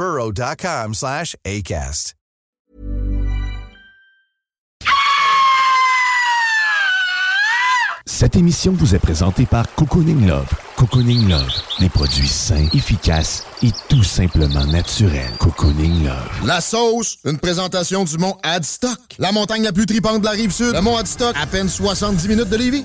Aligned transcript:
burrow.com 0.00 0.94
slash 0.94 1.36
ACAST. 1.44 2.14
Cette 8.06 8.36
émission 8.36 8.72
vous 8.72 8.94
est 8.94 8.98
présentée 8.98 9.46
par 9.46 9.64
Cocooning 9.74 10.26
Love. 10.26 10.48
Cocooning 10.76 11.28
Love, 11.28 11.52
des 11.78 11.88
produits 11.88 12.28
sains, 12.28 12.68
efficaces 12.74 13.44
et 13.62 13.70
tout 13.88 14.02
simplement 14.02 14.66
naturels. 14.66 15.32
Cocooning 15.38 16.04
Love. 16.04 16.46
La 16.46 16.60
sauce, 16.60 17.18
une 17.24 17.38
présentation 17.38 18.04
du 18.04 18.18
mont 18.18 18.36
Adstock. 18.42 18.98
La 19.18 19.32
montagne 19.32 19.62
la 19.62 19.72
plus 19.72 19.86
tripante 19.86 20.20
de 20.20 20.26
la 20.26 20.32
rive 20.32 20.52
sud. 20.52 20.72
Le 20.74 20.80
mont 20.80 20.96
Adstock, 20.96 21.34
à 21.40 21.46
peine 21.46 21.68
70 21.68 22.28
minutes 22.28 22.48
de 22.48 22.56
Lévis. 22.56 22.84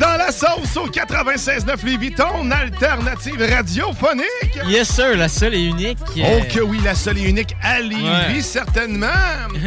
dans 0.00 0.16
la 0.16 0.32
sauce 0.32 0.76
au 0.76 0.88
96.9 0.88 1.84
Lévis, 1.84 2.12
ton 2.12 2.50
alternative 2.50 3.40
radiophonique. 3.54 4.58
Yes, 4.66 4.88
sir, 4.88 5.16
la 5.16 5.28
seule 5.28 5.54
et 5.54 5.64
unique. 5.64 5.98
Oh 6.16 6.40
que 6.52 6.60
oui, 6.60 6.80
la 6.82 6.94
seule 6.94 7.18
et 7.18 7.22
unique 7.28 7.54
à 7.62 7.80
Lévis, 7.80 8.02
Ouais. 8.36 8.40
certainement. 8.40 9.06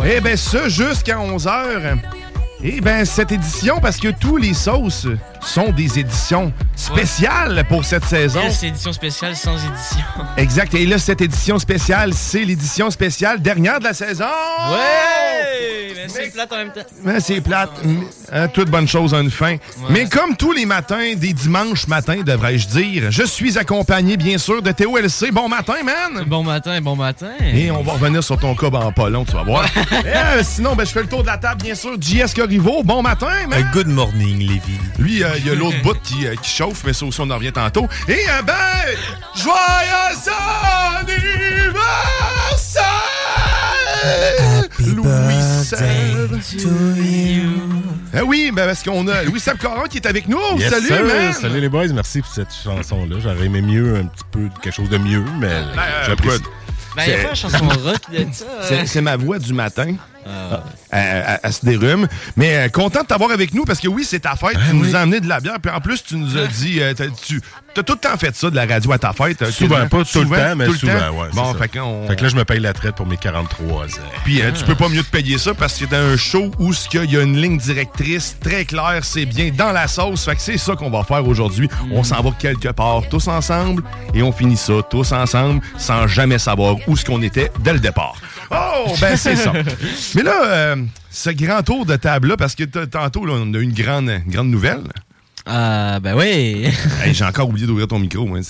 Ouais. 0.00 0.14
Eh 0.16 0.20
bien, 0.20 0.36
ça 0.36 0.68
jusqu'à 0.68 1.16
11h. 1.16 1.98
Eh 2.62 2.80
bien, 2.82 3.06
cette 3.06 3.32
édition, 3.32 3.80
parce 3.80 3.96
que 3.96 4.08
tous 4.08 4.36
les 4.36 4.52
sauces 4.52 5.06
sont 5.40 5.70
des 5.70 5.98
éditions 5.98 6.52
spéciales 6.76 7.64
pour 7.68 7.84
cette 7.86 8.04
saison. 8.04 8.42
Yes, 8.42 8.62
édition 8.62 8.92
spéciale 8.92 9.34
sans 9.34 9.54
édition. 9.54 10.04
Exact. 10.36 10.74
Et 10.74 10.84
là, 10.84 10.98
cette 10.98 11.22
édition 11.22 11.58
spéciale, 11.58 12.12
c'est 12.12 12.44
l'édition 12.44 12.90
spéciale 12.90 13.40
dernière 13.40 13.78
de 13.78 13.84
la 13.84 13.94
saison. 13.94 14.24
Ouais! 14.70 15.94
Mais 15.96 16.08
c'est 16.08 16.32
plate 16.32 16.52
en 16.52 16.56
même 16.56 16.72
temps. 16.72 16.80
Mais 17.02 17.20
c'est 17.20 17.40
plate. 17.40 17.70
Hein, 18.32 18.48
toute 18.48 18.70
bonne 18.70 18.88
chose 18.88 19.14
a 19.14 19.20
une 19.20 19.30
fin. 19.30 19.56
Mais 19.90 20.06
comme 20.06 20.36
tous 20.36 20.52
les 20.52 20.66
matins, 20.66 21.14
des 21.14 21.32
dimanches 21.32 21.86
matins, 21.88 22.22
devrais-je 22.24 22.68
dire, 22.68 23.10
je 23.10 23.22
suis 23.22 23.58
accompagné, 23.58 24.16
bien 24.16 24.38
sûr, 24.38 24.62
de 24.62 24.70
Théo 24.72 24.96
LC. 24.96 25.30
Bon 25.32 25.48
matin, 25.48 25.74
man! 25.84 26.24
Bon 26.26 26.42
matin, 26.42 26.80
bon 26.80 26.96
matin. 26.96 27.32
Et 27.52 27.70
on 27.70 27.82
va 27.82 27.92
revenir 27.92 28.22
sur 28.22 28.38
ton 28.38 28.54
cas 28.54 28.68
en 28.68 28.92
pas 28.92 29.10
long, 29.10 29.24
tu 29.24 29.32
vas 29.32 29.42
voir. 29.42 29.66
Euh, 30.10 30.42
sinon, 30.42 30.74
ben, 30.74 30.84
je 30.84 30.92
fais 30.92 31.02
le 31.02 31.08
tour 31.08 31.22
de 31.22 31.26
la 31.26 31.36
table, 31.36 31.62
bien 31.62 31.74
sûr. 31.74 31.96
JS 32.00 32.34
Corriveau, 32.50 32.82
bon 32.82 33.00
matin, 33.00 33.46
man! 33.48 33.64
good 33.72 33.86
morning, 33.86 34.40
Lévi. 34.40 34.76
Lui, 34.98 35.22
euh, 35.22 35.28
il 35.38 35.46
y 35.46 35.50
a 35.50 35.54
l'autre 35.54 35.80
bout 35.84 35.96
qui, 36.02 36.26
euh, 36.26 36.34
qui 36.34 36.50
chauffe, 36.50 36.82
mais 36.84 36.92
ça 36.92 37.06
aussi, 37.06 37.20
on 37.20 37.30
en 37.30 37.36
revient 37.36 37.52
tantôt. 37.52 37.86
Et, 38.08 38.14
euh, 38.28 38.42
ben, 38.44 38.54
joyeux 39.36 39.54
anniversaire! 40.98 42.82
Louis. 44.80 45.06
Ah 48.12 48.24
oui, 48.24 48.50
ben 48.52 48.66
parce 48.66 48.82
qu'on 48.82 49.06
a 49.06 49.22
Louis 49.22 49.38
Seb 49.38 49.56
Caron 49.58 49.84
qui 49.88 49.98
est 49.98 50.06
avec 50.06 50.26
nous. 50.26 50.40
Yes, 50.58 50.70
Salut, 50.70 50.86
sir. 50.88 51.04
man! 51.04 51.32
Salut 51.32 51.60
les 51.60 51.68
boys, 51.68 51.86
merci 51.94 52.20
pour 52.20 52.32
cette 52.32 52.52
chanson-là. 52.64 53.18
J'aurais 53.22 53.46
aimé 53.46 53.62
mieux, 53.62 53.94
un 53.96 54.06
petit 54.06 54.24
peu, 54.32 54.48
quelque 54.60 54.74
chose 54.74 54.88
de 54.90 54.98
mieux, 54.98 55.22
mais 55.38 55.46
euh, 55.46 55.62
j'apprécie. 56.04 56.38
écoute, 56.38 56.50
Ben, 56.96 57.04
il 57.06 57.10
y 57.10 57.14
a 57.14 57.18
pas 57.22 57.28
la 57.28 57.34
chanson 57.36 57.68
rock 57.68 58.00
de 58.12 58.26
ça. 58.32 58.44
C'est- 58.62 58.86
C'est 58.86 59.00
ma 59.00 59.14
voix 59.16 59.38
du 59.38 59.52
matin. 59.52 59.94
Ah. 60.26 60.62
Elle, 60.92 61.00
elle- 61.26 61.40
elle 61.44 61.52
se 61.52 61.64
dérume. 61.64 62.08
Mais 62.36 62.56
euh, 62.56 62.68
content 62.68 63.02
de 63.02 63.06
t'avoir 63.06 63.30
avec 63.30 63.54
nous 63.54 63.64
parce 63.64 63.80
que 63.80 63.88
oui, 63.88 64.04
c'est 64.04 64.20
ta 64.20 64.36
fête. 64.36 64.56
tu 64.68 64.74
nous 64.76 64.94
as 64.96 65.00
amené 65.00 65.20
de 65.20 65.28
la 65.28 65.40
bière. 65.40 65.58
Puis 65.62 65.72
en 65.72 65.80
plus, 65.80 66.02
tu 66.04 66.16
nous 66.16 66.36
as 66.36 66.46
dit. 66.46 66.80
euh, 66.80 66.92
tu 66.94 67.40
as 67.78 67.82
tout 67.84 67.92
le 67.92 67.98
temps 67.98 68.16
fait 68.18 68.34
ça, 68.34 68.50
de 68.50 68.56
la 68.56 68.66
radio 68.66 68.90
à 68.92 68.98
ta 68.98 69.12
fête. 69.12 69.40
euh, 69.42 69.50
Souvent, 69.50 69.86
pas 69.88 69.98
tout 69.98 70.04
Souvent, 70.06 70.36
le 70.36 70.42
temps, 70.42 70.56
mais 70.56 70.66
tout 70.66 70.72
le 70.72 70.78
souvent, 70.78 70.98
temps. 70.98 71.10
ouais. 71.20 71.28
Bon, 71.32 71.52
c'est 71.52 71.58
fait 71.58 71.78
Fait 72.08 72.16
que 72.16 72.22
là, 72.24 72.28
je 72.28 72.36
me 72.36 72.44
paye 72.44 72.58
la 72.60 72.72
traite 72.72 72.96
pour 72.96 73.06
mes 73.06 73.16
43 73.16 73.84
ans. 73.84 73.88
Puis 74.24 74.42
euh, 74.42 74.50
tu 74.52 74.64
peux 74.64 74.74
pas 74.74 74.88
mieux 74.88 75.02
te 75.04 75.10
payer 75.10 75.38
ça 75.38 75.54
parce 75.54 75.78
que 75.78 75.84
dans 75.84 75.96
un 75.96 76.16
show 76.16 76.50
où 76.58 76.72
qu'il 76.90 77.10
y 77.10 77.16
a 77.16 77.22
une 77.22 77.40
ligne 77.40 77.58
directrice 77.58 78.36
très 78.42 78.64
claire, 78.64 79.00
c'est 79.04 79.26
bien 79.26 79.50
dans 79.56 79.70
la 79.72 79.86
sauce. 79.86 80.24
Fait 80.24 80.34
que 80.34 80.42
c'est 80.42 80.58
ça 80.58 80.74
qu'on 80.74 80.90
va 80.90 81.04
faire 81.04 81.26
aujourd'hui. 81.26 81.68
On 81.92 82.02
s'en 82.02 82.20
va 82.22 82.30
quelque 82.38 82.68
part 82.68 83.02
tous 83.08 83.28
ensemble 83.28 83.82
et 84.14 84.22
on 84.22 84.32
finit 84.32 84.56
ça 84.56 84.72
tous 84.90 85.12
ensemble 85.12 85.60
sans 85.78 86.06
jamais 86.08 86.38
savoir 86.38 86.76
où 86.88 86.96
ce 86.96 87.04
qu'on 87.04 87.22
était 87.22 87.50
dès 87.60 87.72
le 87.74 87.78
départ. 87.80 88.16
Oh, 88.50 88.92
ben 89.00 89.16
c'est 89.16 89.36
ça. 89.36 89.52
Mais 90.14 90.22
là, 90.22 90.44
euh, 90.44 90.76
ce 91.10 91.30
grand 91.30 91.62
tour 91.62 91.86
de 91.86 91.96
table-là, 91.96 92.36
parce 92.36 92.54
que 92.54 92.64
tantôt, 92.64 93.24
là, 93.26 93.34
on 93.36 93.54
a 93.54 93.58
eu 93.58 93.62
une 93.62 93.72
grande, 93.72 94.08
une 94.08 94.32
grande 94.32 94.50
nouvelle. 94.50 94.82
Ah, 95.46 95.98
ben 96.00 96.14
oui. 96.16 96.68
Hey, 97.04 97.14
J'ai 97.14 97.24
encore 97.24 97.48
oublié 97.48 97.66
d'ouvrir 97.66 97.88
ton 97.88 97.98
micro. 97.98 98.28
Hein, 98.36 98.40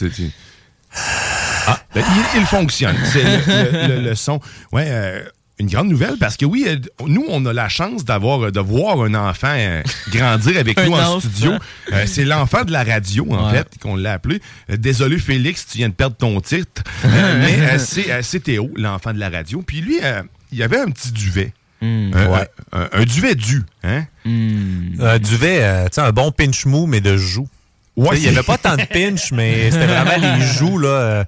Ah, 1.66 1.78
ben, 1.94 2.02
il, 2.34 2.40
il 2.40 2.46
fonctionne. 2.46 2.96
C'est 3.04 3.22
le, 3.22 3.88
le- 3.88 3.94
le- 3.96 4.02
le 4.08 4.14
son. 4.14 4.40
Ouais, 4.72 4.86
euh, 4.88 5.22
une 5.58 5.68
grande 5.68 5.88
nouvelle 5.88 6.16
parce 6.18 6.36
que 6.36 6.46
oui, 6.46 6.64
euh, 6.66 6.76
nous, 7.06 7.24
on 7.28 7.44
a 7.46 7.52
la 7.52 7.68
chance 7.68 8.04
d'avoir, 8.04 8.50
de 8.50 8.60
voir 8.60 9.00
un 9.02 9.14
enfant 9.14 9.54
euh, 9.54 9.82
grandir 10.10 10.58
avec 10.58 10.78
nous 10.84 10.92
en 10.92 10.98
enfant. 10.98 11.20
studio. 11.20 11.52
Euh, 11.92 12.04
c'est 12.06 12.24
l'enfant 12.24 12.64
de 12.64 12.72
la 12.72 12.82
radio, 12.82 13.26
en 13.30 13.46
Ouais. 13.50 13.58
fait, 13.58 13.68
qu'on 13.80 13.94
l'a 13.94 14.14
appelé. 14.14 14.40
Euh, 14.70 14.76
désolé, 14.76 15.18
Félix, 15.18 15.66
tu 15.70 15.78
viens 15.78 15.90
de 15.90 15.94
perdre 15.94 16.16
ton 16.16 16.40
titre. 16.40 16.82
Mais 17.04 17.78
c'est, 17.78 18.22
c'est 18.22 18.40
Théo, 18.40 18.70
l'enfant 18.74 19.12
de 19.12 19.18
la 19.20 19.28
radio. 19.28 19.62
Puis 19.62 19.80
lui, 19.82 19.98
euh, 20.02 20.22
il 20.52 20.58
y 20.58 20.62
avait 20.62 20.78
un 20.78 20.90
petit 20.90 21.12
duvet. 21.12 21.52
Hmm. 21.82 22.10
Un- 22.14 22.26
Ouais. 22.28 22.48
un, 22.72 22.88
un 22.92 23.04
duvet 23.04 23.34
dû, 23.34 23.62
hein? 23.84 24.04
Un 24.26 25.18
duvet, 25.18 25.62
euh, 25.62 25.84
tu 25.84 25.94
sais, 25.94 26.00
un 26.02 26.12
bon 26.12 26.30
pinch 26.30 26.66
mou, 26.66 26.86
mais 26.86 27.00
de 27.00 27.16
joues. 27.16 27.48
Tu 27.96 28.04
sais, 28.04 28.16
Il 28.16 28.20
n'y 28.22 28.28
avait 28.28 28.42
pas 28.42 28.58
tant 28.58 28.76
de 28.76 28.84
pinch, 28.84 29.32
mais 29.32 29.70
c'était 29.70 29.86
vraiment 29.86 30.36
les 30.38 30.44
joues, 30.58 30.78
là. 30.78 30.88
euh, 30.88 31.24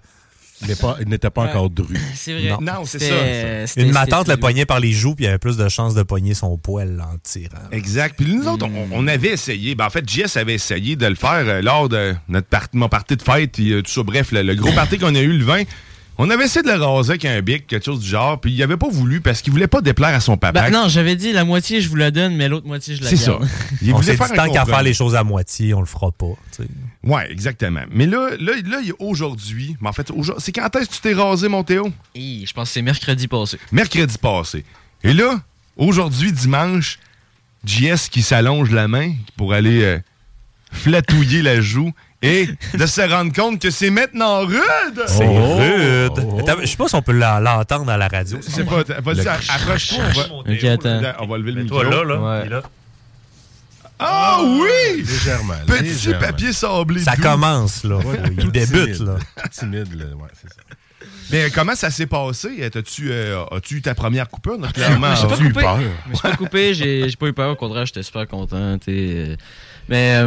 Il 0.65 0.69
n'est 0.69 0.77
pas- 0.77 0.97
il 1.01 1.09
n'était 1.09 1.29
pas 1.31 1.43
encore 1.43 1.71
dru. 1.71 1.97
C'est 2.15 2.35
vrai. 2.39 2.51
Non. 2.51 2.59
Non, 2.61 2.85
c'est 2.85 3.01
C'était- 3.01 3.11
ça. 3.11 3.17
c'était- 3.67 3.81
Une 3.81 3.89
c'était- 3.89 3.93
matante 3.93 4.29
le 4.29 4.37
poignait 4.37 4.65
par 4.65 4.79
les 4.79 4.93
joues, 4.93 5.17
puis 5.17 5.25
il 5.25 5.27
y 5.27 5.29
avait 5.29 5.39
plus 5.39 5.57
de 5.57 5.69
chances 5.69 5.95
de 5.95 6.03
pogner 6.05 6.35
son 6.35 6.57
poil 6.57 7.01
en 7.01 7.17
tirant. 7.23 7.57
Exact. 7.73 8.15
Puis 8.17 8.33
nous 8.33 8.47
autres, 8.47 8.67
on, 8.67 8.89
on 8.93 9.09
avait 9.09 9.31
essayé. 9.31 9.75
Ben, 9.75 9.87
en 9.87 9.91
fait, 9.91 10.09
JS 10.09 10.37
avait 10.37 10.55
essayé 10.55 10.95
de 10.95 11.07
le 11.07 11.17
faire 11.17 11.43
euh, 11.49 11.63
lors 11.63 11.89
de 11.89 12.15
notre 12.29 12.47
part- 12.47 12.69
mon 12.75 12.89
party 12.89 13.17
de 13.17 13.23
fête. 13.23 13.53
Puis, 13.53 13.73
euh, 13.73 13.83
tout 13.83 13.91
ça, 13.91 14.03
bref, 14.05 14.31
le, 14.31 14.43
le 14.43 14.55
gros 14.55 14.71
party 14.73 14.99
qu'on 14.99 15.15
a 15.17 15.21
eu 15.21 15.33
le 15.37 15.45
20. 15.45 15.65
On 16.25 16.31
avait 16.31 16.45
essayé 16.45 16.63
de 16.63 16.71
le 16.71 16.81
raser 16.81 17.11
avec 17.11 17.25
un 17.25 17.41
bic, 17.43 17.67
quelque 17.67 17.85
chose 17.85 17.99
du 17.99 18.09
genre. 18.09 18.41
Puis 18.41 18.53
il 18.53 18.63
avait 18.63 18.77
pas 18.77 18.89
voulu 18.89 19.21
parce 19.21 19.43
qu'il 19.43 19.53
voulait 19.53 19.67
pas 19.67 19.81
déplaire 19.81 20.15
à 20.15 20.21
son 20.21 20.37
papa. 20.37 20.63
Ben 20.63 20.71
non, 20.71 20.89
j'avais 20.89 21.17
dit 21.17 21.33
la 21.33 21.45
moitié, 21.45 21.81
je 21.81 21.89
vous 21.89 21.97
la 21.97 22.13
donne, 22.13 22.37
mais 22.37 22.49
l'autre 22.49 22.65
moitié, 22.65 22.95
je 22.95 23.03
la 23.03 23.09
C'est 23.11 23.17
ça. 23.17 23.33
garde. 23.33 23.49
Il 23.83 23.93
on 23.93 23.97
voulait 23.97 24.13
dit 24.13 24.17
faire 24.19 24.33
tant 24.33 24.49
qu'à 24.49 24.65
faire 24.65 24.85
les 24.85 24.95
choses 24.95 25.17
à 25.17 25.25
moitié, 25.25 25.75
on 25.75 25.81
le 25.81 25.87
fera 25.87 26.13
pas. 26.13 26.33
Ouais, 27.03 27.29
exactement. 27.33 27.83
Mais 27.91 28.07
là, 28.07 28.31
là, 28.39 28.53
là 28.65 28.79
aujourd'hui. 29.01 29.77
Mais 29.81 29.89
en 29.89 29.93
fait, 29.93 30.13
aujourd'hui- 30.13 30.45
c'est 30.45 30.53
quand 30.53 30.77
est-ce 30.77 30.89
que 30.91 30.95
tu 30.95 31.01
t'es 31.01 31.15
rasé, 31.15 31.49
mon 31.49 31.65
Théo? 31.65 31.91
Hi, 32.15 32.47
je 32.47 32.53
pense 32.53 32.69
que 32.69 32.75
c'est 32.75 32.83
mercredi 32.83 33.27
passé. 33.27 33.59
Mercredi 33.73 34.17
passé. 34.17 34.65
Et 35.03 35.15
là, 35.15 35.41
aujourd'hui, 35.77 36.31
dimanche, 36.31 37.01
JS 37.65 38.09
qui 38.09 38.23
s'allonge 38.23 38.71
la 38.71 38.87
main 38.87 39.13
pour 39.37 39.55
aller 39.55 39.83
euh, 39.83 39.99
flatouiller 40.71 41.43
la 41.43 41.61
joue 41.61 41.93
et 42.23 42.49
de 42.75 42.87
se 42.87 43.01
rendre 43.01 43.33
compte 43.33 43.61
que 43.61 43.71
c'est 43.71 43.91
maintenant 43.91 44.41
rude. 44.47 44.61
C'est 45.07 45.27
Oh! 45.27 45.57
rude. 45.57 46.57
Je 46.63 46.67
sais 46.67 46.77
pas 46.77 46.89
si 46.89 46.95
on 46.95 47.03
peut 47.03 47.13
l'entendre 47.13 47.91
à 47.91 47.97
la 47.97 48.09
radio. 48.09 48.39
Je 48.45 48.51
sais 48.51 48.65
pas, 48.65 48.83
vas-y, 49.01 49.27
approche-toi, 49.29 49.99
on 50.31 50.43
va... 50.43 50.53
Ok, 50.53 50.65
attends. 50.65 51.01
On 51.21 51.27
va 51.27 51.39
lever 51.39 51.53
le 51.53 51.63
micro. 51.65 51.81
Toi, 51.83 51.91
là, 51.91 52.05
là. 52.05 52.43
Ouais. 52.43 52.61
Ah 53.99 54.41
oui! 54.43 55.03
Légèrement. 55.03 55.55
Petit 55.67 55.83
légèrement. 55.85 56.21
papier 56.27 56.53
sablé. 56.53 57.01
Ça 57.03 57.15
doux. 57.15 57.23
commence, 57.23 57.85
là. 57.85 57.97
Ouais, 57.99 58.19
Il 58.39 58.51
débute, 58.51 58.97
timide. 58.97 59.03
là. 59.07 59.17
Timide, 59.53 59.95
là. 59.95 60.05
Ouais, 60.17 60.29
c'est 60.41 60.49
ça. 60.53 60.61
Mais 61.31 61.51
comment 61.51 61.75
ça 61.77 61.91
s'est 61.91 62.07
passé? 62.07 62.63
As-tu 62.65 63.11
euh, 63.13 63.45
as-tu 63.53 63.77
eu 63.77 63.83
ta 63.83 63.95
première 63.95 64.29
coupure? 64.29 64.59
Clairement, 64.75 65.15
j'ai 65.15 65.27
pas 65.29 65.39
eu 65.39 65.53
peur? 65.53 65.79
J'ai 66.13 66.21
pas 66.21 66.37
coupé, 66.37 66.75
j'ai 66.75 67.09
pas 67.19 67.27
eu 67.27 67.33
peur. 67.33 67.51
Au 67.53 67.57
contraire, 67.57 67.87
j'étais 67.87 68.03
super 68.03 68.27
content. 68.27 68.77
t'sais, 68.79 68.91
euh. 69.31 69.37
Mais 69.93 70.15
euh, 70.15 70.27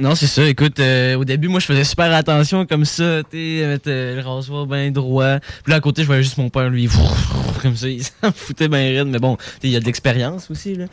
non, 0.00 0.16
c'est 0.16 0.26
ça. 0.26 0.44
Écoute, 0.48 0.80
euh, 0.80 1.14
au 1.14 1.24
début, 1.24 1.46
moi, 1.46 1.60
je 1.60 1.66
faisais 1.66 1.84
super 1.84 2.12
attention 2.12 2.66
comme 2.66 2.84
ça. 2.84 3.22
Tu 3.30 3.62
mettre 3.64 3.88
euh, 3.88 4.16
le 4.16 4.28
rasoir 4.28 4.66
bien 4.66 4.90
droit. 4.90 5.38
Puis 5.62 5.70
là, 5.70 5.76
à 5.76 5.80
côté, 5.80 6.02
je 6.02 6.08
voyais 6.08 6.24
juste 6.24 6.38
mon 6.38 6.50
père, 6.50 6.68
lui, 6.68 6.88
comme 7.62 7.76
ça. 7.76 7.86
Il 7.86 8.02
s'en 8.02 8.32
foutait 8.34 8.66
bien 8.66 8.80
raide. 8.80 9.06
Mais 9.06 9.20
bon, 9.20 9.36
t'sais, 9.36 9.68
il 9.68 9.70
y 9.70 9.76
a 9.76 9.80
de 9.80 9.84
l'expérience 9.84 10.50
aussi. 10.50 10.74
Là. 10.74 10.86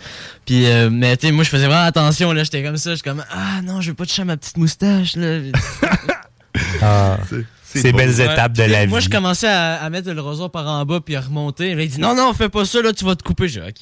Puis, 0.46 0.68
euh, 0.68 0.92
mais 0.92 1.18
tu 1.18 1.26
sais, 1.26 1.34
moi, 1.34 1.44
je 1.44 1.50
faisais 1.50 1.66
vraiment 1.66 1.86
attention. 1.86 2.34
là 2.34 2.44
J'étais 2.44 2.62
comme 2.62 2.78
ça. 2.78 2.92
Je 2.92 2.98
suis 2.98 3.04
comme, 3.04 3.24
ah 3.32 3.64
non, 3.64 3.82
je 3.82 3.90
veux 3.90 3.96
pas 3.96 4.06
toucher 4.06 4.22
à 4.22 4.26
ma 4.26 4.38
petite 4.38 4.58
moustache. 4.58 5.16
Là. 5.16 5.40
Ah, 6.82 7.20
Ces 7.82 7.92
beau. 7.92 7.98
belles 7.98 8.16
Ouais. 8.16 8.26
étapes 8.34 8.54
de 8.54 8.64
Puis 8.64 8.72
la 8.72 8.88
Moi, 8.88 9.00
vie. 9.00 9.06
je 9.06 9.10
commençais 9.10 9.48
à, 9.48 9.76
à 9.84 9.90
mettre 9.90 10.10
le 10.12 10.22
rasoir 10.22 10.50
par 10.52 10.68
en 10.68 10.86
bas 10.86 11.00
puis 11.00 11.16
à 11.16 11.22
remonter. 11.22 11.76
Là, 11.76 11.84
il 11.84 11.90
dit 11.90 12.00
non, 12.00 12.16
non, 12.16 12.34
fais 12.34 12.50
pas 12.50 12.66
ça, 12.66 12.82
là, 12.82 12.94
tu 12.94 13.06
vas 13.06 13.16
te 13.16 13.24
couper. 13.24 13.48
Dit, 13.48 13.60
OK. 13.60 13.82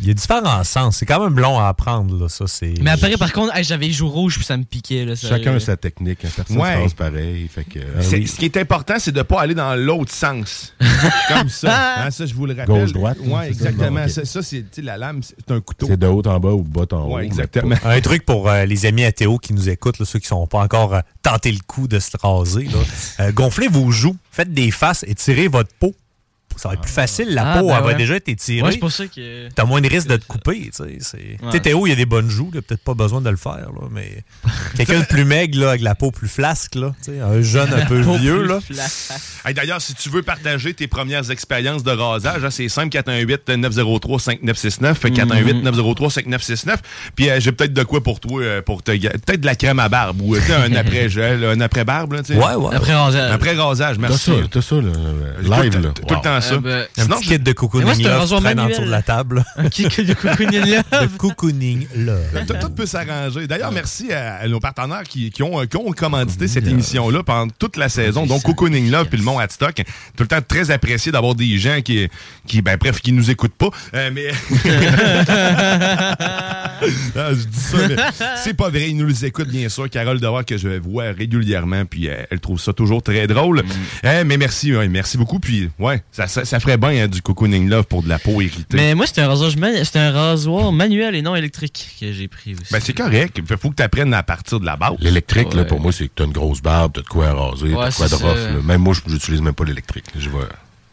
Il 0.00 0.06
y 0.08 0.10
a 0.10 0.14
différents 0.14 0.64
sens. 0.64 0.96
C'est 0.96 1.06
quand 1.06 1.22
même 1.22 1.38
long 1.38 1.58
à 1.58 1.68
apprendre, 1.68 2.18
là. 2.20 2.28
Ça, 2.28 2.44
c'est. 2.46 2.74
Mais 2.80 2.90
après, 2.90 3.16
par 3.16 3.32
contre, 3.32 3.56
hey, 3.56 3.64
j'avais 3.64 3.86
les 3.86 3.92
joues 3.92 4.08
rouges 4.08 4.36
puis 4.36 4.44
ça 4.44 4.56
me 4.56 4.64
piquait. 4.64 5.04
Là, 5.04 5.16
ça- 5.16 5.28
Chacun 5.28 5.54
a 5.56 5.60
sa 5.60 5.76
technique. 5.76 6.24
hein. 6.24 6.28
Personne 6.34 6.58
Ouais. 6.58 6.74
se 6.76 6.82
passe 6.82 6.94
pareil. 6.94 7.48
Fait 7.48 7.64
que, 7.64 7.78
euh, 7.78 8.00
C'est- 8.00 8.16
oui. 8.16 8.26
Ce 8.28 8.36
qui 8.36 8.44
est 8.46 8.56
important, 8.56 8.94
c'est 8.98 9.12
de 9.12 9.18
ne 9.18 9.22
pas 9.22 9.40
aller 9.40 9.54
dans 9.54 9.74
l'autre 9.74 10.12
sens. 10.12 10.74
Comme 11.28 11.48
ça. 11.48 12.04
Hein, 12.04 12.10
ça, 12.10 12.26
je 12.26 12.34
vous 12.34 12.46
le 12.46 12.52
rappelle. 12.54 12.66
Gauche-droite, 12.82 13.18
Oui, 13.24 13.40
exactement. 13.46 14.02
Bon. 14.02 14.08
Ça, 14.08 14.24
ça, 14.24 14.42
c'est 14.42 14.62
tu 14.62 14.66
sais, 14.72 14.82
la 14.82 14.96
lame, 14.96 15.20
c'est 15.22 15.50
un 15.50 15.60
couteau. 15.60 15.86
C'est 15.88 15.96
de 15.98 16.06
haut 16.06 16.22
en 16.26 16.40
bas 16.40 16.50
ou 16.52 16.62
de 16.62 16.68
bas 16.68 16.86
en 16.96 17.02
haut. 17.04 17.16
Ouais, 17.16 17.24
exactement. 17.24 17.76
Un 17.84 18.00
truc 18.00 18.24
pour 18.24 18.48
euh, 18.48 18.64
les 18.64 18.86
amis 18.86 19.04
athées 19.04 19.26
qui 19.40 19.52
nous 19.54 19.68
écoutent, 19.68 19.98
là, 19.98 20.04
ceux 20.04 20.18
qui 20.18 20.26
sont 20.26 20.46
pas 20.46 20.60
encore 20.60 20.94
euh, 20.94 21.00
tenté 21.22 21.52
le 21.52 21.58
coup 21.66 21.86
de 21.88 21.98
se 21.98 22.10
raser. 22.20 22.64
là. 22.64 22.78
Euh, 23.20 23.32
gonflez 23.32 23.68
vos 23.68 23.90
joues, 23.90 24.16
faites 24.30 24.52
des 24.52 24.70
faces 24.70 25.04
et 25.06 25.14
tirez 25.14 25.48
votre 25.48 25.72
peau. 25.78 25.94
Ça 26.56 26.68
va 26.68 26.74
être 26.74 26.82
plus 26.82 26.90
facile. 26.92 27.34
La 27.34 27.52
Ah, 27.54 27.58
peau, 27.58 27.68
ben 27.68 27.74
elle 27.76 27.80
va 27.82 27.86
ouais. 27.88 27.94
déjà 27.96 28.14
être 28.16 28.28
étirée. 28.28 28.62
Ouais, 28.66 28.72
c'est 28.72 28.78
pour 28.78 28.92
ça 28.92 29.06
que. 29.06 29.48
T'as 29.54 29.64
moins 29.64 29.80
de 29.80 29.88
risque 29.88 30.08
de 30.08 30.16
te 30.16 30.24
couper, 30.26 30.70
tu 30.74 30.84
sais. 30.84 30.98
c'est- 31.00 31.36
Ouais. 31.44 31.60
Théo, 31.60 31.86
il 31.86 31.90
y 31.90 31.92
a 31.92 31.96
des 31.96 32.06
bonnes 32.06 32.28
joues, 32.30 32.50
il 32.52 32.58
a 32.58 32.62
peut-être 32.62 32.82
pas 32.82 32.94
besoin 32.94 33.20
de 33.20 33.30
le 33.30 33.36
faire, 33.36 33.56
là, 33.72 33.88
mais 33.90 34.24
quelqu'un 34.76 35.00
de 35.00 35.04
plus 35.06 35.24
maigre, 35.24 35.58
là, 35.60 35.68
avec 35.70 35.80
la 35.82 35.94
peau 35.94 36.10
plus 36.10 36.28
flasque, 36.28 36.74
là, 36.74 36.92
tu 37.04 37.12
sais, 37.12 37.20
un 37.20 37.40
jeune 37.42 37.72
un 37.72 37.86
peu 37.86 38.00
vieux, 38.18 38.38
plus 38.38 38.76
là. 38.76 38.86
Hey, 39.44 39.54
D'ailleurs, 39.54 39.80
si 39.82 39.94
tu 39.94 40.08
veux 40.08 40.22
partager 40.22 40.74
tes 40.74 40.86
premières 40.88 41.30
expériences 41.30 41.82
de 41.82 41.90
rasage, 41.90 42.44
hein, 42.44 42.50
c'est 42.50 42.68
simple 42.68 42.88
418-903-5969. 42.96 44.94
Fait 44.94 45.10
418-903-5969. 45.10 46.76
Puis 47.16 47.30
euh, 47.30 47.40
j'ai 47.40 47.52
peut-être 47.52 47.72
de 47.72 47.82
quoi 47.82 48.02
pour 48.02 48.20
toi, 48.20 48.42
euh, 48.42 48.62
pour 48.62 48.82
te 48.82 48.92
peut-être 48.92 49.40
de 49.40 49.46
la 49.46 49.54
crème 49.56 49.78
à 49.78 49.88
barbe 49.88 50.20
ou 50.22 50.34
euh, 50.34 50.40
un 50.50 50.72
après-gel, 50.76 51.44
un 51.44 51.60
après-barbe. 51.60 52.12
là, 52.14 52.22
tu 52.22 52.34
sais. 52.34 52.38
Ouais, 52.38 52.54
ouais. 52.54 52.74
Après 52.74 52.94
rasage. 52.94 53.32
Après 53.32 53.54
rasage, 53.54 53.96
T'as 53.96 54.02
merci. 54.08 54.24
ça, 54.30 54.32
t'as 54.50 54.62
ça, 54.62 54.76
là, 54.76 54.82
tout 54.92 54.98
le 55.42 55.62
live, 55.62 55.78
là. 55.80 55.88
Tout 55.90 56.14
le 56.14 56.20
temps 56.20 56.34
ça. 56.42 56.54
Euh, 56.54 56.60
ben, 56.60 56.86
Un 56.96 57.02
Sinon, 57.02 57.16
petit 57.16 57.28
kit 57.28 57.38
de 57.38 57.44
moi, 57.44 57.54
cocooning 57.54 58.06
un 58.06 58.18
love 58.18 58.28
qui 58.28 58.30
traîne 58.30 58.32
en 58.32 58.40
manuel. 58.40 58.68
dessous 58.68 58.84
de 58.86 58.90
la 58.90 59.02
table. 59.02 59.44
Un 59.56 59.68
kick 59.68 60.00
de 60.00 60.14
cocooning 60.14 60.64
là. 60.92 61.02
de 61.02 61.06
cocooning 61.16 61.86
love. 61.96 62.44
Tout, 62.46 62.54
tout 62.60 62.70
peut 62.70 62.86
s'arranger. 62.86 63.46
D'ailleurs, 63.46 63.72
merci 63.72 64.12
à, 64.12 64.46
nos 64.48 64.60
partenaires 64.60 65.02
qui, 65.04 65.30
qui 65.30 65.42
ont, 65.42 65.64
qui 65.66 65.76
ont 65.76 65.90
commandité 65.92 66.48
cette 66.48 66.66
émission-là 66.66 67.22
pendant 67.22 67.52
toute 67.58 67.76
la 67.76 67.88
saison. 67.88 68.26
Donc, 68.26 68.42
Cocooning 68.42 68.90
Love 68.90 69.08
puis 69.08 69.18
le 69.18 69.24
Mont 69.24 69.38
Adstock. 69.38 69.74
Tout 70.16 70.22
le 70.22 70.26
temps 70.26 70.40
très 70.46 70.70
apprécié 70.70 71.12
d'avoir 71.12 71.34
des 71.34 71.58
gens 71.58 71.80
qui, 71.82 72.08
qui, 72.46 72.62
ben, 72.62 72.76
bref, 72.76 73.00
qui 73.00 73.12
nous 73.12 73.30
écoutent 73.30 73.54
pas. 73.54 73.70
Euh, 73.94 74.10
mais. 74.12 74.30
Ah, 77.14 77.28
je 77.30 77.44
dis 77.44 77.60
ça, 77.60 77.76
mais 77.88 77.96
c'est 78.42 78.54
pas 78.54 78.68
vrai. 78.68 78.90
Ils 78.90 78.96
nous 78.96 79.06
les 79.06 79.24
écoutent, 79.24 79.48
bien 79.48 79.68
sûr. 79.68 79.88
Carole 79.88 80.18
Devoir, 80.18 80.44
que 80.44 80.56
je 80.56 80.80
vois 80.80 81.12
régulièrement, 81.12 81.84
puis 81.84 82.08
euh, 82.08 82.24
elle 82.30 82.40
trouve 82.40 82.60
ça 82.60 82.72
toujours 82.72 83.02
très 83.02 83.26
drôle. 83.28 83.62
Euh, 84.04 84.24
mais 84.26 84.36
merci, 84.36 84.74
ouais, 84.74 84.88
merci 84.88 85.16
beaucoup. 85.16 85.38
Puis, 85.38 85.70
ouais, 85.78 86.02
ça, 86.10 86.26
ça, 86.32 86.44
ça 86.44 86.60
ferait 86.60 86.76
bien 86.78 87.04
hein, 87.04 87.08
du 87.08 87.20
Cocooning 87.22 87.68
Love 87.68 87.84
pour 87.84 88.02
de 88.02 88.08
la 88.08 88.18
peau 88.18 88.40
irritée. 88.40 88.76
Mais 88.76 88.94
moi, 88.94 89.06
c'était 89.06 89.20
un, 89.20 89.28
rasoir 89.28 89.50
un 89.94 90.10
rasoir 90.12 90.72
manuel 90.72 91.14
et 91.14 91.22
non 91.22 91.36
électrique 91.36 91.90
que 92.00 92.12
j'ai 92.12 92.28
pris 92.28 92.54
aussi. 92.54 92.72
Ben, 92.72 92.80
c'est 92.80 92.94
correct. 92.94 93.38
Il 93.38 93.56
faut 93.58 93.70
que 93.70 93.76
tu 93.76 93.82
apprennes 93.82 94.14
à 94.14 94.22
partir 94.22 94.58
de 94.60 94.64
la 94.66 94.76
base. 94.76 94.94
L'électrique, 95.00 95.52
là, 95.54 95.62
Ouais. 95.62 95.66
pour 95.68 95.80
moi, 95.80 95.92
c'est 95.92 96.06
que 96.08 96.12
t'as 96.14 96.24
une 96.24 96.32
grosse 96.32 96.62
barbe, 96.62 96.92
t'as 96.94 97.02
de 97.02 97.06
quoi 97.06 97.32
raser, 97.32 97.74
Ouais, 97.74 97.84
t'as 97.84 97.90
de 97.90 97.94
quoi 97.94 98.08
de 98.08 98.14
c'est 98.14 98.24
rough. 98.24 98.36
ça. 98.36 98.50
là. 98.50 98.58
Même 98.64 98.80
moi, 98.80 98.94
je- 98.94 99.10
j'utilise 99.12 99.40
même 99.42 99.54
pas 99.54 99.64
l'électrique. 99.64 100.06
Je 100.18 100.28
vois. 100.28 100.48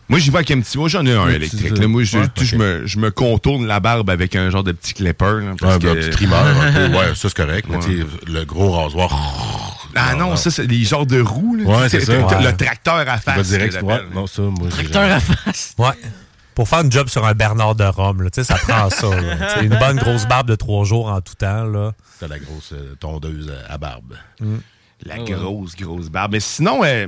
Moi, 0.09 0.17
j'y 0.17 0.31
vais 0.31 0.37
avec 0.37 0.49
un 0.51 0.59
petit. 0.59 0.77
Moi, 0.77 0.89
j'en 0.89 1.05
ai 1.05 1.13
un 1.13 1.29
électrique. 1.29 1.73
tu- 1.73 1.81
là. 1.81 1.87
Moi, 1.87 2.03
je, 2.03 2.17
ouais, 2.17 2.25
tu 2.33 2.57
me, 2.57 2.81
je 2.87 2.97
me 2.97 3.11
contourne 3.11 3.67
la 3.67 3.79
barbe 3.79 4.09
avec 4.09 4.35
un 4.35 4.49
genre 4.49 4.63
de 4.63 4.71
petit 4.71 4.93
clipper. 4.95 5.25
là, 5.41 5.53
parce 5.59 5.75
Ouais, 5.75 5.79
ben, 5.79 5.91
un 5.91 5.95
petit 6.01 6.09
trimmer, 6.09 6.33
un 6.35 6.71
peu. 6.73 6.87
Ouais, 6.97 7.07
ça, 7.15 7.29
c'est 7.29 7.33
correct. 7.35 7.67
Mais 7.69 7.77
Ouais. 7.77 7.83
tu 7.85 7.99
sais, 7.99 8.05
le 8.25 8.43
gros 8.43 8.71
rasoir. 8.71 9.68
Ah 9.95 10.15
non, 10.15 10.35
ça, 10.35 10.51
c'est 10.51 10.65
les 10.67 10.83
genres 10.83 11.05
de 11.05 11.19
roues. 11.21 11.55
Là, 11.55 11.63
Ouais, 11.65 11.89
c'est 11.89 12.01
ça. 12.01 12.13
Ouais. 12.13 12.43
Le 12.43 12.55
tracteur 12.55 12.95
à 13.07 13.17
face. 13.17 13.47
direct. 13.47 13.81
Ouais, 13.81 14.01
non, 14.13 14.27
ça, 14.27 14.41
moi, 14.43 14.69
Tracteur 14.69 15.11
à 15.11 15.19
face. 15.19 15.73
Ouais. 15.77 15.87
Pour 16.55 16.67
faire 16.67 16.81
une 16.81 16.91
job 16.91 17.07
sur 17.07 17.25
un 17.25 17.33
Bernard 17.33 17.75
de 17.75 17.85
Rome, 17.85 18.21
là, 18.23 18.29
tu 18.29 18.43
sais, 18.43 18.43
ça 18.43 18.55
prend 18.55 18.89
ça. 18.89 19.09
là. 19.09 19.61
Une 19.61 19.77
bonne 19.77 19.97
grosse 19.97 20.27
barbe 20.27 20.47
de 20.49 20.55
trois 20.55 20.83
jours 20.83 21.07
en 21.07 21.21
tout 21.21 21.35
temps. 21.35 21.63
Là. 21.63 21.93
T'as 22.19 22.27
la 22.27 22.37
grosse 22.37 22.73
euh, 22.73 22.95
tondeuse 22.99 23.53
à- 23.69 23.77
barbe. 23.77 24.15
La 25.03 25.15
Ah 25.15 25.23
grosse, 25.23 25.75
grosse 25.77 26.09
barbe. 26.09 26.33
Mais 26.33 26.41
sinon, 26.41 26.81
euh, 26.83 27.07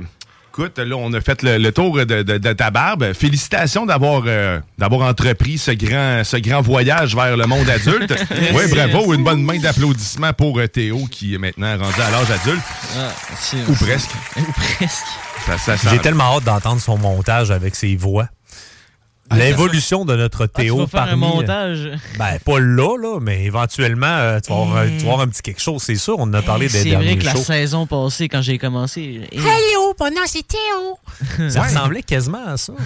écoute, 0.52 0.78
là, 0.78 0.96
on 0.96 1.12
a 1.14 1.20
fait 1.20 1.42
le, 1.42 1.56
le 1.58 1.72
tour 1.72 1.96
de, 1.96 2.22
de- 2.22 2.38
de 2.38 2.52
ta 2.52 2.70
barbe. 2.70 3.12
Félicitations 3.14 3.86
d'avoir 3.86 4.22
euh, 4.26 4.60
d'avoir 4.78 5.08
entrepris 5.08 5.56
ce 5.58 5.70
grand, 5.70 6.22
ce 6.24 6.36
grand 6.36 6.60
voyage 6.60 7.14
vers 7.16 7.36
le 7.36 7.46
monde 7.46 7.68
adulte. 7.68 8.12
oui, 8.54 8.62
bravo. 8.70 9.14
Une 9.14 9.24
bonne 9.24 9.42
main 9.42 9.58
d'applaudissements 9.58 10.32
pour 10.34 10.58
euh, 10.58 10.66
Théo 10.68 11.06
qui 11.10 11.34
est 11.34 11.38
maintenant 11.38 11.76
rendu 11.78 12.00
à 12.00 12.10
l'âge 12.10 12.30
adulte. 12.30 12.62
Ah, 12.96 13.08
merci, 13.30 13.56
Ou 13.68 13.72
presque. 13.74 14.10
Ou 14.36 14.52
presque. 14.52 15.04
Ça, 15.46 15.58
ça, 15.58 15.76
ça- 15.76 15.90
J'ai 15.90 15.98
tellement 15.98 16.36
hâte 16.36 16.44
d'entendre 16.44 16.80
son 16.80 16.98
montage 16.98 17.50
avec 17.50 17.74
ses 17.74 17.96
voix. 17.96 18.28
L'évolution 19.36 20.04
de 20.04 20.16
notre 20.16 20.44
Ah, 20.44 20.48
tu 20.48 20.62
Théo 20.62 20.78
vas 20.78 20.86
faire 20.86 21.02
un 21.02 21.06
parmi... 21.06 21.24
euh, 21.24 21.28
montage. 21.28 21.90
Ben, 22.18 22.38
pas 22.44 22.60
là, 22.60 22.96
là, 22.96 23.18
mais 23.20 23.44
éventuellement, 23.44 24.06
euh, 24.06 24.40
tu, 24.40 24.52
vas 24.52 24.60
avoir, 24.62 24.84
tu 24.86 24.96
vas 25.04 25.12
avoir 25.12 25.20
un 25.20 25.28
petit 25.28 25.42
quelque 25.42 25.60
chose, 25.60 25.82
c'est 25.82 25.96
sûr. 25.96 26.16
On 26.18 26.22
en 26.24 26.34
a 26.34 26.42
parlé 26.42 26.66
des 26.66 26.72
C'est 26.72 26.90
vrai 26.90 26.90
derniers 27.04 27.18
que 27.18 27.24
la 27.24 27.36
saison 27.36 27.86
passée, 27.86 28.28
quand 28.28 28.42
j'ai 28.42 28.58
commencé. 28.58 29.20
eh, 29.30 29.36
Hello, 29.38 29.94
mon 29.98 30.10
nom 30.10 30.22
c'est 30.26 30.46
Théo. 30.46 31.48
Ça 31.50 31.62
ressemblait 31.62 32.02
quasiment 32.02 32.46
à 32.46 32.56
ça. 32.56 32.72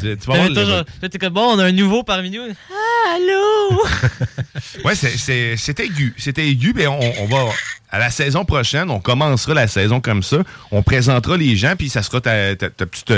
Tu- 0.00 0.16
tu 0.18 0.26
vas 0.26 0.48
toujours- 0.48 0.84
comme 1.20 1.32
bon, 1.32 1.54
on 1.54 1.58
a 1.58 1.64
un 1.66 1.72
nouveau 1.72 2.02
parmi 2.02 2.30
nous. 2.30 2.42
Ah, 2.70 3.16
allô? 3.16 3.82
Ouais, 4.84 4.94
c'est- 4.94 5.16
c'est 5.18 5.56
c'est 5.56 5.78
aigu. 5.80 6.14
C'était 6.18 6.46
aigu, 6.48 6.72
mais 6.74 6.86
on, 6.86 6.98
on 7.20 7.26
va. 7.26 7.50
À 7.90 7.98
la 7.98 8.10
saison 8.10 8.44
prochaine, 8.44 8.90
on 8.90 9.00
commencera 9.00 9.52
la 9.54 9.66
saison 9.68 10.00
comme 10.00 10.22
ça. 10.22 10.38
On 10.70 10.82
présentera 10.82 11.36
les 11.36 11.56
gens, 11.56 11.74
puis 11.76 11.90
ça 11.90 12.02
sera 12.02 12.20
ta, 12.20 12.56
ta- 12.56 12.70
ta 12.70 12.86
petite, 12.86 13.12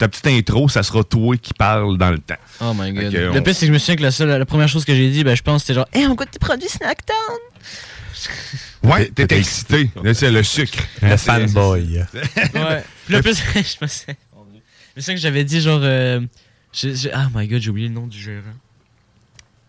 ta 0.00 0.08
petite 0.08 0.26
intro, 0.26 0.68
ça 0.68 0.82
sera 0.82 1.04
toi 1.04 1.36
qui 1.36 1.52
parles 1.54 1.96
dans 1.98 2.10
le 2.10 2.18
temps. 2.18 2.34
Oh 2.60 2.72
my 2.74 2.92
god. 2.92 3.12
Le 3.12 3.30
on- 3.30 3.42
pire, 3.42 3.54
c'est 3.54 3.60
que 3.60 3.66
je 3.66 3.72
me 3.72 3.78
souviens 3.78 3.96
que 3.96 4.02
la, 4.02 4.10
seule, 4.10 4.30
la 4.30 4.46
première 4.46 4.68
chose 4.68 4.84
que 4.84 4.94
j'ai 4.94 5.10
dit, 5.10 5.22
ben, 5.24 5.36
je 5.36 5.42
pense, 5.42 5.60
c'était 5.62 5.74
genre, 5.74 5.86
hé, 5.94 6.06
on 6.06 6.14
goûte 6.14 6.30
tes 6.30 6.38
produits 6.38 6.68
Snacktown. 6.68 7.16
Ouais, 8.82 9.10
T'es- 9.14 9.26
t'es 9.26 9.38
excité. 9.38 9.90
Là, 10.02 10.14
C'est 10.14 10.30
le 10.30 10.42
sucre. 10.42 10.78
Le 11.02 11.16
fanboy. 11.18 11.98
Ouais. 12.54 12.82
Puis 13.04 13.14
le 13.14 13.20
plus, 13.22 13.36
je 13.54 13.76
pensais. 13.78 14.16
Je 14.96 15.00
sais 15.02 15.14
que 15.14 15.20
j'avais 15.20 15.44
dit 15.44 15.60
genre. 15.60 15.80
euh, 15.82 16.20
je- 16.72 16.94
je- 16.94 17.08
ah 17.12 17.28
my 17.34 17.46
god, 17.46 17.60
j'ai 17.60 17.68
oublié 17.70 17.88
le 17.88 17.94
nom 17.94 18.06
du 18.06 18.18
gérant. 18.18 18.40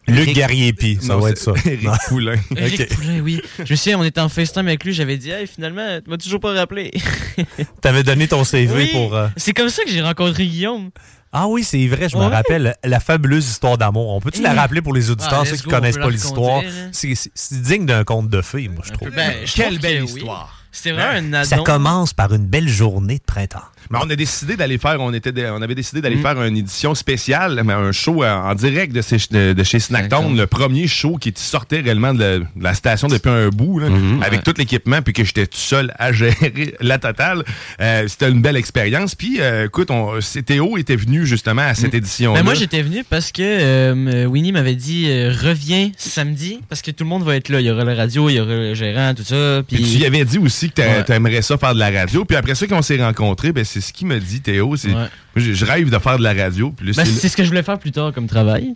Luc 0.07 0.33
Garriépi, 0.33 0.97
ça 1.01 1.13
Non, 1.13 1.19
va 1.19 1.29
être 1.29 1.37
c'est 1.37 1.45
ça. 1.45 1.53
Eric 1.65 1.83
Non. 1.83 1.93
Poulain. 2.07 2.35
Eric 2.55 2.81
Ok. 2.81 2.95
Poulain, 2.95 3.19
oui. 3.21 3.41
Je 3.63 3.71
me 3.71 3.75
souviens, 3.77 3.99
on 3.99 4.03
était 4.03 4.19
en 4.19 4.29
FaceTime 4.29 4.67
avec 4.67 4.83
lui, 4.83 4.93
j'avais 4.93 5.17
dit, 5.17 5.29
hey, 5.29 5.45
finalement, 5.47 5.99
tu 6.03 6.09
m'as 6.09 6.17
toujours 6.17 6.39
pas 6.39 6.53
rappelé. 6.53 6.91
T'avais 7.81 8.03
donné 8.03 8.27
ton 8.27 8.43
CV 8.43 8.73
Oui. 8.75 8.89
pour... 8.91 9.15
euh, 9.15 9.27
C'est 9.37 9.53
comme 9.53 9.69
ça 9.69 9.83
que 9.83 9.89
j'ai 9.91 10.01
rencontré 10.01 10.45
Guillaume. 10.47 10.89
Ah 11.33 11.47
oui, 11.47 11.63
c'est 11.63 11.87
vrai, 11.87 12.09
je 12.09 12.17
me 12.17 12.23
Ouais. 12.23 12.27
rappelle. 12.27 12.75
La 12.83 12.99
fabuleuse 12.99 13.47
histoire 13.47 13.77
d'amour. 13.77 14.09
On 14.09 14.19
peut-tu 14.19 14.41
la 14.41 14.53
Mmh. 14.53 14.57
rappeler 14.57 14.81
pour 14.81 14.93
les 14.93 15.09
auditeurs, 15.11 15.39
Ah, 15.43 15.45
ceux 15.45 15.51
let's 15.53 15.61
qui 15.61 15.69
go, 15.69 15.75
connaissent 15.75 15.97
pas 15.97 16.09
l'histoire? 16.09 16.61
là. 16.61 16.69
C'est 16.91 17.15
c'est- 17.15 17.31
c'est 17.33 17.61
digne 17.61 17.85
d'un 17.85 18.03
conte 18.03 18.27
de 18.29 18.41
fées, 18.41 18.67
moi, 18.67 18.83
je 18.85 18.91
trouve. 18.91 19.11
Ben, 19.11 19.33
je 19.45 19.53
Quelle 19.53 19.67
trouve 19.67 19.79
belle 19.79 19.99
que 20.05 20.11
oui. 20.11 20.17
histoire. 20.19 20.57
C'était 20.73 20.91
vraiment 20.91 21.37
un 21.37 21.43
Ça 21.45 21.57
commence 21.59 22.13
par 22.13 22.33
une 22.33 22.47
belle 22.47 22.67
journée 22.67 23.17
de 23.17 23.23
printemps. 23.23 23.59
Mais 23.89 23.99
on 24.01 24.09
a 24.09 24.15
décidé 24.15 24.55
d'aller 24.55 24.77
faire, 24.77 24.99
on 24.99 25.13
était, 25.13 25.33
on 25.49 25.61
avait 25.61 25.75
décidé 25.75 26.01
d'aller 26.01 26.15
Mm. 26.17 26.21
faire 26.21 26.43
une 26.43 26.57
édition 26.57 26.93
spéciale, 26.95 27.61
mais 27.65 27.73
un 27.73 27.91
show 27.91 28.23
euh, 28.23 28.33
en 28.33 28.53
direct 28.55 28.93
de, 28.93 29.01
ces- 29.01 29.17
de- 29.31 29.53
de 29.53 29.63
chez 29.63 29.79
Snacktown, 29.79 30.35
le 30.37 30.47
premier 30.47 30.87
show 30.87 31.17
qui 31.17 31.33
sortait 31.35 31.79
réellement 31.81 32.13
de 32.13 32.19
la, 32.19 32.39
de 32.39 32.45
la 32.59 32.73
station 32.73 33.07
depuis 33.07 33.29
un 33.29 33.49
bout, 33.49 33.79
là, 33.79 33.87
avec 34.21 34.39
Ouais. 34.39 34.43
tout 34.43 34.53
l'équipement, 34.57 35.01
puis 35.01 35.13
que 35.13 35.23
j'étais 35.23 35.47
tout 35.47 35.57
seul 35.57 35.93
à 35.97 36.11
gérer 36.13 36.75
la 36.79 36.97
totale. 36.99 37.43
Euh, 37.79 38.05
C'était 38.07 38.29
une 38.29 38.41
belle 38.41 38.55
expérience. 38.57 39.15
Puis, 39.15 39.37
euh, 39.39 39.65
écoute, 39.65 39.89
on, 39.91 40.19
Théo 40.45 40.77
était 40.77 40.95
venu 40.95 41.25
justement 41.25 41.61
à 41.63 41.73
cette 41.75 41.93
édition. 41.93 42.33
Ben 42.33 42.43
moi 42.43 42.53
j'étais 42.53 42.81
venu 42.81 43.03
parce 43.09 43.31
que 43.31 43.41
euh, 43.41 44.25
Winnie 44.25 44.51
m'avait 44.51 44.75
dit 44.75 45.07
reviens 45.29 45.91
samedi 45.97 46.59
parce 46.69 46.81
que 46.81 46.91
tout 46.91 47.03
le 47.03 47.09
monde 47.09 47.23
va 47.23 47.35
être 47.35 47.49
là. 47.49 47.59
Il 47.61 47.65
y 47.67 47.71
aura 47.71 47.83
la 47.83 47.95
radio, 47.95 48.29
il 48.29 48.35
y 48.35 48.39
aura 48.39 48.53
le 48.53 48.73
gérant, 48.73 49.13
tout 49.13 49.23
ça. 49.23 49.61
Puis 49.67 49.77
Puis 49.77 49.85
tu 49.85 49.97
y 49.99 50.05
avais 50.05 50.25
dit 50.25 50.37
aussi 50.37 50.69
que 50.71 50.81
Ouais. 50.81 51.03
t'aimerais 51.03 51.41
ça 51.41 51.57
faire 51.57 51.73
de 51.73 51.79
la 51.79 51.89
radio. 51.91 52.25
Puis 52.25 52.35
après 52.35 52.55
ça, 52.55 52.67
qu'on 52.67 52.81
s'est 52.81 53.01
rencontrés, 53.01 53.51
ben, 53.51 53.63
c'est 53.71 53.81
ce 53.81 53.93
qu'il 53.93 54.07
me 54.07 54.19
dit, 54.19 54.41
Théo. 54.41 54.75
c'est- 54.75 54.89
Ouais. 54.89 54.93
moi, 54.95 55.09
je, 55.35 55.53
je 55.53 55.65
rêve 55.65 55.89
de 55.89 55.97
faire 55.99 56.17
de 56.17 56.23
la 56.23 56.33
radio. 56.33 56.71
Puis 56.71 56.91
Ben, 56.93 57.05
c'est- 57.05 57.27
ce 57.29 57.35
que 57.37 57.43
je 57.43 57.49
voulais 57.49 57.63
faire 57.63 57.79
plus 57.79 57.91
tard 57.91 58.11
comme 58.13 58.27
travail. 58.27 58.73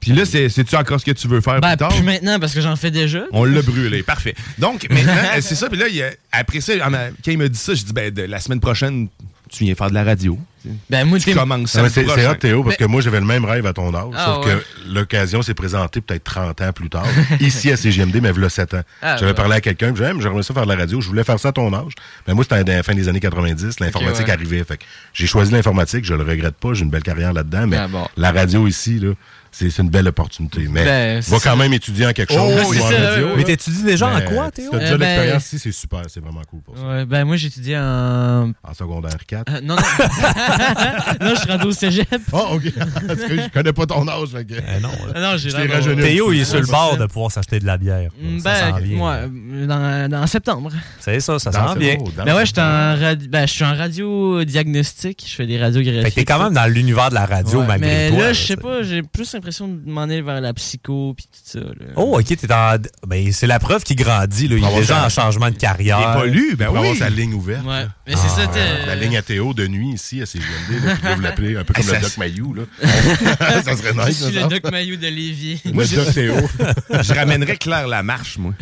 puis 0.00 0.12
là, 0.12 0.24
c'est- 0.24 0.48
c'est-tu 0.48 0.74
encore 0.76 1.00
ce 1.00 1.04
que 1.04 1.12
tu 1.12 1.28
veux 1.28 1.40
faire 1.40 1.60
Ben, 1.60 1.68
plus 1.70 1.76
tard? 1.78 1.88
plus 1.94 2.02
maintenant 2.02 2.38
parce 2.40 2.54
que 2.54 2.60
j'en 2.60 2.76
fais 2.76 2.90
déjà. 2.90 3.24
On 3.32 3.44
l'a 3.44 3.62
brûlé, 3.62 4.02
parfait. 4.02 4.34
Donc, 4.58 4.86
maintenant, 4.90 5.14
c'est 5.40 5.54
ça. 5.54 5.68
Puis 5.68 5.78
là, 5.78 5.88
il 5.88 5.96
y 5.96 6.02
a- 6.02 6.10
après 6.32 6.60
ça, 6.60 6.72
en 6.86 6.92
a- 6.94 7.08
quand 7.24 7.30
il 7.32 7.38
m'a 7.38 7.48
dit 7.48 7.58
ça, 7.58 7.74
j'ai 7.74 7.84
dit, 7.84 7.92
ben, 7.92 8.12
de- 8.12 8.22
la 8.22 8.40
semaine 8.40 8.60
prochaine, 8.60 9.08
tu 9.50 9.64
viens 9.64 9.74
faire 9.74 9.88
de 9.90 9.94
la 9.94 10.04
radio. 10.04 10.38
Ben, 10.90 11.04
moi, 11.06 11.18
tu 11.18 11.34
commences 11.34 11.70
samedi 11.70 11.92
C'est 11.94 12.26
hot, 12.26 12.34
Théo, 12.34 12.62
parce 12.62 12.76
Mais- 12.78 12.84
que 12.86 12.90
moi, 12.90 13.00
j'avais 13.00 13.20
le 13.20 13.26
même 13.26 13.44
rêve 13.44 13.66
à 13.66 13.72
ton 13.72 13.94
âge, 13.94 14.12
Ah, 14.16 14.24
sauf 14.26 14.46
ouais. 14.46 14.52
que 14.52 14.88
l'occasion 14.92 15.42
s'est 15.42 15.54
présentée 15.54 16.00
peut-être 16.00 16.24
30 16.24 16.60
ans 16.60 16.72
plus 16.72 16.88
tard, 16.90 17.06
ici 17.40 17.70
à 17.72 17.76
CGMD, 17.76 18.20
mais 18.20 18.30
il 18.36 18.50
7 18.50 18.74
ans. 18.74 18.82
Ah, 19.00 19.16
j'avais 19.16 19.30
ouais. 19.30 19.34
parlé 19.34 19.54
à 19.56 19.60
quelqu'un, 19.60 19.94
j'aime, 19.94 20.20
j'aimerais 20.20 20.42
ça 20.42 20.54
faire 20.54 20.64
de 20.64 20.70
la 20.72 20.76
radio, 20.78 21.00
je 21.00 21.08
voulais 21.08 21.24
faire 21.24 21.38
ça 21.40 21.48
à 21.48 21.52
ton 21.52 21.72
âge. 21.72 21.92
Mais 22.26 22.34
moi, 22.34 22.44
c'était 22.44 22.56
à 22.72 22.76
la 22.76 22.82
fin 22.82 22.94
des 22.94 23.08
années 23.08 23.20
90, 23.20 23.80
l'informatique 23.80 24.26
ouais. 24.26 24.32
arrivait. 24.32 24.64
Fait 24.64 24.78
j'ai 25.12 25.26
choisi 25.26 25.52
l'informatique, 25.52 26.04
je 26.04 26.14
le 26.14 26.22
regrette 26.22 26.56
pas, 26.56 26.72
j'ai 26.74 26.82
une 26.84 26.90
belle 26.90 27.02
carrière 27.02 27.32
là-dedans, 27.32 27.66
mais 27.66 27.76
Ah, 27.78 27.88
bon. 27.88 28.06
la 28.16 28.32
radio 28.32 28.66
ici, 28.66 28.98
là, 28.98 29.12
c'est 29.52 29.70
c'est 29.70 29.82
une 29.82 29.90
belle 29.90 30.08
opportunité. 30.08 30.66
Mais 30.70 30.84
Ben, 30.84 31.20
va 31.20 31.36
quand 31.36 31.50
ça. 31.50 31.56
même 31.56 31.72
étudier 31.72 32.06
en 32.06 32.12
quelque 32.12 32.32
Oh, 32.36 32.50
chose. 32.64 32.76
ça, 32.78 32.84
radio. 33.10 33.28
Mais 33.36 33.44
t'étudies 33.44 33.82
déjà 33.84 34.08
en 34.08 34.14
Mais 34.18 34.24
quoi, 34.24 34.46
Si 34.46 34.62
Théo? 34.62 34.70
t'as 34.72 34.78
déjà 34.80 34.94
Euh, 34.94 34.98
ben- 34.98 35.06
l'expérience 35.06 35.46
ici, 35.46 35.58
c'est 35.58 35.72
super, 35.72 36.02
c'est 36.08 36.20
vraiment 36.20 36.42
cool 36.50 36.62
pour 36.62 36.76
ça. 36.76 36.82
Ouais, 36.84 37.04
ben, 37.04 37.24
moi, 37.24 37.36
j'étudie 37.36 37.76
en. 37.76 38.50
En 38.64 38.74
secondaire 38.74 39.18
4. 39.26 39.44
Euh, 39.52 39.60
non, 39.62 39.76
non. 39.76 39.82
non, 41.20 41.34
je 41.34 41.40
suis 41.40 41.50
rendu 41.50 41.66
au 41.66 41.72
cégep. 41.72 42.08
Oh, 42.32 42.48
OK. 42.54 42.72
Parce 43.06 43.20
que 43.20 43.36
je 43.36 43.48
connais 43.50 43.72
pas 43.72 43.86
ton 43.86 44.06
âge. 44.08 44.28
fait 44.30 44.44
que- 44.44 44.54
Eh 44.54 44.80
non. 44.80 44.88
Ah 45.14 45.20
Non, 45.20 45.36
j'ai 45.36 45.50
Théo, 45.96 46.32
il 46.32 46.40
est 46.40 46.44
sur 46.44 46.60
le 46.60 46.66
bord 46.66 46.96
de 46.96 47.06
pouvoir 47.06 47.30
s'acheter 47.30 47.60
de 47.60 47.66
la 47.66 47.76
bière. 47.78 48.10
Mm, 48.20 48.38
Ça 48.40 48.72
Ben, 48.72 48.96
moi, 48.96 49.18
dans, 49.66 50.10
dans 50.10 50.26
septembre. 50.26 50.70
C'est 51.00 51.20
ça, 51.20 51.38
ça 51.38 51.52
sent 51.52 51.78
bien. 51.78 51.96
Ben 52.16 52.34
ouais, 52.34 52.44
ben, 53.28 53.46
je 53.46 53.52
suis 53.52 53.64
en 53.64 53.74
radio 53.76 54.44
diagnostic, 54.44 55.24
je 55.28 55.34
fais 55.34 55.46
des 55.46 55.58
radiographies. 55.60 56.02
Fait 56.04 56.10
que 56.10 56.14
t'es 56.16 56.24
quand 56.24 56.42
même 56.42 56.54
dans 56.54 56.66
l'univers 56.66 57.10
de 57.10 57.14
la 57.14 57.26
radio 57.26 57.60
Ouais, 57.60 57.66
malgré 57.66 57.88
mais 57.88 58.08
toi. 58.10 58.18
là, 58.18 58.26
là, 58.28 58.32
je 58.32 58.42
sais 58.42 58.56
pas, 58.56 58.82
j'ai 58.82 59.02
plus 59.02 59.24
l'impression 59.42 59.66
de 59.66 59.90
m'en 59.90 60.02
aller 60.02 60.22
vers 60.22 60.40
la 60.40 60.54
psycho 60.54 61.14
puis 61.16 61.26
tout 61.26 61.40
ça. 61.42 61.58
là. 61.58 61.86
Oh, 61.96 62.16
ok, 62.18 62.24
t'es 62.24 62.52
en. 62.52 62.76
Ben, 63.06 63.32
c'est 63.32 63.48
la 63.48 63.58
preuve 63.58 63.82
qu'il 63.82 63.96
grandit, 63.96 64.46
là. 64.46 64.56
Il 64.56 64.64
est 64.64 64.76
déjà 64.80 65.04
en 65.04 65.08
changement 65.08 65.48
de 65.48 65.54
Il 65.54 65.58
carrière. 65.58 66.14
évolue, 66.16 66.54
ben 66.56 66.66
Pour 66.66 66.76
avoir 66.78 66.92
oui. 66.92 66.98
sa 66.98 67.10
ligne 67.10 67.34
ouverte. 67.34 67.66
Ouais, 67.66 67.86
mais 68.06 68.14
ça, 68.14 68.28
Ah, 68.54 68.86
La 68.86 68.94
ligne 68.94 69.16
à 69.16 69.22
Théo 69.22 69.52
de 69.52 69.66
nuit 69.66 69.94
ici 69.94 70.22
à 70.22 70.26
CGMD, 70.26 70.84
là, 70.84 71.14
vous 71.16 71.20
l'appelez 71.22 71.56
un 71.56 71.64
peu 71.64 71.74
comme 71.74 71.82
Ça- 71.82 71.96
le 71.96 72.02
Doc 72.02 72.16
Mayou. 72.18 72.54
Là. 72.54 72.62
ça 73.64 73.76
serait 73.76 73.92
Je 73.94 74.06
nice. 74.08 74.24
suis 74.24 74.34
ça. 74.34 74.42
le 74.42 74.48
Doc 74.48 74.70
Maillot 74.70 74.96
de 74.96 75.06
Lévis. 75.08 75.60
Le 75.64 75.72
Doc 75.96 76.14
Théo. 76.14 76.34
Je 77.02 77.12
ramènerais 77.14 77.56
Claire 77.56 77.88
Lamarche, 77.88 78.38
moi. 78.38 78.54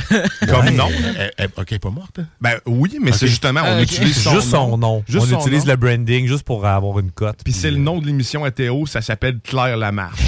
Comme 0.49 0.71
nom. 0.71 0.89
Elle- 1.19 1.33
elle- 1.37 1.49
OK, 1.57 1.67
elle 1.69 1.75
est 1.77 1.79
pas 1.79 1.91
morte. 1.91 2.19
hein? 2.21 2.27
Ben 2.41 2.55
oui, 2.67 2.97
mais 3.03 3.13
c'est 3.13 3.27
justement, 3.29 3.61
on 3.63 3.77
Ah, 3.77 3.77
ok. 3.83 3.83
utilise 3.83 4.17
son 4.17 4.33
Juste 4.35 4.49
son 4.51 4.79
nom. 4.79 5.05
Juste 5.07 5.27
On 5.27 5.29
son 5.29 5.41
utilise 5.41 5.65
nom. 5.67 5.73
le 5.73 5.77
branding 5.77 6.27
juste 6.27 6.45
pour 6.45 6.65
avoir 6.67 6.99
une 7.01 7.11
cote. 7.11 7.39
Puis 7.45 7.53
c'est 7.53 7.71
le 7.71 7.77
euh, 7.77 7.81
nom 7.81 7.99
de 7.99 8.07
l'émission 8.07 8.45
à 8.45 8.51
Théo, 8.51 8.87
ça 8.87 9.03
s'appelle 9.03 9.39
Claire 9.45 9.77
Lamarche. 9.77 10.21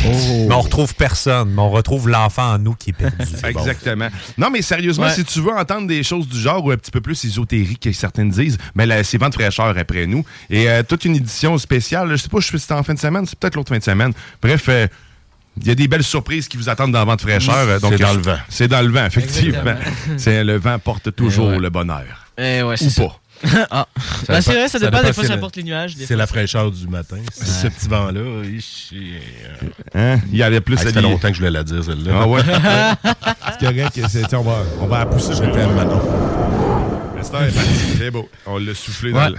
Mais 0.48 0.54
on 0.54 0.60
retrouve 0.60 0.94
personne, 0.94 1.50
mais 1.54 1.60
on 1.62 1.70
retrouve 1.70 2.08
l'enfant 2.08 2.54
en 2.54 2.58
nous 2.58 2.74
qui 2.74 2.90
est 2.90 2.92
perdu. 2.94 3.16
Exactement. 3.44 4.08
Non, 4.38 4.50
mais 4.50 4.62
sérieusement, 4.62 5.06
Ouais. 5.06 5.12
si 5.14 5.24
tu 5.24 5.40
veux 5.40 5.52
entendre 5.52 5.86
des 5.86 6.02
choses 6.02 6.28
du 6.28 6.38
genre 6.38 6.64
ou 6.64 6.70
un 6.70 6.76
petit 6.76 6.90
peu 6.90 7.00
plus 7.00 7.24
ésotériques 7.24 7.80
que 7.80 7.92
certaines 7.92 8.30
disent, 8.30 8.58
ben 8.74 8.86
là, 8.86 9.02
c'est 9.04 9.18
Vente 9.18 9.34
fraîcheur 9.34 9.76
après 9.76 10.06
nous. 10.06 10.24
Et 10.50 10.68
euh, 10.70 10.82
toute 10.82 11.04
une 11.04 11.16
édition 11.16 11.56
spéciale, 11.58 12.10
je 12.12 12.16
sais 12.16 12.28
pas, 12.28 12.40
je 12.40 12.46
sais 12.46 12.56
si 12.56 12.62
c'était 12.62 12.74
en 12.74 12.82
fin 12.82 12.94
de 12.94 12.98
semaine, 12.98 13.26
c'est 13.26 13.38
peut-être 13.38 13.54
l'autre 13.56 13.70
fin 13.70 13.78
de 13.78 13.82
semaine. 13.84 14.12
Bref, 14.42 14.64
euh, 14.68 14.86
il 15.60 15.66
y 15.66 15.70
a 15.70 15.74
des 15.74 15.86
belles 15.88 16.02
surprises 16.02 16.48
qui 16.48 16.56
vous 16.56 16.68
attendent 16.68 16.92
dans 16.92 17.04
Vente 17.04 17.20
fraîcheur. 17.20 17.54
euh, 17.54 17.78
donc, 17.78 17.92
C'est 17.96 18.02
dans 18.02 18.12
le 18.14 18.20
vent. 18.22 18.36
C'est 18.48 18.68
dans 18.68 18.80
le 18.82 18.88
vent, 18.90 19.04
effectivement. 19.06 19.74
C'est 20.16 20.44
le 20.44 20.56
vent 20.56 20.78
porte 20.78 21.14
toujours 21.14 21.48
ouais. 21.48 21.58
le 21.58 21.68
bonheur. 21.70 22.04
Eh 22.38 22.62
ouais, 22.62 22.76
c'est 22.78 22.86
Ou 22.86 22.90
ça. 22.90 23.02
Ah. 23.70 23.86
Ben, 24.28 24.40
c'est 24.40 24.52
vrai, 24.52 24.68
ça 24.68 24.78
ça 24.78 24.90
dépend. 24.90 25.02
Des 25.02 25.12
fois, 25.12 25.24
si 25.24 25.28
ça 25.30 25.36
porte 25.36 25.56
les 25.56 25.62
nuages. 25.64 25.94
C'est 25.98 26.16
la 26.16 26.26
fraîcheur 26.26 26.70
du 26.70 26.86
matin. 26.88 27.16
C'est 27.32 27.46
Ce 27.46 27.66
petit 27.68 27.88
vent-là, 27.88 28.20
euh, 28.20 28.58
Hein? 29.94 30.18
Il 30.30 30.38
y 30.38 30.42
avait 30.42 30.60
plus 30.60 30.76
ah, 30.78 30.82
ça 30.84 30.92
fait 30.92 31.00
longtemps 31.02 31.28
que 31.28 31.34
je 31.34 31.38
voulais 31.38 31.50
la 31.50 31.64
dire, 31.64 31.82
celle-là. 31.84 32.12
Ah 32.22 32.28
ouais? 32.28 32.40
c'est 33.60 33.66
correct. 33.66 34.00
c'est- 34.08 34.26
tiens, 34.28 34.38
on, 34.38 34.42
va, 34.42 34.56
on 34.80 34.86
va 34.86 34.98
la 35.00 35.06
pousser. 35.06 35.32
Je 35.34 35.38
t'aime, 35.50 35.74
Manon. 35.74 36.00
C'est 37.98 38.10
beau. 38.10 38.28
On 38.46 38.58
l'a 38.58 38.74
soufflé 38.74 39.12
dans 39.12 39.18
Ouais. 39.18 39.30
le... 39.30 39.36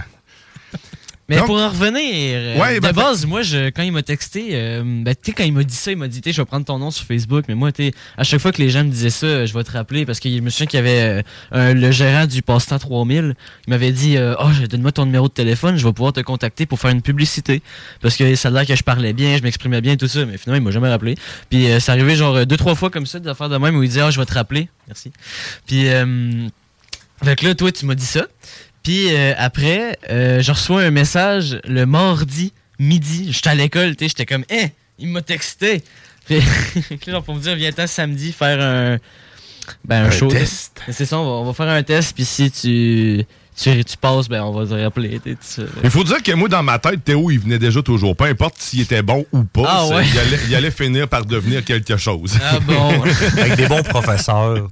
Mais 1.28 1.36
Donc- 1.36 1.46
pour 1.46 1.56
en 1.56 1.70
revenir, 1.70 2.02
euh, 2.02 2.58
Ouais, 2.60 2.74
de 2.74 2.80
ben, 2.80 2.92
base, 2.92 3.24
moi, 3.24 3.40
je, 3.40 3.70
quand 3.70 3.82
il 3.82 3.92
m'a 3.92 4.02
texté, 4.02 4.48
euh, 4.52 4.82
ben, 4.84 5.14
tu 5.14 5.30
sais, 5.30 5.32
quand 5.32 5.44
il 5.44 5.54
m'a 5.54 5.62
dit 5.64 5.74
ça, 5.74 5.90
il 5.90 5.96
m'a 5.96 6.06
dit, 6.06 6.20
je 6.24 6.38
vais 6.38 6.44
prendre 6.44 6.66
ton 6.66 6.78
nom 6.78 6.90
sur 6.90 7.06
Facebook, 7.06 7.46
mais 7.48 7.54
moi, 7.54 7.72
tu 7.72 7.84
sais, 7.84 7.92
à 8.18 8.24
chaque 8.24 8.40
fois 8.40 8.52
que 8.52 8.60
les 8.60 8.68
gens 8.68 8.84
me 8.84 8.90
disaient 8.90 9.08
ça, 9.08 9.46
je 9.46 9.54
vais 9.54 9.64
te 9.64 9.70
rappeler, 9.72 10.04
parce 10.04 10.20
que 10.20 10.28
je 10.28 10.40
me 10.40 10.50
souviens 10.50 10.66
qu'il 10.66 10.76
y 10.76 10.82
avait 10.82 11.24
euh, 11.54 11.72
le 11.74 11.90
gérant 11.92 12.26
du 12.26 12.42
Passe-Temps 12.42 12.78
3000, 12.78 13.34
il 13.66 13.70
m'avait 13.70 13.92
dit, 13.92 14.18
euh, 14.18 14.34
oh, 14.38 14.50
donne-moi 14.68 14.92
ton 14.92 15.06
numéro 15.06 15.28
de 15.28 15.32
téléphone, 15.32 15.78
je 15.78 15.86
vais 15.86 15.92
pouvoir 15.94 16.12
te 16.12 16.20
contacter 16.20 16.66
pour 16.66 16.78
faire 16.78 16.90
une 16.90 17.00
publicité, 17.02 17.62
parce 18.02 18.16
que 18.16 18.34
ça 18.34 18.48
a 18.48 18.50
l'air 18.50 18.66
que 18.66 18.76
je 18.76 18.82
parlais 18.82 19.14
bien, 19.14 19.38
je 19.38 19.42
m'exprimais 19.42 19.80
bien, 19.80 19.96
tout 19.96 20.08
ça, 20.08 20.26
mais 20.26 20.36
finalement, 20.36 20.62
il 20.62 20.64
m'a 20.66 20.72
jamais 20.72 20.90
rappelé. 20.90 21.14
Puis, 21.48 21.68
c'est 21.80 21.90
arrivé 21.90 22.16
genre 22.16 22.44
deux, 22.44 22.58
trois 22.58 22.74
fois 22.74 22.90
comme 22.90 23.06
ça, 23.06 23.18
des 23.18 23.28
affaires 23.30 23.48
de 23.48 23.56
même, 23.56 23.74
où 23.76 23.82
il 23.82 23.88
disait, 23.88 24.02
oh, 24.02 24.10
je 24.10 24.20
vais 24.20 24.26
te 24.26 24.34
rappeler, 24.34 24.68
merci. 24.88 25.10
Puis, 25.66 25.88
euh, 25.88 26.48
fait 27.24 27.36
que 27.36 27.46
là, 27.46 27.54
toi, 27.54 27.72
tu 27.72 27.86
m'as 27.86 27.94
dit 27.94 28.04
ça. 28.04 28.26
Puis 28.84 29.12
euh, 29.12 29.32
après, 29.36 29.98
euh, 30.10 30.40
je 30.40 30.52
reçois 30.52 30.82
un 30.82 30.90
message 30.90 31.58
le 31.64 31.86
mardi 31.86 32.52
midi. 32.78 33.32
J'étais 33.32 33.48
à 33.48 33.54
l'école, 33.54 33.96
tu 33.96 34.04
sais, 34.04 34.08
j'étais 34.10 34.26
comme, 34.26 34.44
eh, 34.50 34.66
il 34.98 35.08
m'a 35.08 35.22
texté. 35.22 35.82
Puis 36.26 36.40
genre, 37.06 37.22
pour 37.24 37.34
me 37.34 37.40
dire, 37.40 37.56
viens-t'en 37.56 37.86
samedi 37.86 38.32
faire 38.32 38.60
un, 38.60 38.98
ben, 39.84 40.04
un, 40.04 40.06
Un 40.06 40.10
show. 40.10 40.28
test. 40.28 40.82
C'est 40.90 41.06
ça, 41.06 41.18
on 41.18 41.24
va, 41.24 41.30
on 41.30 41.44
va 41.44 41.52
faire 41.54 41.68
un 41.74 41.82
test, 41.82 42.14
puis 42.14 42.24
si 42.24 42.50
tu, 42.50 43.24
tu, 43.56 43.84
tu 43.84 43.96
passes, 43.96 44.28
ben, 44.28 44.42
on 44.42 44.52
va 44.52 44.66
te 44.66 44.80
rappeler. 44.82 45.20
Il 45.82 45.90
faut 45.90 46.04
dire 46.04 46.22
que 46.22 46.32
moi, 46.32 46.48
dans 46.48 46.62
ma 46.62 46.78
tête, 46.78 47.04
Théo, 47.04 47.30
il 47.30 47.38
venait 47.38 47.58
déjà 47.58 47.82
toujours. 47.82 48.16
Peu 48.16 48.24
importe 48.24 48.56
s'il 48.58 48.80
était 48.80 49.02
bon 49.02 49.24
ou 49.32 49.44
pas, 49.44 49.62
Ah 49.66 49.86
ouais. 49.88 50.04
il, 50.06 50.18
allait, 50.18 50.38
il 50.48 50.54
allait 50.54 50.70
finir 50.70 51.08
par 51.08 51.24
devenir 51.24 51.64
quelque 51.64 51.96
chose. 51.96 52.36
Ah 52.42 52.58
bon? 52.60 53.02
Avec 53.38 53.56
des 53.56 53.66
bons 53.66 53.82
professeurs, 53.82 54.68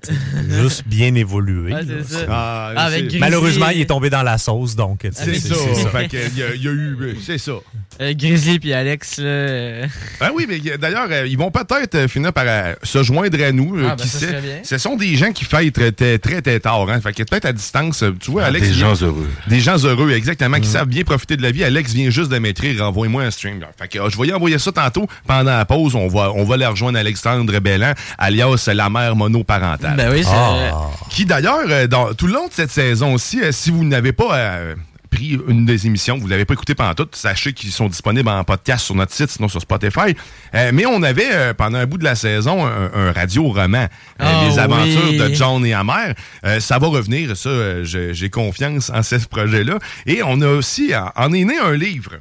juste 0.49 0.83
bien 0.87 1.15
évolué. 1.15 1.73
Ouais, 1.73 1.81
c'est 1.87 2.15
ça. 2.15 2.27
Ah, 2.29 2.73
avec. 2.77 3.19
Malheureusement, 3.19 3.69
il 3.69 3.83
est 3.83 3.87
tombé 3.87 4.11
dans 4.11 4.23
la 4.23 4.39
sauce, 4.39 4.75
donc. 4.75 5.07
C'est 5.13 5.35
ça. 5.35 5.55
c'est 5.75 5.89
Fait 5.89 6.09
que, 6.09 6.17
il, 6.17 6.39
y 6.39 6.43
a, 6.43 6.55
il 6.55 6.63
y 6.63 6.69
a 6.69 6.73
eu. 6.73 7.19
C'est 7.25 7.39
ça. 7.39 7.53
Euh, 8.01 8.15
Grizzly 8.17 8.59
puis 8.59 8.73
Alex, 8.73 9.19
là. 9.19 9.25
euh, 9.25 9.87
Ah 10.21 10.31
oui, 10.35 10.47
mais 10.49 10.59
euh, 10.71 10.77
d'ailleurs, 10.79 11.07
euh, 11.11 11.27
ils 11.27 11.37
vont 11.39 11.51
peut-être 11.51 11.95
euh, 11.95 12.09
finir 12.09 12.33
par 12.33 12.45
euh, 12.47 12.75
se 12.83 13.03
joindre 13.03 13.43
à 13.43 13.53
nous. 13.53 13.77
euh, 13.79 13.89
Ah, 13.91 13.97
ben, 13.97 14.03
qui 14.03 14.09
ça 14.09 14.19
sait. 14.19 14.27
serait 14.29 14.41
bien. 14.41 14.57
Ce 14.65 14.79
sont 14.79 14.97
des 14.97 15.15
gens 15.17 15.31
qui 15.33 15.45
fêtent 15.45 15.75
très, 15.75 15.93
très, 15.93 16.19
très, 16.19 16.41
très 16.43 16.59
tard. 16.61 16.89
Hein. 16.89 17.01
Fait 17.01 17.13
que 17.13 17.23
peut-être 17.23 17.45
à 17.45 17.53
distance, 17.53 18.03
tu 18.21 18.31
vois, 18.31 18.45
Ah, 18.45 18.47
Alex. 18.47 18.67
des 18.69 18.73
vient- 18.75 18.95
gens 18.95 19.05
heureux. 19.07 19.29
Des 19.47 19.61
gens 19.61 19.77
heureux, 19.85 20.11
exactement, 20.13 20.59
qui 20.59 20.69
savent 20.69 20.89
bien 20.89 21.05
profiter 21.05 21.37
de 21.37 21.43
la 21.43 21.51
vie. 21.51 21.65
Alex 21.65 21.93
vient 21.93 22.11
juste 22.11 22.31
de 22.31 22.39
m'écrire, 22.39 22.83
envoie-moi 22.85 23.23
un 23.25 23.31
stream. 23.31 23.61
Fait 23.79 23.89
que, 23.89 23.99
euh, 23.99 24.09
je 24.11 24.17
voyais 24.17 24.33
envoyer 24.33 24.59
ça 24.59 24.73
tantôt. 24.73 25.07
Pendant 25.27 25.51
la 25.57 25.65
pause, 25.65 25.95
on 25.95 26.09
va, 26.09 26.33
on 26.35 26.45
va 26.45 26.55
aller 26.55 26.67
rejoindre 26.67 26.99
Alexandre 26.99 27.59
Bellan, 27.61 27.93
alias 28.19 28.69
la 28.73 28.89
mère 28.91 29.15
monoparentale. 29.17 29.97
Ben 29.97 30.11
oui, 30.13 30.23
c'est. 30.25 30.31
Ah. 30.33 30.89
Qui 31.11 31.25
d'ailleurs, 31.27 31.67
euh, 31.69 31.87
dans 31.87 32.15
tout 32.15 32.27
le 32.27 32.33
long 32.33 32.49
de 32.49 32.53
cette 32.53 32.71
saison 32.71 33.15
aussi, 33.15 33.41
euh, 33.43 33.53
si 33.53 33.71
vous 33.71 33.85
n'avez 33.85 34.13
pas 34.13 34.37
euh, 34.37 34.75
pris 35.13 35.39
une 35.47 35.65
des 35.67 35.87
émissions, 35.87 36.17
vous 36.19 36.25
ne 36.25 36.31
l'avez 36.31 36.45
pas 36.45 36.55
écouté 36.55 36.75
pendant 36.75 36.95
tout, 36.95 37.07
sachez 37.13 37.53
qu'ils 37.53 37.71
sont 37.71 37.87
disponibles 37.89 38.29
en 38.29 38.43
podcast 38.45 38.85
sur 38.87 38.95
notre 38.95 39.13
site, 39.13 39.31
sinon 39.31 39.49
sur 39.49 39.61
Spotify. 39.61 40.17
Euh, 40.55 40.71
mais 40.73 40.87
on 40.87 41.03
avait, 41.03 41.29
euh, 41.33 41.55
pendant 41.55 41.79
un 41.79 41.87
bout 41.87 41.99
de 41.99 42.05
la 42.05 42.15
saison, 42.15 42.67
un, 42.67 42.91
un 42.95 43.13
radio-roman, 43.13 43.85
euh, 43.85 43.87
Ah 44.19 44.45
Les 44.49 44.59
aventures 44.59 45.11
oui. 45.11 45.19
de 45.19 45.35
John 45.35 45.65
et 45.67 45.75
Amère. 45.75 46.15
Ça 46.59 46.79
va 46.79 46.87
revenir, 46.89 47.37
ça, 47.37 47.51
j'ai 47.85 48.31
confiance 48.31 48.91
en 48.91 49.03
ce 49.03 49.17
projet-là. 49.29 49.79
Et 50.07 50.23
on 50.25 50.41
a 50.41 50.49
aussi, 50.49 50.93
en, 50.97 51.13
en 51.15 51.33
est 51.33 51.45
né 51.45 51.59
un 51.59 51.75
livre. 51.75 52.13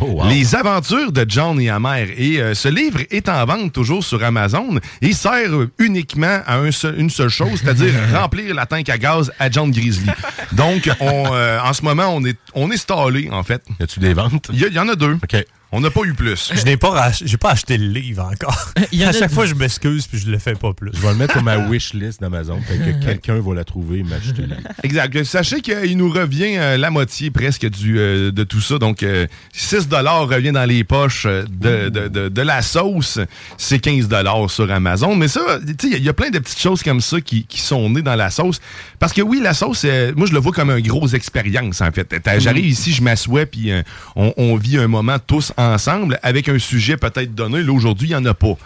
Oh, 0.00 0.04
wow. 0.06 0.28
Les 0.28 0.54
aventures 0.54 1.10
de 1.12 1.24
John 1.28 1.60
et 1.60 1.70
Amère. 1.70 2.08
Et 2.16 2.40
euh, 2.40 2.54
ce 2.54 2.68
livre 2.68 3.00
est 3.10 3.28
en 3.28 3.44
vente 3.46 3.72
toujours 3.72 4.04
sur 4.04 4.22
Amazon 4.22 4.78
et 5.00 5.12
sert 5.12 5.50
uniquement 5.78 6.40
à 6.46 6.56
un 6.58 6.70
seul- 6.70 6.98
une 6.98 7.08
seule 7.10 7.28
chose, 7.30 7.60
c'est-à-dire 7.62 7.92
remplir 8.12 8.54
la 8.54 8.66
tank 8.66 8.88
à 8.90 8.98
gaz 8.98 9.32
à 9.38 9.50
John 9.50 9.70
Grizzly. 9.70 10.10
Donc, 10.52 10.90
on, 11.00 11.24
euh, 11.32 11.58
en 11.62 11.72
ce 11.72 11.82
moment, 11.82 12.08
on 12.14 12.24
est, 12.24 12.36
on 12.54 12.70
est 12.70 12.76
stallé, 12.76 13.28
en 13.30 13.42
fait. 13.42 13.62
Y 13.80 13.82
a-tu 13.84 14.00
des 14.00 14.12
ventes? 14.14 14.48
Il 14.52 14.60
y, 14.60 14.66
il 14.66 14.72
y 14.74 14.78
en 14.78 14.88
a 14.88 14.94
deux. 14.96 15.14
OK. 15.14 15.44
On 15.76 15.80
n'a 15.80 15.90
pas 15.90 16.00
eu 16.04 16.14
plus. 16.14 16.52
Je 16.54 16.64
n'ai 16.64 16.76
pas, 16.78 16.88
rach- 17.10 17.22
j'ai 17.24 17.36
pas 17.36 17.50
acheté 17.50 17.76
le 17.76 17.86
livre 17.88 18.24
encore. 18.32 18.70
Il 18.92 18.98
y 19.00 19.04
en 19.04 19.08
à 19.08 19.12
chaque 19.12 19.30
fois, 19.30 19.44
je 19.44 19.54
m'excuse 19.54 20.06
puis 20.06 20.18
je 20.18 20.30
le 20.30 20.38
fais 20.38 20.54
pas 20.54 20.72
plus. 20.72 20.90
Je 20.94 21.00
vais 21.02 21.08
le 21.08 21.14
mettre 21.16 21.34
sur 21.34 21.42
ma 21.42 21.58
wish 21.58 21.92
list 21.92 22.20
d'Amazon. 22.20 22.60
Fait 22.62 22.78
que 22.78 23.04
quelqu'un 23.04 23.40
va 23.40 23.54
la 23.54 23.64
trouver 23.64 23.98
et 23.98 24.02
m'acheter. 24.02 24.44
Exact. 24.82 25.22
Sachez 25.24 25.60
qu'il 25.60 25.96
nous 25.98 26.10
revient 26.10 26.56
euh, 26.56 26.76
la 26.78 26.90
moitié 26.90 27.30
presque 27.30 27.68
du, 27.68 27.98
euh, 27.98 28.32
de 28.32 28.42
tout 28.44 28.60
ça. 28.62 28.78
Donc, 28.78 29.02
euh, 29.02 29.26
6 29.52 29.88
revient 29.90 30.52
dans 30.52 30.64
les 30.64 30.82
poches 30.82 31.26
euh, 31.26 31.44
de, 31.50 31.90
de, 31.90 32.08
de, 32.08 32.28
de 32.30 32.42
la 32.42 32.62
sauce. 32.62 33.18
C'est 33.58 33.78
15 33.78 34.08
sur 34.48 34.70
Amazon. 34.70 35.14
Mais 35.14 35.28
ça, 35.28 35.58
tu 35.60 35.66
sais, 35.66 35.76
il 35.88 35.92
y 35.92 35.94
a- 35.94 35.98
il 35.98 36.04
y, 36.04 36.08
a 36.08 36.14
plein 36.14 36.30
de 36.30 36.38
petites 36.38 36.60
choses 36.60 36.82
comme 36.82 37.00
ça 37.00 37.20
qui, 37.20 37.44
qui 37.44 37.60
sont 37.60 37.90
nées 37.90 38.02
dans 38.02 38.14
la 38.16 38.30
sauce. 38.30 38.60
Parce 38.98 39.12
que 39.12 39.20
oui, 39.22 39.40
la 39.42 39.52
sauce, 39.54 39.82
euh, 39.84 40.12
moi, 40.16 40.26
je 40.26 40.32
le 40.32 40.38
vois 40.38 40.52
comme 40.52 40.70
une 40.70 40.86
grosse 40.86 41.12
expérience, 41.14 41.80
en 41.82 41.90
fait. 41.92 42.14
J'arrive 42.38 42.66
ici, 42.66 42.92
je 42.92 43.02
m'assois, 43.02 43.44
puis 43.44 43.70
euh, 43.72 43.82
on, 44.14 44.32
on 44.36 44.56
vit 44.56 44.78
un 44.78 44.86
moment 44.88 45.18
tous 45.18 45.52
ensemble 45.66 46.18
avec 46.22 46.48
un 46.48 46.58
sujet 46.58 46.96
peut-être 46.96 47.34
donné. 47.34 47.62
Là, 47.62 47.72
aujourd'hui, 47.72 48.08
il 48.08 48.10
n'y 48.10 48.16
en 48.16 48.24
a 48.26 48.34
pas. 48.34 48.56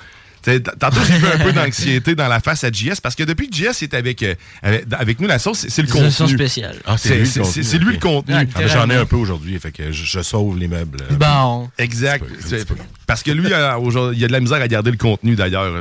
Tantôt, 0.43 1.01
j'ai 1.07 1.19
vu 1.19 1.27
un 1.27 1.39
peu 1.39 1.53
d'anxiété 1.55 2.15
dans 2.15 2.27
la 2.27 2.41
face 2.41 2.65
à 2.65 2.71
JS 2.73 2.99
parce 3.03 3.15
que 3.15 3.25
depuis 3.25 3.51
que 3.51 3.55
JS 3.57 3.83
est 3.83 3.93
avec, 3.93 4.23
euh, 4.23 4.35
avec, 4.63 4.85
avec 4.99 5.21
nous, 5.21 5.27
la 5.29 5.39
sauce, 5.39 5.67
c'est 5.69 5.83
le 5.83 5.87
C'est 5.89 5.93
contenu. 5.93 6.07
une 6.07 6.11
sauce 6.13 6.31
spéciale. 6.31 6.77
Ah, 6.87 6.97
c'est 6.97 7.11
lui, 7.11 7.19
le 7.19 7.25
c'est- 7.27 7.41
contenu, 7.41 7.53
c'est- 7.63 7.71
c'est 7.71 7.79
lui 7.79 7.93
le 7.93 7.99
contenu. 8.01 8.35
Ah, 8.35 8.43
Ah, 8.55 8.67
J'en 8.67 8.89
ai 8.89 8.95
un 8.97 9.05
peu 9.05 9.17
aujourd'hui, 9.17 9.59
fait 9.59 9.71
que 9.71 9.93
je, 9.93 10.03
je 10.05 10.21
sauve 10.23 10.59
les 10.59 10.67
meubles. 10.67 11.01
euh, 11.11 11.15
Bon. 11.17 11.69
Exact. 11.77 12.25
Peu, 12.25 12.65
peu. 12.65 12.75
Parce 13.07 13.23
que 13.23 13.33
lui, 13.33 13.53
euh, 13.53 13.77
aujourd'hui, 13.77 14.19
il 14.19 14.25
a 14.25 14.29
de 14.29 14.33
la 14.33 14.41
misère 14.41 14.63
à 14.63 14.69
garder 14.69 14.91
le 14.91 14.97
contenu 14.97 15.37
d'ailleurs. 15.37 15.75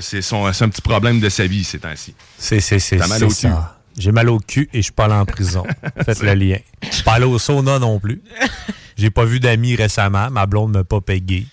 C'est 0.00 0.22
son- 0.22 0.52
c'est 0.52 0.64
un 0.64 0.68
petit 0.68 0.82
problème 0.82 1.18
de 1.18 1.28
sa 1.28 1.48
vie 1.48 1.64
ces 1.64 1.80
temps-ci. 1.80 2.14
C'est 2.38 2.60
c'est- 2.60 2.78
c'est- 2.78 2.98
T'as 2.98 3.08
mal 3.08 3.18
c'est 3.18 3.24
au 3.24 3.28
cul. 3.28 3.34
ça. 3.34 3.72
J'ai 3.98 4.12
mal 4.12 4.28
au 4.28 4.38
cul 4.38 4.68
et 4.72 4.76
je 4.78 4.82
suis 4.82 4.92
pas 4.92 5.06
allé 5.06 5.14
en 5.14 5.24
prison. 5.24 5.64
Faites 6.04 6.22
le 6.22 6.34
lien. 6.34 6.58
Je 6.88 6.94
suis 6.94 7.02
pas 7.02 7.14
allé 7.14 7.24
au 7.24 7.40
sauna 7.40 7.80
non 7.80 7.98
plus. 7.98 8.20
J'ai 8.96 9.10
pas 9.10 9.24
vu 9.24 9.40
d'amis 9.40 9.76
récemment. 9.76 10.30
Ma 10.30 10.46
blonde 10.46 10.72
m'a 10.72 10.84
pas 10.84 11.00
payé. 11.00 11.46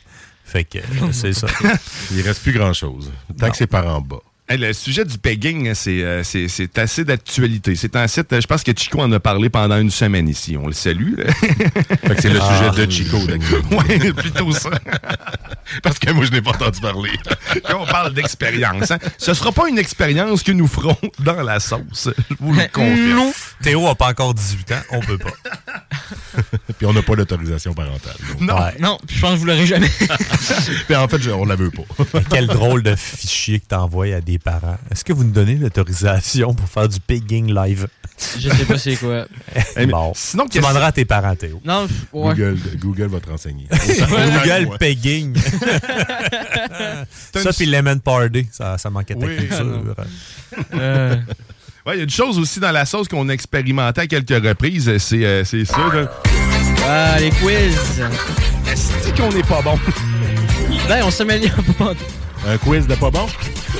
Fait 0.45 0.63
que 0.63 0.79
c'est 1.11 1.33
ça. 1.33 1.47
Il 2.11 2.21
reste 2.21 2.41
plus 2.43 2.53
grand-chose. 2.53 3.11
Tant 3.37 3.45
Non. 3.47 3.51
que 3.51 3.57
c'est 3.57 3.67
par 3.67 3.87
en 3.87 4.01
bas. 4.01 4.21
Hey, 4.49 4.57
le 4.57 4.73
sujet 4.73 5.05
du 5.05 5.17
pegging, 5.17 5.73
c'est 5.73 6.03
euh, 6.03 6.21
c'est- 6.23 6.77
assez 6.77 7.05
d'actualité. 7.05 7.75
C'est 7.77 7.95
un 7.95 8.07
site, 8.07 8.31
euh, 8.33 8.41
je 8.41 8.45
pense 8.45 8.61
que 8.61 8.73
Chico 8.77 8.99
en 8.99 9.09
a 9.13 9.19
parlé 9.21 9.49
pendant 9.49 9.79
une 9.79 9.89
semaine 9.89 10.27
ici. 10.27 10.57
On 10.57 10.67
le 10.67 10.73
salue. 10.73 11.13
là. 11.17 11.31
Fait 11.33 12.15
que 12.15 12.21
c'est 12.21 12.29
le 12.29 12.41
Ah. 12.41 12.71
sujet 12.73 12.85
de 12.85 12.91
Chico 12.91 13.17
ouais, 13.71 14.11
plutôt 14.11 14.51
ça. 14.51 14.69
Parce 15.81 15.97
que 15.97 16.11
moi, 16.11 16.25
je 16.25 16.31
n'ai 16.31 16.41
pas 16.41 16.51
entendu 16.51 16.81
parler. 16.81 17.11
Quand 17.63 17.83
on 17.83 17.85
parle 17.85 18.13
d'expérience, 18.13 18.91
hein, 18.91 18.99
ce 19.17 19.33
sera 19.33 19.53
pas 19.53 19.69
une 19.69 19.77
expérience 19.79 20.43
que 20.43 20.51
nous 20.51 20.67
ferons 20.67 20.97
dans 21.19 21.41
la 21.41 21.61
sauce. 21.61 22.09
Je 22.29 22.35
vous 22.41 22.51
le 22.53 22.67
confirme. 22.71 23.31
Théo 23.61 23.87
a 23.87 23.95
pas 23.95 24.09
encore 24.09 24.33
18 24.33 24.73
ans. 24.73 24.81
On 24.91 24.99
peut 24.99 25.17
pas. 25.17 25.31
Puis 26.77 26.85
on 26.85 26.91
n'a 26.93 27.01
pas 27.01 27.15
d'autorisation 27.15 27.73
parentale. 27.73 28.15
donc. 28.29 28.41
Non. 28.41 28.55
Ouais. 28.59 28.75
Non, 28.79 28.97
je 29.09 29.21
pense 29.21 29.35
que 29.35 29.39
vous 29.39 29.45
l'aurez 29.45 29.65
jamais. 29.65 29.89
Puis 30.87 30.95
en 30.97 31.07
fait, 31.07 31.21
je- 31.21 31.29
on 31.31 31.45
la 31.45 31.55
veut 31.55 31.71
pas. 31.71 32.19
Quel 32.29 32.47
drôle 32.47 32.83
de 32.83 32.93
fichier 32.95 33.61
que 33.61 33.67
t'envoies 33.67 34.13
à 34.15 34.19
des 34.21 34.32
parents. 34.39 34.77
Est-ce 34.91 35.03
que 35.03 35.13
vous 35.13 35.23
nous 35.23 35.31
donnez 35.31 35.55
l'autorisation 35.55 36.53
pour 36.53 36.67
faire 36.69 36.87
du 36.89 36.99
pegging 36.99 37.53
live? 37.53 37.87
Je 38.39 38.49
sais 38.49 38.65
pas 38.65 38.77
c'est 38.77 38.95
quoi. 38.95 39.25
Hey, 39.75 39.85
mais 39.85 39.87
Bon. 39.87 40.11
Sinon, 40.15 40.45
Tu 40.47 40.59
demanderas 40.59 40.87
à 40.87 40.91
tes 40.91 41.05
parents, 41.05 41.35
Théo. 41.35 41.59
Non, 41.65 41.87
ouais. 42.13 42.33
Google, 42.35 42.57
Google 42.77 43.07
va 43.07 43.19
te 43.19 43.29
renseigner. 43.29 43.67
Google 43.71 44.67
Ouais. 44.69 44.77
pegging. 44.79 45.35
ça, 47.35 47.51
puis 47.53 47.65
Lemon 47.65 47.97
Party. 47.99 48.47
Ça, 48.51 48.77
ça 48.77 48.89
manquait 48.89 49.15
de 49.15 49.25
Oui. 49.25 49.35
culture. 49.37 49.95
Euh, 50.75 51.15
Ouais, 51.85 51.95
il 51.95 51.97
y 51.97 51.99
a 51.99 52.03
une 52.05 52.09
chose 52.09 52.39
aussi 52.39 52.61
dans 52.61 52.71
la 52.71 52.85
sauce 52.85 53.09
qu'on 53.09 53.27
a 53.27 53.33
expérimenté 53.33 53.99
à 53.99 54.07
quelques 54.07 54.41
reprises, 54.41 54.89
c'est 54.99 55.25
euh, 55.25 55.43
ça. 55.43 55.77
là. 55.93 56.09
ah, 56.87 57.19
les 57.19 57.29
quiz. 57.31 58.01
Est-ce 58.71 59.13
qu'on 59.21 59.29
n'est 59.33 59.43
pas 59.43 59.61
bon? 59.61 59.77
Ben, 60.87 61.03
on 61.03 61.11
s'améliore 61.11 61.51
pas. 61.77 61.91
Un 62.47 62.57
quiz 62.57 62.87
de 62.87 62.95
pas 62.95 63.11
bon? 63.11 63.27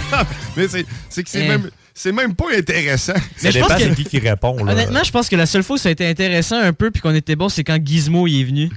Mais 0.57 0.67
c'est 0.67 0.85
c'est 1.09 1.23
que 1.23 1.29
c'est 1.29 1.43
Eh. 1.45 1.47
même, 1.47 1.69
c'est 1.93 2.11
même 2.11 2.33
pas 2.35 2.45
intéressant. 2.57 3.13
Ça 3.15 3.21
Mais 3.43 3.51
je 3.51 3.59
pense 3.59 3.73
que- 3.73 3.93
qui 3.93 4.03
qui 4.05 4.19
répond. 4.19 4.63
Là. 4.63 4.71
Honnêtement, 4.73 5.03
je 5.03 5.11
pense 5.11 5.29
que 5.29 5.35
la 5.35 5.45
seule 5.45 5.63
fois 5.63 5.75
où 5.75 5.79
ça 5.79 5.89
a 5.89 5.91
été 5.91 6.07
intéressant 6.07 6.59
un 6.59 6.73
peu 6.73 6.91
puis 6.91 7.01
qu'on 7.01 7.13
était 7.15 7.35
bon, 7.35 7.49
c'est 7.49 7.63
quand 7.63 7.77
Gizmo 7.83 8.27
il 8.27 8.41
est 8.41 8.45
venu. 8.45 8.69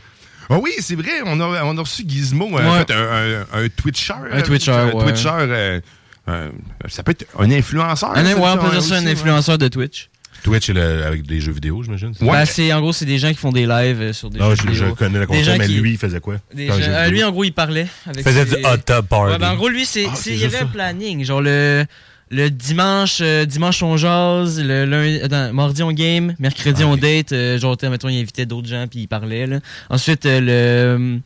Ah 0.49 0.59
oui, 0.59 0.71
c'est 0.79 0.95
vrai, 0.95 1.11
on 1.25 1.41
a, 1.41 1.65
on 1.65 1.77
a 1.77 1.81
reçu 1.81 2.05
Gizmo, 2.07 2.47
euh, 2.47 2.63
en 2.65 2.73
Ouais. 2.73 2.79
fait, 2.87 2.93
un, 2.93 3.43
un, 3.59 3.65
un 3.65 3.69
Twitcher. 3.69 4.15
Un 4.31 4.43
Twitcher, 4.43 4.71
ouais. 4.95 5.03
Twitcher, 5.05 5.29
euh, 5.33 5.81
euh, 6.29 6.49
ça 6.89 7.03
peut 7.03 7.11
être 7.13 7.27
un 7.39 7.51
influenceur. 7.51 8.11
Un, 8.17 8.25
c'est 8.25 8.35
ouais, 8.35 8.49
on 8.51 8.59
peut 8.59 8.71
dire 8.71 8.83
ça, 8.83 8.95
un 8.97 9.07
influenceur 9.07 9.59
de 9.59 9.67
Twitch. 9.69 10.09
Twitch 10.43 10.69
le- 10.71 11.05
avec 11.05 11.27
des 11.27 11.41
jeux 11.41 11.53
vidéo, 11.53 11.83
j'imagine? 11.83 12.13
Ouais. 12.21 12.31
Ben, 12.33 12.45
c'est, 12.45 12.73
en 12.73 12.81
gros, 12.81 12.93
c'est 12.93 13.05
des 13.05 13.19
gens 13.19 13.29
qui 13.31 13.37
font 13.39 13.53
des 13.53 13.67
lives 13.67 14.01
euh, 14.01 14.13
sur 14.13 14.31
des 14.31 14.39
Non, 14.39 14.51
jeux 14.51 14.57
je, 14.69 14.73
je 14.75 14.81
vidéo. 14.85 14.95
connais 14.95 15.19
le 15.19 15.27
concept, 15.27 15.59
mais 15.59 15.67
qui- 15.67 15.75
lui, 15.75 15.93
il 15.93 15.99
faisait 15.99 16.21
quoi? 16.21 16.37
Des 16.55 16.67
gens- 16.69 16.75
euh, 16.79 17.09
lui, 17.09 17.23
en 17.25 17.31
gros, 17.33 17.45
il 17.45 17.53
parlait. 17.53 17.87
Avec 18.07 18.23
faisait 18.25 18.47
ses- 18.47 18.57
du 18.57 18.65
hot 18.67 18.77
tub 18.87 19.07
party. 19.07 19.33
Ouais, 19.33 19.39
ben, 19.39 19.51
en 19.51 19.57
gros, 19.57 19.69
lui, 19.69 19.85
c'est, 19.87 20.07
Ah, 20.07 20.13
c'est- 20.15 20.23
c'est 20.31 20.37
il 20.37 20.41
y 20.41 20.45
avait 20.45 20.59
un 20.59 20.67
planning. 20.67 21.25
Genre 21.25 21.41
le, 21.41 21.85
le 22.31 22.49
dimanche, 22.51 23.19
euh, 23.21 23.45
dimanche 23.45 23.83
on 23.83 23.97
jase, 23.97 24.61
le 24.63 24.85
lundi, 24.85 25.21
attends, 25.23 25.53
mardi 25.53 25.83
on 25.83 25.93
game, 25.93 26.35
mercredi 26.39 26.83
Ah, 26.85 26.89
on 26.89 26.93
ok. 26.95 27.01
date. 27.01 27.33
euh, 27.33 27.59
genre, 27.59 27.77
mettons, 27.83 28.09
il 28.09 28.19
invitait 28.21 28.47
d'autres 28.47 28.69
gens 28.69 28.87
puis 28.91 29.01
il 29.01 29.07
parlait. 29.09 29.47
Là. 29.47 29.61
Ensuite, 29.91 30.27
euh, 30.27 30.41
le 30.41 31.21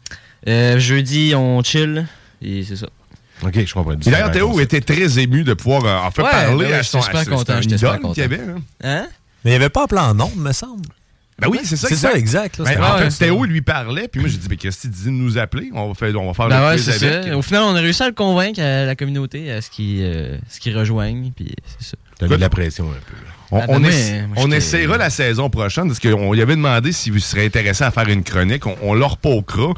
euh, 0.48 0.78
jeudi 0.78 1.32
on 1.34 1.62
chill. 1.62 2.06
Et 2.42 2.62
c'est 2.64 2.76
ça. 2.76 2.88
Ok, 3.42 3.64
je 3.64 3.72
comprends. 3.74 3.94
D'ailleurs, 3.94 4.30
Théo 4.32 4.60
était 4.60 4.80
très 4.80 5.18
ému 5.18 5.44
de 5.44 5.54
pouvoir 5.54 5.84
euh, 5.84 6.06
en 6.06 6.10
fait 6.10 6.22
Ouais, 6.22 6.30
parler 6.30 6.64
ben 6.66 6.70
ouais, 6.72 6.78
à 6.78 6.82
son 6.82 7.00
j'étais 7.00 7.18
super 7.18 7.36
content, 7.36 7.52
un 7.54 7.60
j'étais 7.62 7.78
super 7.78 8.00
content. 8.00 8.12
qu'il 8.14 8.22
y 8.22 8.26
avait. 8.26 8.40
hein. 8.40 8.56
Hein? 8.84 9.06
Mais 9.44 9.50
il 9.50 9.54
n'y 9.54 9.56
avait 9.56 9.68
pas 9.70 9.84
appelé 9.84 10.00
en 10.02 10.14
nombre, 10.14 10.36
me 10.36 10.52
semble. 10.52 10.82
Ben 11.40 11.48
oui, 11.48 11.60
c'est 11.64 11.76
ça. 11.76 11.88
C'est 11.88 11.96
ça, 11.96 12.12
exact. 12.14 12.58
là, 12.58 12.64
Ben, 12.64 12.82
en 12.82 12.98
fait. 12.98 13.24
Théo 13.24 13.44
il 13.44 13.50
lui 13.52 13.62
parlait, 13.62 14.08
puis 14.08 14.20
moi 14.20 14.28
j'ai 14.30 14.36
dit, 14.38 14.46
mais 14.50 14.56
qu'est-ce 14.56 14.82
qu'il 14.82 14.90
dit 14.90 15.04
de 15.06 15.10
nous 15.10 15.38
appeler? 15.38 15.70
On 15.74 15.88
va 15.88 15.94
faire, 15.94 16.14
on 16.20 16.26
va 16.28 16.34
faire 16.34 16.48
Ben 16.48 16.60
le 16.60 16.66
ouais, 16.66 16.74
quiz 16.76 16.90
c'est 16.90 17.06
avec. 17.06 17.28
ça. 17.28 17.36
Au 17.38 17.42
final, 17.42 17.62
on 17.62 17.74
a 17.76 17.80
réussi 17.80 18.02
à 18.02 18.06
le 18.08 18.12
convaincre 18.14 18.60
à 18.60 18.84
la 18.84 18.94
communauté 18.96 19.50
à 19.50 19.60
ce 19.62 19.70
qu'ils 19.70 20.02
euh, 20.02 20.38
rejoignent. 20.74 21.32
Puis 21.34 21.54
c'est 21.78 21.90
ça. 21.90 21.96
T'as 22.18 22.26
mis 22.26 22.36
de 22.36 22.40
la 22.40 22.50
pression 22.50 22.84
un 22.90 22.94
peu. 22.94 23.16
On, 23.52 23.58
Ah, 23.60 23.66
ben 23.66 23.74
on 23.76 23.80
moi, 23.80 23.88
essa- 23.90 24.26
moi, 24.26 24.36
on 24.36 24.42
j'étais- 24.44 24.56
essaiera 24.58 24.96
la 24.98 25.10
saison 25.10 25.50
prochaine 25.50 25.88
parce 25.88 25.98
qu'on 25.98 26.32
lui 26.32 26.40
avait 26.42 26.54
demandé 26.54 26.92
s'il 26.92 27.20
serait 27.20 27.46
intéressé 27.46 27.82
à 27.82 27.90
faire 27.90 28.08
une 28.08 28.22
chronique. 28.22 28.64
On, 28.66 28.76
on 28.82 28.94
leur 28.94 29.16
pokera. 29.16 29.68
Ouais. 29.68 29.74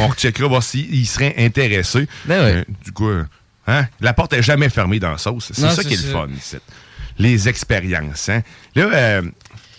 On, 0.00 0.04
on 0.04 0.06
recheckera 0.08 0.48
voir 0.48 0.62
s'il 0.62 1.06
serait 1.06 1.34
intéressé. 1.38 2.08
Ben 2.24 2.42
ouais. 2.42 2.52
Euh, 2.56 2.64
du 2.84 2.90
coup, 2.92 3.08
euh, 3.10 3.24
hein, 3.68 3.86
la 4.00 4.12
porte 4.14 4.32
est 4.32 4.42
jamais 4.42 4.70
fermée 4.70 4.98
dans 4.98 5.12
la 5.12 5.18
sauce. 5.18 5.52
C'est 5.54 5.68
ça 5.70 5.84
qui 5.84 5.94
est 5.94 6.02
le 6.04 6.10
fun. 6.12 6.28
ici. 6.36 6.56
Les 7.18 7.46
expériences. 7.48 8.30
Hein. 8.30 8.40
Là, 8.74 8.88
euh, 8.92 9.22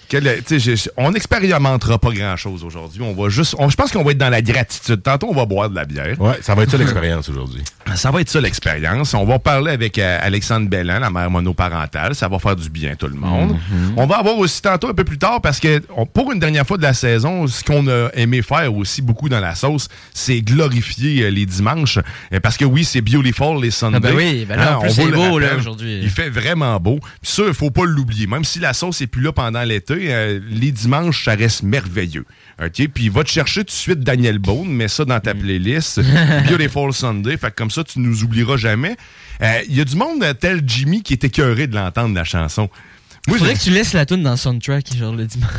que 0.10 0.18
le- 0.18 0.42
tu 0.42 0.60
sais, 0.60 0.76
je- 0.76 0.89
on 0.98 1.12
n'expérimentera 1.12 1.98
pas 2.00 2.12
grand-chose 2.12 2.63
aujourd'hui. 2.63 3.02
On 3.02 3.13
va 3.13 3.30
juste. 3.30 3.56
je 3.70 3.76
pense 3.76 3.92
qu'on 3.92 4.04
va 4.04 4.12
être 4.12 4.18
dans 4.18 4.30
la 4.30 4.42
gratitude. 4.42 5.02
Tantôt, 5.04 5.28
on 5.30 5.34
va 5.36 5.46
boire 5.46 5.70
de 5.70 5.76
la 5.76 5.86
bière. 5.86 6.20
Ouais, 6.20 6.38
ça 6.42 6.56
va 6.56 6.63
être 6.63 6.72
ça 6.72 6.78
l'expérience 6.78 7.30
aujourd'hui. 7.30 7.62
Ça 7.96 8.12
va 8.12 8.22
être 8.22 8.30
ça 8.30 8.39
l'expérience. 8.42 9.13
On 9.13 9.26
va 9.26 9.39
parler 9.39 9.72
avec 9.72 9.98
euh, 9.98 10.18
Alexandre 10.22 10.70
Bellan, 10.70 11.00
la 11.00 11.10
mère 11.10 11.30
monoparentale. 11.30 12.16
Ça 12.16 12.28
va 12.28 12.39
faire 12.39 12.56
du 12.56 12.70
bien 12.70 12.94
à 12.94 12.96
tout 12.96 13.08
le 13.08 13.16
monde. 13.16 13.56
On 13.98 14.06
va 14.06 14.18
avoir 14.18 14.38
aussi 14.38 14.62
tantôt 14.62 14.89
un 14.89 14.94
peu 14.94 15.04
plus 15.04 15.18
tard 15.18 15.42
parce 15.42 15.60
que 15.60 15.82
on- 15.96 16.06
pour 16.06 16.32
une 16.32 16.39
dernière 16.39 16.66
fois 16.66 16.78
de 16.78 16.84
la 16.84 16.94
saison, 16.94 17.48
ce 17.48 17.63
qu'on 17.63 17.88
a 17.88 18.10
aimé 18.13 18.42
faire 18.42 18.74
aussi 18.76 19.02
beaucoup 19.02 19.30
dans 19.30 19.39
la 19.39 19.56
sauce, 19.56 19.88
c'est 20.13 20.42
glorifier 20.42 21.24
euh, 21.24 21.30
les 21.30 21.46
dimanches. 21.46 22.00
Euh, 22.34 22.39
parce 22.39 22.58
que 22.58 22.66
oui, 22.66 22.84
c'est 22.86 23.02
beautiful 23.02 23.62
les 23.62 23.72
Sundays. 23.72 23.98
Ah 23.98 24.08
ben 24.08 24.16
oui, 24.16 24.46
ben 24.48 24.56
là, 24.58 24.78
en 24.78 24.82
Hein, 24.82 24.82
plus, 24.82 24.89
on 24.89 24.94
c'est 24.94 25.12
beau, 25.12 25.39
aujourd'hui. 25.39 26.00
Il 26.04 26.10
fait 26.10 26.30
vraiment 26.30 26.80
beau. 26.80 27.00
Puis 27.22 27.32
ça, 27.32 27.44
il 27.48 27.54
faut 27.54 27.72
pas 27.72 27.86
l'oublier. 27.86 28.28
Même 28.28 28.44
si 28.44 28.60
la 28.60 28.74
sauce 28.74 29.02
est 29.02 29.08
plus 29.08 29.22
là 29.22 29.32
pendant 29.32 29.62
l'été, 29.63 30.03
euh, 30.10 30.39
les 30.50 30.72
dimanches, 30.72 31.26
ça 31.26 31.36
reste 31.36 31.63
merveilleux. 31.63 32.26
OK? 32.63 32.88
Puis 32.94 33.10
va 33.10 33.24
te 33.24 33.30
chercher 33.30 33.62
tout 33.62 33.68
de 33.68 33.72
suite 33.72 34.00
Daniel 34.02 34.38
Bone, 34.39 34.68
mets 34.70 34.88
ça 34.88 35.06
dans 35.06 35.20
ta 35.20 35.34
playlist. 35.34 36.02
Beautiful 36.48 36.94
Sunday. 36.94 37.38
Fait 37.38 37.50
que 37.50 37.56
comme 37.56 37.72
ça, 37.72 37.84
tu 37.84 38.00
nous 38.00 38.24
oublieras 38.24 38.58
jamais. 38.58 38.96
Euh, 39.42 39.60
Il 39.68 39.76
y 39.76 39.82
a 39.82 39.86
du 39.86 39.96
monde 39.96 40.24
euh, 40.24 40.34
tel 40.34 40.62
Jimmy 40.66 41.02
qui 41.02 41.13
était 41.13 41.28
écœuré 41.28 41.68
de 41.68 41.76
l'entendre, 41.76 42.13
la 42.16 42.24
chanson. 42.24 42.70
Moi, 43.28 43.38
Faudrait 43.38 43.56
je, 43.56 43.60
que 43.60 43.63
tu 43.66 43.70
laisses 43.72 43.94
la 43.94 44.06
tune 44.06 44.22
dans 44.22 44.32
le 44.32 44.38
soundtrack, 44.38 44.96
genre 44.96 45.16
le 45.16 45.26
dimanche. 45.26 45.50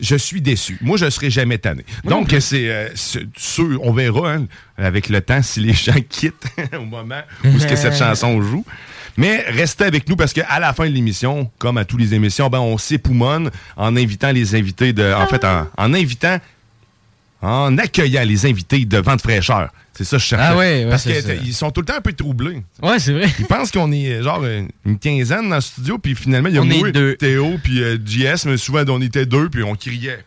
je 0.00 0.16
suis 0.16 0.40
déçu. 0.40 0.78
Moi, 0.80 0.96
je 0.96 1.08
serai 1.10 1.30
jamais 1.30 1.58
tanné. 1.58 1.84
Donc, 2.04 2.34
c'est 2.40 2.70
euh, 2.70 2.88
sûr, 3.36 3.78
on 3.82 3.92
verra 3.92 4.32
hein, 4.34 4.46
avec 4.76 5.08
le 5.08 5.20
temps 5.20 5.42
si 5.42 5.60
les 5.60 5.72
gens 5.74 6.00
quittent 6.08 6.46
au 6.78 6.84
moment 6.84 7.20
où 7.44 7.58
ce 7.58 7.66
que 7.66 7.76
cette 7.76 7.96
chanson 7.96 8.40
joue. 8.42 8.64
Mais 9.16 9.44
restez 9.48 9.84
avec 9.84 10.08
nous 10.08 10.16
parce 10.16 10.32
qu'à 10.32 10.58
la 10.58 10.72
fin 10.72 10.86
de 10.86 10.92
l'émission, 10.92 11.50
comme 11.58 11.78
à 11.78 11.84
toutes 11.84 12.00
les 12.00 12.14
émissions, 12.14 12.48
ben, 12.48 12.58
on 12.58 12.78
s'époumonne 12.78 13.50
en 13.76 13.96
invitant 13.96 14.32
les 14.32 14.54
invités 14.54 14.92
de. 14.92 15.12
En 15.12 15.26
fait, 15.26 15.44
en, 15.44 15.66
en 15.76 15.94
invitant. 15.94 16.38
En 17.42 17.76
accueillant 17.76 18.24
les 18.24 18.46
invités 18.46 18.84
de 18.86 18.98
vente 18.98 19.20
fraîcheur. 19.20 19.70
C'est 19.92 20.04
ça 20.04 20.18
je 20.18 20.24
cherchais. 20.24 20.44
Ah 20.46 20.56
ouais, 20.56 20.84
ouais, 20.84 20.90
Parce 20.90 21.04
qu'ils 21.04 21.54
sont 21.54 21.70
tout 21.70 21.80
le 21.80 21.86
temps 21.86 21.96
un 21.96 22.00
peu 22.00 22.12
troublés. 22.12 22.62
Ouais, 22.82 22.98
c'est 22.98 23.12
vrai. 23.12 23.28
Ils 23.38 23.46
pensent 23.46 23.70
qu'on 23.70 23.92
est 23.92 24.22
genre 24.22 24.44
une 24.84 24.98
quinzaine 24.98 25.48
dans 25.48 25.56
le 25.56 25.60
studio, 25.60 25.98
puis 25.98 26.14
finalement, 26.14 26.48
il 26.48 26.54
y 26.54 26.58
a 26.58 26.62
On 26.62 26.64
moi, 26.64 26.90
deux. 26.90 27.14
Théo, 27.16 27.56
puis 27.62 27.82
euh, 27.82 27.98
JS, 28.04 28.46
mais 28.46 28.56
souvent, 28.56 28.84
on 28.88 29.00
était 29.00 29.26
deux, 29.26 29.48
puis 29.48 29.62
on 29.62 29.74
criait. 29.74 30.24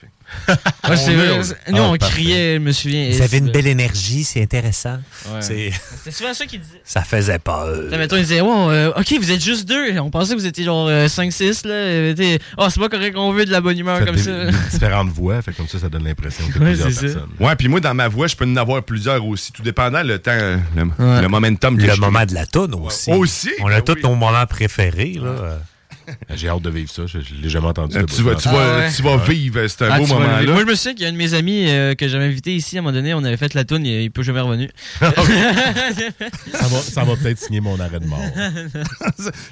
c'est 0.95 1.15
On. 1.15 1.37
Nous, 1.71 1.77
Ah, 1.77 1.81
on 1.91 1.97
parfait. 1.97 2.13
criait, 2.13 2.53
je 2.55 2.59
me 2.59 2.71
souviens. 2.71 3.09
Vous 3.11 3.21
avez 3.21 3.37
une 3.37 3.51
belle 3.51 3.67
énergie, 3.67 4.23
c'est 4.23 4.41
intéressant. 4.41 4.99
Ouais. 5.31 5.41
C'est- 5.41 5.71
souvent 6.11 6.33
ça 6.33 6.45
qu'il 6.45 6.59
disait. 6.59 6.81
Ça 6.83 7.01
faisait 7.03 7.39
peur. 7.39 7.67
Là, 7.89 7.97
mettons, 7.97 8.15
il 8.17 8.23
disait, 8.23 8.41
ouais, 8.41 8.49
euh, 8.51 8.91
ok, 8.97 9.13
vous 9.19 9.31
êtes 9.31 9.43
juste 9.43 9.67
deux. 9.67 9.97
On 9.99 10.09
pensait 10.09 10.33
que 10.35 10.39
vous 10.39 10.45
étiez 10.47 10.63
genre 10.63 10.89
5-6, 10.89 11.65
là. 11.67 11.73
Euh, 11.73 12.37
Oh, 12.57 12.67
c'est 12.69 12.79
pas 12.79 12.89
correct 12.89 13.13
qu'on 13.15 13.31
veut 13.31 13.45
de 13.45 13.51
la 13.51 13.61
bonne 13.61 13.77
humeur 13.77 13.97
Faites 13.97 14.07
comme 14.07 14.15
des, 14.15 14.21
ça. 14.23 14.45
des 14.45 14.51
différentes 14.71 15.09
voix, 15.09 15.41
fait 15.41 15.53
comme 15.53 15.67
ça, 15.67 15.79
ça 15.79 15.89
donne 15.89 16.03
l'impression 16.03 16.43
que 16.47 16.59
Ouais, 16.59 16.65
plusieurs 16.71 16.89
c'est 16.91 16.95
ça. 16.95 17.01
personnes. 17.13 17.29
Ouais, 17.39 17.55
puis 17.55 17.67
moi, 17.67 17.79
dans 17.79 17.93
ma 17.93 18.07
voix, 18.07 18.27
je 18.27 18.35
peux 18.35 18.45
en 18.45 18.55
avoir 18.57 18.81
plusieurs 18.83 19.25
aussi, 19.25 19.51
tout 19.51 19.61
dépendant 19.63 20.03
le 20.03 20.19
temps, 20.19 20.31
euh, 20.33 20.57
le, 20.75 20.83
Ouais. 20.83 21.21
le 21.21 21.27
momentum 21.27 21.77
que 21.77 21.83
Le 21.83 21.93
je 21.93 21.99
moment 22.01 22.25
de 22.25 22.33
la 22.33 22.45
toune 22.45 22.73
aussi. 22.75 23.11
Aussi, 23.11 23.51
On 23.61 23.67
a 23.67 23.75
ben 23.75 23.81
tous 23.81 23.93
oui. 23.95 24.01
nos 24.03 24.15
moments 24.15 24.45
préférés. 24.47 25.17
Là. 25.21 25.59
J'ai 26.35 26.49
hâte 26.49 26.61
de 26.61 26.69
vivre 26.69 26.89
ça. 26.91 27.03
Je, 27.05 27.19
je 27.19 27.35
l'ai 27.41 27.49
jamais 27.49 27.67
entendu. 27.67 27.97
Euh, 27.97 28.03
tu 28.05 28.21
vas- 28.21 28.31
Ah 28.45 28.79
ouais. 28.79 28.91
tu 28.95 29.01
vas 29.01 29.17
vivre 29.17 29.67
ce 29.67 29.83
Ah, 29.83 29.97
beau 29.99 30.07
moment-là. 30.07 30.39
vivre. 30.41 30.53
Moi, 30.53 30.61
je 30.61 30.67
me 30.67 30.75
souviens 30.75 30.93
qu'il 30.93 31.03
y 31.03 31.05
a 31.05 31.09
un 31.09 31.13
de 31.13 31.17
mes 31.17 31.33
amis 31.33 31.65
euh, 31.67 31.95
que 31.95 32.07
j'avais 32.07 32.25
invité 32.25 32.55
ici 32.55 32.77
à 32.77 32.79
un 32.79 32.83
moment 32.83 32.93
donné. 32.95 33.13
On 33.13 33.23
avait 33.23 33.37
fait 33.37 33.53
la 33.53 33.65
toune, 33.65 33.85
il, 33.85 34.01
il 34.03 34.11
peut 34.11 34.23
jamais 34.23 34.39
revenu. 34.41 34.69
ça 34.99 36.67
va, 36.67 36.77
ça 36.81 37.03
va 37.03 37.15
peut-être 37.15 37.39
signer 37.39 37.61
mon 37.61 37.79
arrêt 37.79 37.99
de 37.99 38.05
mort. 38.05 38.19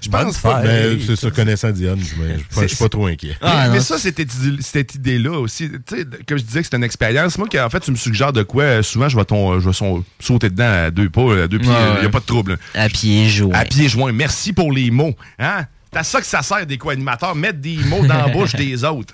Je 0.01 0.09
pense 0.09 0.37
pas. 0.39 0.61
Mais 0.63 0.97
c'est 1.05 1.15
ça, 1.15 1.31
connaissant 1.31 1.71
Diane, 1.71 1.99
je 1.99 2.61
je 2.61 2.67
suis 2.67 2.77
pas 2.77 2.89
trop 2.89 3.07
inquiet. 3.07 3.35
mais, 3.41 3.69
mais 3.73 3.79
ça, 3.79 3.97
cette, 3.97 4.19
idée- 4.19 4.61
cette 4.61 4.95
idée-là 4.95 5.39
aussi, 5.39 5.69
tu 5.69 5.97
sais, 5.97 6.05
comme 6.27 6.37
je 6.37 6.43
disais 6.43 6.61
que 6.61 6.67
c'est 6.69 6.77
une 6.77 6.83
expérience, 6.83 7.37
moi, 7.37 7.47
en 7.63 7.69
fait, 7.69 7.79
tu 7.79 7.91
me 7.91 7.95
suggères 7.95 8.33
de 8.33 8.43
quoi, 8.43 8.63
euh, 8.63 8.83
souvent, 8.83 9.09
je 9.09 9.17
vais, 9.17 9.25
ton, 9.25 9.59
je 9.59 9.67
vais 9.67 9.73
son- 9.73 10.03
sauter 10.19 10.49
dedans 10.49 10.85
à 10.85 10.91
deux 10.91 11.09
pas, 11.09 11.43
à 11.43 11.47
deux 11.47 11.59
pieds, 11.59 11.69
il 11.71 11.93
Ouais, 11.95 12.01
n'y 12.01 12.05
a 12.07 12.09
pas 12.09 12.19
de 12.19 12.25
trouble. 12.25 12.57
À 12.73 12.89
pieds 12.89 13.29
joints. 13.29 13.53
À 13.53 13.65
pieds 13.65 13.87
joints. 13.89 14.11
Merci 14.11 14.53
pour 14.53 14.71
les 14.71 14.91
mots. 14.91 15.15
Hein? 15.39 15.65
T'as 15.91 16.03
ça 16.03 16.19
que 16.19 16.27
ça 16.27 16.41
sert 16.41 16.65
des 16.65 16.77
co-animateurs, 16.77 17.35
mettre 17.35 17.59
des 17.59 17.77
mots 17.77 18.05
dans 18.05 18.17
la 18.17 18.27
bouche 18.27 18.55
des 18.55 18.83
autres. 18.83 19.13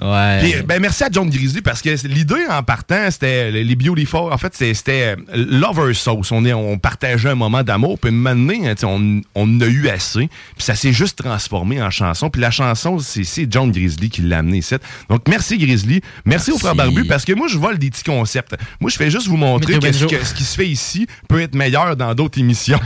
Ouais. 0.00 0.40
Puis, 0.40 0.62
ben, 0.62 0.80
merci 0.80 1.04
à 1.04 1.08
John 1.10 1.30
Grizzly 1.30 1.62
parce 1.62 1.80
que 1.80 1.90
l'idée 2.08 2.46
en 2.50 2.62
partant, 2.62 3.10
c'était 3.10 3.50
les 3.50 3.76
Beautiful. 3.76 4.32
En 4.32 4.38
fait, 4.38 4.54
c'était 4.54 5.16
euh, 5.16 5.16
Lover 5.34 5.94
Sauce. 5.94 6.32
On, 6.32 6.44
est, 6.44 6.52
on 6.52 6.78
partageait 6.78 7.30
un 7.30 7.34
moment 7.36 7.62
d'amour. 7.62 7.98
Puis 7.98 8.10
maintenant, 8.10 8.74
on, 8.84 9.20
on 9.34 9.56
en 9.56 9.60
a 9.60 9.66
eu 9.66 9.88
assez. 9.88 10.28
Puis 10.56 10.64
ça 10.64 10.74
s'est 10.74 10.92
juste 10.92 11.22
transformé 11.22 11.80
en 11.80 11.90
chanson. 11.90 12.28
Puis 12.28 12.40
la 12.40 12.50
chanson, 12.50 12.98
c'est 12.98 13.24
c'est 13.24 13.46
John 13.50 13.70
Grizzly 13.70 14.10
qui 14.10 14.22
l'a 14.22 14.38
amené 14.38 14.58
ici. 14.58 14.74
Donc 15.08 15.28
merci 15.28 15.58
Grizzly. 15.58 16.00
Merci, 16.24 16.50
au 16.50 16.58
frère 16.58 16.74
Barbu 16.74 17.04
parce 17.04 17.24
que 17.24 17.32
moi, 17.32 17.46
je 17.48 17.58
vole 17.58 17.78
des 17.78 17.90
petits 17.90 18.04
concepts. 18.04 18.56
Moi, 18.80 18.90
je 18.90 18.96
fais 18.96 19.10
juste 19.10 19.28
vous 19.28 19.36
montrer 19.36 19.74
ce, 19.74 20.04
que 20.06 20.24
ce 20.24 20.34
qui 20.34 20.44
se 20.44 20.56
fait 20.56 20.68
ici 20.68 21.06
peut 21.28 21.40
être 21.40 21.54
meilleur 21.54 21.96
dans 21.96 22.14
d'autres 22.14 22.38
émissions. 22.38 22.80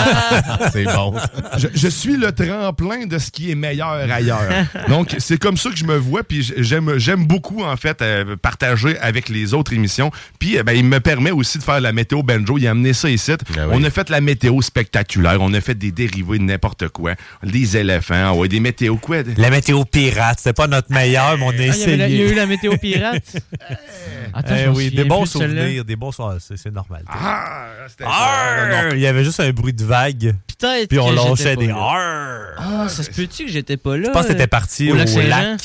c'est 0.72 0.84
bon. 0.84 1.14
Je, 1.58 1.68
je 1.74 1.88
suis 1.88 2.16
le 2.16 2.32
tremplin 2.32 3.06
de 3.06 3.18
ce 3.18 3.30
qui 3.30 3.50
est 3.50 3.54
meilleur 3.54 4.10
ailleurs. 4.10 4.66
Donc, 4.88 5.14
c'est 5.18 5.38
comme 5.38 5.56
ça 5.56 5.70
que 5.70 5.76
je 5.76 5.84
me 5.84 5.96
vois, 5.96 6.22
puis 6.22 6.39
j'aime, 6.42 6.98
j'aime 6.98 7.26
beaucoup, 7.26 7.62
en 7.62 7.76
fait, 7.76 8.02
euh, 8.02 8.36
partager 8.36 8.98
avec 8.98 9.28
les 9.28 9.54
autres 9.54 9.72
émissions. 9.72 10.10
Puis, 10.38 10.58
euh, 10.58 10.62
ben, 10.62 10.72
il 10.72 10.84
me 10.84 11.00
permet 11.00 11.30
aussi 11.30 11.58
de 11.58 11.62
faire 11.62 11.80
la 11.80 11.92
météo 11.92 12.22
banjo. 12.22 12.58
Il 12.58 12.66
a 12.66 12.70
amené 12.70 12.92
ça 12.92 13.08
ici. 13.10 13.32
Ah 13.56 13.66
On 13.70 13.82
a 13.84 13.90
fait 13.90 14.10
la 14.10 14.20
météo 14.20 14.60
spectaculaire. 14.62 15.38
On 15.40 15.52
a 15.54 15.60
fait 15.60 15.74
des 15.74 15.92
dérivés 15.92 16.38
de 16.38 16.44
n'importe 16.44 16.88
quoi. 16.88 17.14
Des 17.42 17.76
éléphants, 17.76 18.32
ouais, 18.34 18.48
des 18.48 18.60
météos 18.60 18.96
quoi? 18.96 19.18
La 19.36 19.50
météo 19.50 19.84
pirate, 19.84 20.38
c'était 20.38 20.52
pas 20.52 20.66
notre 20.66 20.90
meilleur, 20.92 21.36
mais 21.38 21.44
on 21.44 21.50
a 21.50 21.52
Ah, 21.52 21.56
il, 21.56 21.60
y 21.60 21.68
avait 21.68 21.78
essayé. 21.78 21.96
la- 21.96 22.08
il 22.08 22.16
y 22.16 22.22
a 22.22 22.26
eu 22.26 22.34
la 22.34 22.46
météo 22.46 22.76
pirate. 22.76 23.36
Attends, 24.34 24.54
Eh 24.56 24.68
oui, 24.68 24.84
souviens 24.86 25.02
des 25.02 25.08
bons 25.08 25.26
souvenirs, 25.26 25.84
des 25.84 25.96
bons 25.96 26.12
souvenirs, 26.12 26.40
c'est 26.40 26.56
c'est 26.56 26.72
normal. 26.72 27.02
Ah, 27.08 27.66
Arr! 28.04 28.94
Il 28.94 29.00
y 29.00 29.06
avait 29.06 29.24
juste 29.24 29.40
un 29.40 29.50
bruit 29.50 29.72
de 29.72 29.84
vague. 29.84 30.34
Peut-être 30.58 30.88
Puis 30.88 30.98
on 30.98 31.14
pas 31.14 31.56
des! 31.56 31.70
Ah, 31.70 32.88
ça 32.88 33.02
se 33.02 33.10
peut-tu 33.10 33.46
que 33.46 33.50
j'étais 33.50 33.76
pas 33.76 33.96
là? 33.96 34.04
Je 34.08 34.10
pense 34.12 34.26
que 34.26 34.32
t'étais 34.32 34.46
parti 34.46 34.90
au 34.92 34.94
lac. 34.96 35.08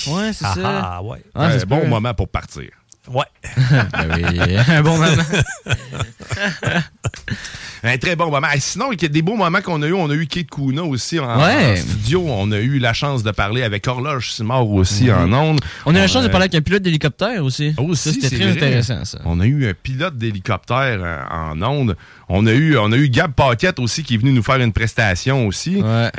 Ouais, 0.08 0.32
c'est 0.34 0.46
Ah, 0.46 0.54
ça. 0.56 0.65
Ah, 0.66 1.02
ouais. 1.04 1.22
Ah, 1.34 1.46
un 1.48 1.58
bon 1.66 1.88
moment 1.88 2.14
pour 2.14 2.28
partir. 2.30 2.70
Ouais. 3.08 3.24
Ben 3.92 4.08
oui, 4.16 4.58
un 4.68 4.82
bon 4.82 4.98
moment. 4.98 5.24
Un 7.84 7.98
très 8.00 8.16
bon 8.16 8.32
moment. 8.32 8.48
Et 8.56 8.60
sinon, 8.60 8.92
il 8.92 9.00
y 9.02 9.06
a 9.06 9.10
des 9.10 9.22
beaux 9.22 9.36
moments 9.36 9.62
qu'on 9.62 9.80
a 9.84 9.88
eu. 9.88 9.94
On 9.94 10.10
a 10.10 10.14
eu 10.16 10.26
Kate 10.26 10.50
Kuna 10.50 10.84
aussi 10.84 11.20
en, 11.20 11.40
Ouais. 11.40 11.74
en 11.74 11.76
studio. 11.76 12.24
On 12.28 12.52
a 12.52 12.58
eu 12.58 12.80
la 12.80 12.94
chance 12.94 13.22
de 13.22 13.30
parler 13.30 13.62
avec 13.62 13.88
Horloge 13.88 14.32
Simard 14.32 14.68
aussi 14.68 15.12
en 15.12 15.32
ondes. 15.32 15.60
On 15.86 15.94
a 15.94 16.00
eu 16.00 16.02
la 16.02 16.08
chance 16.08 16.24
de 16.24 16.30
parler 16.30 16.46
avec 16.46 16.56
un 16.56 16.62
pilote 16.62 16.82
d'hélicoptère 16.82 17.44
aussi. 17.44 17.76
Aussi, 17.78 18.10
Ça, 18.10 18.20
c'était 18.22 18.36
très 18.36 18.46
vrai. 18.46 18.54
intéressant, 18.54 19.06
ça. 19.06 19.20
On 19.26 19.40
a 19.40 19.46
eu 19.46 19.70
un 19.70 19.74
pilote 19.76 20.18
d'hélicoptère 20.18 21.00
euh, 21.00 21.22
en 21.30 21.62
onde. 21.62 21.96
On 22.28 22.48
a 22.48 22.54
eu, 22.54 22.76
on 22.78 22.92
a 22.92 22.98
eu 22.98 23.08
Gab 23.10 23.34
Paquette 23.34 23.78
aussi 23.78 24.02
qui 24.02 24.16
est 24.16 24.18
venu 24.18 24.32
nous 24.32 24.44
faire 24.44 24.56
une 24.60 24.74
prestation 24.74 25.46
aussi. 25.46 25.80
Euh, 25.84 26.10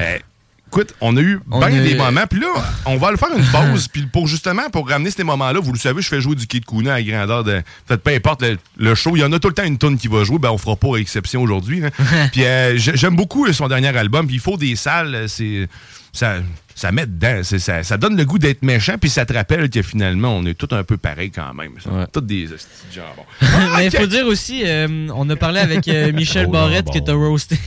écoute, 0.80 0.94
on 1.00 1.16
a 1.16 1.20
eu 1.20 1.40
bien 1.46 1.68
des 1.82 1.94
moments. 1.94 2.26
Puis 2.28 2.40
là, 2.40 2.48
on 2.86 2.96
va 2.96 3.10
le 3.10 3.16
faire 3.16 3.28
une 3.36 3.44
pause. 3.72 3.88
Puis 3.88 4.02
pour 4.06 4.26
justement, 4.26 4.68
pour 4.70 4.88
ramener 4.88 5.10
ces 5.10 5.24
moments-là, 5.24 5.60
vous 5.60 5.72
le 5.72 5.78
savez, 5.78 6.02
je 6.02 6.08
fais 6.08 6.20
jouer 6.20 6.34
du 6.36 6.46
Kid 6.46 6.64
Kuna 6.64 6.94
à 6.94 7.02
grandeur 7.02 7.44
de. 7.44 7.62
Peut-être 7.86 8.02
peu 8.02 8.10
importe 8.14 8.42
le, 8.42 8.58
le 8.76 8.94
show. 8.94 9.16
Il 9.16 9.20
y 9.20 9.24
en 9.24 9.32
a 9.32 9.38
tout 9.38 9.48
le 9.48 9.54
temps 9.54 9.64
une 9.64 9.78
tonne 9.78 9.96
qui 9.98 10.08
va 10.08 10.24
jouer. 10.24 10.38
Ben, 10.38 10.50
on 10.50 10.58
fera 10.58 10.76
pas 10.76 10.96
exception 10.96 11.42
aujourd'hui. 11.42 11.82
hein. 11.84 11.90
puis 12.32 12.44
euh, 12.44 12.76
j'ai- 12.76 12.96
j'aime 12.96 13.16
beaucoup 13.16 13.46
euh, 13.46 13.52
son 13.52 13.68
dernier 13.68 13.96
album. 13.96 14.26
Puis 14.26 14.36
il 14.36 14.40
faut 14.40 14.56
des 14.56 14.76
salles. 14.76 15.14
euh, 15.14 15.28
C'est. 15.28 15.68
Ça, 16.16 16.36
ça 16.74 16.92
met 16.92 17.06
dedans. 17.06 17.42
Ça, 17.44 17.82
ça 17.82 17.96
donne 17.98 18.16
le 18.16 18.24
goût 18.24 18.38
d'être 18.38 18.62
méchant. 18.62 18.96
Puis 18.98 19.10
ça 19.10 19.26
te 19.26 19.32
rappelle 19.34 19.68
que 19.70 19.82
finalement, 19.82 20.36
on 20.36 20.44
est 20.46 20.54
tous 20.54 20.74
un 20.74 20.82
peu 20.82 20.96
pareils 20.96 21.30
quand 21.30 21.52
même. 21.54 21.72
Tous 22.12 22.20
des 22.22 22.46
de 22.46 22.56
jambon. 22.92 23.24
Mais 23.76 23.86
il 23.86 23.90
faut 23.96 24.06
dire 24.06 24.26
aussi, 24.26 24.62
euh, 24.64 25.08
on 25.14 25.28
a 25.28 25.36
parlé 25.36 25.60
avec 25.60 25.86
euh, 25.88 26.12
Michel 26.14 26.46
Oh, 26.48 26.52
Barrette 26.52 26.86
non, 26.86 26.92
qui 26.92 26.98
bon. 27.00 27.04
t'a 27.04 27.12
roasté. 27.12 27.58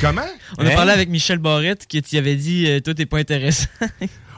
Comment? 0.00 0.22
On 0.58 0.66
a 0.66 0.70
Hein? 0.70 0.74
parlé 0.76 0.92
avec 0.92 1.08
Michel 1.08 1.38
Barrette 1.38 1.86
qui 1.86 2.00
t'y 2.02 2.18
avait 2.18 2.36
dit 2.36 2.66
euh, 2.68 2.80
Toi, 2.80 2.94
t'es 2.94 3.06
pas 3.06 3.18
intéressant. 3.18 3.68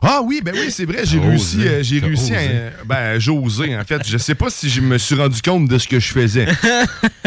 Ah 0.03 0.21
oui, 0.23 0.41
ben 0.45 0.55
oui, 0.55 0.71
c'est 0.71 0.85
vrai, 0.85 1.01
j'ai 1.05 1.19
réussi, 1.19 1.57
osé. 1.59 1.69
euh, 1.69 1.83
j'ai 1.83 1.99
réussi, 2.01 2.33
osé. 2.33 2.37
à- 2.37 2.85
ben 2.85 3.19
j'ai 3.19 3.31
osé 3.31 3.77
en 3.77 3.85
fait. 3.85 4.03
Je 4.07 4.19
sais 4.19 4.35
pas 4.35 4.51
si 4.51 4.69
je 4.69 4.81
me 4.81 4.99
suis 4.99 5.15
rendu 5.15 5.41
compte 5.43 5.69
de 5.69 5.79
ce 5.79 5.89
que 5.89 5.99
je 5.99 6.13
faisais. 6.13 6.47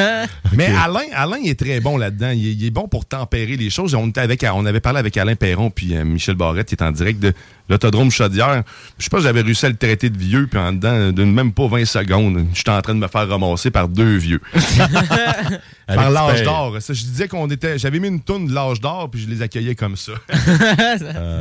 Mais 0.53 0.67
Alain, 0.67 1.01
Alain 1.13 1.37
il 1.43 1.49
est 1.49 1.59
très 1.59 1.79
bon 1.79 1.97
là-dedans. 1.97 2.31
Il, 2.31 2.47
est- 2.47 2.53
il 2.53 2.65
est 2.65 2.69
bon 2.71 2.87
pour 2.87 3.05
tempérer 3.05 3.57
les 3.57 3.69
choses. 3.69 3.95
On 3.95 4.07
était 4.07 4.21
avec, 4.21 4.45
on 4.53 4.65
avait 4.65 4.79
parlé 4.79 4.99
avec 4.99 5.17
Alain 5.17 5.35
Perron 5.35 5.69
puis 5.71 5.95
euh, 5.95 6.03
Michel 6.05 6.35
Barrette 6.35 6.67
qui 6.67 6.75
est 6.75 6.83
en 6.83 6.91
direct 6.91 7.19
de 7.19 7.33
l'autodrome 7.69 8.11
Chaudière. 8.11 8.63
Je 8.97 9.03
sais 9.03 9.09
pas, 9.09 9.19
j'avais 9.19 9.41
réussi 9.41 9.65
à 9.65 9.69
le 9.69 9.75
traiter 9.77 10.09
de 10.09 10.17
vieux 10.17 10.47
puis 10.47 10.59
en 10.59 10.73
dedans 10.73 11.11
de 11.11 11.23
même 11.23 11.53
pas 11.53 11.67
20 11.67 11.85
secondes, 11.85 12.45
j'étais 12.53 12.71
en 12.71 12.81
train 12.81 12.95
de 12.95 12.99
me 12.99 13.07
faire 13.07 13.27
ramasser 13.27 13.69
par 13.71 13.87
deux 13.87 14.17
vieux. 14.17 14.41
par 15.87 16.09
l'âge 16.11 16.43
d'or. 16.43 16.77
Je 16.79 16.93
disais 16.93 17.27
qu'on 17.27 17.47
était, 17.49 17.77
j'avais 17.79 17.99
mis 17.99 18.07
une 18.07 18.21
toune 18.21 18.47
de 18.47 18.53
l'âge 18.53 18.79
d'or 18.79 19.09
puis 19.09 19.21
je 19.21 19.27
les 19.29 19.41
accueillais 19.41 19.75
comme 19.75 19.95
ça. 19.95 20.13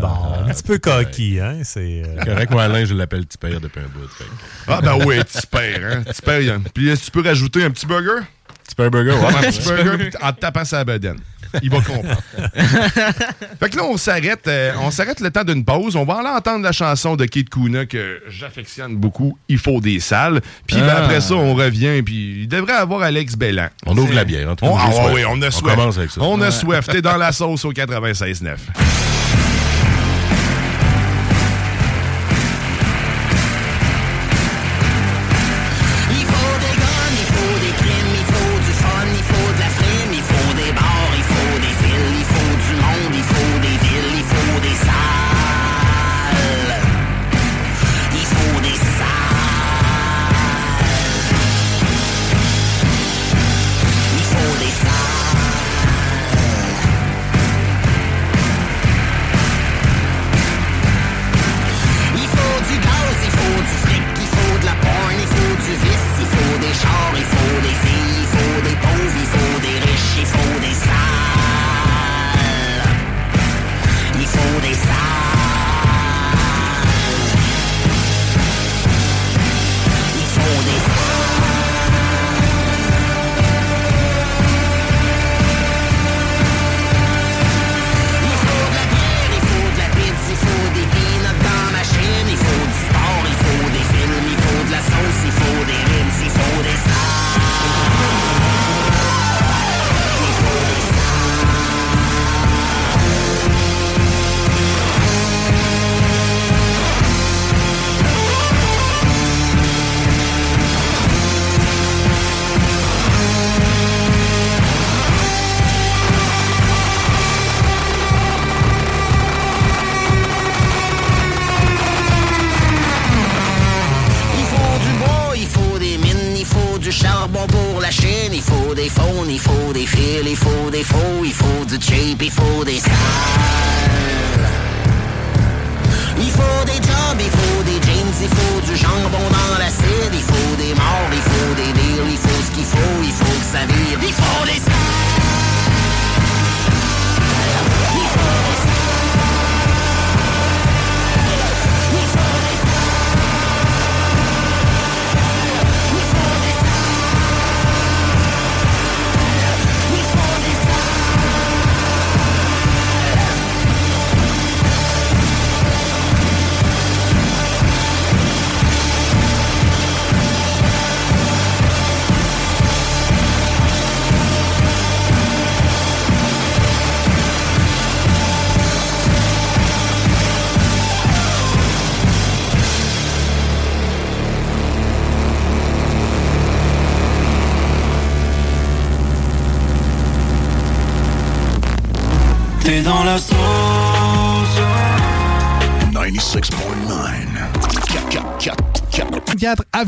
Bon, 0.01 0.09
un 0.47 0.53
petit 0.53 0.63
peu 0.63 0.79
coquille, 0.79 1.41
hein? 1.41 1.59
C'est. 1.65 2.03
euh, 2.07 2.23
Correct, 2.25 2.51
moi, 2.51 2.65
Alain, 2.65 2.85
je 2.85 2.95
l'appelle 2.95 3.27
petit 3.27 3.39
père 3.39 3.61
depuis 3.61 3.81
un 3.81 3.89
bout. 3.89 4.07
fait 4.09 4.25
que- 4.25 4.31
Ah 4.69 4.81
ben 4.81 4.99
oui, 5.05 5.17
petit 5.19 5.47
père, 5.47 5.81
hein. 5.99 6.03
A- 6.07 6.71
Puis 6.73 6.89
est-ce 6.89 7.01
que 7.01 7.05
tu 7.07 7.11
peux 7.11 7.23
rajouter 7.29 7.65
un 7.65 7.71
petit 7.71 7.87
burger? 7.87 8.23
Petit 8.65 8.75
père 8.75 8.91
burger, 8.91 9.13
ouais. 9.13 9.27
un 9.27 9.51
petit 9.51 9.63
burger 9.69 10.11
en 10.23 10.33
te 10.33 10.41
tapant 10.41 10.65
sa 10.65 10.85
bedaine. 10.85 11.19
Il 11.63 11.71
va 11.71 11.79
comprendre. 11.81 12.21
fait 13.61 13.71
que 13.71 13.77
là, 13.77 13.85
on 13.85 13.97
s'arrête 13.97 14.47
euh, 14.49 14.73
on 14.83 14.91
s'arrête 14.91 15.21
le 15.21 15.31
temps 15.31 15.45
d'une 15.45 15.65
pause. 15.65 15.97
On 15.97 16.05
va 16.05 16.19
aller 16.19 16.29
entendre 16.29 16.63
la 16.65 16.73
chanson 16.73 17.17
de 17.17 17.25
Kate 17.25 17.49
Kuna 17.49 17.87
que 17.87 18.23
j'affectionne 18.29 18.97
beaucoup, 18.97 19.39
Il 19.49 19.59
faut 19.59 19.81
des 19.81 20.01
salles. 20.01 20.41
Puis 20.67 20.77
ben, 20.77 20.89
Ah. 20.89 21.05
après 21.05 21.21
ça, 21.21 21.35
on 21.35 21.55
revient, 21.55 22.03
puis 22.03 22.43
il 22.43 22.49
devrait 22.49 22.73
avoir 22.75 23.03
Alex 23.03 23.37
Bellan. 23.37 23.69
On 23.87 23.97
ouvre 23.97 24.15
la 24.15 24.25
bière, 24.25 24.49
en 24.51 24.57
tout 24.57 24.65
cas, 24.65 24.71
On, 24.73 24.79
j'ai 24.93 24.99
ah, 24.99 25.11
oui, 25.13 25.23
on 25.29 25.41
a 25.43 25.49
On 25.49 25.61
commence 25.61 25.99
avec 25.99 26.11
ça. 26.11 26.21
On 26.23 26.41
a 26.41 26.47
Ouais. 26.47 26.51
soif. 26.51 26.87
T'es 26.87 27.03
dans 27.03 27.17
la 27.17 27.33
sauce 27.33 27.65
au 27.65 27.73
96.9. 27.73 28.57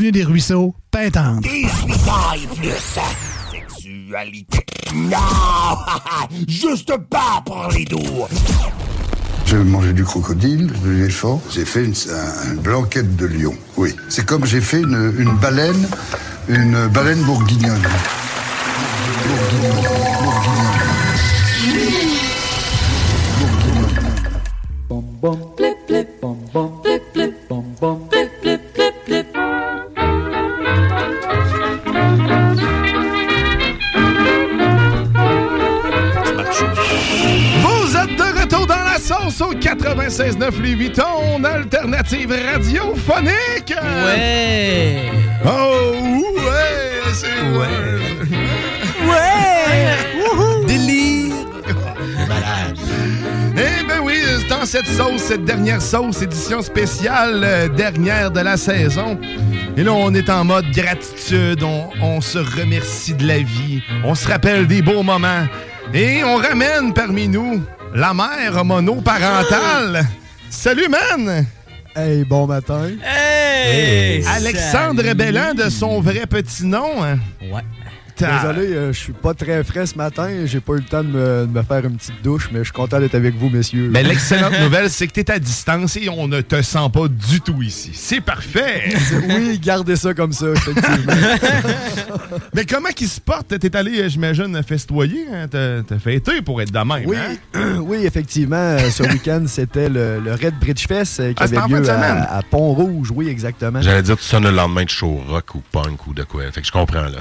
Avenue 0.00 0.12
des 0.12 0.24
Ruisseaux, 0.24 0.74
Pintante. 0.90 1.42
18 1.42 2.08
ans 2.08 2.32
et 2.34 2.46
plus. 2.56 2.72
Sexualité. 3.76 4.64
Non! 4.94 5.18
Juste 6.48 6.96
pas 7.10 7.42
pour 7.44 7.68
les 7.76 7.84
doux. 7.84 8.24
J'ai 9.44 9.56
mangé 9.58 9.92
du 9.92 10.02
crocodile, 10.02 10.72
de 10.82 10.88
l'éléphant. 10.90 11.42
J'ai 11.52 11.66
fait 11.66 11.84
une, 11.84 11.92
un- 11.92 12.52
une 12.54 12.60
blanquette 12.60 13.14
de 13.16 13.26
lion. 13.26 13.52
Oui. 13.76 13.94
C'est 14.08 14.24
comme 14.24 14.46
j'ai 14.46 14.62
fait 14.62 14.80
une, 14.80 15.12
une 15.18 15.36
baleine, 15.36 15.86
une 16.48 16.86
baleine. 16.86 17.20
Bourguignonne, 17.24 17.82
bourguignonne. 19.28 19.99
Sauce 39.00 39.40
au 39.40 39.54
96.9 39.54 40.58
Louis 40.58 40.74
Vuitton, 40.74 41.42
alternative 41.42 42.32
radiophonique. 42.52 43.74
Ouais. 44.04 45.10
Oh 45.44 45.94
ouais, 46.36 47.12
c'est 47.14 47.40
ouais. 47.56 48.28
Ouais. 49.08 50.66
Délire. 50.66 51.34
Malade. 52.28 52.78
Eh 53.56 53.86
ben 53.86 54.00
oui, 54.02 54.20
dans 54.50 54.66
cette 54.66 54.86
sauce, 54.86 55.22
cette 55.22 55.44
dernière 55.44 55.80
sauce, 55.80 56.20
édition 56.20 56.60
spéciale, 56.60 57.40
euh, 57.42 57.68
dernière 57.68 58.30
de 58.30 58.40
la 58.40 58.58
saison. 58.58 59.18
Et 59.78 59.82
là, 59.82 59.94
on 59.94 60.12
est 60.12 60.28
en 60.28 60.44
mode 60.44 60.70
gratitude, 60.72 61.62
on, 61.62 61.88
on 62.02 62.20
se 62.20 62.38
remercie 62.38 63.14
de 63.14 63.26
la 63.26 63.38
vie, 63.38 63.82
on 64.04 64.14
se 64.14 64.28
rappelle 64.28 64.66
des 64.66 64.82
beaux 64.82 65.02
moments. 65.02 65.46
Et 65.94 66.22
on 66.22 66.36
ramène 66.36 66.92
parmi 66.92 67.28
nous 67.28 67.62
la 67.94 68.14
mère 68.14 68.64
monoparentale. 68.64 70.04
Salut, 70.48 70.88
man! 70.88 71.46
Hey, 71.94 72.24
bon 72.24 72.46
matin. 72.46 72.90
Hey! 73.04 74.24
Alexandre 74.26 75.02
Salut. 75.02 75.14
Belland 75.14 75.54
de 75.54 75.68
son 75.68 76.00
vrai 76.00 76.26
petit 76.26 76.64
nom. 76.66 77.02
hein? 77.02 77.18
Ouais. 77.42 77.62
Désolé, 78.26 78.66
euh, 78.74 78.92
je 78.92 78.98
suis 78.98 79.12
pas 79.12 79.34
très 79.34 79.62
frais 79.64 79.86
ce 79.86 79.96
matin. 79.96 80.28
J'ai 80.44 80.60
pas 80.60 80.74
eu 80.74 80.76
le 80.78 80.82
temps 80.82 81.02
de 81.02 81.08
me, 81.08 81.46
de 81.46 81.52
me 81.52 81.62
faire 81.62 81.84
une 81.84 81.96
petite 81.96 82.22
douche, 82.22 82.48
mais 82.52 82.60
je 82.60 82.64
suis 82.64 82.72
content 82.72 82.98
d'être 83.00 83.14
avec 83.14 83.34
vous, 83.36 83.48
messieurs. 83.48 83.88
Mais 83.92 84.02
l'excellente 84.02 84.58
nouvelle, 84.60 84.90
c'est 84.90 85.06
que 85.06 85.12
tu 85.12 85.20
es 85.20 85.30
à 85.30 85.38
distance 85.38 85.96
et 85.96 86.08
on 86.08 86.28
ne 86.28 86.40
te 86.40 86.60
sent 86.62 86.78
pas 86.92 87.08
du 87.08 87.40
tout 87.40 87.62
ici. 87.62 87.90
C'est 87.94 88.20
parfait! 88.20 88.92
oui, 89.28 89.58
gardez 89.62 89.96
ça 89.96 90.14
comme 90.14 90.32
ça, 90.32 90.46
effectivement. 90.54 91.12
Mais 92.54 92.64
comment 92.64 92.88
qu'il 92.90 93.08
se 93.08 93.20
porte? 93.20 93.58
T'es 93.58 93.74
allé, 93.76 94.00
euh, 94.02 94.08
j'imagine, 94.08 94.60
festoyer, 94.62 95.26
hein? 95.32 95.46
T'as 95.48 95.98
fêté 95.98 96.42
pour 96.42 96.60
être 96.62 96.70
de 96.72 96.78
même, 96.78 97.02
Oui, 97.06 97.16
hein? 97.54 97.78
oui, 97.80 98.04
effectivement, 98.04 98.56
euh, 98.56 98.90
ce 98.90 99.02
week-end, 99.04 99.44
c'était 99.46 99.88
le, 99.88 100.20
le 100.20 100.32
Red 100.32 100.54
Bridge 100.60 100.86
Fest 100.86 101.16
qui 101.16 101.34
Ah, 101.38 101.46
c'était 101.46 101.56
avait 101.58 101.58
en 101.58 101.60
fin 101.62 101.68
de 101.68 101.76
lieu 101.80 101.84
semaine? 101.84 102.26
à, 102.28 102.36
à 102.38 102.42
Pont-Rouge. 102.42 103.10
Oui, 103.14 103.28
exactement. 103.28 103.80
J'allais 103.82 104.02
dire, 104.02 104.16
tu 104.16 104.24
sonnes 104.24 104.44
le 104.44 104.50
lendemain 104.50 104.84
de 104.84 104.90
show 104.90 105.20
rock 105.28 105.54
ou 105.54 105.62
punk 105.72 106.06
ou 106.06 106.14
de 106.14 106.22
quoi. 106.24 106.42
Fait 106.52 106.60
que 106.60 106.66
je 106.66 106.72
comprends, 106.72 107.02
là. 107.02 107.18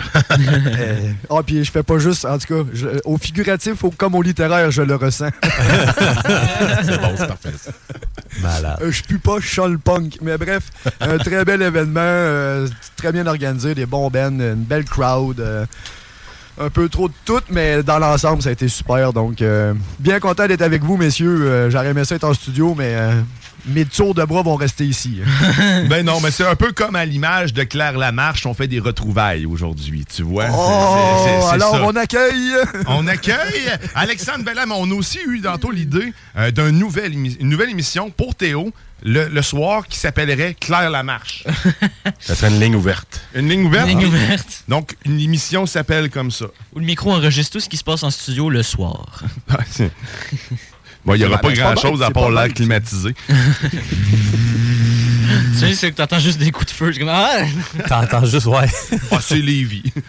Euh, 0.90 1.12
Ah, 1.30 1.42
puis 1.46 1.64
je 1.64 1.72
fais 1.72 1.84
pas 1.84 1.98
juste, 2.00 2.26
en 2.26 2.38
tout 2.38 2.48
cas, 2.48 2.70
je- 2.74 2.88
au 3.06 3.18
figuratif 3.18 3.84
ou 3.84 3.92
comme 3.92 4.16
au 4.16 4.22
littéraire, 4.22 4.72
je 4.72 4.82
le 4.82 4.96
ressens. 4.96 5.30
c'est 6.84 7.02
bon, 7.02 7.14
c'est 7.18 7.28
parfait. 7.28 7.54
ça. 7.62 7.72
Malade. 8.42 8.78
Euh, 8.82 8.92
je 8.92 9.04
pue 9.04 9.20
pas, 9.20 9.38
je 9.40 9.76
punk. 9.78 10.18
Mais 10.22 10.38
bref, 10.38 10.64
un 11.02 11.18
très 11.18 11.44
bel 11.46 11.62
événement, 11.62 12.00
euh, 12.02 12.68
très 12.96 13.12
bien 13.12 13.26
organisé, 13.28 13.76
des 13.76 13.86
bons 13.86 14.10
bands, 14.10 14.30
une 14.40 14.56
belle 14.56 14.86
crowd. 14.86 15.40
euh, 15.40 15.66
un 16.62 16.70
peu 16.70 16.90
trop 16.90 17.08
de 17.08 17.14
tout, 17.24 17.40
mais 17.50 17.84
dans 17.84 18.00
l'ensemble, 18.00 18.42
ça 18.42 18.50
a 18.50 18.52
été 18.52 18.68
super. 18.68 19.14
Donc, 19.14 19.42
euh, 19.42 19.74
bien 19.98 20.20
content 20.20 20.46
d'être 20.46 20.62
avec 20.62 20.84
vous, 20.84 20.98
messieurs. 20.98 21.44
Euh, 21.46 21.70
J'aurais 21.70 21.88
aimé 21.92 22.04
ça 22.04 22.16
être 22.16 22.26
en 22.26 22.34
studio, 22.34 22.76
mais 22.78 22.96
euh, 22.96 23.22
mes 23.66 23.86
tours 23.86 24.16
de 24.16 24.24
bras 24.24 24.42
vont 24.42 24.56
rester 24.56 24.86
ici. 24.86 25.20
ben 25.90 26.06
non, 26.06 26.20
mais 26.22 26.32
c'est 26.32 26.46
un 26.46 26.56
peu 26.56 26.72
comme 26.72 26.96
à 26.96 27.06
l'image 27.06 27.54
de 27.54 27.64
Claire 27.64 27.98
Lamarche, 27.98 28.46
on 28.46 28.54
fait 28.54 28.68
des 28.68 28.80
retrouvailles 28.80 29.46
aujourd'hui, 29.46 30.06
tu 30.06 30.24
vois? 30.24 30.48
Oh, 30.52 31.48
alors 31.52 31.76
ça. 31.76 31.84
on 31.84 31.96
accueille. 31.96 32.54
On 32.88 33.08
accueille 33.08 33.70
Alexandre 33.96 34.44
Bellam. 34.44 34.72
On 34.72 34.90
a 34.90 34.94
aussi 34.94 35.20
eu 35.28 35.42
tantôt 35.42 35.72
l'idée 35.72 36.14
euh, 36.38 36.52
d'une 36.52 36.80
nouvelle, 36.80 37.14
une 37.14 37.50
nouvelle 37.50 37.70
émission 37.70 38.10
pour 38.10 38.36
Théo 38.36 38.74
le, 39.04 39.28
le 39.28 39.42
soir 39.42 39.88
qui 39.88 39.98
s'appellerait 39.98 40.56
Claire 40.60 40.90
Lamarche. 40.90 41.44
Ça 42.20 42.36
serait 42.36 42.50
une 42.50 42.60
ligne 42.60 42.76
ouverte. 42.76 43.22
Une 43.34 43.50
ligne 43.50 43.66
ouverte? 43.66 43.90
Une 43.90 44.00
ligne 44.00 44.08
ouverte. 44.08 44.64
Donc, 44.68 44.96
une 45.06 45.20
émission 45.20 45.66
s'appelle 45.66 46.10
comme 46.10 46.32
ça. 46.32 46.46
Où 46.74 46.80
le 46.80 46.86
micro 46.86 47.12
enregistre 47.12 47.54
tout 47.54 47.60
ce 47.60 47.70
qui 47.70 47.78
se 47.78 47.84
passe 47.84 48.04
en 48.04 48.12
studio 48.12 48.50
le 48.50 48.64
soir. 48.64 49.24
Bon, 51.06 51.16
il 51.16 51.20
n'y 51.20 51.26
aura 51.26 51.38
pas 51.38 51.52
grand-chose 51.52 52.02
à 52.04 52.12
part 52.12 52.30
l'air 52.30 52.54
climatisé. 52.54 53.14
tu 53.30 53.36
sais, 55.58 55.74
c'est 55.74 55.92
que 55.92 55.98
t'entends 55.98 56.20
juste 56.20 56.40
des 56.40 56.52
coups 56.52 56.68
de 56.68 56.72
feu. 56.72 56.94
Comme, 56.98 57.10
ah! 57.10 57.42
T'entends 57.88 58.26
juste, 58.26 58.48
ouais. 58.48 58.68
Ah, 59.12 59.20
c'est 59.22 59.42
Lévi. 59.42 59.84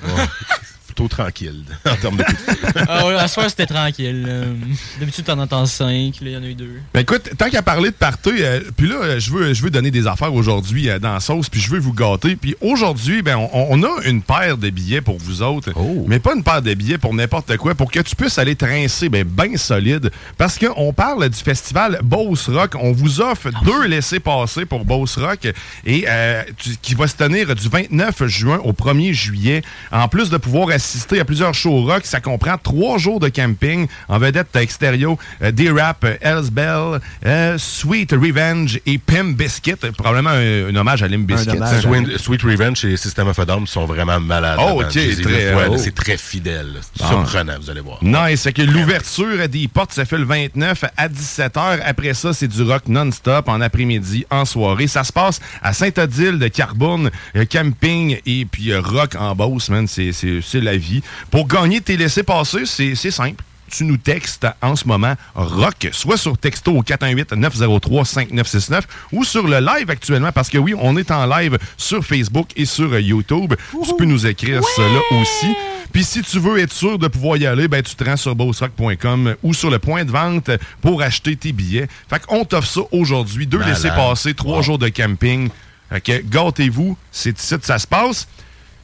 Plutôt 0.90 1.06
tranquille 1.08 1.62
en 1.88 1.94
termes 1.94 2.16
de 2.16 2.24
coups 2.24 2.46
de 2.46 2.52
feu. 2.52 2.84
ah 2.88 3.06
ouais, 3.06 3.14
à 3.14 3.28
ce 3.28 3.34
soir, 3.34 3.48
c'était 3.48 3.66
tranquille. 3.66 4.24
euh. 4.28 4.54
D'habitude, 4.98 5.24
t'en 5.24 5.38
entends 5.38 5.64
cinq. 5.66 6.14
Là, 6.20 6.22
il 6.22 6.32
y 6.32 6.36
en 6.36 6.42
a 6.42 6.46
eu 6.46 6.54
deux. 6.54 6.80
Ben 6.92 7.00
écoute, 7.00 7.30
tant 7.38 7.48
qu'à 7.48 7.62
parler 7.62 7.90
de 7.90 7.94
party, 7.94 8.30
euh, 8.40 8.60
puis 8.76 8.88
là, 8.88 8.96
euh, 8.96 9.20
je 9.20 9.30
veux, 9.30 9.54
je 9.54 9.62
veux 9.62 9.70
donner 9.70 9.92
des 9.92 10.08
affaires 10.08 10.34
aujourd'hui 10.34 10.88
euh, 10.90 10.98
dans 10.98 11.12
la 11.14 11.20
sauce, 11.20 11.48
puis 11.48 11.60
je 11.60 11.70
veux 11.70 11.78
vous 11.78 11.92
gâter. 11.92 12.34
Puis 12.34 12.56
aujourd'hui, 12.60 13.22
ben, 13.22 13.36
on, 13.36 13.48
on 13.70 13.82
a 13.84 14.02
une 14.04 14.20
paire 14.22 14.56
de 14.58 14.68
billets 14.70 15.00
pour 15.00 15.18
vous 15.18 15.42
autres, 15.42 15.70
mais 16.08 16.18
pas 16.18 16.34
une 16.34 16.42
paire 16.42 16.60
de 16.62 16.74
billets 16.74 16.98
pour 16.98 17.14
n'importe 17.14 17.56
quoi, 17.56 17.74
pour 17.76 17.90
que 17.92 18.00
tu 18.00 18.16
puisses 18.16 18.38
aller 18.38 18.56
trincer 18.56 19.08
ben, 19.08 19.22
bien 19.24 19.56
solide. 19.56 20.10
Parce 20.38 20.58
qu'on 20.58 20.92
parle 20.92 21.28
du 21.28 21.38
festival 21.38 22.00
Boss 22.02 22.48
Rock. 22.48 22.72
On 22.80 22.90
vous 22.92 23.20
offre 23.20 23.48
deux 23.64 23.86
laissés-passer 23.86 24.64
pour 24.64 24.84
Boss 24.84 25.18
Rock, 25.18 25.46
et 25.86 26.04
euh, 26.08 26.42
tu- 26.56 26.76
qui 26.82 26.94
va 26.96 27.06
se 27.06 27.14
tenir 27.14 27.54
du 27.54 27.68
29 27.68 28.26
juin 28.26 28.60
au 28.64 28.72
1er 28.72 29.12
juillet. 29.12 29.62
En 29.92 30.08
plus 30.08 30.30
de 30.30 30.36
pouvoir 30.36 30.72
assister 30.80 31.20
à 31.20 31.24
plusieurs 31.26 31.52
shows 31.52 31.84
rock. 31.84 32.02
Ça 32.04 32.20
comprend 32.20 32.56
trois 32.56 32.96
jours 32.96 33.20
de 33.20 33.28
camping 33.28 33.86
en 34.08 34.18
vedette 34.18 34.56
extérieur, 34.56 35.16
euh, 35.42 35.52
D-Rap, 35.52 36.04
euh, 36.04 36.16
Hells 36.22 36.50
Bell, 36.50 37.00
euh, 37.26 37.58
Sweet 37.58 38.12
Revenge 38.12 38.80
et 38.86 38.96
Pim 38.96 39.32
Biscuit. 39.32 39.74
Probablement 39.96 40.30
un, 40.30 40.68
un 40.70 40.76
hommage 40.76 41.02
à 41.02 41.08
Limp 41.08 41.26
Biscuit. 41.26 41.58
Sweet, 41.82 42.16
Sweet 42.18 42.42
Revenge 42.42 42.84
et 42.86 42.96
System 42.96 43.28
of 43.28 43.38
a 43.38 43.44
Down 43.44 43.66
sont 43.66 43.84
vraiment 43.84 44.18
malades. 44.20 44.58
Oh, 44.58 44.80
ok, 44.82 44.88
très- 44.88 45.54
ouais, 45.54 45.66
oh. 45.68 45.76
C'est 45.76 45.94
très 45.94 46.16
fidèle. 46.16 46.76
C'est 46.96 47.04
Ah. 47.04 47.08
surprenant, 47.08 47.54
vous 47.60 47.68
allez 47.70 47.80
voir. 47.82 47.98
Nice. 48.02 48.42
Fait 48.44 48.52
que 48.54 48.62
l'ouverture 48.62 49.48
des 49.48 49.68
portes, 49.68 49.92
ça 49.92 50.06
fait 50.06 50.16
le 50.18 50.24
29 50.24 50.84
à 50.96 51.08
17h. 51.08 51.80
Après 51.84 52.14
ça, 52.14 52.32
c'est 52.32 52.48
du 52.48 52.62
rock 52.62 52.84
non-stop 52.88 53.48
en 53.48 53.60
après-midi, 53.60 54.24
en 54.30 54.46
soirée. 54.46 54.86
Ça 54.86 55.04
se 55.04 55.12
passe 55.12 55.40
à 55.62 55.74
Saint-Odile 55.74 56.38
de 56.38 56.48
Carbone, 56.48 57.10
euh, 57.36 57.44
camping 57.44 58.18
et 58.24 58.46
puis 58.46 58.72
euh, 58.72 58.80
rock 58.80 59.14
en 59.18 59.34
Beauce, 59.34 59.68
man. 59.68 59.86
C'est- 59.86 60.12
C'est 60.12 60.40
c'est 60.42 60.60
la 60.70 60.76
vie. 60.76 61.02
Pour 61.30 61.46
gagner 61.46 61.80
tes 61.80 61.96
laissés-passer, 61.96 62.66
c'est 62.66 62.94
c'est 62.94 63.10
simple. 63.10 63.42
Tu 63.70 63.84
nous 63.84 63.98
textes 63.98 64.48
en 64.62 64.74
ce 64.74 64.88
moment 64.88 65.14
rock, 65.36 65.90
soit 65.92 66.16
sur 66.16 66.36
texto 66.36 66.72
au 66.72 66.82
418-903-5969 66.82 68.80
ou 69.12 69.22
sur 69.22 69.46
le 69.46 69.60
live 69.60 69.88
actuellement, 69.88 70.32
parce 70.32 70.48
que 70.48 70.58
oui, 70.58 70.74
on 70.76 70.96
est 70.96 71.12
en 71.12 71.24
live 71.26 71.56
sur 71.76 72.04
Facebook 72.04 72.48
et 72.56 72.64
sur 72.64 72.98
YouTube. 72.98 73.54
Tu 73.84 73.94
peux 73.96 74.06
nous 74.06 74.26
écrire 74.26 74.60
cela 74.74 75.00
aussi. 75.20 75.54
Puis 75.92 76.04
si 76.04 76.22
tu 76.22 76.38
veux 76.40 76.58
être 76.58 76.72
sûr 76.72 76.98
de 76.98 77.08
pouvoir 77.08 77.36
y 77.36 77.46
aller, 77.46 77.68
ben 77.68 77.82
tu 77.82 77.94
te 77.94 78.02
rends 78.02 78.16
sur 78.16 78.34
bossrock.com 78.34 79.36
ou 79.42 79.54
sur 79.54 79.70
le 79.70 79.78
point 79.78 80.04
de 80.04 80.10
vente 80.10 80.50
pour 80.80 81.02
acheter 81.02 81.36
tes 81.36 81.52
billets. 81.52 81.88
Fait 82.08 82.24
qu'on 82.24 82.44
t'offre 82.44 82.68
ça 82.68 82.80
aujourd'hui. 82.92 83.46
Deux 83.46 83.58
Malade. 83.58 83.74
laissés 83.74 83.90
passer, 83.90 84.34
trois 84.34 84.62
jours 84.62 84.78
de 84.78 84.88
camping. 84.88 85.50
Fait 85.90 86.00
que 86.00 86.22
gâtez-vous, 86.22 86.96
c'est 87.10 87.38
ici 87.38 87.58
que 87.58 87.66
ça 87.66 87.78
se 87.78 87.86
passe. 87.86 88.28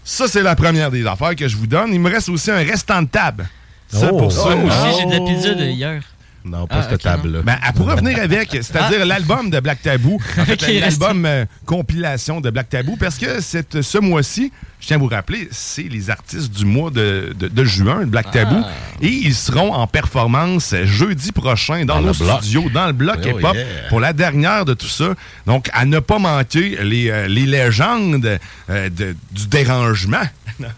Ça, 0.09 0.29
c'est 0.29 0.43
la 0.45 0.55
première 0.55 0.93
des 0.93 1.05
affaires 1.05 1.35
que 1.35 1.49
je 1.49 1.57
vous 1.57 1.67
donne. 1.67 1.93
Il 1.93 1.99
me 1.99 2.09
reste 2.09 2.29
aussi 2.29 2.49
un 2.53 2.59
restant 2.63 3.03
de 3.03 3.09
table. 3.09 3.49
Ça, 3.89 4.11
Oh. 4.13 4.17
pour 4.19 4.31
ça. 4.31 4.51
Oh, 4.53 4.57
moi 4.57 4.71
aussi, 4.71 5.01
j'ai 5.01 5.07
de 5.07 5.11
la 5.11 5.21
pizza 5.35 5.53
de 5.55 5.65
hier. 5.65 6.01
Non, 6.45 6.65
pas 6.69 6.89
cette 6.89 7.03
table-là. 7.03 7.41
Ben, 7.43 7.57
elle 7.67 7.73
pourrait 7.75 7.97
venir 7.97 8.21
avec, 8.23 8.51
c'est-à-dire 8.53 9.05
l'album 9.05 9.51
de 9.51 9.59
Black 9.59 9.83
Tabou. 9.83 10.21
En 10.39 10.45
fait, 10.45 10.79
l'album 10.79 11.27
euh, 11.27 11.45
compilation 11.65 12.41
de 12.41 12.51
Black 12.51 12.69
Tabou, 12.69 12.97
parce 12.97 13.19
que 13.19 13.41
cette, 13.41 13.83
ce 13.83 13.99
mois-ci, 13.99 14.53
je 14.81 14.87
tiens 14.89 14.97
à 14.97 15.01
vous 15.01 15.07
rappeler, 15.09 15.49
c'est 15.51 15.83
les 15.85 16.11
artistes 16.11 16.53
du 16.53 16.65
mois 16.65 16.91
de, 16.91 17.35
de- 17.39 17.49
de 17.49 17.65
juin, 17.65 18.05
Black 18.07 18.31
Tabou. 18.31 18.63
Ah. 18.65 18.71
Et 19.03 19.09
ils 19.09 19.35
seront 19.35 19.73
en 19.73 19.87
performance 19.87 20.75
jeudi 20.85 21.33
prochain 21.33 21.85
dans, 21.85 21.97
Dans 21.97 22.03
nos 22.03 22.15
studios, 22.15 22.69
dans 22.73 22.87
le 22.87 22.93
bloc 22.93 23.19
Oh, 23.25 23.29
hip-hop, 23.39 23.55
yeah. 23.55 23.65
pour 23.89 24.01
la 24.01 24.13
dernière 24.13 24.65
de 24.65 24.75
tout 24.75 24.87
ça. 24.89 25.15
Donc, 25.47 25.69
à 25.73 25.85
ne 25.85 25.99
pas 25.99 26.19
manquer 26.19 26.79
les, 26.83 27.11
euh, 27.11 27.27
les 27.27 27.47
légendes 27.47 28.39
euh, 28.71 28.89
de- 28.91 29.17
du 29.33 29.47
dérangement. 29.49 30.23
Non, 30.59 30.69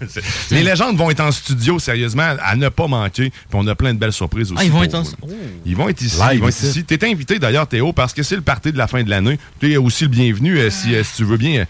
les 0.51 0.65
légendes 0.65 0.97
vont 0.97 1.09
être 1.09 1.21
en 1.21 1.31
studio, 1.31 1.79
sérieusement, 1.79 2.35
à 2.43 2.57
ne 2.57 2.69
pas 2.69 2.89
manquer. 2.89 3.31
Puis 3.31 3.53
on 3.53 3.65
a 3.69 3.77
plein 3.77 3.95
de 3.95 3.99
belles 4.01 4.13
surprises 4.13 4.51
aussi. 4.51 4.61
Ah, 4.61 4.65
ils 4.65 4.73
vont 4.73 4.79
pour 4.79 4.85
être 4.87 4.95
en- 4.97 5.03
vous. 5.03 5.15
Oh. 5.23 5.29
Ils 5.65 5.77
vont 5.77 5.89
être 5.89 6.03
ici. 6.03 6.17
Live 6.17 6.31
ils 6.33 6.41
vont 6.41 6.49
être 6.49 6.61
ici. 6.65 6.83
T'es 6.83 7.09
invité 7.09 7.39
d'ailleurs, 7.39 7.69
Théo, 7.69 7.93
parce 7.93 8.13
que 8.13 8.25
c'est 8.25 8.35
le 8.35 8.43
party 8.43 8.73
de 8.73 8.77
la 8.79 8.89
fin 8.89 9.05
de 9.05 9.09
l'année. 9.11 9.39
Tu 9.61 9.73
es 9.73 9.77
aussi 9.77 10.03
le 10.03 10.11
bienvenu 10.11 10.59
euh, 10.59 10.71
si, 10.71 10.95
si 11.05 11.15
tu 11.19 11.23
veux 11.25 11.37
bien. 11.37 11.65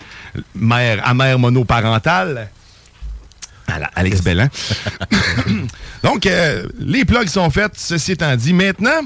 mère, 0.54 1.06
à 1.06 1.12
mère 1.12 1.38
monoparentale. 1.38 2.17
Alex 3.94 4.22
Bellan. 4.22 4.48
Donc, 6.02 6.26
euh, 6.26 6.66
les 6.78 7.04
plugs 7.04 7.28
sont 7.28 7.50
faites, 7.50 7.72
ceci 7.76 8.12
étant 8.12 8.34
dit. 8.36 8.52
Maintenant, 8.52 9.00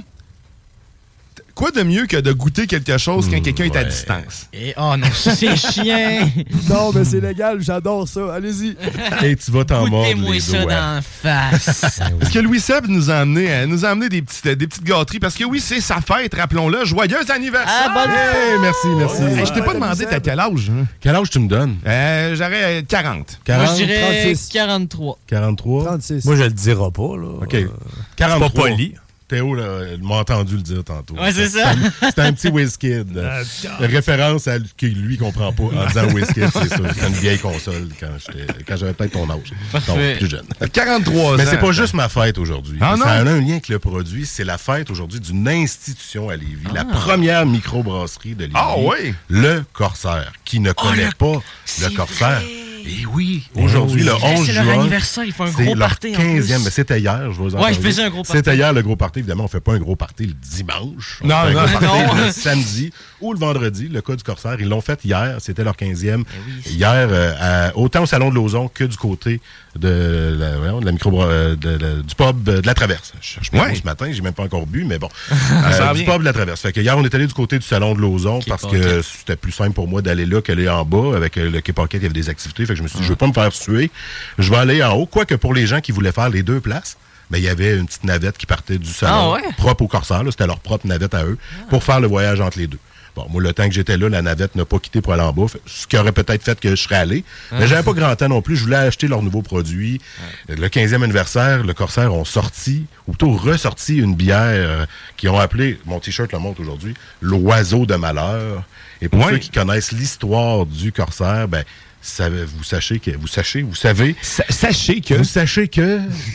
quoi 1.55 1.71
de 1.71 1.83
mieux 1.83 2.07
que 2.07 2.17
de 2.17 2.33
goûter 2.33 2.67
quelque 2.67 2.99
chose 2.99 3.29
quand 3.31 3.41
quelqu'un 3.41 3.65
est 3.65 3.77
à 3.77 3.85
distance? 3.85 4.49
Et, 4.53 4.75
oh 4.77 4.95
non, 4.97 5.07
c'est 5.13 5.57
chiant. 5.57 6.29
Non, 6.69 6.93
mais 6.93 7.05
c'est 7.05 7.21
légal, 7.21 7.61
j'adore 7.61 8.07
ça. 8.09 8.35
Allez-y. 8.35 8.77
Et 9.25 9.37
tu 9.37 9.51
vas 9.51 9.65
t'en 9.65 9.87
mordre 9.89 10.09
Goûtez-moi 10.09 10.35
les 10.35 10.41
ça 10.41 10.61
doigts. 10.63 10.73
la 10.73 11.01
face. 11.03 12.01
Est-ce 12.21 12.31
que 12.31 12.39
Louis 12.39 12.61
Seb 12.61 12.87
nous 12.89 13.11
a 13.11 13.17
amené, 13.17 13.53
euh, 13.53 13.67
nous 13.67 13.85
a 13.85 13.89
amené 13.91 14.09
des, 14.09 14.23
petites, 14.23 14.49
des 14.49 14.67
petites 14.67 14.85
gâteries? 14.85 15.19
Parce 15.21 15.35
que 15.35 15.45
oui, 15.45 15.61
c'est 15.61 15.81
sa 15.81 16.01
fête, 16.01 16.35
rappelons-le. 16.35 16.85
Joyeux 16.85 17.31
anniversaire! 17.31 17.91
Ah, 17.95 18.07
bonne 18.07 18.13
Hey, 18.13 18.59
merci, 18.61 18.87
merci. 18.97 19.23
Hey, 19.41 19.47
je 19.47 19.53
t'ai 19.53 19.63
pas 19.63 19.75
demandé 19.75 20.07
t'as 20.09 20.21
quel 20.21 20.39
âge. 20.41 20.71
hein? 20.71 20.87
Quel 21.01 21.15
âge 21.15 21.31
tu 21.31 21.39
me 21.39 21.49
donnes? 21.49 21.77
Euh, 21.87 22.35
J'aurais 22.37 22.81
euh, 22.81 22.83
40. 22.87 23.17
Moi, 23.17 23.27
40, 23.45 23.69
je 23.79 23.85
dirais 23.85 24.01
36. 24.25 24.49
43. 24.53 25.19
43? 25.27 25.85
36. 25.85 26.25
Moi, 26.25 26.37
je 26.37 26.43
le 26.43 26.51
dirais 26.51 26.91
pas, 26.95 27.17
là. 27.17 27.29
OK. 27.43 27.55
Euh, 27.55 27.69
43. 28.17 28.49
C'est 28.49 28.55
pas 28.55 28.63
poli. 28.63 28.95
Théo 29.33 29.57
m'a 30.03 30.17
entendu 30.17 30.57
le 30.57 30.63
dire 30.63 30.85
tantôt. 30.85 31.15
Ouais, 31.15 31.33
c'est 31.33 31.49
ça. 31.49 31.73
C'était 32.03 32.21
un 32.21 32.33
petit 32.35 32.49
Wizkid. 32.49 33.17
euh, 33.17 33.43
référence 33.81 34.47
à 34.47 34.59
que 34.77 34.85
lui 34.87 35.17
comprend 35.17 35.53
pas 35.53 35.63
en 35.63 35.87
disant 35.87 36.05
Wizkid, 36.13 36.49
c'est 36.53 36.69
ça. 36.69 36.77
C'était 36.95 37.07
une 37.07 37.15
vieille 37.15 37.39
console 37.39 37.89
quand 37.99 38.77
j'avais 38.77 38.93
peut-être 38.93 39.13
ton 39.13 39.31
âge. 39.31 39.53
Donc, 39.87 40.17
plus 40.19 40.29
jeune. 40.29 40.45
43 40.73 41.37
Mais 41.37 41.43
ans. 41.43 41.47
c'est 41.51 41.59
pas 41.61 41.73
juste 41.73 41.95
ma 41.95 42.09
fête 42.11 42.37
aujourd'hui. 42.37 42.79
Ah, 42.81 42.95
ça 42.99 43.09
a 43.11 43.21
un 43.21 43.25
lien 43.41 43.53
avec 43.53 43.69
le 43.69 43.79
produit. 43.79 44.27
C'est 44.27 44.45
la 44.45 44.59
fête 44.59 44.91
aujourd'hui 44.91 45.21
d'une 45.21 45.49
institution 45.49 46.29
à 46.29 46.37
Lévis. 46.37 46.67
La 46.75 46.85
première 46.85 47.47
microbrasserie 47.47 48.35
de 48.35 48.43
Lévis. 48.43 48.55
Ah, 48.57 48.75
oui? 48.79 49.15
Le 49.29 49.65
Corsaire. 49.73 50.33
Qui 50.45 50.61
ne 50.61 50.73
connaît 50.73 51.07
le- 51.07 51.13
pas 51.17 51.33
le 51.35 51.41
c'est 51.65 51.95
Corsaire. 51.95 52.41
vrai. 52.41 52.62
Et 52.87 53.07
oui, 53.07 53.43
aujourd'hui, 53.55 54.03
le 54.03 54.11
C'est 54.13 54.19
vrai, 54.19 54.35
11 54.37 54.47
c'est 54.47 54.53
juin. 54.53 54.65
leur 54.65 54.81
anniversaire, 54.81 55.25
ils 55.25 55.33
font 55.33 55.45
un 55.45 55.53
c'est 55.53 55.65
gros 55.65 55.77
party 55.77 56.17
en 56.17 56.21
15e, 56.21 56.33
plus. 56.47 56.65
mais 56.65 56.71
c'était 56.71 57.01
hier, 57.01 57.21
je 57.33 57.37
vous 57.37 57.55
en 57.55 57.63
Ouais, 57.63 57.75
je 57.75 57.81
faisais 57.81 58.03
un 58.03 58.11
gros 58.11 58.23
party. 58.23 58.33
C'était 58.39 58.57
hier 58.57 58.73
le 58.73 58.83
gros 58.83 58.97
party. 58.97 59.21
Évidemment, 59.21 59.45
on 59.45 59.49
fait 59.49 59.61
pas 59.61 59.73
un 59.75 59.79
gros 59.79 59.97
party 59.97 60.27
le 60.27 60.35
dimanche. 60.35 61.19
On 61.23 61.29
Non, 61.29 61.43
fait 61.43 61.49
un 61.49 61.53
non, 61.53 61.79
party 61.81 61.87
non. 62.17 62.25
le 62.27 62.33
samedi 62.33 62.93
ou 63.21 63.33
le 63.33 63.39
vendredi, 63.39 63.89
le 63.89 64.01
cas 64.03 64.17
du 64.17 64.23
Corsaire. 64.23 64.57
Ils 64.59 64.69
l'ont 64.69 64.81
fait 64.81 64.99
hier, 65.05 65.37
c'était 65.41 65.65
leur 65.65 65.77
15e. 65.77 66.25
Eh 66.67 66.71
Hier, 66.71 66.91
euh, 67.11 67.35
à- 67.71 67.77
autant 67.77 68.03
au 68.03 68.07
Salon 68.07 68.31
de 68.31 68.35
Lauson 68.35 68.69
que 68.73 68.85
du 68.85 68.97
côté 68.97 69.41
de 69.79 70.37
la, 70.39 70.59
voyons, 70.59 70.81
de 70.81 70.87
la 70.87 70.93
micro, 70.93 71.23
euh, 71.23 71.57
de- 71.57 71.77
de- 71.79 72.03
du 72.03 72.15
pub 72.15 72.43
de 72.43 72.61
la 72.65 72.75
Traverse. 72.75 73.13
Je 73.21 73.27
cherche 73.27 73.51
Ouais. 73.53 73.69
mots 73.71 73.75
ce 73.75 73.83
matin, 73.85 74.07
j'ai 74.13 74.21
même 74.21 74.35
pas 74.35 74.43
encore 74.43 74.67
bu, 74.67 74.85
mais 74.85 74.99
bon. 74.99 75.09
Euh, 75.63 75.95
du 75.95 76.05
pub 76.05 76.19
de 76.21 76.25
la 76.25 76.33
Traverse. 76.33 76.61
Fait 76.61 76.73
que 76.73 76.81
hier, 76.81 76.97
on 76.99 77.05
est 77.05 77.15
allé 77.15 77.27
du 77.27 77.33
côté 77.35 77.59
du 77.59 77.65
Salon 77.67 77.95
de 77.95 78.01
Lauson 78.01 78.41
parce 78.47 78.67
que 78.67 79.01
c'était 79.03 79.37
plus 79.37 79.53
simple 79.53 79.73
pour 79.73 79.89
moi 79.89 80.03
d'aller 80.03 80.27
là 80.27 80.41
qu'aller 80.43 80.69
en 80.69 80.85
bas. 80.85 81.17
Avec 81.17 81.37
euh, 81.39 81.51
le 81.51 81.61
Pocket, 81.73 82.01
il 82.01 82.05
y 82.05 82.07
avait 82.07 82.13
des 82.13 82.29
activités. 82.29 82.67
Fait 82.73 82.75
que 82.75 82.79
je 82.79 82.83
me 82.83 82.89
suis 82.89 82.99
dit, 82.99 83.05
je 83.05 83.11
veux 83.11 83.17
pas 83.17 83.27
me 83.27 83.33
faire 83.33 83.53
suer. 83.53 83.91
Je 84.39 84.51
vais 84.51 84.57
aller 84.57 84.83
en 84.83 84.95
haut. 84.95 85.07
Quoique 85.07 85.35
pour 85.35 85.53
les 85.53 85.67
gens 85.67 85.81
qui 85.81 85.93
voulaient 85.93 86.13
faire 86.13 86.31
les 86.31 86.43
deux 86.43 86.61
places, 86.61 86.97
ben, 87.31 87.39
il 87.39 87.45
y 87.45 87.49
avait 87.49 87.77
une 87.77 87.87
petite 87.87 88.05
navette 88.05 88.39
qui 88.39 88.47
partait 88.47 88.79
du 88.79 88.89
salon, 88.93 89.13
Ah 89.15 89.31
ouais? 89.33 89.53
propre 89.57 89.83
au 89.85 89.89
Corsaire. 89.89 90.23
là. 90.23 90.31
C'était 90.31 90.47
leur 90.47 90.61
propre 90.61 90.87
navette 90.87 91.15
à 91.15 91.25
eux, 91.25 91.37
pour 91.71 91.85
faire 91.85 92.01
le 92.01 92.07
voyage 92.09 92.41
entre 92.41 92.59
les 92.59 92.67
deux. 92.67 92.79
Bon, 93.15 93.27
moi, 93.29 93.43
le 93.43 93.53
temps 93.53 93.69
que 93.69 93.75
j'étais 93.75 93.99
là, 93.99 94.09
la 94.09 94.23
navette 94.23 94.55
n'a 94.57 94.65
pas 94.65 94.79
quitté 94.79 95.03
pour 95.03 95.13
aller 95.13 95.23
en 95.23 95.35
bas, 95.35 95.45
ce 95.67 95.87
qui 95.87 95.99
aurait 95.99 96.13
peut-être 96.13 96.43
fait 96.43 96.59
que 96.59 96.71
je 96.71 96.77
serais 96.77 96.97
allé. 96.97 97.25
Mais 97.53 97.67
j'avais 97.67 97.83
pas 97.83 97.93
grand 97.93 98.17
temps 98.17 98.29
non 98.31 98.41
plus. 98.41 98.57
Je 98.57 98.65
voulais 98.65 98.77
acheter 98.77 99.07
leurs 99.07 99.21
nouveaux 99.23 99.43
produits. 99.43 100.01
Le 100.49 100.67
15e 100.69 101.03
anniversaire, 101.03 101.63
le 101.63 101.75
Corsaire 101.75 102.15
ont 102.15 102.25
sorti, 102.25 102.87
ou 103.07 103.13
plutôt 103.13 103.33
ressorti 103.37 103.97
une 103.99 104.15
bière 104.15 104.39
euh, 104.47 104.87
qu'ils 105.19 105.29
ont 105.29 105.39
appelée, 105.39 105.79
mon 105.85 106.01
T-shirt 106.01 106.33
le 106.33 106.39
montre 106.39 106.63
aujourd'hui, 106.63 106.95
l'oiseau 107.21 107.85
de 107.85 107.97
malheur. 107.97 108.63
Et 109.03 109.09
pour 109.11 109.29
ceux 109.29 109.39
qui 109.39 109.51
connaissent 109.51 109.93
l'histoire 109.93 110.65
du 110.65 110.91
Corsaire, 110.93 111.49
ben, 111.49 111.65
savez- 112.03 112.45
vous 112.45 112.65
sachez 112.65 112.99
que, 112.99 113.11
vous 113.13 113.27
sachez, 113.27 113.63
vous 113.63 113.75
savez, 113.75 114.17
Sa- 114.23 114.45
Sachez 114.51 115.01
que. 115.01 115.15
vous 115.15 115.25
sachez 115.25 115.69
que 115.69 115.81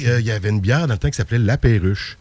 euh, 0.06 0.20
il 0.20 0.26
y 0.26 0.32
avait 0.32 0.50
une 0.50 0.62
bière 0.62 0.88
dans 0.88 0.94
le 0.94 0.98
temps 1.00 1.10
qui 1.10 1.18
s'appelait 1.18 1.40
La 1.40 1.58
Perruche, 1.58 2.18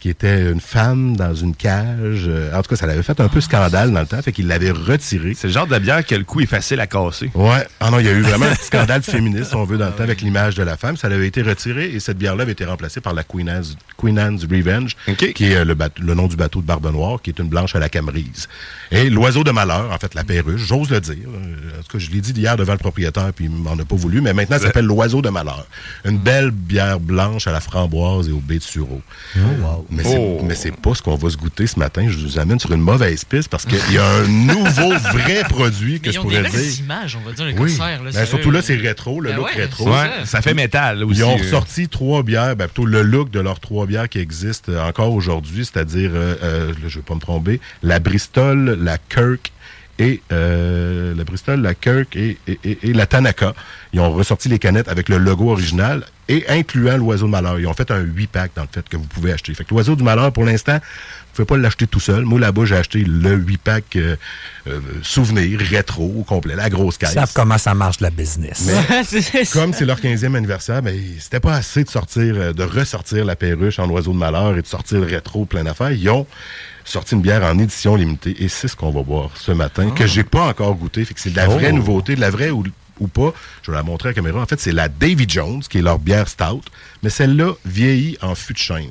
qui 0.00 0.08
était 0.08 0.50
une 0.50 0.60
femme 0.60 1.14
dans 1.16 1.34
une 1.34 1.54
cage. 1.54 2.24
Euh, 2.26 2.52
en 2.54 2.62
tout 2.62 2.70
cas, 2.70 2.76
ça 2.76 2.86
l'avait 2.86 3.02
fait 3.02 3.20
un 3.20 3.28
peu 3.28 3.40
scandale 3.40 3.92
dans 3.92 4.00
le 4.00 4.06
temps, 4.06 4.20
fait 4.22 4.32
qu'il 4.32 4.48
l'avait 4.48 4.70
retirée. 4.70 5.34
C'est 5.34 5.48
le 5.48 5.52
genre 5.52 5.66
de 5.66 5.78
bière 5.78 6.04
que 6.04 6.14
le 6.14 6.24
coup 6.24 6.40
est 6.40 6.46
facile 6.46 6.80
à 6.80 6.86
casser. 6.86 7.30
Ouais. 7.34 7.66
Ah 7.80 7.90
non, 7.90 7.98
il 7.98 8.06
y 8.06 8.08
a 8.08 8.12
eu 8.12 8.22
vraiment 8.22 8.46
un 8.46 8.54
scandale 8.54 9.02
féministe, 9.02 9.50
si 9.50 9.54
on 9.54 9.64
veut, 9.64 9.76
dans 9.76 9.86
le 9.86 9.92
temps, 9.92 10.02
avec 10.02 10.22
l'image 10.22 10.54
de 10.54 10.62
la 10.62 10.78
femme. 10.78 10.96
Ça 10.96 11.08
avait 11.08 11.26
été 11.26 11.42
retiré 11.42 11.90
et 11.90 12.00
cette 12.00 12.16
bière-là 12.16 12.42
avait 12.42 12.52
été 12.52 12.64
remplacée 12.64 13.02
par 13.02 13.12
la 13.12 13.22
Queen 13.22 13.48
Anne's, 13.48 13.76
Queen 13.98 14.18
Anne's 14.18 14.44
Revenge, 14.44 14.96
qui 15.34 15.52
est 15.52 15.56
euh, 15.56 15.64
le, 15.64 16.14
nom 16.14 16.26
du 16.26 16.36
bateau 16.36 16.62
de 16.62 16.66
Barbe 16.66 16.90
Noire, 16.90 17.20
qui 17.22 17.30
est 17.30 17.38
une 17.38 17.48
blanche 17.48 17.76
à 17.76 17.78
la 17.78 17.90
camerise. 17.90 18.48
Et 18.90 19.10
l'oiseau 19.10 19.44
de 19.44 19.50
malheur, 19.50 19.90
en 19.92 19.98
fait, 19.98 20.14
la 20.14 20.24
perruche, 20.24 20.62
j'ose 20.62 20.90
le 20.90 21.00
dire. 21.00 21.28
Euh, 21.28 21.78
En 21.78 21.82
tout 21.82 21.98
cas, 21.98 21.98
je 21.98 22.10
l'ai 22.10 22.22
dit 22.22 22.32
hier 22.32 22.56
devant 22.56 22.72
le 22.72 22.78
propriétaire, 22.78 23.32
puis 23.34 23.44
il 23.44 23.50
m'en 23.50 23.78
a 23.78 23.84
pas 23.84 23.96
voulu, 23.96 24.22
mais 24.22 24.32
maintenant, 24.32 24.58
ça 24.58 24.66
s'appelle 24.66 24.86
l'oiseau 24.86 25.20
de 25.20 25.28
malheur. 25.28 25.66
Une 26.06 26.18
belle 26.18 26.50
bière 26.50 26.98
blanche 26.98 27.46
à 27.46 27.52
la 27.52 27.60
framboise 27.60 28.28
et 28.28 28.32
au 28.32 28.40
baie 28.40 28.58
de 28.58 28.62
sureau. 28.62 29.02
Mais 29.90 30.04
c'est 30.04 30.16
Oh. 30.18 30.40
mais 30.46 30.54
c'est 30.54 30.74
pas 30.76 30.94
ce 30.94 31.02
qu'on 31.02 31.16
va 31.16 31.30
se 31.30 31.36
goûter 31.36 31.66
ce 31.66 31.78
matin. 31.78 32.06
Je 32.08 32.16
vous 32.18 32.38
amène 32.38 32.60
sur 32.60 32.72
une 32.72 32.80
mauvaise 32.80 33.24
piste 33.24 33.48
parce 33.48 33.64
qu'il 33.66 33.92
y 33.92 33.98
a 33.98 34.06
un 34.06 34.26
nouveau 34.28 34.90
vrai 35.12 35.42
produit 35.48 36.00
que 36.00 36.06
Mais 36.08 36.12
je 36.12 36.18
ils 36.18 36.20
ont 36.20 36.24
des 36.28 36.36
pourrais 36.38 36.42
belles 36.50 36.60
dire. 36.62 36.80
images, 36.80 37.16
on 37.20 37.28
va 37.28 37.32
dire, 37.34 37.44
le 37.46 37.60
Oui. 37.60 37.76
Là, 37.78 37.98
Ben, 38.12 38.26
surtout 38.26 38.50
là, 38.50 38.62
c'est 38.62 38.76
rétro, 38.76 39.20
le 39.20 39.30
Ben 39.30 39.36
look 39.36 39.46
ouais, 39.46 39.62
rétro. 39.62 39.90
Ouais, 39.90 40.10
ça 40.24 40.42
fait 40.42 40.54
métal 40.54 41.02
aussi. 41.04 41.18
Ils 41.20 41.24
ont 41.24 41.34
euh. 41.34 41.42
ressorti 41.42 41.88
trois 41.88 42.22
bières, 42.22 42.54
ben, 42.56 42.66
plutôt 42.68 42.86
le 42.86 43.02
look 43.02 43.30
de 43.30 43.40
leurs 43.40 43.58
trois 43.60 43.86
bières 43.86 44.08
qui 44.08 44.18
existent 44.18 44.72
encore 44.86 45.12
aujourd'hui, 45.12 45.64
c'est-à-dire, 45.64 46.10
euh, 46.14 46.34
euh, 46.42 46.72
je 46.80 46.84
ne 46.84 46.90
vais 46.90 47.00
pas 47.06 47.14
me 47.14 47.20
tromper, 47.20 47.60
la 47.82 47.98
Bristol, 47.98 48.78
la 48.80 48.98
Kirk 48.98 49.52
et 50.00 50.22
euh, 50.32 51.14
la 51.14 51.24
Bristol, 51.24 51.60
la 51.60 51.74
Kirk 51.74 52.16
et, 52.16 52.38
la 52.82 53.06
Tanaka. 53.06 53.54
Ils 53.92 54.00
ont 54.00 54.10
ressorti 54.10 54.48
les 54.48 54.58
canettes 54.58 54.88
avec 54.88 55.10
le 55.10 55.18
logo 55.18 55.50
original 55.50 56.06
et 56.28 56.44
incluant 56.48 56.96
l'oiseau 56.96 57.26
de 57.26 57.30
malheur. 57.30 57.60
Ils 57.60 57.66
ont 57.66 57.74
fait 57.74 57.90
un 57.90 58.02
8-pack 58.02 58.52
dans 58.56 58.62
le 58.62 58.68
fait 58.72 58.88
que 58.88 58.96
vous 58.96 59.04
pouvez 59.04 59.32
acheter. 59.32 59.52
Fait 59.52 59.70
l'oiseau 59.70 59.96
du 59.96 60.02
malheur, 60.02 60.32
pour 60.32 60.44
l'instant, 60.44 60.78
pouvez 61.44 61.58
pas 61.58 61.62
l'acheter 61.62 61.86
tout 61.86 62.00
seul. 62.00 62.24
Moi, 62.24 62.40
là-bas, 62.40 62.64
j'ai 62.64 62.76
acheté 62.76 63.04
le 63.04 63.36
8-pack 63.38 63.96
euh, 63.96 64.16
euh, 64.66 64.80
souvenir, 65.02 65.58
rétro, 65.60 66.14
au 66.18 66.22
complet, 66.24 66.54
la 66.54 66.70
grosse 66.70 66.96
Ils 66.96 66.98
caisse. 67.06 67.12
savent 67.14 67.32
comment 67.34 67.58
ça 67.58 67.74
marche 67.74 68.00
la 68.00 68.10
business. 68.10 68.68
Mais 69.32 69.44
comme 69.52 69.72
c'est 69.72 69.84
leur 69.84 70.00
15e 70.00 70.34
anniversaire, 70.34 70.82
ben, 70.82 70.98
c'était 71.18 71.40
pas 71.40 71.54
assez 71.54 71.84
de 71.84 71.90
sortir, 71.90 72.34
euh, 72.36 72.52
de 72.52 72.62
ressortir 72.64 73.24
la 73.24 73.36
perruche 73.36 73.78
en 73.78 73.88
oiseau 73.90 74.12
de 74.12 74.18
malheur 74.18 74.56
et 74.56 74.62
de 74.62 74.66
sortir 74.66 74.98
le 75.00 75.06
rétro 75.06 75.44
plein 75.44 75.64
d'affaires. 75.64 75.92
Ils 75.92 76.08
ont 76.10 76.26
sorti 76.84 77.14
une 77.14 77.22
bière 77.22 77.42
en 77.44 77.58
édition 77.58 77.94
limitée 77.94 78.36
et 78.42 78.48
c'est 78.48 78.68
ce 78.68 78.76
qu'on 78.76 78.90
va 78.90 79.02
boire 79.02 79.30
ce 79.36 79.52
matin, 79.52 79.90
que 79.90 80.06
j'ai 80.06 80.24
pas 80.24 80.46
encore 80.48 80.74
goûté. 80.74 81.04
Fait 81.04 81.14
que 81.14 81.20
c'est 81.20 81.30
de 81.30 81.36
la 81.36 81.46
vraie 81.46 81.70
Oh. 81.72 81.76
nouveauté, 81.76 82.16
de 82.16 82.20
la 82.20 82.30
vraie 82.30 82.50
ou, 82.50 82.64
ou 82.98 83.06
pas. 83.06 83.32
Je 83.62 83.70
vais 83.70 83.76
la 83.76 83.82
montrer 83.82 84.08
à 84.08 84.10
la 84.10 84.14
caméra. 84.14 84.40
En 84.40 84.46
fait, 84.46 84.58
c'est 84.60 84.72
la 84.72 84.88
Davy 84.88 85.26
Jones, 85.28 85.62
qui 85.68 85.78
est 85.78 85.82
leur 85.82 85.98
bière 85.98 86.28
stout, 86.28 86.62
mais 87.02 87.10
celle-là 87.10 87.52
vieillit 87.64 88.16
en 88.22 88.34
fût 88.34 88.52
de 88.54 88.58
chêne. 88.58 88.90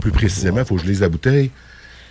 Plus 0.00 0.10
précisément, 0.12 0.58
il 0.60 0.64
faut 0.64 0.76
que 0.76 0.82
je 0.82 0.86
lise 0.88 1.00
la 1.00 1.08
bouteille. 1.08 1.50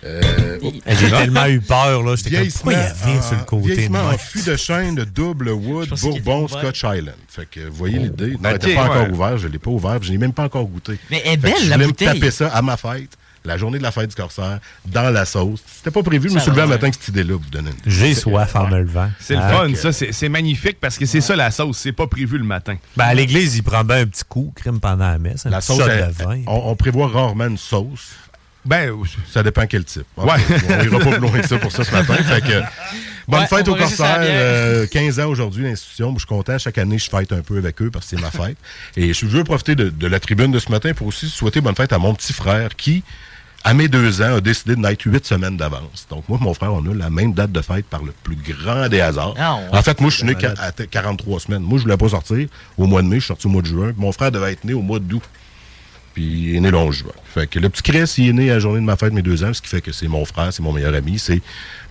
Euh, 0.02 0.58
oh. 0.62 0.72
J'ai 0.86 1.10
tellement 1.10 1.44
eu 1.46 1.60
peur, 1.60 2.02
là. 2.02 2.16
J'étais 2.16 2.30
comme, 2.30 2.48
pourquoi 2.48 2.72
il 2.72 2.76
y 2.76 2.80
a 2.80 2.92
Vieillissement 2.92 3.16
vin 3.16 3.22
sur 3.22 3.34
le 3.36 3.40
en- 3.42 3.44
côté? 3.44 3.66
Vieillissement 3.66 4.08
de 4.08 4.14
en 4.14 4.18
fût 4.18 4.42
de 4.50 4.56
chêne 4.56 4.94
de 4.94 5.04
double 5.04 5.50
wood, 5.50 5.88
Bourbon. 6.00 6.48
Scotch 6.48 6.78
Island. 6.84 7.16
Fait 7.28 7.44
que 7.50 7.60
vous 7.68 7.74
voyez 7.76 7.98
l'idée. 7.98 8.30
Non, 8.32 8.38
Ben, 8.40 8.48
elle 8.48 8.52
n'était 8.54 8.74
pas 8.76 8.84
encore 8.88 9.10
ouverte. 9.10 9.36
Je 9.38 9.46
ne 9.48 9.52
l'ai 9.52 9.58
pas 9.58 9.70
ouverte. 9.70 10.02
Je 10.04 10.10
n'ai 10.12 10.16
même 10.18 10.32
pas 10.32 10.44
encore 10.44 10.64
goûté. 10.64 10.94
Mais 11.10 11.20
elle 11.26 11.32
est 11.32 11.36
Fait 11.36 11.36
que 11.36 11.42
belle, 11.42 11.64
je 11.64 11.68
la 11.68 11.76
voulais 11.76 11.86
bouteille. 11.88 12.08
me 12.08 12.14
taper 12.14 12.30
ça 12.30 12.48
à 12.48 12.62
ma 12.62 12.78
fête, 12.78 13.10
la 13.44 13.56
journée 13.56 13.78
de 13.78 13.82
la 13.82 13.90
fête 13.90 14.08
du 14.10 14.14
corsaire, 14.14 14.58
dans 14.86 15.10
la 15.10 15.24
sauce. 15.24 15.60
C'était 15.66 15.90
pas 15.90 16.02
prévu. 16.02 16.28
Je 16.28 16.34
me 16.34 16.40
suis 16.40 16.50
levé 16.50 16.62
un 16.62 16.66
matin 16.66 16.84
avec 16.84 16.94
cette 16.94 17.08
idée-là, 17.08 17.34
vous 17.34 17.50
donner 17.50 17.70
une 17.70 17.90
J'ai 17.90 18.14
soif 18.14 18.54
en 18.56 18.68
me 18.68 18.78
levant. 18.80 19.10
C'est 19.18 19.34
le 19.34 19.40
Ah, 19.42 19.50
fun, 19.50 19.68
ok. 19.70 19.76
ça. 19.76 19.92
C'est 19.92 20.28
magnifique 20.28 20.78
parce 20.80 20.98
que 20.98 21.06
c'est 21.06 21.20
ça 21.20 21.34
la 21.36 21.50
sauce. 21.50 21.78
C'est 21.78 21.92
pas 21.92 22.06
prévu 22.06 22.36
le 22.38 22.44
matin. 22.44 22.76
Ben, 22.96 23.04
à 23.06 23.14
l'église, 23.14 23.56
il 23.56 23.62
prend 23.62 23.82
bien 23.84 23.98
un 24.02 24.06
petit 24.06 24.24
coup, 24.28 24.52
crime 24.54 24.78
pendant 24.80 25.08
la 25.10 25.18
messe. 25.18 25.46
Un 25.46 25.50
La 25.50 25.58
petit 25.58 25.68
sauce, 25.68 25.78
shot 25.78 25.88
elle- 25.88 26.08
de 26.08 26.12
vin. 26.24 26.42
on, 26.46 26.70
on 26.70 26.76
prévoit 26.76 27.08
rarement 27.08 27.46
une 27.46 27.58
sauce. 27.58 28.10
Ben, 28.62 28.92
ça 29.32 29.42
dépend 29.42 29.66
quel 29.66 29.84
type. 29.86 30.04
Ouais. 30.18 30.34
On 30.68 30.84
ira 30.84 30.98
pas 30.98 31.10
plus 31.12 31.18
loin 31.20 31.40
que 31.40 31.48
ça 31.48 31.58
pour 31.58 31.72
ça 31.72 31.82
ce 31.82 31.90
matin. 31.92 32.12
Fait 32.16 32.42
que, 32.42 32.60
bonne 33.26 33.40
Ouais, 33.40 33.46
fête 33.46 33.66
au 33.68 33.74
Corsaire. 33.74 34.20
bière. 34.20 34.30
euh, 34.34 34.86
15 34.86 35.18
ans 35.18 35.28
aujourd'hui, 35.28 35.64
l'institution. 35.64 36.12
Je 36.12 36.18
suis 36.18 36.26
content. 36.26 36.58
Chaque 36.58 36.76
année, 36.76 36.98
je 36.98 37.08
fête 37.08 37.32
un 37.32 37.40
peu 37.40 37.56
avec 37.56 37.80
eux 37.80 37.90
parce 37.90 38.04
que 38.10 38.16
c'est 38.18 38.22
ma 38.22 38.30
fête. 38.30 38.58
Et 38.98 39.14
je 39.14 39.24
veux 39.24 39.44
profiter 39.44 39.76
de, 39.76 39.88
de 39.88 40.06
la 40.06 40.20
tribune 40.20 40.52
de 40.52 40.58
ce 40.58 40.70
matin 40.70 40.92
pour 40.92 41.06
aussi 41.06 41.30
souhaiter 41.30 41.62
bonne 41.62 41.74
fête 41.74 41.94
à 41.94 41.98
mon 41.98 42.12
petit 42.12 42.34
frère 42.34 42.76
qui, 42.76 43.02
à 43.62 43.74
mes 43.74 43.88
deux 43.88 44.22
ans, 44.22 44.36
a 44.36 44.40
décidé 44.40 44.74
de 44.74 44.80
naître 44.80 45.06
huit 45.06 45.24
semaines 45.26 45.56
d'avance. 45.56 46.06
Donc, 46.08 46.28
moi 46.28 46.38
et 46.40 46.44
mon 46.44 46.54
frère, 46.54 46.72
on 46.72 46.84
a 46.90 46.94
la 46.94 47.10
même 47.10 47.34
date 47.34 47.52
de 47.52 47.60
fête 47.60 47.86
par 47.86 48.02
le 48.02 48.12
plus 48.22 48.36
grand 48.36 48.88
des 48.88 49.00
hasards. 49.00 49.34
Ah. 49.38 49.58
En 49.72 49.82
fait, 49.82 50.00
moi, 50.00 50.10
je 50.10 50.16
suis 50.16 50.26
né 50.26 50.34
à 50.58 50.72
43 50.72 51.40
semaines. 51.40 51.62
Moi, 51.62 51.78
je 51.78 51.84
voulais 51.84 51.96
pas 51.96 52.08
sortir 52.08 52.48
au 52.78 52.86
mois 52.86 53.02
de 53.02 53.08
mai. 53.08 53.16
Je 53.16 53.20
suis 53.20 53.28
sorti 53.28 53.46
au 53.46 53.50
mois 53.50 53.62
de 53.62 53.66
juin. 53.66 53.92
Mon 53.96 54.12
frère 54.12 54.32
devait 54.32 54.52
être 54.52 54.64
né 54.64 54.72
au 54.72 54.80
mois 54.80 54.98
d'août. 54.98 55.22
Puis 56.14 56.24
il 56.24 56.56
est 56.56 56.60
né 56.60 56.70
le 56.70 56.76
11 56.78 56.94
juin. 56.94 57.12
Fait 57.32 57.46
que 57.46 57.58
le 57.58 57.68
petit 57.68 57.82
Chris, 57.82 58.12
il 58.18 58.28
est 58.28 58.32
né 58.32 58.50
à 58.50 58.54
la 58.54 58.58
journée 58.60 58.80
de 58.80 58.84
ma 58.84 58.96
fête, 58.96 59.12
mes 59.12 59.22
deux 59.22 59.44
ans, 59.44 59.52
ce 59.54 59.62
qui 59.62 59.68
fait 59.68 59.80
que 59.80 59.92
c'est 59.92 60.08
mon 60.08 60.24
frère, 60.24 60.52
c'est 60.52 60.62
mon 60.62 60.72
meilleur 60.72 60.94
ami, 60.94 61.18
c'est 61.18 61.40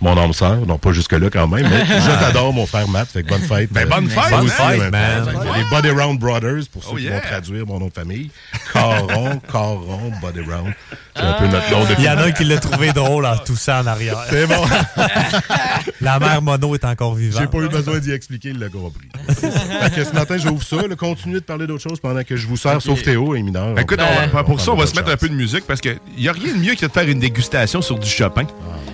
mon 0.02 0.18
âme 0.18 0.34
sœur. 0.34 0.58
Non, 0.68 0.78
pas 0.78 0.92
jusque-là 0.92 1.30
quand 1.32 1.48
même, 1.48 1.68
mais 1.70 1.86
je 1.86 2.20
t'adore, 2.20 2.52
mon 2.54 2.66
frère 2.66 2.88
Matt. 2.90 3.10
Fait 3.10 3.24
que 3.24 3.30
bonne 3.30 3.42
fête. 3.42 3.72
Ben, 3.72 3.88
bonne 3.88 4.10
fête, 4.10 4.30
Bonne 4.32 4.48
man. 4.48 4.50
fête, 4.50 4.92
man. 4.92 5.26
Fait 5.26 5.32
que 5.50 5.58
Les 5.58 5.64
Body 5.70 5.90
Round 6.02 6.20
Brothers, 6.20 6.64
pour 6.72 6.84
ceux 6.84 6.90
Oh, 6.94 6.96
qui 6.98 7.04
yeah. 7.04 7.16
vont 7.16 7.22
traduire 7.22 7.66
mon 7.66 7.80
nom 7.80 7.88
de 7.88 7.94
famille. 7.94 8.32
Caron, 8.74 9.40
Caron, 9.52 10.12
Body 10.22 10.42
Round. 10.42 10.74
C'est 11.16 11.22
un 11.24 11.34
peu 11.34 11.48
notre 11.48 11.72
nom 11.72 11.84
de 11.86 11.96
Il 12.00 12.04
y 12.06 12.10
en 12.10 12.18
a 12.18 12.24
un 12.26 12.32
qui 12.32 12.44
l'a 12.46 12.58
trouvé 12.58 12.92
drôle 12.92 13.26
en 13.26 13.38
toussant 13.38 13.80
en 13.82 13.88
arrière. 13.88 14.18
C'est 14.30 14.48
bon. 14.48 14.64
La 16.02 16.20
mère 16.20 16.42
Mono 16.42 16.76
est 16.76 16.86
encore 16.86 17.16
vivante. 17.16 17.42
J'ai 17.42 17.48
pas 17.48 17.64
eu 17.64 17.70
besoin 17.70 18.00
d'y 18.00 18.12
expliquer, 18.12 18.50
il 18.50 18.60
l'a 18.60 18.70
compris. 18.70 19.08
fait 19.28 19.94
que 19.96 20.04
ce 20.04 20.14
matin, 20.14 20.38
j'ouvre 20.38 20.64
ça. 20.64 20.78
Continuez 20.98 21.40
de 21.40 21.46
parler 21.46 21.68
d'autres 21.68 21.84
choses 21.88 22.00
pendant 22.00 22.24
que 22.24 22.36
je 22.36 22.48
vous 22.48 22.58
sers, 22.58 22.82
sauf 22.82 23.02
Théo 23.04 23.36
et 23.36 23.42
Mineur. 23.44 23.74
Ben, 23.74 23.82
écoute, 23.84 24.00
on 24.34 24.44
pour 24.44 24.60
ça, 24.62 24.72
on 24.72 24.76
va 24.76 24.86
se 24.86 24.96
mettre 24.96 25.12
un 25.12 25.18
peu 25.18 25.29
de 25.30 25.34
musique 25.36 25.66
parce 25.66 25.82
qu'il 25.82 25.98
n'y 26.18 26.28
a 26.28 26.32
rien 26.32 26.54
de 26.54 26.60
mieux 26.60 26.76
que 26.76 26.86
de 26.86 26.92
faire 26.92 27.08
une 27.08 27.20
dégustation 27.20 27.82
sur 27.82 27.98
du 27.98 28.08
Chopin. 28.10 28.46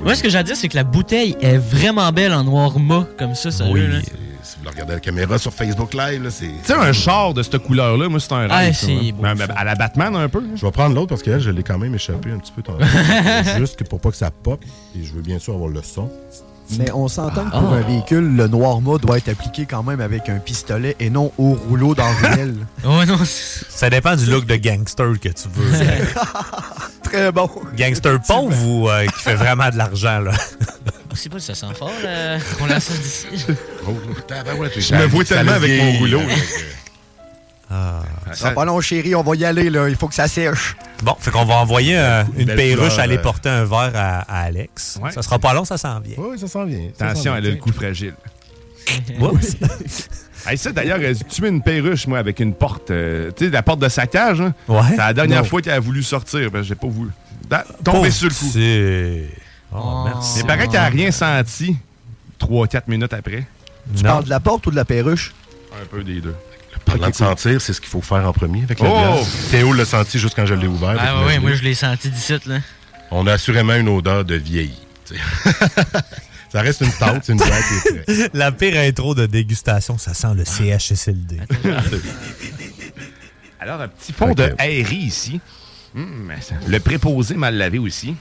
Moi, 0.03 0.15
ce 0.15 0.21
que 0.21 0.29
j'ai 0.29 0.38
à 0.38 0.43
dire, 0.43 0.55
c'est 0.55 0.67
que 0.67 0.75
la 0.75 0.83
bouteille 0.83 1.36
est 1.41 1.57
vraiment 1.57 2.11
belle 2.11 2.33
en 2.33 2.43
noir 2.43 2.77
mat, 2.79 3.07
comme 3.17 3.33
ça, 3.36 3.49
sérieux. 3.51 3.88
là. 3.88 3.99
Si 4.43 4.57
vous 4.59 4.63
le 4.65 4.69
regardez 4.69 4.91
à 4.91 4.95
la 4.97 5.01
caméra 5.01 5.39
sur 5.39 5.51
Facebook 5.51 5.95
Live, 5.95 6.21
là, 6.21 6.29
c'est. 6.29 6.45
Tu 6.45 6.53
sais, 6.65 6.73
un 6.73 6.93
char 6.93 7.33
de 7.33 7.41
cette 7.41 7.57
couleur-là, 7.57 8.07
moi, 8.09 8.19
c'est 8.19 8.31
un 8.33 8.41
rêve. 8.41 8.51
Ah, 8.51 8.73
ça, 8.73 8.86
c'est 8.86 8.91
hein. 8.91 9.11
beau, 9.15 9.25
à 9.55 9.63
la 9.63 9.73
Batman, 9.73 10.15
un 10.15 10.29
peu. 10.29 10.43
Je 10.53 10.63
vais 10.63 10.71
prendre 10.71 10.93
l'autre 10.93 11.07
parce 11.07 11.23
que 11.23 11.31
elle, 11.31 11.39
je 11.39 11.49
l'ai 11.49 11.63
quand 11.63 11.79
même 11.79 11.95
échappé 11.95 12.29
un 12.29 12.38
petit 12.38 12.51
peu. 12.51 12.61
tantôt. 12.61 12.83
Juste 13.57 13.83
pour 13.89 13.99
pas 13.99 14.11
que 14.11 14.17
ça 14.17 14.29
pop. 14.29 14.63
Et 14.95 15.03
je 15.03 15.13
veux 15.13 15.23
bien 15.23 15.39
sûr 15.39 15.55
avoir 15.55 15.69
le 15.69 15.81
son. 15.81 16.11
Mais 16.78 16.91
on 16.93 17.07
s'entend 17.07 17.45
que 17.45 17.51
pour 17.51 17.74
Ah. 17.74 17.78
un 17.78 17.82
véhicule, 17.82 18.36
le 18.36 18.47
noir 18.47 18.82
mât 18.82 18.97
doit 18.97 19.18
être 19.18 19.30
appliqué 19.30 19.66
quand 19.70 19.84
même 19.84 20.01
avec 20.01 20.30
un 20.30 20.38
pistolet 20.39 20.95
et 20.99 21.09
non 21.09 21.32
au 21.38 21.53
rouleau 21.53 21.93
dans 21.93 22.11
ruelle. 22.22 22.55
Oh 22.84 23.03
non, 23.05 23.20
Ça 23.24 23.89
dépend 23.89 24.16
du 24.16 24.26
look 24.26 24.45
de 24.45 24.55
gangster 24.55 25.13
que 25.22 25.30
tu 25.30 25.47
veux. 25.53 25.72
Très 27.03 27.32
bon. 27.32 27.49
Gangster 27.78 28.20
pauvre 28.28 28.66
ou 28.68 28.89
euh, 28.89 29.05
qui 29.05 29.22
fait 29.24 29.36
vraiment 29.36 29.70
de 29.70 29.78
l'argent, 29.78 30.20
là? 30.20 30.32
On 31.11 31.16
sait 31.16 31.30
pas 31.30 31.39
si 31.39 31.45
ça 31.45 31.55
sent 31.55 31.74
fort, 31.78 31.91
là. 32.03 32.38
On 32.59 32.66
la 32.66 32.80
sent 32.80 32.93
d'ici. 33.01 33.28
Oh, 33.88 33.91
tabarouette, 34.28 34.80
Je 34.80 34.95
me 34.95 35.05
vois 35.05 35.24
ça 35.24 35.36
tellement 35.36 35.53
avec 35.53 35.82
mon 35.82 35.99
rouleau. 35.99 36.22
Ah. 37.70 38.01
Ça 38.34 38.49
va 38.49 38.51
pas 38.55 38.66
long, 38.66 38.80
chérie, 38.80 39.16
on 39.16 39.24
va 39.24 39.36
y 39.36 39.43
aller, 39.45 39.70
là. 39.70 39.89
Il 39.89 39.95
faut 39.95 40.07
que 40.07 40.13
ça 40.13 40.28
sèche. 40.28 40.76
Bon, 41.03 41.16
fait 41.20 41.32
qu'on 41.32 41.45
va 41.45 41.55
envoyer 41.55 41.97
euh, 41.97 42.24
une 42.38 42.45
Belle 42.45 42.55
perruche 42.55 42.93
fleur, 42.93 42.99
aller 42.99 43.18
euh. 43.18 43.22
porter 43.22 43.49
un 43.49 43.66
verre 43.66 43.91
à, 43.95 44.20
à 44.22 44.41
Alex. 44.43 44.99
Ouais. 45.01 45.11
Ça 45.11 45.22
sera 45.24 45.39
pas 45.39 45.53
long, 45.53 45.66
ça 45.66 45.78
s'en 45.78 45.99
vient. 45.99 46.16
Oui, 46.18 46.38
ça 46.38 46.47
s'en 46.47 46.63
vient. 46.66 46.89
ça 46.97 47.07
Attention, 47.07 47.36
elle 47.36 47.45
a 47.47 47.49
le 47.49 47.55
coup 47.55 47.72
fragile. 47.74 48.13
Oups. 49.20 49.55
Hey, 50.47 50.59
ça, 50.59 50.72
d'ailleurs, 50.72 50.99
euh, 51.01 51.11
tu 51.28 51.41
mets 51.41 51.49
une 51.49 51.63
perruche, 51.63 52.05
moi, 52.05 52.20
avec 52.20 52.39
une 52.39 52.53
porte. 52.53 52.91
euh, 52.91 53.32
tu 53.36 53.45
sais, 53.45 53.49
la 53.51 53.63
porte 53.63 53.80
de 53.80 53.89
saccage. 53.89 54.41
Hein? 54.41 54.53
Ouais. 54.68 54.80
C'est 54.91 54.97
la 54.97 55.11
dernière 55.11 55.41
Non. 55.41 55.47
fois 55.47 55.59
qu'elle 55.59 55.74
a 55.74 55.80
voulu 55.80 56.03
sortir. 56.03 56.51
Ben, 56.51 56.61
j'ai 56.61 56.76
pas 56.76 56.86
voulu. 56.86 57.09
Da- 57.49 57.66
Tomber 57.84 58.11
sur 58.11 58.30
le 58.30 58.36
coup. 58.36 58.45
C'est... 58.53 59.24
Oh, 59.74 60.03
merci. 60.05 60.41
Mais 60.41 60.43
paraît 60.47 60.68
qu'elle 60.68 60.82
a 60.82 60.86
rien 60.89 61.09
senti 61.09 61.76
3-4 62.39 62.82
minutes 62.88 63.13
après. 63.13 63.47
Tu 63.97 64.03
Non. 64.03 64.09
parles 64.11 64.26
de 64.26 64.30
la 64.30 64.39
porte 64.39 64.68
ou 64.68 64.70
de 64.70 64.76
la 64.76 64.86
perruche? 64.86 65.34
Un 65.82 65.86
peu 65.88 66.03
des 66.03 66.22
deux. 66.22 66.36
Parlant 66.86 67.09
de 67.09 67.15
sentir, 67.15 67.59
c'est 67.61 67.73
ce 67.73 67.81
qu'il 67.81 67.89
faut 67.89 68.01
faire 68.01 68.27
en 68.27 68.33
premier 68.33 68.63
avec 68.63 68.79
la 68.79 68.89
Oh! 68.89 68.93
bière. 68.93 69.25
Théo 69.51 69.73
l'a 69.73 69.86
senti 69.86 70.19
juste 70.19 70.36
quand 70.36 70.45
je 70.45 70.53
l'ai 70.53 70.67
ouvert. 70.67 70.95
Ah 70.99 71.15
ouais, 71.17 71.21
imaginez. 71.23 71.39
moi, 71.39 71.53
je 71.53 71.63
l'ai 71.63 71.73
senti 71.73 72.09
d'ici, 72.09 72.33
là. 72.45 72.59
On 73.11 73.25
a 73.27 73.33
assurément 73.33 73.73
une 73.75 73.89
odeur 73.89 74.23
de 74.25 74.36
vieilli. 74.36 74.77
ça 76.51 76.61
reste 76.61 76.81
une 76.81 76.91
stout, 76.91 77.05
c'est 77.23 77.33
une 77.33 77.38
bière 77.39 77.61
qui 77.67 77.73
est 77.89 78.03
très- 78.03 78.29
La 78.38 78.51
pire 78.51 78.77
intro 78.79 79.13
de 79.15 79.25
dégustation, 79.25 79.97
ça 79.97 80.13
sent 80.13 80.33
le 80.36 80.45
CHSLD. 80.45 81.39
Alors, 83.59 83.81
un 83.81 83.88
petit 83.88 84.13
fond 84.13 84.33
de 84.33 84.53
aérie 84.57 84.95
ici. 84.97 85.39
Hum, 85.95 86.29
ça- 86.41 86.55
le 86.67 86.79
préposé 86.79 87.36
mal 87.36 87.55
lavé 87.55 87.79
aussi. 87.79 88.15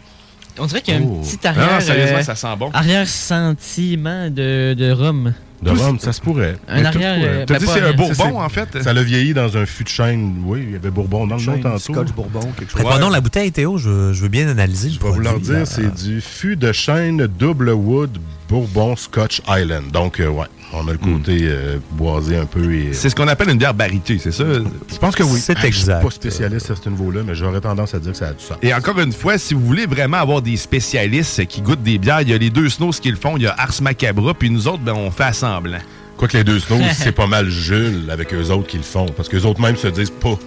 On 0.58 0.66
dirait 0.66 0.80
qu'il 0.82 0.94
y 0.94 0.96
a 0.96 1.00
Oh. 1.00 1.20
un 1.20 1.22
petit 1.24 1.36
Non, 1.44 1.50
arrière. 1.50 1.72
non, 1.72 1.80
sérieusement, 1.80 2.18
euh, 2.18 2.22
ça 2.22 2.36
sent 2.36 2.56
bon. 2.56 2.70
Arrière 2.72 3.08
sentiment 3.08 4.30
de, 4.30 4.74
de 4.78 4.90
rhum. 4.92 5.34
De 5.64 5.70
rhum, 5.70 5.98
ça 5.98 6.12
se 6.12 6.20
pourrait. 6.20 6.56
Un 6.68 6.84
arrière, 6.84 7.14
pourrait. 7.16 7.28
euh, 7.28 7.44
T'as 7.46 7.54
ben, 7.54 7.60
dit 7.60 7.66
c'est 7.72 7.80
un 7.80 7.92
bourbon, 7.92 8.40
en 8.40 8.48
fait? 8.48 8.82
Ça 8.82 8.92
l'a 8.92 9.02
vieilli 9.02 9.34
dans 9.34 9.56
un 9.56 9.66
fût 9.66 9.84
de 9.84 9.88
chêne. 9.88 10.42
Oui, 10.44 10.60
il 10.66 10.72
y 10.72 10.76
avait 10.76 10.90
Bourbon 10.90 11.26
dans 11.26 11.36
le 11.36 11.42
nom 11.44 11.58
tantôt. 11.58 11.78
Scotch 11.78 12.12
Bourbon, 12.12 12.40
quelque 12.58 12.70
chose. 12.72 12.82
Donc 13.00 13.12
la 13.12 13.20
bouteille, 13.20 13.50
Théo. 13.52 13.78
Je, 13.78 13.88
veux- 13.88 14.12
je 14.12 14.22
veux 14.22 14.28
bien 14.28 14.48
analyser 14.48 14.88
le 14.88 14.94
Je 14.94 15.00
vais 15.00 15.10
vous 15.10 15.20
leur 15.20 15.40
dire, 15.40 15.66
c'est 15.66 15.92
du 15.94 16.20
fût 16.20 16.56
de 16.56 16.72
chêne 16.72 17.26
double 17.38 17.70
wood 17.70 18.18
Bourbon 18.48 18.94
Scotch 18.96 19.40
Island. 19.48 19.90
Donc, 19.90 20.20
euh, 20.20 20.28
ouais, 20.28 20.46
on 20.74 20.86
a 20.86 20.92
le 20.92 20.98
côté 20.98 21.38
euh, 21.42 21.78
boisé 21.92 22.36
un 22.36 22.44
peu. 22.44 22.74
Et, 22.74 22.92
C'est 22.92 23.08
ce 23.08 23.14
qu'on 23.14 23.26
appelle 23.28 23.48
une 23.50 23.56
bière 23.58 23.72
baritée, 23.74 24.18
c'est 24.18 24.32
ça? 24.32 24.44
je 24.44 24.98
pense 24.98 25.14
que 25.16 25.22
oui. 25.22 25.40
C'est 25.40 25.54
Ah, 25.56 25.60
Je 25.62 25.66
exact. 25.66 25.98
suis 26.00 26.04
pas 26.08 26.14
spécialiste 26.14 26.70
à 26.70 26.74
ce 26.76 26.88
niveau-là, 26.90 27.22
mais 27.26 27.34
j'aurais 27.34 27.60
tendance 27.62 27.94
à 27.94 27.98
dire 27.98 28.12
que 28.12 28.18
ça 28.18 28.28
a 28.28 28.32
du 28.34 28.44
sens. 28.44 28.58
Et 28.62 28.74
encore 28.74 28.98
une 29.00 29.12
fois, 29.12 29.38
si 29.38 29.54
vous 29.54 29.64
voulez 29.64 29.86
vraiment 29.86 30.18
avoir 30.18 30.42
des 30.42 30.56
spécialistes 30.58 31.46
qui 31.46 31.62
goûtent 31.62 31.82
des 31.82 31.96
bières, 31.98 32.20
il 32.20 32.28
y 32.30 32.34
a 32.34 32.38
les 32.38 32.50
deux 32.50 32.68
snows 32.68 32.90
qui 32.90 33.10
le 33.10 33.16
font. 33.16 33.36
Il 33.38 33.44
y 33.44 33.46
a 33.46 33.54
Ars 33.56 33.80
Macabra, 33.80 34.34
puis 34.34 34.50
nous 34.50 34.68
autres, 34.68 34.82
ben, 34.82 34.92
on 34.94 35.10
fait 35.10 35.24
semblant. 35.54 35.78
Quoique 36.16 36.36
les 36.36 36.44
deux 36.44 36.58
snows, 36.60 36.80
c'est 36.94 37.12
pas 37.12 37.26
mal 37.26 37.48
Jules 37.48 38.08
avec 38.10 38.32
eux 38.34 38.50
autres 38.50 38.66
qui 38.66 38.76
le 38.76 38.82
font. 38.82 39.06
Parce 39.06 39.28
qu'eux 39.28 39.42
autres 39.42 39.60
même 39.60 39.76
se 39.76 39.88
disent 39.88 40.10
pas. 40.10 40.38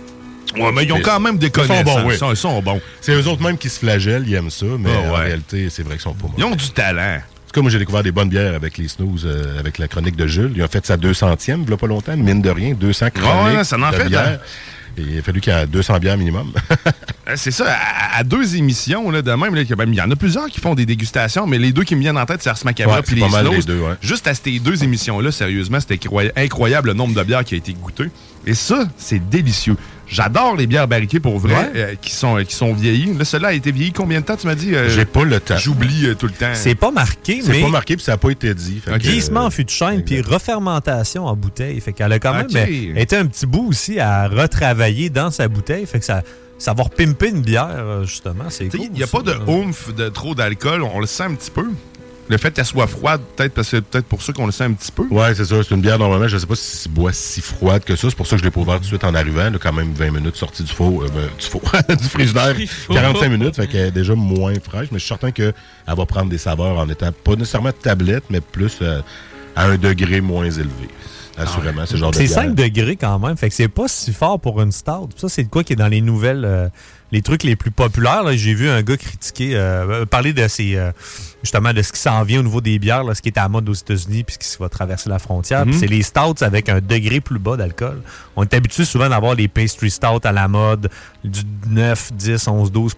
Ouais, 0.57 0.71
mais 0.73 0.85
ils 0.85 0.93
ont 0.93 1.01
quand 1.01 1.19
même 1.19 1.37
des 1.37 1.47
Ils 1.47 1.53
sont 1.61 1.67
connaissances. 1.67 1.83
bons, 1.85 2.07
oui. 2.07 2.13
Ils 2.13 2.17
sont- 2.17 2.31
ils 2.31 2.37
sont 2.37 2.61
bons. 2.61 2.81
C'est 3.01 3.11
eux 3.13 3.27
autres 3.27 3.43
même 3.43 3.57
qui 3.57 3.69
se 3.69 3.79
flagellent, 3.79 4.23
ils 4.27 4.33
aiment 4.35 4.49
ça, 4.49 4.65
mais 4.79 4.89
Ah, 5.05 5.09
en 5.09 5.13
réalité, 5.13 5.67
c'est 5.69 5.83
vrai 5.83 5.95
qu'ils 5.95 6.01
sont 6.03 6.13
pas 6.13 6.27
Ils 6.37 6.41
mauvais. 6.43 6.53
ont 6.53 6.55
du 6.55 6.69
talent. 6.71 7.17
En 7.17 7.47
tout 7.47 7.53
cas, 7.53 7.61
moi, 7.61 7.69
j'ai 7.71 7.79
découvert 7.79 8.03
des 8.03 8.11
bonnes 8.11 8.29
bières 8.29 8.55
avec 8.55 8.77
les 8.77 8.87
snooze, 8.87 9.23
euh, 9.25 9.59
avec 9.59 9.77
la 9.77 9.87
chronique 9.87 10.15
de 10.15 10.25
Jules. 10.27 10.53
Ils 10.55 10.63
ont 10.63 10.67
fait 10.67 10.85
sa 10.85 10.95
200e, 10.97 11.63
il 11.65 11.69
y 11.69 11.73
a 11.73 11.77
pas 11.77 11.87
longtemps, 11.87 12.15
mine 12.15 12.41
de 12.41 12.49
rien, 12.49 12.73
200 12.73 13.09
chroniques 13.13 13.57
ouais, 13.57 13.63
ça 13.63 13.77
en 13.77 13.89
de 13.91 13.95
fait, 13.95 14.05
bières. 14.07 14.39
Et 14.97 15.01
il 15.01 15.19
a 15.19 15.21
fallu 15.21 15.41
qu'il 15.41 15.53
y 15.53 15.55
ait 15.55 15.67
200 15.67 15.99
bières 15.99 16.17
minimum. 16.17 16.51
Euh, 17.29 17.33
C'est 17.35 17.51
ça, 17.51 17.65
à, 17.69 18.19
à 18.19 18.23
deux 18.23 18.55
émissions, 18.55 19.11
là, 19.11 19.21
de 19.21 19.29
même, 19.31 19.53
ben, 19.53 19.89
il 19.89 19.95
y 19.95 20.01
en 20.01 20.09
a 20.09 20.15
plusieurs 20.15 20.47
qui 20.47 20.61
font 20.61 20.75
des 20.75 20.85
dégustations, 20.85 21.45
mais 21.45 21.57
les 21.57 21.73
deux 21.73 21.83
qui 21.83 21.93
me 21.93 21.99
viennent 21.99 22.17
en 22.17 22.25
tête, 22.25 22.41
c'est 22.41 22.49
Ars 22.49 22.57
Macabra 22.63 22.95
Ouais, 22.95 23.01
puis 23.01 23.15
les 23.15 23.21
pas 23.21 23.27
mal 23.27 23.45
Snows. 23.47 23.53
les 23.57 23.63
deux, 23.63 23.79
ouais. 23.81 23.95
Juste 24.01 24.27
à 24.27 24.33
ces 24.33 24.59
deux 24.59 24.81
émissions-là, 24.85 25.29
sérieusement, 25.33 25.81
c'était 25.81 25.95
incroy- 25.97 26.31
incroyable 26.37 26.87
le 26.87 26.93
nombre 26.93 27.13
de 27.13 27.21
bières 27.23 27.43
qui 27.43 27.55
a 27.55 27.57
été 27.57 27.73
goûté. 27.73 28.05
Et 28.45 28.53
ça, 28.53 28.87
c'est 28.97 29.19
délicieux. 29.29 29.75
J'adore 30.09 30.55
les 30.55 30.67
bières 30.67 30.87
barriquées 30.87 31.19
pour 31.19 31.37
vrai, 31.39 31.53
Ouais. 31.53 31.71
euh, 31.75 31.95
qui, 32.01 32.11
sont, 32.11 32.37
qui 32.47 32.55
sont 32.55 32.73
vieillies. 32.73 33.13
Là, 33.17 33.25
celle-là 33.25 33.49
a 33.49 33.53
été 33.53 33.71
vieillie 33.71 33.91
combien 33.91 34.21
de 34.21 34.25
temps, 34.25 34.37
tu 34.37 34.47
m'as 34.47 34.55
dit? 34.55 34.73
Euh, 34.75 34.89
J'ai 34.89 35.05
pas 35.05 35.23
le 35.23 35.39
temps. 35.39 35.57
J'oublie 35.57 36.07
euh, 36.07 36.15
tout 36.15 36.27
le 36.27 36.33
temps. 36.33 36.51
C'est 36.53 36.75
pas 36.75 36.91
marqué, 36.91 37.41
C'est 37.43 37.51
mais. 37.51 37.61
pas 37.61 37.69
marqué, 37.69 37.95
puis 37.95 38.05
ça 38.05 38.13
n'a 38.13 38.17
pas 38.17 38.29
été 38.29 38.53
dit. 38.53 38.81
Glissement 38.99 39.41
en 39.41 39.47
euh, 39.47 39.49
fût 39.49 39.65
de 39.65 39.69
chêne, 39.69 40.03
puis 40.03 40.21
refermentation 40.21 41.25
en 41.25 41.35
bouteille. 41.35 41.79
Fait 41.81 41.93
qu'elle 41.93 42.11
a 42.13 42.19
quand 42.19 42.33
même 42.33 42.47
euh, 42.55 42.95
été 42.95 43.15
un 43.17 43.25
petit 43.25 43.45
bout 43.45 43.67
aussi 43.67 43.99
à 43.99 44.27
retravailler 44.27 45.09
dans 45.09 45.31
sa 45.31 45.47
bouteille. 45.47 45.85
Fait 45.85 45.99
que 45.99 46.05
ça, 46.05 46.23
va 46.73 46.83
repimper 46.83 47.29
une 47.29 47.41
bière, 47.41 47.67
euh, 47.77 48.03
justement. 48.05 48.45
C'est 48.49 48.69
cool. 48.69 48.81
Il 48.85 48.91
n'y 48.91 49.03
a 49.03 49.07
pas 49.07 49.21
de 49.21 49.33
oomph 49.47 49.93
de 49.93 50.09
trop 50.09 50.35
d'alcool. 50.35 50.81
On 50.83 50.99
le 50.99 51.05
sent 51.07 51.23
un 51.23 51.35
petit 51.35 51.51
peu. 51.51 51.67
Le 52.29 52.37
fait 52.37 52.51
qu'elle 52.51 52.65
soit 52.65 52.87
froide, 52.87 53.21
peut-être 53.35 53.53
parce 53.53 53.69
que 53.69 53.77
c'est 53.77 53.81
peut-être 53.85 54.05
pour 54.05 54.21
ça 54.21 54.33
qu'on 54.33 54.45
le 54.45 54.51
sent 54.51 54.65
un 54.65 54.73
petit 54.73 54.91
peu. 54.91 55.03
Ouais, 55.09 55.33
c'est 55.33 55.45
ça. 55.45 55.55
C'est 55.63 55.73
une 55.73 55.81
bière, 55.81 55.97
normalement, 55.97 56.27
je 56.27 56.37
sais 56.37 56.45
pas 56.45 56.55
si 56.55 56.75
c'est 56.77 56.91
bois 56.91 57.13
si 57.13 57.39
froide 57.41 57.83
que 57.85 57.95
ça. 57.95 58.09
C'est 58.09 58.15
pour 58.17 58.27
ça 58.27 58.35
que 58.35 58.41
je 58.41 58.43
l'ai 58.45 58.51
pas 58.51 58.59
ouvert 58.59 58.75
tout 58.75 58.81
de 58.81 58.85
suite 58.87 59.03
en 59.05 59.15
arrivant. 59.15 59.49
Là, 59.49 59.57
quand 59.61 59.71
même 59.71 59.93
20 59.93 60.11
minutes 60.11 60.35
sortie 60.35 60.63
du 60.63 60.73
four, 60.73 61.03
euh, 61.03 61.07
ben, 61.07 61.29
du 61.39 61.45
four, 61.45 61.61
du 61.89 62.03
frigidaire. 62.03 62.53
45 62.89 63.29
minutes, 63.29 63.55
fait 63.55 63.67
qu'elle 63.67 63.85
est 63.87 63.91
déjà 63.91 64.13
moins 64.15 64.53
fraîche. 64.61 64.89
Mais 64.91 64.99
je 64.99 65.03
suis 65.03 65.07
certain 65.07 65.31
qu'elle 65.31 65.53
va 65.87 66.05
prendre 66.05 66.29
des 66.29 66.37
saveurs 66.37 66.77
en 66.77 66.89
étant 66.89 67.11
pas 67.11 67.35
nécessairement 67.35 67.69
de 67.69 67.75
tablette, 67.75 68.25
mais 68.29 68.41
plus 68.41 68.79
euh, 68.81 68.99
à 69.55 69.65
un 69.67 69.77
degré 69.77 70.19
moins 70.19 70.45
élevé. 70.45 70.89
Assurément, 71.39 71.83
c'est 71.85 71.93
le 71.93 71.99
genre 71.99 72.11
de 72.11 72.15
C'est 72.17 72.23
bière. 72.25 72.35
5 72.35 72.55
degrés 72.55 72.95
quand 72.95 73.19
même. 73.19 73.37
Fait 73.37 73.47
que 73.49 73.53
c'est 73.53 73.67
pas 73.67 73.87
si 73.87 74.11
fort 74.11 74.39
pour 74.39 74.59
une 74.59 74.71
stout. 74.71 75.09
Ça, 75.15 75.29
c'est 75.29 75.43
de 75.43 75.49
quoi 75.49 75.63
qui 75.63 75.73
est 75.73 75.75
dans 75.77 75.87
les 75.87 76.01
nouvelles. 76.01 76.43
euh, 76.43 76.67
les 77.11 77.21
trucs 77.21 77.43
les 77.43 77.55
plus 77.55 77.71
populaires. 77.71 78.23
là. 78.23 78.35
J'ai 78.35 78.53
vu 78.53 78.67
un 78.67 78.81
gars 78.81 78.97
critiquer, 78.97 79.51
euh, 79.55 80.05
parler 80.05 80.33
de 80.33 80.45
ces, 80.47 80.75
euh, 80.75 80.91
justement 81.43 81.73
de 81.73 81.81
ce 81.81 81.91
qui 81.91 81.99
s'en 81.99 82.23
vient 82.23 82.39
au 82.39 82.43
niveau 82.43 82.61
des 82.61 82.79
bières, 82.79 83.03
là, 83.03 83.13
ce 83.13 83.21
qui 83.21 83.29
est 83.29 83.37
à 83.37 83.43
la 83.43 83.49
mode 83.49 83.69
aux 83.69 83.73
États-Unis 83.73 84.23
puis 84.23 84.37
ce 84.39 84.55
qui 84.55 84.61
va 84.61 84.69
traverser 84.69 85.09
la 85.09 85.19
frontière. 85.19 85.65
Mhm. 85.65 85.73
C'est 85.73 85.87
les 85.87 86.01
stouts 86.01 86.41
avec 86.41 86.69
un 86.69 86.79
degré 86.79 87.21
plus 87.21 87.39
bas 87.39 87.57
d'alcool. 87.57 88.01
On 88.35 88.43
est 88.43 88.53
habitué 88.53 88.85
souvent 88.85 89.09
d'avoir 89.09 89.35
les 89.35 89.47
pastry 89.47 89.89
stouts 89.89 90.21
à 90.23 90.31
la 90.31 90.47
mode 90.47 90.89
du 91.23 91.41
9, 91.69 92.13
10, 92.13 92.47
11, 92.47 92.71
12 92.71 92.95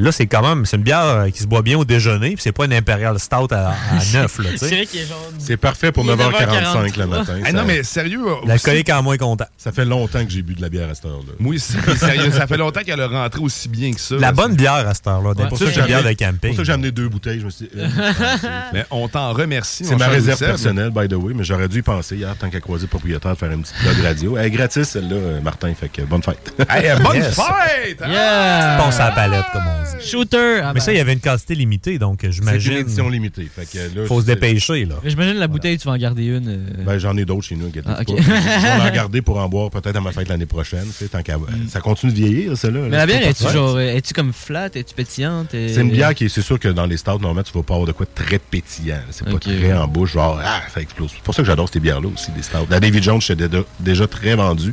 Là, 0.00 0.12
c'est 0.12 0.26
quand 0.26 0.42
même 0.42 0.64
c'est 0.66 0.76
une 0.76 0.82
bière 0.82 1.04
euh, 1.04 1.30
qui 1.30 1.40
se 1.40 1.46
boit 1.46 1.62
bien 1.62 1.76
au 1.78 1.84
déjeuner, 1.84 2.30
puis 2.30 2.40
c'est 2.40 2.52
pas 2.52 2.64
une 2.64 2.72
Imperial 2.72 3.18
Stout 3.18 3.48
à, 3.52 3.68
à 3.70 3.74
9. 4.14 4.38
Là, 4.38 4.50
tu 4.50 4.58
sais. 4.58 4.68
C'est 4.68 4.74
vrai 4.76 4.86
qu'il 4.86 5.00
est 5.00 5.06
genre. 5.06 5.30
C'est 5.38 5.56
parfait 5.56 5.92
pour 5.92 6.04
Il 6.04 6.10
est 6.10 6.14
9h45 6.16 6.98
le 6.98 7.06
matin. 7.06 7.34
Ah 7.42 7.46
ça- 7.46 7.52
non, 7.52 7.64
mais 7.66 7.82
sérieux. 7.82 8.26
euh, 8.26 8.34
L'alcoolique 8.46 8.88
en 8.90 9.02
moins 9.02 9.16
content. 9.18 9.44
Ça 9.58 9.72
fait 9.72 9.84
longtemps 9.84 10.24
que 10.24 10.30
j'ai 10.30 10.42
bu 10.42 10.54
de 10.54 10.62
la 10.62 10.68
bière 10.68 10.88
à 10.88 10.94
cette 10.94 11.04
heure-là. 11.04 11.32
Oui, 11.40 11.58
c'est- 11.60 11.96
sérieux, 11.96 12.30
ça 12.32 12.46
fait 12.46 12.56
longtemps 12.56 12.80
qu'elle 12.84 13.00
a 13.00 13.08
rentré 13.08 13.40
aussi 13.40 13.68
bien 13.68 13.92
que 13.92 14.00
ça. 14.00 14.14
La 14.14 14.20
là. 14.28 14.32
bonne 14.32 14.54
bière 14.54 14.88
à 14.88 14.94
cette 14.94 15.06
heure-là. 15.06 15.32
C'est 15.36 15.48
pour 15.48 15.58
ça 15.58 15.64
j'ai 15.70 15.82
bière 15.82 16.02
de 16.02 16.08
amené- 16.08 16.16
camping. 16.16 16.38
pour 16.50 16.56
ça 16.56 16.62
que 16.62 16.64
j'ai 16.66 16.72
amené 16.72 16.90
deux 16.90 17.08
bouteilles. 17.08 17.40
Je 17.40 17.44
me 17.44 17.50
suis 17.50 17.66
dit, 17.66 17.70
euh, 17.76 17.86
Mais 18.72 18.86
on 18.90 19.06
t'en 19.08 19.32
remercie. 19.32 19.84
C'est 19.84 19.96
ma 19.96 20.08
réserve 20.08 20.38
personnelle, 20.38 20.90
by 20.90 21.08
the 21.08 21.14
way, 21.14 21.34
mais 21.34 21.44
j'aurais 21.44 21.68
dû 21.68 21.78
y 21.78 21.82
penser 21.82 22.16
hier, 22.16 22.34
tant 22.38 22.48
qu'à 22.48 22.60
croiser 22.60 22.84
le 22.84 22.88
propriétaire, 22.88 23.32
de 23.32 23.38
faire 23.38 23.50
une 23.52 23.62
petite 23.62 23.76
plug 23.76 24.00
radio. 24.02 24.36
Elle 24.38 24.46
est 24.46 24.50
gratis, 24.50 24.88
celle-là, 24.88 25.40
Martin, 25.42 25.72
fait 25.78 25.88
que 25.88 26.02
bonne 26.02 26.22
fête. 26.22 26.54
Hey, 26.70 26.90
bonne 27.02 27.16
Yes. 27.16 27.34
fête! 27.34 28.00
Yeah! 28.08 28.76
Passe 28.78 28.98
à 29.00 29.06
la 29.06 29.10
palette, 29.12 29.44
comme 29.52 29.62
on 29.66 29.82
dit. 29.84 29.89
Shooter! 30.00 30.60
Ah 30.62 30.72
Mais 30.74 30.80
ça, 30.80 30.86
ben. 30.86 30.92
il 30.92 30.98
y 30.98 31.00
avait 31.00 31.12
une 31.12 31.20
quantité 31.20 31.54
limitée, 31.54 31.98
donc 31.98 32.22
euh, 32.24 32.28
C'est 32.28 32.32
j'imagine. 32.32 32.72
une 32.72 32.78
édition 32.78 33.08
limitée. 33.08 33.48
Fait 33.54 33.66
que 33.70 33.78
là, 34.00 34.06
Faut 34.06 34.20
se 34.20 34.26
c'est- 34.26 34.34
dépêcher, 34.34 34.84
là. 34.84 34.96
J'imagine 35.04 35.34
la 35.38 35.48
bouteille, 35.48 35.78
tu 35.78 35.86
vas 35.86 35.92
en 35.92 35.96
garder 35.98 36.24
une. 36.26 36.48
euh. 36.48 36.84
Ben, 36.84 36.98
j'en 36.98 37.16
ai 37.16 37.24
d'autres 37.24 37.42
chez 37.44 37.56
nous, 37.56 37.66
inquiétez-vous 37.66 37.94
Ah, 37.96 38.02
ok. 38.02 38.16
pas. 38.16 38.22
Je 38.22 38.82
vais 38.84 38.90
en 38.90 38.94
garder 38.94 39.22
pour 39.22 39.38
en 39.38 39.48
boire 39.48 39.70
peut-être 39.70 39.96
à 39.96 40.00
ma 40.00 40.12
fête 40.12 40.28
l'année 40.28 40.46
prochaine. 40.46 40.84
tu 40.86 40.92
sais, 40.92 41.08
Tant 41.08 41.22
qu'à- 41.22 41.38
Ça 41.68 41.80
continue 41.80 42.12
de 42.12 42.16
vieillir, 42.16 42.56
celle-là. 42.56 42.80
Mais 42.82 42.88
la 42.90 43.00
c'est 43.00 43.06
bière, 43.06 43.28
es-tu 43.28 43.48
genre. 43.52 43.80
Es-tu 43.80 44.14
comme 44.14 44.32
flat? 44.32 44.70
Es-tu 44.74 44.94
pétillante? 44.94 45.48
C'est 45.52 45.74
une 45.80 45.90
bière 45.90 46.14
qui 46.14 46.24
est, 46.26 46.28
c'est 46.28 46.42
sûr 46.42 46.58
que 46.58 46.68
dans 46.68 46.86
les 46.86 46.96
stouts, 46.96 47.18
normalement, 47.18 47.42
tu 47.42 47.52
vas 47.52 47.62
pas 47.62 47.74
avoir 47.74 47.86
de 47.86 47.92
quoi 47.92 48.06
de 48.06 48.22
très 48.24 48.38
pétillant. 48.38 49.00
C'est 49.10 49.24
pas 49.28 49.38
très 49.38 49.72
en 49.72 49.86
bouche, 49.88 50.12
genre, 50.12 50.40
ah, 50.42 50.62
ça 50.72 50.80
explose. 50.80 51.10
C'est 51.14 51.22
pour 51.22 51.34
ça 51.34 51.42
que 51.42 51.46
j'adore 51.46 51.68
ces 51.72 51.80
bières-là 51.80 52.08
aussi, 52.08 52.30
des 52.32 52.42
stouts. 52.42 52.66
La 52.70 52.80
David 52.80 53.02
Jones, 53.02 53.20
j'étais 53.20 53.48
déjà, 53.48 53.64
déjà 53.80 54.06
très 54.06 54.34
vendu. 54.34 54.72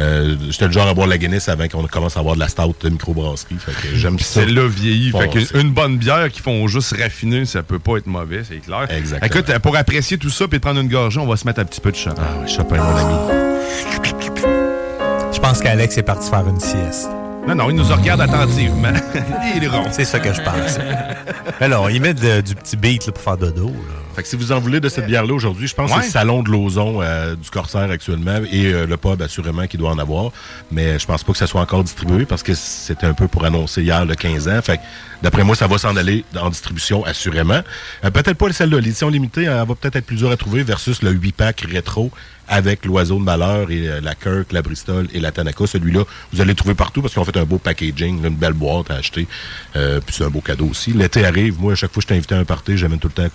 Euh, 0.00 0.36
j'étais 0.48 0.66
le 0.66 0.72
genre 0.72 0.88
à 0.88 0.94
boire 0.94 1.06
la 1.06 1.18
Guinness 1.18 1.48
avant 1.48 1.68
qu'on 1.68 1.86
commence 1.86 2.16
à 2.16 2.20
avoir 2.20 2.34
de 2.34 2.40
la 2.40 2.48
stout 2.48 2.74
de 2.82 2.88
microbrasserie. 2.88 3.56
Fait 3.58 3.72
que 3.72 3.94
j'aime 3.94 4.18
ça. 4.18 4.40
Celle-là 4.40 4.66
vieillit. 4.66 5.12
Fait 5.12 5.26
Foncé. 5.30 5.46
qu'une 5.52 5.70
bonne 5.72 5.98
bière 5.98 6.28
qui 6.30 6.40
font 6.40 6.66
juste 6.68 6.96
raffiner, 6.96 7.44
ça 7.44 7.62
peut 7.62 7.78
pas 7.78 7.98
être 7.98 8.06
mauvais, 8.06 8.42
c'est 8.48 8.58
clair. 8.58 8.86
Exactement. 8.90 9.26
Écoute, 9.26 9.50
euh, 9.50 9.58
pour 9.58 9.76
apprécier 9.76 10.16
tout 10.18 10.30
ça 10.30 10.48
puis 10.48 10.58
prendre 10.58 10.80
une 10.80 10.88
gorgée, 10.88 11.20
on 11.20 11.26
va 11.26 11.36
se 11.36 11.46
mettre 11.46 11.60
un 11.60 11.64
petit 11.64 11.80
peu 11.80 11.92
de 11.92 11.96
chat. 11.96 12.14
Ah 12.18 12.22
oui, 12.42 12.50
Chopin, 12.50 12.76
mon 12.76 12.96
ami. 12.96 13.14
Je 15.32 15.38
pense 15.38 15.60
qu'Alex 15.60 15.96
est 15.98 16.02
parti 16.02 16.28
faire 16.30 16.48
une 16.48 16.60
sieste. 16.60 17.08
Non, 17.50 17.56
non, 17.64 17.70
il 17.70 17.74
nous 17.74 17.82
regarde 17.82 18.20
attentivement. 18.20 18.92
il 19.56 19.64
est 19.64 19.66
rond. 19.66 19.86
C'est 19.90 20.04
ça 20.04 20.20
que 20.20 20.32
je 20.32 20.40
pense. 20.40 20.78
Alors, 21.60 21.90
il 21.90 22.00
met 22.00 22.14
de- 22.14 22.42
du 22.42 22.54
petit 22.54 22.76
beat 22.76 23.06
là, 23.06 23.12
pour 23.12 23.24
faire 23.24 23.36
dodo. 23.36 23.66
Là. 23.66 23.94
Fait 24.14 24.22
que 24.22 24.28
si 24.28 24.36
vous 24.36 24.52
en 24.52 24.60
voulez 24.60 24.78
de 24.78 24.88
cette 24.88 25.06
bière-là 25.06 25.34
aujourd'hui, 25.34 25.66
je 25.66 25.74
pense 25.74 25.90
que 25.90 25.98
c'est 25.98 26.06
le 26.06 26.12
salon 26.12 26.42
de 26.44 26.50
l'ozon 26.50 27.00
euh, 27.02 27.34
du 27.34 27.50
Corsaire 27.50 27.90
actuellement 27.90 28.38
et 28.52 28.66
euh, 28.66 28.86
le 28.86 28.96
pub 28.96 29.20
assurément 29.20 29.66
qui 29.66 29.78
doit 29.78 29.90
en 29.90 29.98
avoir. 29.98 30.30
Mais 30.70 30.96
je 31.00 31.06
pense 31.06 31.24
pas 31.24 31.32
que 31.32 31.38
ça 31.38 31.48
soit 31.48 31.60
encore 31.60 31.82
distribué 31.82 32.24
parce 32.24 32.44
que 32.44 32.54
c'était 32.54 33.06
un 33.06 33.14
peu 33.14 33.26
pour 33.26 33.44
annoncer 33.44 33.82
hier 33.82 34.04
le 34.04 34.14
15 34.14 34.46
ans. 34.48 34.62
Fait 34.62 34.76
que 34.76 34.82
d'après 35.22 35.42
moi, 35.42 35.56
ça 35.56 35.66
va 35.66 35.76
s'en 35.78 35.96
aller 35.96 36.24
en 36.40 36.50
distribution 36.50 37.04
assurément. 37.04 37.62
Euh, 38.04 38.10
peut-être 38.10 38.34
pas 38.34 38.52
celle-là. 38.52 38.78
L'édition 38.78 39.08
limitée, 39.08 39.44
elle 39.44 39.54
va 39.66 39.74
peut-être 39.74 39.96
être 39.96 40.06
plus 40.06 40.16
dure 40.16 40.30
à 40.30 40.36
trouver 40.36 40.62
versus 40.62 41.02
le 41.02 41.12
8-pack 41.12 41.62
rétro 41.68 42.12
avec 42.50 42.84
l'oiseau 42.84 43.18
de 43.18 43.24
malheur 43.24 43.70
et 43.70 43.88
euh, 43.88 44.00
la 44.02 44.14
Kirk, 44.14 44.52
la 44.52 44.60
Bristol 44.60 45.06
et 45.14 45.20
la 45.20 45.32
Tanaka. 45.32 45.66
Celui-là, 45.66 46.02
vous 46.32 46.40
allez 46.40 46.50
le 46.50 46.56
trouver 46.56 46.74
partout 46.74 47.00
parce 47.00 47.14
qu'ils 47.14 47.22
ont 47.22 47.24
fait 47.24 47.36
un 47.38 47.44
beau 47.44 47.58
packaging, 47.58 48.20
là, 48.20 48.28
une 48.28 48.34
belle 48.34 48.52
boîte 48.52 48.90
à 48.90 48.96
acheter. 48.96 49.26
Euh, 49.76 50.00
puis 50.04 50.14
c'est 50.14 50.24
un 50.24 50.30
beau 50.30 50.40
cadeau 50.40 50.66
aussi. 50.66 50.92
L'été 50.92 51.24
arrive. 51.24 51.58
Moi, 51.60 51.72
à 51.72 51.76
chaque 51.76 51.92
fois 51.92 52.02
que 52.02 52.08
je 52.08 52.12
suis 52.12 52.18
invité 52.18 52.34
à 52.34 52.38
un 52.38 52.44
party, 52.44 52.76
j'amène 52.76 52.98
tout 52.98 53.08
le 53.08 53.14
temps 53.14 53.28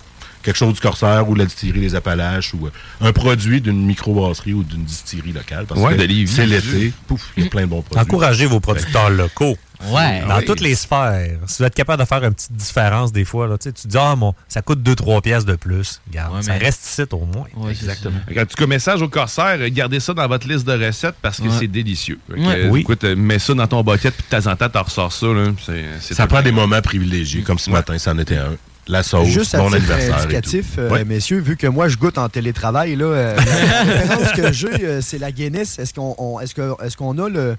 quelque 0.44 0.58
chose 0.58 0.76
du 0.76 0.80
Corsaire 0.80 1.28
ou 1.28 1.34
de 1.34 1.40
la 1.40 1.46
distillerie 1.46 1.80
des 1.80 1.96
Appalaches 1.96 2.54
ou 2.54 2.68
euh, 2.68 2.70
un 3.02 3.12
produit 3.14 3.62
d'une 3.62 3.84
microbrasserie 3.86 4.54
ou 4.54 4.64
d'une 4.64 4.84
distillerie 4.84 5.32
locale. 5.32 5.66
Parce 5.66 5.80
Ouais, 5.82 5.96
que 5.96 6.28
c'est 6.28 6.46
l'été. 6.46 6.94
Pouf, 7.08 7.32
il 7.38 7.44
y 7.46 7.48
a 7.48 7.50
plein 7.50 7.62
de 7.62 7.68
bons 7.68 7.82
produits. 7.82 8.02
Encouragez 8.02 8.46
vos 8.46 8.60
producteurs 8.60 9.10
locaux. 9.10 9.58
Ouais. 9.92 10.24
Dans 10.28 10.38
Oui. 10.38 10.46
toutes 10.46 10.62
les 10.62 10.76
sphères. 10.76 11.38
Si 11.48 11.62
vous 11.62 11.66
êtes 11.66 11.76
capable 11.76 12.02
de 12.02 12.08
faire 12.08 12.24
une 12.24 12.34
petite 12.34 12.54
différence 12.54 13.12
des 13.12 13.26
fois, 13.26 13.48
là, 13.48 13.58
tu 13.58 13.66
sais, 13.70 13.74
tu 13.74 13.84
te 13.84 13.88
dis, 13.88 13.98
ah, 14.00 14.16
mon, 14.16 14.34
ça 14.48 14.62
coûte 14.62 14.82
2-3 14.82 15.22
pièces 15.22 15.46
de 15.46 15.56
plus. 15.56 16.02
Regarde, 16.10 16.36
Ouais, 16.36 16.42
ça 16.44 16.54
mais- 16.54 16.58
reste 16.60 16.86
ici 16.86 17.04
au 17.12 17.26
moins. 17.26 17.46
Ouais, 17.56 17.72
Exactement. 17.72 18.20
En 18.30 18.46
tout 18.46 18.56
cas, 18.58 18.68
message 18.68 19.02
au 19.02 19.10
corsaire, 19.10 19.58
gardez 19.70 20.00
ça 20.00 20.14
dans 20.14 20.28
votre 20.28 20.48
liste 20.48 20.66
de 20.66 20.86
recettes 20.86 21.16
parce 21.22 21.38
que 21.40 21.44
Ouais. 21.48 21.56
c'est 21.60 21.68
délicieux. 21.68 22.20
Que, 22.30 22.68
Oui. 22.70 22.82
Écoute, 22.82 23.04
euh, 23.04 23.16
mets 23.16 23.40
ça 23.40 23.54
dans 23.54 23.68
ton 23.68 23.84
bucket 23.84 24.14
puis 24.14 24.24
de 24.30 24.42
temps 24.42 24.52
en 24.52 24.56
temps, 24.56 24.70
tu 24.70 24.78
ressors 24.78 25.12
ça. 25.14 25.28
Là, 25.28 25.52
Ça 26.00 26.28
prend 26.28 26.42
des 26.42 26.52
moments 26.52 26.82
privilégiés, 26.82 27.42
comme 27.42 27.60
ce 27.60 27.70
matin, 27.70 27.98
ça 27.98 28.12
en 28.12 28.18
était 28.20 28.38
un. 28.38 28.56
La 28.88 29.02
sauce, 29.02 29.28
Juste 29.30 29.56
mon 29.58 29.74
anniversaire. 29.74 30.10
et 30.20 30.22
indicatif, 30.22 30.76
tout. 30.76 30.82
euh, 30.82 30.90
Ouais. 30.92 31.04
messieurs, 31.04 31.40
vu 31.40 31.58
que 31.58 31.66
moi 31.66 31.88
je 31.88 31.98
goûte 31.98 32.20
en 32.20 32.30
télétravail, 32.30 32.96
là, 32.96 33.06
euh, 33.06 33.36
la 33.36 33.42
référence 33.94 34.32
que 34.34 34.54
j'ai, 34.54 34.86
euh, 34.86 35.02
c'est 35.02 35.18
la 35.18 35.32
Guinness. 35.32 35.80
Est-ce 35.80 35.92
qu'on 35.96 36.14
on- 36.20 36.40
est-ce 36.40 36.54
que- 36.54 36.76
est-ce 36.86 36.96
qu'on 36.96 37.18
a 37.18 37.28
le, 37.28 37.58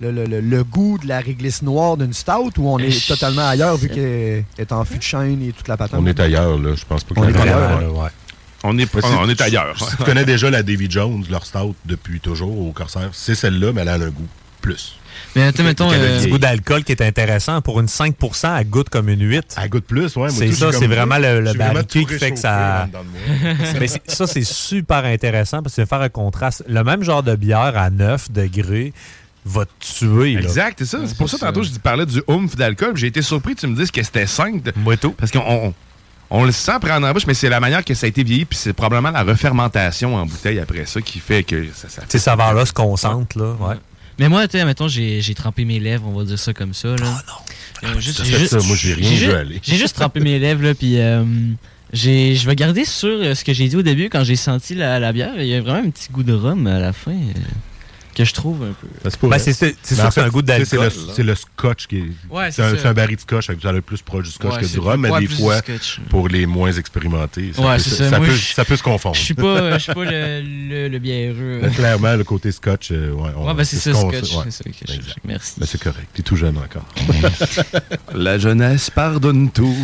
le, 0.00 0.10
le- 0.10 0.26
le- 0.26 0.40
le 0.40 0.64
goût 0.64 0.98
de 0.98 1.06
la 1.08 1.20
réglisse 1.20 1.62
noire 1.62 1.96
d'une 1.96 2.12
stout 2.12 2.52
ou 2.58 2.68
on 2.68 2.78
est 2.78 3.06
totalement 3.06 3.46
ailleurs 3.48 3.76
vu 3.76 3.88
qu'elle 3.88 4.44
est 4.58 4.72
en 4.72 4.84
fût 4.84 4.98
de 4.98 5.02
chêne 5.02 5.42
et 5.42 5.52
toute 5.52 5.68
la 5.68 5.76
patente? 5.76 6.00
On 6.02 6.06
est 6.06 6.18
ailleurs, 6.20 6.58
là. 6.58 6.74
Je 6.76 6.84
pense 6.84 7.04
pas 7.04 7.14
On 7.16 7.22
qu'on 7.22 7.28
est 7.28 7.40
ailleurs, 7.40 7.80
là, 7.80 7.88
ouais. 7.90 8.08
On 8.66 8.78
est, 8.78 8.94
Ouais, 8.94 9.02
on, 9.20 9.28
est 9.28 9.40
ailleurs. 9.42 9.76
Si 9.78 9.96
tu 9.96 10.02
connais 10.04 10.24
déjà 10.24 10.48
la 10.50 10.62
Davy 10.62 10.90
Jones, 10.90 11.22
leur 11.30 11.44
stout 11.44 11.74
depuis 11.84 12.18
toujours 12.20 12.58
au 12.66 12.72
Corsaire, 12.72 13.10
c'est 13.12 13.34
celle-là, 13.34 13.72
mais 13.74 13.82
elle 13.82 13.88
a 13.88 13.94
un 13.94 14.08
goût 14.08 14.26
plus. 14.62 14.96
Mais 15.36 15.42
attends, 15.42 15.62
mettons. 15.64 15.90
Euh, 15.92 16.16
Un 16.16 16.20
petit 16.20 16.30
goût 16.30 16.38
d'alcool 16.38 16.82
qui 16.84 16.92
est 16.92 17.02
intéressant. 17.02 17.60
Pour 17.60 17.78
une 17.80 17.88
5 17.88 18.14
elle 18.58 18.68
goûte 18.68 18.88
comme 18.88 19.08
une 19.08 19.20
8. 19.20 19.56
Elle 19.62 19.68
goûte 19.68 19.84
plus, 19.84 20.16
ouais. 20.16 20.22
moi, 20.22 20.30
C'est 20.30 20.52
ça, 20.52 20.72
c'est 20.72 20.86
vraiment 20.86 21.18
le, 21.18 21.40
le 21.40 21.82
qui 21.82 22.06
fait 22.06 22.32
que 22.32 22.38
ça. 22.38 22.88
Mais 23.80 23.86
ça, 24.06 24.26
c'est 24.26 24.44
super 24.44 25.04
intéressant 25.04 25.62
parce 25.62 25.74
que 25.74 25.76
ça 25.76 25.82
va 25.82 25.86
faire 25.86 26.00
un 26.00 26.08
contraste. 26.08 26.64
Le 26.68 26.82
même 26.84 27.02
genre 27.02 27.22
de 27.22 27.36
bière 27.36 27.74
à 27.76 27.90
9 27.90 28.32
degrés 28.32 28.92
va 29.44 29.64
te 29.66 29.70
tuer. 29.98 30.34
là. 30.34 30.40
Exact, 30.40 30.76
c'est 30.78 30.86
ça. 30.86 30.98
c'est 31.06 31.16
pour 31.16 31.28
ça, 31.28 31.38
tantôt, 31.38 31.62
je 31.62 31.70
parlais 31.78 32.06
du 32.06 32.22
oomph 32.28 32.56
d'alcool. 32.56 32.96
J'ai 32.96 33.08
été 33.08 33.20
surpris 33.22 33.54
que 33.54 33.60
tu 33.60 33.66
me 33.66 33.76
dises 33.76 33.90
que 33.90 34.02
c'était 34.02 34.26
5. 34.26 34.62
Moi 34.76 34.96
tout. 34.96 35.10
Parce 35.12 35.30
qu'on 35.30 35.40
on, 35.46 35.74
on 36.30 36.44
le 36.44 36.52
sent 36.52 36.72
prendre 36.80 37.06
en 37.06 37.12
bouche, 37.12 37.26
mais 37.26 37.34
c'est 37.34 37.48
la 37.50 37.60
manière 37.60 37.84
que 37.84 37.94
ça 37.94 38.06
a 38.06 38.08
été 38.08 38.22
vieilli, 38.24 38.44
puis 38.46 38.58
c'est 38.58 38.72
probablement 38.72 39.10
la 39.10 39.22
refermentation 39.22 40.16
en 40.16 40.24
bouteille 40.26 40.58
après 40.58 40.86
ça 40.86 41.00
qui 41.02 41.18
fait 41.18 41.42
que 41.42 41.66
ça. 41.74 41.88
ça 41.88 42.02
Ces 42.08 42.18
saveurs-là 42.18 42.64
se 42.66 42.72
concentrent. 42.72 43.38
Là, 43.38 43.52
ouais. 43.60 43.76
Mais 44.18 44.28
moi, 44.28 44.46
tu 44.48 44.56
sais, 44.58 44.64
mettons, 44.64 44.86
j'ai 44.88 45.20
j'ai 45.20 45.34
trempé 45.34 45.64
mes 45.64 45.80
lèvres, 45.80 46.06
on 46.08 46.16
va 46.16 46.24
dire 46.24 46.38
ça 46.38 46.52
comme 46.54 46.72
ça. 46.72 46.88
Là. 46.88 46.96
Oh 47.02 47.86
Euh, 47.86 48.00
juste- 48.00 48.18
t'as 48.18 48.24
j'ai 48.24 48.32
fait 48.34 48.38
juste- 48.38 48.58
ça, 48.60 48.66
moi, 48.66 48.76
j'ai 48.76 48.94
rien 48.94 49.08
j'ai 49.10 49.16
vu 49.16 49.24
ju- 49.26 49.32
aller. 49.32 49.60
J'ai 49.62 49.76
juste 49.76 49.96
trempé 49.96 50.20
mes 50.20 50.38
lèvres, 50.38 50.62
là, 50.62 50.74
puis 50.74 50.98
euh, 51.00 51.24
j'ai- 51.92 52.34
je 52.36 52.46
vais 52.46 52.54
garder 52.56 52.84
sur 52.84 53.08
euh, 53.10 53.34
ce 53.34 53.44
que 53.44 53.52
j'ai 53.52 53.68
dit 53.68 53.76
au 53.76 53.82
début 53.82 54.08
quand 54.08 54.22
j'ai 54.24 54.36
senti 54.36 54.74
la, 54.76 54.98
la 55.00 55.12
bière. 55.12 55.34
Il 55.38 55.46
y 55.46 55.54
a 55.54 55.60
vraiment 55.60 55.86
un 55.86 55.90
petit 55.90 56.08
goût 56.10 56.22
de 56.22 56.32
rhum 56.32 56.66
à 56.68 56.78
la 56.78 56.92
fin 56.92 57.10
euh, 57.10 57.32
que 58.14 58.24
je 58.24 58.32
trouve 58.32 58.62
un 58.62 58.72
peu. 58.72 58.86
Ça 59.02 59.10
se 59.10 59.16
pourrait. 59.18 59.36
Ben, 59.36 59.42
c'est 59.42 59.52
c'est- 59.52 59.76
c'est 59.82 60.00
en 60.00 60.22
un 60.24 60.28
goût 60.28 60.42
d'alcool. 60.42 60.66
C'est 60.66 60.76
le, 60.76 60.82
là. 61.06 61.12
c'est 61.14 61.22
le 61.22 61.34
scotch 61.34 61.86
qui 61.86 61.98
est. 61.98 62.04
Ouais, 62.30 62.46
c'est 62.50 62.52
c'est 62.52 62.62
un, 62.62 62.70
ça. 62.70 62.76
c'est 62.82 62.88
un 62.88 62.94
baril 62.94 63.16
de 63.16 63.20
scotch, 63.20 63.46
ça 63.62 63.72
le 63.72 63.80
plus 63.82 64.02
proche 64.02 64.24
du 64.24 64.30
scotch 64.30 64.54
Ouais, 64.54 64.60
que 64.62 64.66
du 64.66 64.78
rhum, 64.78 65.00
mais 65.00 65.20
des 65.20 65.26
fois, 65.28 65.60
pour 66.10 66.28
les 66.28 66.46
moins 66.46 66.72
expérimentés, 66.72 67.52
ça, 67.54 67.62
Ouais, 67.62 67.76
peut, 67.76 67.82
c'est 67.82 67.90
ça, 67.90 67.96
ça. 68.04 68.10
ça 68.10 68.18
Moi, 68.18 68.28
peut, 68.28 68.34
je- 68.34 68.54
ça 68.54 68.64
peut 68.64 68.76
se 68.76 68.82
confondre. 68.82 69.16
Je 69.16 69.20
suis 69.22 69.34
pas, 69.34 69.78
je 69.78 69.82
suis 69.82 69.92
pas 69.94 70.04
le, 70.04 70.42
le, 70.42 70.88
le 70.88 70.98
biéreux. 70.98 71.60
Clairement, 71.74 72.14
le 72.16 72.24
côté 72.24 72.52
scotch, 72.52 72.88
euh, 72.92 73.12
ouais, 73.12 73.30
on- 73.36 73.52
ben 73.54 73.64
c'est 73.64 73.76
ce 73.76 73.92
ça, 73.92 74.00
qu'on- 74.00 74.12
scotch. 74.12 74.30
ça. 74.50 74.64
Merci. 75.24 75.52
C'est 75.64 75.82
correct. 75.82 76.08
T'es 76.14 76.22
tout 76.22 76.36
jeune 76.36 76.56
encore. 76.58 76.86
La 78.14 78.38
jeunesse 78.38 78.90
pardonne 78.90 79.50
tout. 79.50 79.76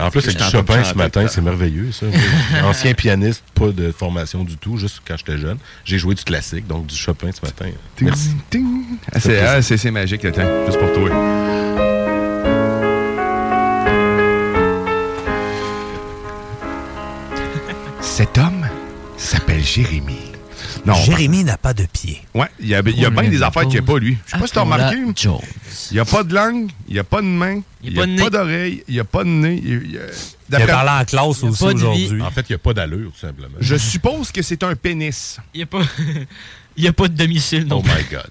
En 0.00 0.10
plus, 0.10 0.24
avec 0.24 0.38
Je 0.38 0.44
du 0.44 0.50
Chopin 0.50 0.84
ce 0.84 0.94
matin, 0.94 1.26
c'est 1.28 1.40
merveilleux, 1.40 1.92
ça. 1.92 2.06
Ancien 2.64 2.94
pianiste, 2.94 3.42
pas 3.54 3.68
de 3.68 3.92
formation 3.92 4.44
du 4.44 4.56
tout, 4.56 4.76
juste 4.76 5.00
quand 5.06 5.16
j'étais 5.16 5.38
jeune. 5.38 5.58
J'ai 5.84 5.98
joué 5.98 6.14
du 6.14 6.24
classique, 6.24 6.66
donc 6.66 6.86
du 6.86 6.96
Chopin 6.96 7.30
ce 7.32 7.44
matin. 7.44 7.66
Merci. 8.00 8.30
Ah, 9.12 9.20
c'est 9.20 9.62
c'est- 9.62 9.76
c'est 9.76 9.90
magique, 9.90 10.24
attends, 10.24 10.42
juste 10.66 10.78
pour 10.78 10.92
toi. 10.92 11.10
Cet 18.00 18.38
homme 18.38 18.66
s'appelle 19.16 19.62
Jérémy. 19.64 20.32
Non, 20.86 20.94
Jérémy 20.94 21.44
n'a 21.44 21.56
pas 21.56 21.74
de 21.74 21.84
pied. 21.86 22.20
Ouais, 22.34 22.48
il 22.60 22.68
y 22.68 22.74
a, 22.74 22.80
il 22.84 22.98
y 22.98 23.04
a 23.04 23.10
bien 23.10 23.28
des 23.28 23.42
affaires 23.42 23.62
qu'il 23.62 23.72
n'y 23.72 23.78
a 23.78 23.82
pas, 23.82 23.98
lui. 23.98 24.18
Je 24.26 24.32
sais 24.32 24.38
pas 24.38 24.46
si 24.46 24.52
t'as 24.52 24.62
remarqué. 24.62 24.96
Il 24.96 25.94
n'y 25.94 25.98
a 26.00 26.04
pas 26.04 26.22
de 26.22 26.34
langue, 26.34 26.70
il 26.88 26.94
n'y 26.94 26.98
a 27.00 27.04
pas 27.04 27.20
de 27.20 27.26
main, 27.26 27.60
il 27.82 27.92
n'y 27.92 28.20
a, 28.20 28.24
pas 28.24 28.30
d'oreille, 28.30 28.84
il 28.88 28.94
n'y 28.94 29.00
a 29.00 29.04
pas 29.04 29.24
de 29.24 29.28
nez. 29.28 29.60
il 29.64 30.00
il 30.50 30.54
a- 30.56 30.66
parlé 30.66 30.90
en 30.90 31.04
classe 31.04 31.10
Il 31.12 31.16
y 31.16 31.18
a 31.18 31.24
aussi 31.26 31.44
aujourd'hui. 31.44 32.22
En 32.22 32.30
fait, 32.30 32.42
il 32.48 32.52
n'y 32.52 32.56
a 32.56 32.58
pas 32.58 32.74
d'allure, 32.74 33.10
tout 33.12 33.18
simplement. 33.18 33.56
Je 33.60 33.76
suppose 33.76 34.30
que 34.30 34.42
c'est 34.42 34.62
un 34.62 34.74
pénis. 34.76 35.38
Il 35.54 35.58
n'y 35.58 35.62
a, 35.62 35.66
pas... 35.66 35.80
il 36.76 36.84
y 36.84 36.88
a 36.88 36.92
pas 36.92 37.08
de 37.08 37.16
domicile 37.16 37.66
non 37.66 37.82
Oh 37.82 37.82
my 37.82 38.04
God. 38.10 38.30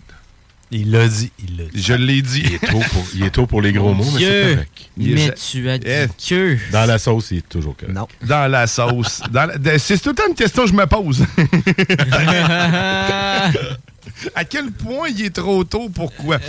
Il 0.76 0.92
l'a 0.92 1.08
dit, 1.08 1.32
il 1.48 1.58
l'a 1.58 1.64
dit. 1.66 1.82
Je 1.82 1.94
l'ai 1.94 2.22
dit. 2.22 2.44
Il 2.46 2.54
est 2.56 2.60
tôt 2.68 2.80
pour, 2.92 3.06
il 3.16 3.24
est 3.24 3.30
tôt 3.30 3.46
pour 3.46 3.62
les 3.62 3.72
gros 3.74 3.94
mots, 3.94 4.04
mais 4.04 4.12
c'est 4.12 4.18
Dieu. 4.18 4.54
correct. 4.56 4.90
Il 4.98 5.12
est- 5.12 5.16
Mais 5.28 5.34
tu 5.34 5.70
as 5.70 5.78
dit 5.78 5.88
Eh. 5.88 6.08
que. 6.30 6.58
Dans 6.72 6.86
la 6.86 6.98
sauce, 6.98 7.28
il 7.32 7.38
est 7.38 7.48
toujours 7.50 7.76
correct. 7.78 7.94
Non. 7.96 8.08
Dans 8.24 8.52
la 8.52 8.68
sauce. 8.68 9.22
Dans 9.32 9.46
la- 9.46 9.58
de- 9.58 9.78
C'est 9.78 9.98
tout 10.00 10.10
le 10.10 10.16
temps 10.16 10.28
une 10.28 10.36
question 10.36 10.64
que 10.64 10.70
je 10.70 10.74
me 10.74 10.86
pose. 10.88 11.24
à 14.36 14.46
quel 14.46 14.72
point 14.72 15.08
il 15.10 15.26
est 15.26 15.36
trop 15.36 15.64
tôt? 15.64 15.90
Pourquoi? 15.94 16.38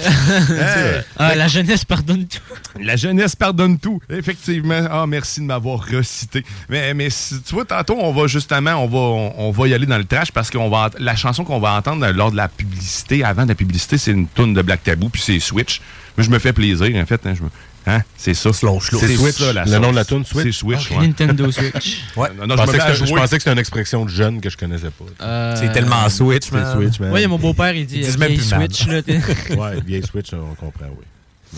Ah, 1.16 1.34
la 1.34 1.48
jeunesse 1.48 1.84
pardonne 1.84 2.26
tout. 2.26 2.38
La 2.80 2.96
jeunesse 2.96 3.36
pardonne 3.36 3.78
tout, 3.78 4.00
effectivement. 4.10 4.82
Ah, 4.90 5.06
merci 5.06 5.40
de 5.40 5.46
m'avoir 5.46 5.84
recité. 5.84 6.44
Mais, 6.68 6.92
mais 6.94 7.10
si- 7.10 7.40
tu 7.42 7.54
vois, 7.54 7.64
tantôt, 7.64 7.96
on 8.00 8.12
va 8.12 8.26
justement, 8.26 8.72
on 8.74 8.86
va, 8.88 8.98
on, 8.98 9.34
on 9.48 9.50
va 9.50 9.68
y 9.68 9.74
aller 9.74 9.86
dans 9.86 9.98
le 9.98 10.04
trash 10.04 10.32
parce 10.32 10.50
que 10.50 10.58
la 10.98 11.16
chanson 11.16 11.44
qu'on 11.44 11.60
va 11.60 11.72
entendre 11.74 12.06
lors 12.08 12.30
de 12.32 12.36
la 12.36 12.48
publicité, 12.48 13.24
avant 13.24 13.44
de 13.44 13.48
la 13.48 13.54
publicité, 13.54 13.98
c'est 13.98 14.10
une 14.12 14.26
tune 14.28 14.54
de 14.54 14.62
Black 14.62 14.82
Tabou, 14.82 15.08
puis 15.08 15.22
c'est 15.22 15.38
Switch. 15.40 15.80
Mais 16.16 16.24
je 16.24 16.30
me 16.30 16.38
fais 16.38 16.52
plaisir, 16.52 16.88
en 17.00 17.06
fait. 17.06 17.20
Hein, 17.26 17.34
je 17.36 17.42
me- 17.42 17.50
hein, 17.86 18.00
c'est 18.16 18.34
ça. 18.34 18.52
Slow, 18.52 18.80
slow. 18.80 18.98
C'est 18.98 19.08
C'est 19.08 19.16
Switch, 19.16 19.36
ça, 19.36 19.52
la 19.52 19.64
Le 19.64 19.78
nom 19.78 19.90
de 19.90 19.96
la 19.96 20.04
tune, 20.04 20.24
Switch? 20.24 20.44
C'est 20.44 20.52
Switch, 20.52 20.90
Ok, 20.90 20.98
ouais. 20.98 21.06
Nintendo 21.06 21.50
Switch. 21.52 22.02
Ouais. 22.16 22.28
Non, 22.38 22.46
non, 22.46 22.56
Je 22.56 22.62
pensais, 22.64 22.78
que 22.78 22.82
c'était- 22.84 22.94
je 22.96 23.04
jouer. 23.06 23.20
pensais 23.20 23.36
que 23.36 23.42
c'était 23.42 23.52
une 23.52 23.58
expression 23.58 24.04
de 24.04 24.10
jeune 24.10 24.40
que 24.40 24.50
je 24.50 24.56
connaissais 24.56 24.90
pas. 24.90 25.24
Euh, 25.24 25.56
C'est 25.58 25.72
tellement 25.72 26.08
Switch, 26.08 26.44
C'est 26.44 26.52
man. 26.52 26.76
Switch, 26.76 27.00
man. 27.00 27.12
Il 27.16 27.24
a 27.24 27.28
mon 27.28 27.38
beau-père, 27.38 27.74
il 27.74 27.86
dit 27.86 28.00
Ils 28.00 28.06
euh, 28.06 28.26
vieille. 28.26 28.40
Switch. 28.40 28.86
Là, 28.86 29.00
Ouais, 29.56 29.80
vieille 29.86 30.02
Switch, 30.02 30.32
on 30.32 30.54
comprend, 30.54 30.86
oui. 30.98 31.04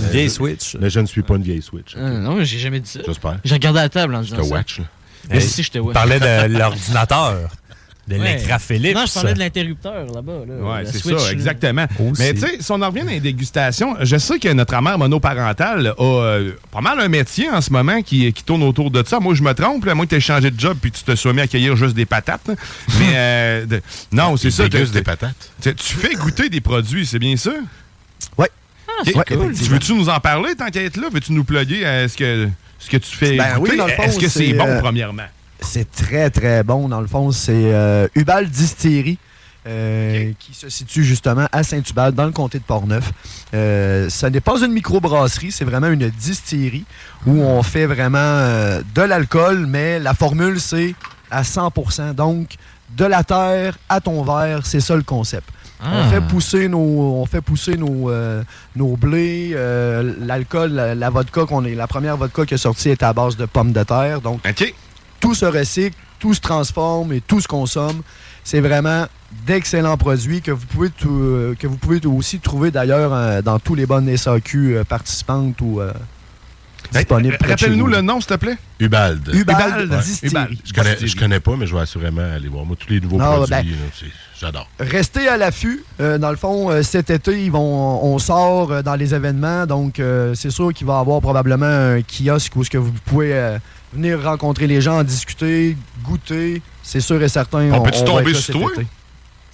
Une 0.01 0.09
vieille 0.11 0.31
Switch. 0.31 0.77
Mais 0.81 0.91
je 0.91 1.01
ne 1.01 1.07
suis 1.07 1.23
pas 1.23 1.37
une 1.37 1.43
vieille 1.43 1.63
Switch. 1.63 1.95
Ah, 1.97 2.01
non, 2.11 2.45
j'ai 2.45 2.59
jamais 2.59 2.81
dit 2.81 2.91
ça. 2.91 3.01
J'espère. 3.07 3.39
J'ai 3.45 3.55
regardé 3.55 3.79
à 3.79 3.83
la 3.85 3.89
table 3.89 4.15
en 4.15 4.23
Je 4.23 4.35
te 4.35 4.41
watch, 4.43 4.79
là. 4.81 4.85
Mais 5.31 5.37
Hey, 5.37 5.43
si, 5.43 5.63
je 5.63 5.71
te 5.71 5.79
Il 5.79 5.81
watch. 5.81 5.95
parlait 5.95 6.21
de 6.21 6.57
l'ordinateur, 6.59 7.51
de 8.09 8.17
Ouais. 8.17 8.37
l'écran 8.37 8.59
Philips. 8.61 8.95
Non, 8.95 9.05
je 9.07 9.13
parlais 9.15 9.35
de 9.35 9.39
l'interrupteur 9.41 10.07
là-bas. 10.15 10.33
Là, 10.47 10.55
Ouais, 10.55 10.83
la 10.85 10.93
c'est 10.93 10.99
ça, 11.19 11.33
exactement. 11.33 11.87
Aussi. 11.99 12.23
Mais 12.23 12.35
tu 12.35 12.41
sais, 12.41 12.57
si 12.61 12.71
on 12.73 12.81
en 12.81 12.89
revient 12.89 13.03
dans 13.03 13.11
les 13.11 13.21
dégustations, 13.21 13.97
je 14.01 14.17
sais 14.17 14.39
que 14.39 14.49
notre 14.53 14.81
mère 14.81 14.97
monoparentale 14.99 15.95
a 15.99 16.03
euh, 16.03 16.53
pas 16.71 16.81
mal 16.81 17.01
un 17.01 17.09
métier 17.09 17.51
en 17.51 17.61
ce 17.61 17.71
moment 17.73 18.03
qui, 18.03 18.33
qui 18.33 18.45
tourne 18.45 18.63
autour 18.63 18.91
de 18.91 19.03
ça. 19.07 19.19
Moi, 19.19 19.35
je 19.35 19.43
me 19.43 19.53
trompe, 19.55 19.85
là, 19.87 19.95
moi, 19.95 20.07
tu 20.07 20.15
as 20.15 20.21
changé 20.21 20.51
de 20.51 20.59
job 20.61 20.79
puis 20.81 20.93
tu 20.93 21.03
te 21.03 21.15
sois 21.17 21.33
mis 21.33 21.41
à 21.41 21.47
cueillir 21.49 21.75
juste 21.77 21.95
des 21.97 22.07
patates. 22.07 22.47
là. 22.47 22.55
Mais 23.01 23.13
euh, 23.15 23.67
de- 23.67 23.83
non, 24.13 24.37
c'est 24.37 24.51
ça. 24.51 24.69
t'as- 24.69 24.85
des 24.85 25.03
patates. 25.03 25.51
Tu 25.63 25.73
fais 25.97 26.15
goûter 26.15 26.49
des 26.49 26.61
produits, 26.61 27.07
c'est 27.07 27.19
bien 27.19 27.37
ça? 27.37 27.51
Ouais. 28.39 28.51
Ah, 28.89 28.93
c'est 29.05 29.17
Ok. 29.17 29.37
cool. 29.37 29.53
Tu 29.55 29.65
veux-tu 29.65 29.95
nous 29.95 30.09
en 30.09 30.21
parler 30.21 30.55
tant 30.55 30.67
qu'à 30.71 30.83
être 30.83 30.97
là? 30.97 31.09
Veux-tu 31.13 31.33
nous 31.33 31.45
plugger 31.45 31.85
à 31.85 32.09
ce 32.09 32.17
que, 32.17 32.49
ce 32.79 32.89
que 32.89 32.97
tu 32.99 33.17
fais 33.17 33.37
Ben 33.37 33.57
goûter? 33.59 33.73
oui, 33.73 33.77
dans 33.79 33.87
le 33.87 33.93
fond, 33.93 34.03
Est-ce 34.05 34.19
que 34.19 34.29
c'est 34.29 34.47
c'est, 34.47 34.53
bon, 34.53 34.67
euh, 34.67 34.81
premièrement? 34.81 35.25
C'est 35.61 35.91
très, 35.91 36.31
très 36.31 36.63
bon. 36.63 36.89
Dans 36.89 37.01
le 37.01 37.07
fond, 37.07 37.31
c'est 37.33 37.73
euh, 37.73 38.09
Ubal 38.15 38.49
Distillery. 38.49 39.19
euh, 39.67 40.33
qui 40.39 40.55
se 40.55 40.69
situe 40.69 41.03
justement 41.05 41.49
à 41.51 41.63
Saint-Hubal, 41.65 42.13
dans 42.13 42.25
le 42.27 42.31
comté 42.31 42.59
de 42.59 42.65
Portneuf. 42.65 43.11
Euh, 43.53 44.09
ce 44.09 44.27
n'est 44.27 44.41
pas 44.41 44.61
une 44.61 44.71
microbrasserie, 44.73 45.51
c'est 45.51 45.65
vraiment 45.65 45.89
une 45.89 46.09
distillerie 46.09 46.85
où 47.27 47.33
on 47.43 47.63
fait 47.65 47.87
vraiment 47.87 48.19
euh, 48.21 48.81
de 48.95 49.03
l'alcool, 49.03 49.67
mais 49.67 49.99
la 49.99 50.15
formule, 50.15 50.61
c'est 50.61 50.95
à 51.33 51.43
100%. 51.43 52.15
Donc, 52.15 52.55
de 52.97 53.05
la 53.05 53.25
terre 53.25 53.77
à 53.89 54.01
ton 54.01 54.23
verre, 54.23 54.65
c'est 54.65 54.79
ça 54.81 54.95
le 54.95 55.03
concept. 55.03 55.49
Ah. 55.83 55.91
On 55.95 56.11
fait 56.11 56.21
pousser 56.21 56.69
nos, 56.69 56.79
on 56.79 57.27
fait 57.27 57.41
pousser 57.41 57.77
nos, 57.77 58.09
euh, 58.09 58.45
nos 58.77 58.97
blés, 58.97 59.51
euh, 59.55 60.15
l'alcool, 60.21 60.71
la, 60.71 60.95
la 60.95 61.11
vodka 61.11 61.45
qu'on 61.45 61.65
est, 61.65 61.75
la 61.75 61.89
première 61.89 62.17
vodka 62.17 62.47
qui 62.47 62.55
est 62.55 62.59
sortie 62.59 62.91
est 62.91 63.03
à 63.03 63.13
base 63.13 63.37
de 63.37 63.47
pommes 63.47 63.73
de 63.73 63.83
terre. 63.83 64.21
Donc. 64.21 64.41
Tout 65.21 65.35
se 65.35 65.45
recycle, 65.47 65.97
tout 66.19 66.35
se 66.35 66.41
transforme 66.41 67.13
et 67.13 67.21
tout 67.21 67.41
se 67.41 67.49
consomme. 67.49 68.03
C'est 68.45 68.61
vraiment 68.61 69.07
d'excellents 69.47 69.97
produits 69.97 70.41
que 70.41 70.53
vous 70.53 70.67
pouvez 70.67 70.91
tout- 70.91 71.09
euh, 71.11 71.55
que 71.59 71.67
vous 71.67 71.77
pouvez 71.77 72.01
aussi 72.07 72.39
trouver 72.39 72.71
d'ailleurs 72.71 73.13
euh, 73.13 73.43
dans 73.43 73.59
tous 73.59 73.75
les 73.75 73.87
bonnes 73.87 74.09
SAQ 74.17 74.77
euh, 74.77 74.85
participantes 74.85 75.61
ou 75.61 75.81
euh, 75.81 75.93
disponibles. 76.93 77.37
près 77.39 77.55
de 77.55 77.59
chez 77.59 77.65
Rappelle-nous 77.67 77.87
le 77.89 78.01
nom, 78.03 78.21
s'il 78.21 78.29
te 78.29 78.35
plaît. 78.35 78.57
Ubald. 78.79 79.29
Ubald 79.35 79.91
Ouais. 79.91 80.29
Ubald. 80.29 80.59
Je 80.65 80.73
connais, 80.73 80.97
je 81.07 81.17
connais 81.17 81.41
pas, 81.41 81.57
mais 81.57 81.67
je 81.67 81.75
vais 81.75 81.81
assurément 81.81 82.23
aller 82.23 82.49
voir. 82.49 82.65
Moi, 82.65 82.77
tous 82.79 82.89
les 82.91 83.01
nouveaux 83.01 83.19
Non, 83.19 83.37
produits, 83.45 83.51
ben- 83.51 83.65
j'adore. 84.41 84.69
Restez 84.79 85.27
à 85.27 85.37
l'affût. 85.37 85.83
Euh, 86.01 86.19
dans 86.19 86.31
le 86.31 86.37
fond, 86.37 86.71
euh, 86.71 86.83
cet 86.83 87.11
été, 87.11 87.43
ils 87.45 87.51
vont, 87.51 88.05
on 88.05 88.19
sort 88.19 88.71
euh, 88.71 88.83
dans 88.83 88.95
les 88.95 89.13
événements. 89.15 89.67
Donc, 89.67 89.99
euh, 89.99 90.35
c'est 90.35 90.51
sûr 90.51 90.73
qu'il 90.73 90.87
va 90.87 90.99
y 90.99 91.01
avoir 91.01 91.21
probablement 91.21 91.67
un 91.67 92.01
kiosque 92.03 92.55
où 92.55 92.63
ce 92.63 92.71
que 92.71 92.79
vous 92.79 92.93
pouvez 93.07 93.33
euh, 93.35 93.59
venir 93.93 94.23
rencontrer 94.23 94.67
les 94.67 94.81
gens, 94.81 94.99
en 94.99 95.05
discuter, 95.05 95.77
goûter. 96.03 96.63
C'est 96.83 97.01
sûr 97.01 97.23
et 97.23 97.29
certain. 97.29 97.71
On 97.73 97.83
peut-tu 97.83 98.05
tomber 98.05 98.35
sur 98.35 98.59
toi? 98.61 98.71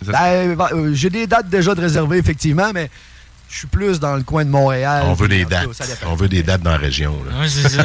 Ben, 0.07 0.55
va- 0.55 0.71
euh, 0.73 0.93
J'ai 0.95 1.11
des 1.11 1.27
dates 1.27 1.49
déjà 1.49 1.75
de 1.75 1.81
réservées, 1.81 2.19
effectivement, 2.19 2.71
mais 2.75 2.91
je 3.49 3.59
suis 3.59 3.67
plus 3.69 4.01
dans 4.01 4.17
le 4.17 4.23
coin 4.25 4.45
de 4.45 4.51
Montréal. 4.51 5.05
On 5.07 5.13
veut 5.15 5.29
des 5.29 5.45
cas, 5.45 5.65
dates. 5.67 6.01
On 6.07 6.15
veut 6.17 6.29
des 6.29 6.43
dates 6.43 6.63
dans 6.63 6.73
la 6.73 6.77
région. 6.79 7.13
Ouais, 7.39 7.49
c'est 7.49 7.69
ça. 7.69 7.85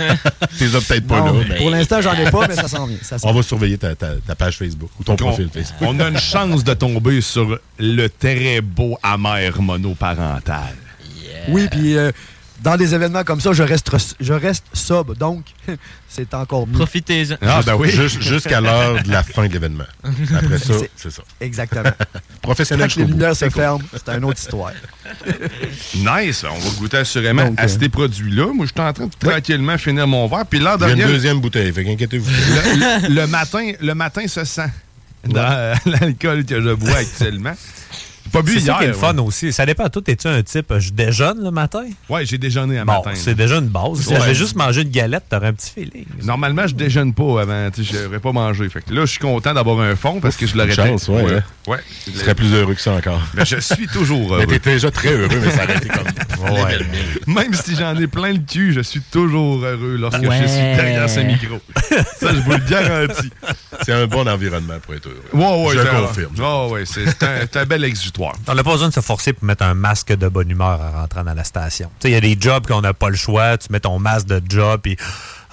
Tu 0.58 0.64
les 0.66 0.76
as 0.76 0.82
peut-être 0.82 1.06
pas 1.06 1.20
Non, 1.20 1.38
là, 1.40 1.46
mais 1.50 1.58
Pour 1.58 1.70
l'instant, 1.70 2.02
j'en 2.02 2.14
ai 2.14 2.32
pas, 2.32 2.48
mais 2.48 2.56
ça 2.56 2.68
s'en 2.68 2.88
vient. 2.88 2.98
ça 3.04 3.18
on 3.22 3.34
va 3.34 3.44
surveiller 3.44 3.78
ta, 3.78 3.94
ta- 3.96 4.16
ta 4.26 4.34
page 4.36 4.58
Facebook 4.58 4.90
ou 5.00 5.04
ton 5.04 5.14
On, 5.14 5.18
profil 5.18 5.50
Facebook. 5.54 5.78
on 5.82 6.00
a 6.00 6.08
une 6.08 6.18
chance 6.20 6.64
de 6.64 6.74
tomber 6.74 7.22
sur 7.22 7.60
le 7.78 8.08
très 8.08 8.62
beau 8.62 8.98
amer 9.04 9.62
monoparental. 9.62 10.76
Oui, 11.50 11.68
puis 11.70 11.98
euh, 11.98 12.12
dans 12.62 12.76
des 12.78 12.94
événements 12.96 13.24
comme 13.24 13.40
ça, 13.40 13.54
je 13.54 13.64
reste, 13.64 13.90
je 14.20 14.34
reste 14.34 14.66
sobre, 14.74 15.16
donc 15.16 15.46
c'est 16.10 16.34
encore 16.34 16.66
mieux. 16.68 16.74
Profitez-en. 16.74 17.36
Ah, 17.42 17.62
ben 17.66 17.76
oui. 17.76 17.92
Jusqu'à 17.92 18.62
l'heure 18.62 19.04
de 19.04 19.12
la 19.12 19.24
fin 19.24 19.48
de 19.48 19.54
l'événement. 19.54 19.86
Après 20.36 20.58
ça, 20.58 20.74
C'est- 20.96 21.10
ça. 21.10 21.22
Exactement. 21.40 21.84
Professionnel 22.42 22.90
Quand 22.94 23.00
les 23.02 23.06
lumières 23.08 23.36
se 23.36 23.50
ferment, 23.50 23.84
c'est 23.94 24.10
une 24.16 24.24
autre 24.26 24.40
histoire. 24.40 24.72
Nice, 25.96 26.44
on 26.50 26.58
va 26.58 26.70
goûter 26.78 26.98
assurément 26.98 27.46
Donc, 27.46 27.60
à 27.60 27.64
euh, 27.64 27.68
ces 27.68 27.90
produits-là. 27.90 28.48
Moi, 28.54 28.66
je 28.66 28.72
suis 28.72 28.82
en 28.82 28.94
train 28.94 29.06
de 29.06 29.12
tranquillement 29.20 29.78
finir 29.78 30.08
mon 30.08 30.28
verre. 30.28 30.46
Puis 30.46 30.60
y 30.60 30.66
a 30.68 30.74
une 30.74 30.80
dernière, 30.80 31.08
deuxième 31.08 31.40
bouteille, 31.40 31.72
fait 31.72 31.84
qu'inquiétez-vous. 31.84 32.30
le, 32.30 33.14
le 33.14 33.28
matin, 33.28 33.72
le 33.80 33.94
matin 33.94 34.28
se 34.28 34.44
sent 34.44 34.70
dans 35.26 35.42
euh, 35.42 35.74
l'alcool 35.86 36.46
que 36.46 36.62
je 36.62 36.74
bois 36.74 36.98
actuellement. 36.98 37.54
Pas 38.32 38.42
bu 38.42 38.54
C'est 38.54 38.60
ça 38.68 38.74
qui 38.80 38.84
est 38.84 38.88
le 38.88 38.94
ouais. 38.94 39.00
fun 39.00 39.18
aussi. 39.20 39.52
Ça 39.54 39.66
dépend. 39.66 39.88
Toi, 39.90 40.02
es-tu 40.08 40.28
un 40.28 40.42
type, 40.44 40.74
je 40.78 40.92
déjeune 40.92 41.44
le 41.44 41.52
matin? 41.52 41.84
Ouais, 42.10 42.26
j'ai 42.26 42.38
déjeuné 42.38 42.80
à 42.80 42.86
Bon, 42.86 42.94
matin. 42.94 43.12
c'est 43.16 43.36
déjà 43.36 43.56
une 43.58 43.68
base. 43.68 44.02
Si 44.02 44.10
Ouais. 44.10 44.20
j'avais 44.20 44.36
juste 44.36 44.56
mangé 44.56 44.82
une 44.82 44.90
galette, 44.90 45.24
t'aurais 45.30 45.48
un 45.48 45.54
petit 45.54 45.72
feeling. 45.72 46.06
Normalement, 46.24 46.68
je 46.68 46.76
déjeune 46.76 47.14
pas 47.14 47.42
avant. 47.42 47.70
Sais, 47.76 47.84
j'aurais 47.84 48.20
pas 48.20 48.32
mangé. 48.32 48.68
Fait 48.70 48.82
que 48.82 48.94
là, 48.94 49.02
je 49.02 49.12
suis 49.12 49.20
content 49.20 49.54
d'avoir 49.54 49.80
un 49.82 49.96
fond 49.96 50.20
parce 50.20 50.36
que 50.36 50.46
je 50.48 50.56
l'aurais 50.58 50.74
chance, 50.74 51.08
ouais, 51.10 51.24
hein. 51.38 51.44
Ouais. 51.68 51.78
Tu 52.06 52.12
serais 52.14 52.36
plus 52.36 52.54
heureux 52.54 52.74
que 52.76 52.82
ça 52.82 52.94
encore. 52.94 53.22
Mais 53.34 53.46
je 53.46 53.58
suis 53.60 53.88
toujours 53.88 54.34
heureux. 54.36 54.46
Mais 54.48 54.60
t'es 54.60 54.72
déjà 54.72 54.90
très 54.92 55.14
heureux, 55.14 55.28
mais 55.42 55.52
ça 55.52 55.64
aurait 55.64 55.78
été 55.78 55.88
comme. 55.90 56.08
Ouais. 56.48 56.78
Même 57.26 57.54
si 57.54 57.76
j'en 57.76 57.96
ai 57.98 58.08
plein 58.08 58.32
le 58.32 58.40
cul, 58.40 58.72
je 58.72 58.82
suis 58.82 59.02
toujours 59.02 59.64
heureux 59.66 59.98
lorsque 60.00 60.20
Ouais. 60.22 60.40
je 60.44 60.48
suis 60.48 60.58
derrière 60.62 61.10
ce 61.10 61.20
micro. 61.22 61.60
Ça, 62.20 62.34
je 62.34 62.40
vous 62.42 62.52
le 62.52 62.70
garantis. 62.70 63.30
C'est 63.84 63.92
un 63.94 64.06
bon 64.08 64.28
environnement 64.28 64.76
pour 64.82 64.94
être 64.94 65.08
heureux. 65.08 65.24
Ouais, 65.34 65.66
ouais, 65.68 65.76
Je 65.76 65.82
c'est 65.82 65.90
un- 65.90 66.02
confirme. 66.08 66.36
Ouais, 66.38 66.72
ouais, 66.74 66.82
un, 66.84 67.46
c'est 67.52 67.58
un 67.58 67.66
bel 67.66 67.84
exutoire. 67.84 68.17
On 68.48 68.54
n'a 68.56 68.64
pas 68.64 68.72
besoin 68.72 68.90
de 68.90 68.94
se 68.94 69.00
forcer 69.02 69.34
pour 69.34 69.44
mettre 69.46 69.64
un 69.64 69.74
masque 69.74 70.14
de 70.16 70.28
bonne 70.28 70.50
humeur 70.50 70.80
en 70.82 71.02
rentrant 71.02 71.24
dans 71.24 71.34
la 71.34 71.44
station. 71.44 71.90
Tu 72.00 72.04
sais, 72.08 72.10
il 72.12 72.14
y 72.14 72.18
a 72.18 72.22
des 72.22 72.38
jobs 72.40 72.66
qu'on 72.68 72.82
n'a 72.82 72.94
pas 72.94 73.10
le 73.10 73.16
choix. 73.16 73.58
Tu 73.58 73.68
mets 73.72 73.80
ton 73.80 74.00
masque 74.00 74.28
de 74.28 74.42
job 74.48 74.82
et 74.86 74.98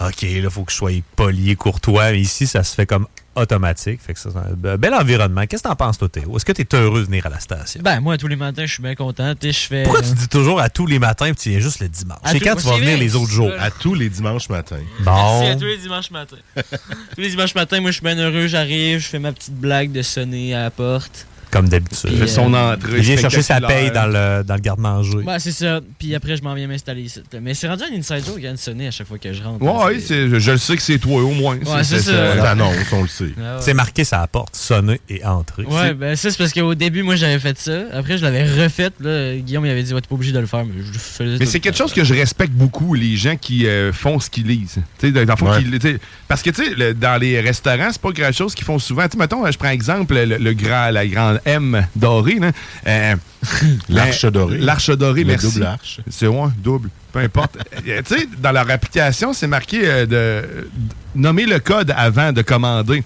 OK, 0.00 0.22
là, 0.22 0.28
il 0.28 0.50
faut 0.50 0.64
que 0.64 0.72
je 0.72 0.76
sois 0.76 0.90
poli 1.16 1.50
et 1.50 1.56
courtois. 1.56 2.10
Mais 2.12 2.20
ici, 2.20 2.46
ça 2.46 2.64
se 2.64 2.74
fait 2.74 2.86
comme 2.86 3.06
automatique. 3.36 4.00
Fait 4.00 4.14
que 4.14 4.20
c'est 4.20 4.28
un 4.36 4.76
bel 4.76 4.94
environnement. 4.94 5.44
Qu'est-ce 5.46 5.62
que 5.62 5.68
t'en 5.68 5.76
penses, 5.76 5.98
toi, 5.98 6.08
Théo? 6.08 6.36
Est-ce 6.36 6.44
que 6.44 6.52
t'es 6.52 6.66
heureux 6.76 7.00
de 7.00 7.06
venir 7.06 7.26
à 7.26 7.30
la 7.30 7.40
station? 7.40 7.80
Ben, 7.82 8.00
moi, 8.00 8.16
tous 8.16 8.28
les 8.28 8.36
matins, 8.36 8.64
je 8.66 8.72
suis 8.74 8.82
bien 8.82 8.94
content. 8.94 9.34
Je 9.42 9.50
fais. 9.52 9.82
Pourquoi 9.84 10.02
tu 10.02 10.12
dis 10.14 10.28
toujours 10.28 10.60
à 10.60 10.68
tous 10.68 10.86
les 10.86 10.98
matins 10.98 11.26
et 11.26 11.34
tu 11.34 11.50
viens 11.50 11.60
juste 11.60 11.80
le 11.80 11.88
dimanche? 11.88 12.18
C'est 12.26 12.40
quand 12.40 12.56
tu 12.56 12.66
vas 12.66 12.76
venir 12.76 12.96
les 12.98 13.14
autres 13.16 13.30
jours? 13.32 13.50
À 13.58 13.70
tous 13.70 13.94
les 13.94 14.08
dimanches 14.08 14.48
matins. 14.48 14.76
Merci 15.04 15.46
à 15.46 15.54
Bon. 15.54 15.58
tous 15.60 15.66
les 15.66 15.78
dimanches 15.78 16.10
matin. 16.10 16.36
tous 16.56 17.20
les 17.20 17.30
dimanches 17.30 17.54
matin, 17.54 17.80
moi, 17.80 17.90
je 17.90 17.96
suis 17.96 18.04
bien 18.04 18.16
heureux. 18.16 18.46
J'arrive, 18.46 19.00
je 19.00 19.06
fais 19.08 19.18
ma 19.18 19.32
petite 19.32 19.54
blague 19.54 19.92
de 19.92 20.02
sonner 20.02 20.54
à 20.54 20.62
la 20.62 20.70
porte. 20.70 21.26
Comme 21.54 21.68
d'habitude. 21.68 22.10
Il 22.12 22.18
fait 22.18 22.26
son 22.26 22.52
entrée 22.52 22.96
Il 22.96 23.02
vient 23.02 23.16
chercher 23.16 23.40
sa 23.42 23.60
paye 23.60 23.92
dans 23.92 24.06
le, 24.06 24.42
dans 24.42 24.54
le 24.56 24.60
garde-manger. 24.60 25.18
Ouais, 25.18 25.38
c'est 25.38 25.52
ça. 25.52 25.80
Puis 26.00 26.12
après, 26.14 26.36
je 26.36 26.42
m'en 26.42 26.52
viens 26.52 26.66
m'installer 26.66 27.02
ici. 27.02 27.20
Mais 27.40 27.54
c'est 27.54 27.68
rendu 27.68 27.84
un 27.84 27.96
inside 27.96 28.24
joke, 28.26 28.40
Yann 28.42 28.56
sonner 28.56 28.88
à 28.88 28.90
chaque 28.90 29.06
fois 29.06 29.18
que 29.18 29.32
je 29.32 29.40
rentre. 29.40 29.62
Ouais, 29.64 30.00
c'est- 30.00 30.28
je, 30.28 30.38
je 30.40 30.50
le 30.50 30.58
sais 30.58 30.74
que 30.76 30.82
c'est 30.82 30.98
toi, 30.98 31.22
au 31.22 31.30
moins. 31.30 31.56
Ouais, 31.56 31.84
c'est 31.84 32.00
ça. 32.00 32.36
T'annonces, 32.38 32.74
on 32.92 33.02
le 33.02 33.08
sait. 33.08 33.26
Ah 33.38 33.56
ouais. 33.56 33.60
C'est 33.60 33.72
marqué 33.74 34.02
sur 34.02 34.16
la 34.18 34.26
porte, 34.26 34.56
sonner 34.56 35.00
et 35.08 35.24
entrer. 35.24 35.62
Ouais, 35.64 35.94
ben 35.94 36.16
ça, 36.16 36.30
c'est 36.32 36.38
parce 36.38 36.52
qu'au 36.52 36.74
début, 36.74 37.04
moi, 37.04 37.14
j'avais 37.14 37.38
fait 37.38 37.56
ça. 37.56 37.82
Après, 37.92 38.18
je 38.18 38.22
l'avais 38.24 38.42
refait. 38.44 38.90
Là, 38.98 39.36
Guillaume, 39.36 39.64
il 39.66 39.70
avait 39.70 39.84
dit, 39.84 39.94
ouais, 39.94 40.00
t'es 40.00 40.08
pas 40.08 40.14
obligé 40.16 40.32
de 40.32 40.40
le 40.40 40.46
faire. 40.46 40.64
Mais 40.64 40.72
je 40.84 40.92
le 40.92 40.98
faisais. 40.98 41.36
Mais 41.38 41.46
c'est 41.46 41.60
quelque 41.60 41.78
chose 41.78 41.92
que 41.92 42.02
je 42.02 42.14
respecte 42.14 42.52
beaucoup, 42.52 42.94
les 42.94 43.16
gens 43.16 43.36
qui 43.36 43.66
euh, 43.68 43.92
font 43.92 44.18
ce 44.18 44.28
qu'ils 44.28 44.48
lisent. 44.48 44.78
Tu 44.98 45.06
sais, 45.06 45.12
dans 45.12 45.20
le 45.32 45.36
fond, 45.38 45.50
Ouais. 45.52 45.62
qu'ils- 45.62 45.78
tu 45.78 45.88
sais, 45.92 45.98
parce 46.26 46.42
que, 46.42 46.50
tu 46.50 46.64
sais, 46.64 46.74
le- 46.74 46.94
dans 46.94 47.20
les 47.20 47.40
restaurants, 47.40 47.90
c'est 47.92 48.00
pas 48.02 48.10
quelque 48.12 48.36
chose 48.36 48.54
qu'ils 48.56 48.64
font 48.64 48.80
souvent. 48.80 49.04
Tu 49.04 49.12
sais, 49.12 49.18
mettons, 49.18 49.48
je 49.48 49.56
prends 49.56 49.68
exemple, 49.70 50.14
le, 50.14 50.36
le 50.38 50.52
grand, 50.54 50.90
la 50.90 51.06
grande 51.06 51.40
M 51.44 51.86
dorée, 51.96 52.38
là. 52.38 52.50
Euh, 52.86 53.16
L'arche 53.88 54.24
dorée. 54.24 54.58
L'arche 54.58 54.90
dorée, 54.90 55.22
Le 55.22 55.26
merci. 55.28 55.52
double 55.52 55.66
arche. 55.66 56.00
C'est 56.10 56.26
ouais, 56.26 56.48
double. 56.58 56.90
Peu 57.12 57.20
importe. 57.20 57.56
Euh, 57.86 58.00
tu 58.06 58.16
sais, 58.18 58.26
dans 58.38 58.52
leur 58.52 58.70
application, 58.70 59.32
c'est 59.34 59.46
marqué 59.46 59.80
euh, 59.84 60.06
de, 60.06 60.66
de 60.74 60.90
nommer 61.14 61.44
le 61.44 61.58
code 61.60 61.92
avant 61.96 62.32
de 62.32 62.40
commander. 62.42 63.04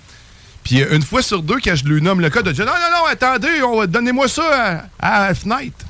Puis 0.62 0.82
euh, 0.82 0.95
une 0.95 1.03
fois 1.03 1.20
sur 1.22 1.43
deux, 1.43 1.57
quand 1.62 1.74
je 1.74 1.84
lui 1.84 2.01
nomme 2.01 2.20
le 2.20 2.30
code, 2.30 2.47
je 2.47 2.53
dis 2.53 2.61
non, 2.61 2.66
non, 2.66 2.99
non, 3.01 3.07
attendez, 3.11 3.61
on 3.66 3.76
va- 3.78 3.86
donnez-moi 3.89 4.28
ça 4.28 4.84
à, 5.01 5.24
à 5.24 5.28
la 5.28 5.34
fenêtre. 5.34 5.84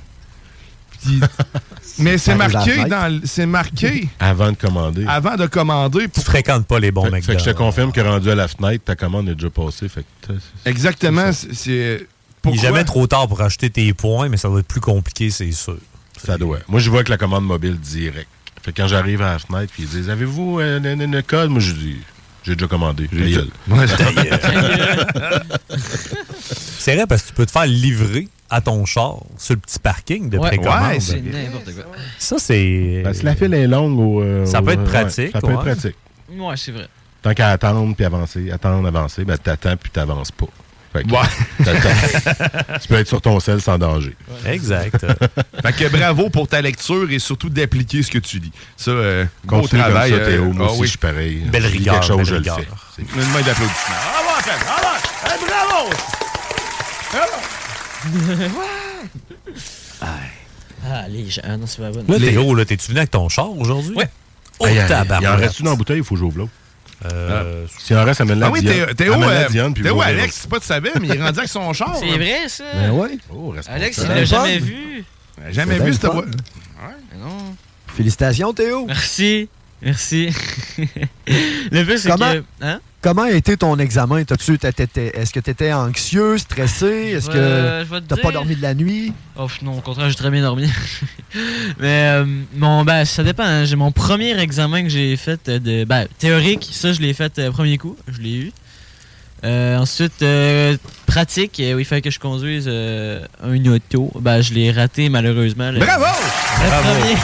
Puis- 1.02 1.20
mais 1.98 2.16
c'est 2.18 2.34
marqué 2.34 2.84
dans 2.86 3.20
c'est 3.24 3.46
marqué 3.46 4.08
Avant 4.18 4.50
de 4.52 4.56
commander. 4.56 5.04
avant 5.06 5.36
de 5.36 5.46
commander. 5.46 6.08
Tu 6.08 6.20
fréquentes 6.22 6.66
pas 6.66 6.80
les 6.80 6.90
bons 6.90 7.04
Fait, 7.10 7.20
fait 7.20 7.34
que 7.34 7.40
je 7.40 7.44
te 7.50 7.56
confirme 7.56 7.92
que 7.92 8.00
rendu 8.00 8.30
à 8.30 8.34
la 8.34 8.48
fenêtre, 8.48 8.84
ta 8.84 8.96
commande 8.96 9.28
est 9.28 9.34
déjà 9.34 9.50
passée. 9.50 9.88
Fait 9.88 10.04
que 10.26 10.32
Exactement, 10.64 11.30
c'est- 11.32 11.54
c'est 11.54 12.06
Il 12.44 12.50
n'est 12.52 12.56
jamais 12.58 12.84
trop 12.84 13.06
tard 13.06 13.28
pour 13.28 13.40
acheter 13.42 13.68
tes 13.70 13.92
points, 13.94 14.28
mais 14.28 14.36
ça 14.36 14.48
va 14.48 14.60
être 14.60 14.66
plus 14.68 14.80
compliqué, 14.80 15.30
c'est 15.30 15.50
sûr. 15.52 15.76
Ça 16.24 16.36
doit. 16.38 16.58
Moi, 16.68 16.80
je 16.80 16.88
vois 16.90 16.98
avec 17.00 17.08
la 17.08 17.16
commande 17.18 17.44
mobile 17.44 17.78
direct. 17.78 18.28
Fait 18.62 18.72
que 18.72 18.80
quand 18.82 18.88
j'arrive 18.88 19.22
à 19.22 19.32
la 19.34 19.38
fenêtre, 19.38 19.72
puis 19.72 19.84
ils 19.84 19.88
disent 19.88 20.10
Avez-vous 20.10 20.58
un, 20.60 20.84
un- 20.84 21.00
un- 21.00 21.12
un 21.12 21.22
code? 21.22 21.50
Moi, 21.50 21.60
je 21.60 21.72
dis 21.72 21.96
J'ai 22.42 22.54
déjà 22.56 22.66
commandé. 22.66 23.08
J'ai. 23.12 23.36
Ouais, 23.68 23.86
C'est 26.78 26.94
vrai 26.96 27.06
parce 27.06 27.22
que 27.22 27.28
tu 27.28 27.34
peux 27.34 27.46
te 27.46 27.50
faire 27.50 27.66
livrer 27.66 28.28
à 28.50 28.60
ton 28.60 28.84
char 28.86 29.16
sur 29.36 29.54
le 29.54 29.60
petit 29.60 29.78
parking 29.78 30.30
de 30.30 30.38
Ouais, 30.38 30.48
précommande. 30.48 30.88
ouais, 30.92 31.00
c'est 31.00 31.20
n'importe 31.20 31.74
quoi. 31.74 31.84
Ça, 32.18 32.36
c'est. 32.38 33.02
Parce 33.04 33.18
que 33.18 33.24
la 33.26 33.34
file 33.36 33.54
est 33.54 33.66
longue. 33.66 33.98
Au, 33.98 34.22
euh, 34.22 34.46
Ça 34.46 34.62
peut 34.62 34.70
être 34.72 34.80
ouais, 34.80 34.86
pratique, 34.86 35.32
ça 35.32 35.40
peut 35.40 35.50
être 35.50 35.58
ouais. 35.64 35.74
pratique. 35.74 35.96
Ouais, 36.30 36.54
c'est 36.56 36.72
vrai. 36.72 36.88
Tant 37.22 37.34
qu'à 37.34 37.50
attendre 37.50 37.94
puis 37.94 38.04
avancer, 38.04 38.50
attendre, 38.50 38.86
avancer, 38.86 39.24
ben 39.24 39.36
t'attends 39.36 39.76
puis 39.76 39.90
t'avances 39.90 40.30
pas. 40.30 40.46
Fait 40.92 41.02
que 41.04 41.10
Ouais. 41.10 41.18
t'attends. 41.64 42.78
tu 42.80 42.88
peux 42.88 42.94
être 42.94 43.08
sur 43.08 43.20
ton 43.20 43.38
sel 43.40 43.60
sans 43.60 43.76
danger. 43.78 44.16
Exact. 44.46 45.04
Fait 45.62 45.72
que 45.72 45.88
bravo 45.88 46.30
pour 46.30 46.48
ta 46.48 46.60
lecture 46.62 47.10
et 47.10 47.18
surtout 47.18 47.50
d'appliquer 47.50 48.02
ce 48.02 48.10
que 48.10 48.18
tu 48.18 48.38
lis. 48.38 48.52
Ça, 48.76 48.90
euh, 48.92 49.24
beau 49.44 49.60
Continue 49.60 49.82
comme 49.82 49.90
travail. 49.92 50.10
ça, 50.12 50.18
Théo. 50.20 50.44
euh, 50.44 50.52
Moi 50.52 50.66
ah 50.66 50.70
aussi, 50.70 50.80
oui. 50.80 50.86
je 50.86 50.90
suis 50.90 50.98
pareil. 50.98 51.36
Belle 51.50 51.66
rigueur, 51.66 51.94
quelque 52.00 52.06
chose, 52.06 52.16
belle 52.16 52.26
je 52.26 52.32
le 52.32 52.38
rigueur. 52.38 52.58
fais. 52.96 53.02
Une 53.02 53.32
main 53.32 53.40
d'applaudissement. 53.42 53.94
Bravo, 54.12 54.28
Appel. 54.38 54.54
Bravo. 54.64 54.96
Hey, 55.26 55.38
bravo. 55.46 55.90
Ah, 60.90 61.08
les 61.08 61.28
gens. 61.28 61.42
Ah, 61.44 61.56
non, 61.56 61.66
c'est 61.66 61.82
pas 61.82 61.90
bon. 61.90 62.04
Là, 62.08 62.18
Théo, 62.18 62.54
là, 62.54 62.64
t'es-tu 62.64 62.88
venu 62.88 62.98
avec 62.98 63.10
ton 63.10 63.28
char 63.28 63.50
aujourd'hui? 63.50 63.94
Ouais. 63.96 64.08
Oh, 64.60 64.66
Hey, 64.66 64.76
il 64.76 65.26
en 65.28 65.36
reste-tu 65.36 65.62
dans 65.62 65.70
la 65.70 65.76
bouteille, 65.76 65.98
il 65.98 66.04
faut 66.04 66.14
que 66.14 66.20
j'ouvre 66.20 66.38
l'autre? 66.38 66.52
Euh, 67.04 67.64
S'il 67.78 67.96
en 67.96 68.04
reste, 68.04 68.20
amène 68.20 68.40
la 68.40 68.46
Ah 68.46 68.50
oui, 68.50 68.62
Théo, 68.64 68.86
Théo, 68.94 69.14
euh, 69.14 69.48
Diane, 69.48 69.72
Théo, 69.74 69.94
vous 69.94 70.02
Alex, 70.02 70.40
c'est 70.42 70.50
pas 70.50 70.58
de 70.58 70.64
savais, 70.64 70.90
mais 71.00 71.06
il 71.08 71.14
est 71.16 71.22
rendu 71.22 71.38
avec 71.38 71.50
son 71.50 71.72
char. 71.72 71.96
C'est 71.98 72.06
vrai, 72.06 72.48
ça? 72.48 72.64
Ben 72.74 72.90
ouais. 72.90 73.18
Oh. 73.32 73.54
Alex, 73.68 74.00
il 74.02 74.08
l'a 74.08 74.24
jamais 74.24 74.58
vu. 74.58 75.04
Jamais 75.50 75.78
vu 75.78 75.92
cette 75.92 76.06
voix. 76.06 76.24
Mais 76.26 77.18
non. 77.18 77.54
Félicitations, 77.96 78.52
Théo. 78.52 78.86
Merci. 78.86 79.48
Merci. 79.82 80.30
le 81.70 81.84
plus, 81.84 81.98
c'est 81.98 82.08
Comment- 82.10 82.32
que. 82.32 82.42
Hein? 82.62 82.80
Comment 83.00 83.22
a 83.22 83.30
été 83.30 83.56
ton 83.56 83.78
examen? 83.78 84.24
T'as-tu- 84.24 84.58
t'as- 84.58 84.72
t'étais- 84.72 85.12
Est-ce 85.16 85.32
que 85.32 85.38
tu 85.38 85.50
étais 85.50 85.72
anxieux, 85.72 86.36
stressé? 86.36 87.12
Est-ce 87.14 87.28
Euh, 87.32 87.84
que 87.84 87.98
te 88.00 88.04
t'as 88.08 88.16
pas 88.16 88.32
dormi 88.32 88.56
de 88.56 88.62
la 88.62 88.74
nuit? 88.74 89.12
Oh 89.36 89.46
non, 89.62 89.78
au 89.78 89.80
contraire, 89.80 90.08
j'ai 90.10 90.16
très 90.16 90.30
bien 90.30 90.42
dormi. 90.42 90.68
Mais 91.78 92.10
euh, 92.10 92.24
mon, 92.56 92.84
ben, 92.84 93.04
ça 93.04 93.22
dépend. 93.22 93.44
hein. 93.44 93.64
J'ai 93.64 93.76
mon 93.76 93.92
premier 93.92 94.36
examen 94.40 94.82
que 94.82 94.88
j'ai 94.88 95.16
fait 95.16 95.48
euh, 95.48 95.58
de 95.60 95.84
ben, 95.84 96.06
théorique, 96.18 96.68
ça 96.72 96.92
je 96.92 97.00
l'ai 97.00 97.14
fait 97.14 97.38
euh, 97.38 97.52
premier 97.52 97.78
coup, 97.78 97.96
je 98.08 98.20
l'ai 98.20 98.34
eu. 98.34 98.52
Euh, 99.44 99.76
ensuite, 99.78 100.20
euh, 100.22 100.76
pratique, 101.06 101.60
euh, 101.60 101.74
où 101.74 101.78
il 101.78 101.84
fallait 101.84 102.02
que 102.02 102.10
je 102.10 102.18
conduise 102.18 102.64
euh, 102.66 103.24
un 103.40 103.64
auto. 103.66 104.10
Ben, 104.20 104.40
je 104.42 104.52
l'ai 104.54 104.72
raté 104.72 105.08
malheureusement. 105.08 105.70
le- 105.70 105.78
Bravo! 105.78 106.04
le 106.04 106.68
Bravo! 106.68 106.88
premier. 106.98 107.16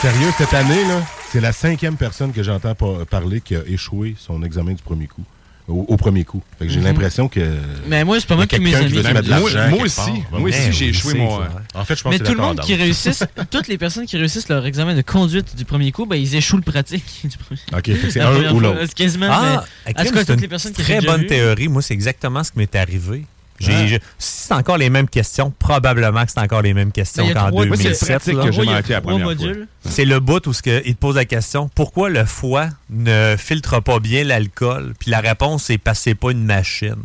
Sérieux, 0.00 0.32
cette 0.38 0.54
année, 0.54 0.84
là, 0.84 1.02
c'est 1.30 1.40
la 1.40 1.52
cinquième 1.52 1.96
personne 1.96 2.32
que 2.32 2.42
j'entends 2.42 2.74
par- 2.74 3.06
parler 3.06 3.40
qui 3.40 3.54
a 3.56 3.60
échoué 3.66 4.16
son 4.18 4.42
examen 4.42 4.72
du 4.72 4.82
premier 4.82 5.06
coup. 5.06 5.24
Au, 5.68 5.84
au 5.88 5.96
premier 5.96 6.24
coup. 6.24 6.42
Fait 6.58 6.66
que 6.66 6.72
j'ai 6.72 6.80
Mhm. 6.80 6.86
l'impression 6.86 7.28
que. 7.28 7.40
Mais 7.86 8.02
moi, 8.02 8.18
c'est 8.18 8.26
pas 8.26 8.34
moi 8.34 8.46
qui 8.48 8.58
mes 8.58 8.74
amis. 8.74 8.92
Moi- 8.92 9.68
moi 9.68 9.82
aussi. 9.84 9.96
part. 9.96 10.40
Moi 10.40 10.48
aussi, 10.48 10.72
j'ai 10.72 10.88
échoué 10.88 11.20
euh, 11.20 11.44
En 11.78 11.84
fait, 11.84 11.94
je 11.94 12.02
pense 12.02 12.12
Mais 12.12 12.18
que 12.18 12.24
tout 12.24 12.34
le 12.34 12.40
monde 12.40 12.58
qui 12.60 12.74
réussissent, 12.74 13.22
toutes 13.52 13.68
les 13.68 13.78
personnes 13.78 14.04
qui 14.06 14.16
réussissent 14.16 14.48
leur 14.48 14.66
examen 14.66 14.96
de 14.96 15.02
conduite 15.02 15.54
du 15.54 15.64
premier 15.64 15.92
coup, 15.92 16.06
ben 16.06 16.16
ils 16.16 16.34
échouent 16.34 16.56
le 16.56 16.62
pratique 16.62 17.04
du 17.24 17.36
premier. 17.36 17.60
OK, 17.76 17.90
c'est 18.10 18.20
un 18.20 18.52
ou 18.52 18.58
l'autre. 18.58 18.92
Quasiment. 18.94 19.28
Ah, 19.30 19.64
c'est 19.86 19.94
toutes 20.24 20.28
une 20.30 20.40
les 20.40 20.48
personnes 20.48 20.72
qui 20.72 20.82
très 20.82 21.00
bonne 21.00 21.26
théorie. 21.26 21.68
Moi, 21.68 21.82
c'est 21.82 21.94
exactement 21.94 22.42
ce 22.42 22.50
qui 22.50 22.58
m'est 22.58 22.74
arrivé. 22.74 23.24
Je- 23.60 23.96
si 23.96 23.98
c'est 24.18 24.54
encore 24.54 24.78
les 24.78 24.88
mêmes 24.90 25.08
questions, 25.08 25.52
probablement 25.58 26.24
que 26.24 26.30
c'est 26.32 26.40
encore 26.40 26.62
les 26.62 26.72
mêmes 26.74 26.92
questions 26.92 27.26
qu'en 27.28 27.48
trois- 27.48 27.66
moi, 27.66 27.76
c'est 27.76 27.82
le 27.84 27.90
2007. 27.90 28.08
pratique 28.08 28.34
là. 28.34 28.44
que 28.44 28.52
j'ai 28.52 28.58
Ouais, 28.60 28.64
il 28.64 28.70
y 28.70 28.72
a 28.72 28.76
manqué 28.76 28.92
la 28.94 29.00
trois 29.00 29.12
première 29.12 29.26
fois. 29.26 29.34
modules. 29.46 29.68
C'est 29.88 30.04
le 30.04 30.20
bout 30.20 30.46
où 30.46 30.52
ce 30.52 30.62
que- 30.62 30.82
il 30.86 30.94
te 30.94 31.00
pose 31.00 31.16
la 31.16 31.24
question 31.26 31.70
pourquoi 31.74 32.08
le 32.10 32.24
foie 32.24 32.68
ne 32.88 33.36
filtre 33.38 33.80
pas 33.80 34.00
bien 34.00 34.24
l'alcool? 34.24 34.94
Puis 34.98 35.10
la 35.10 35.20
réponse 35.20 35.64
c'est 35.64 35.78
parce 35.78 35.98
que 35.98 36.04
c'est 36.04 36.14
pas 36.14 36.30
une 36.30 36.44
machine. 36.44 36.96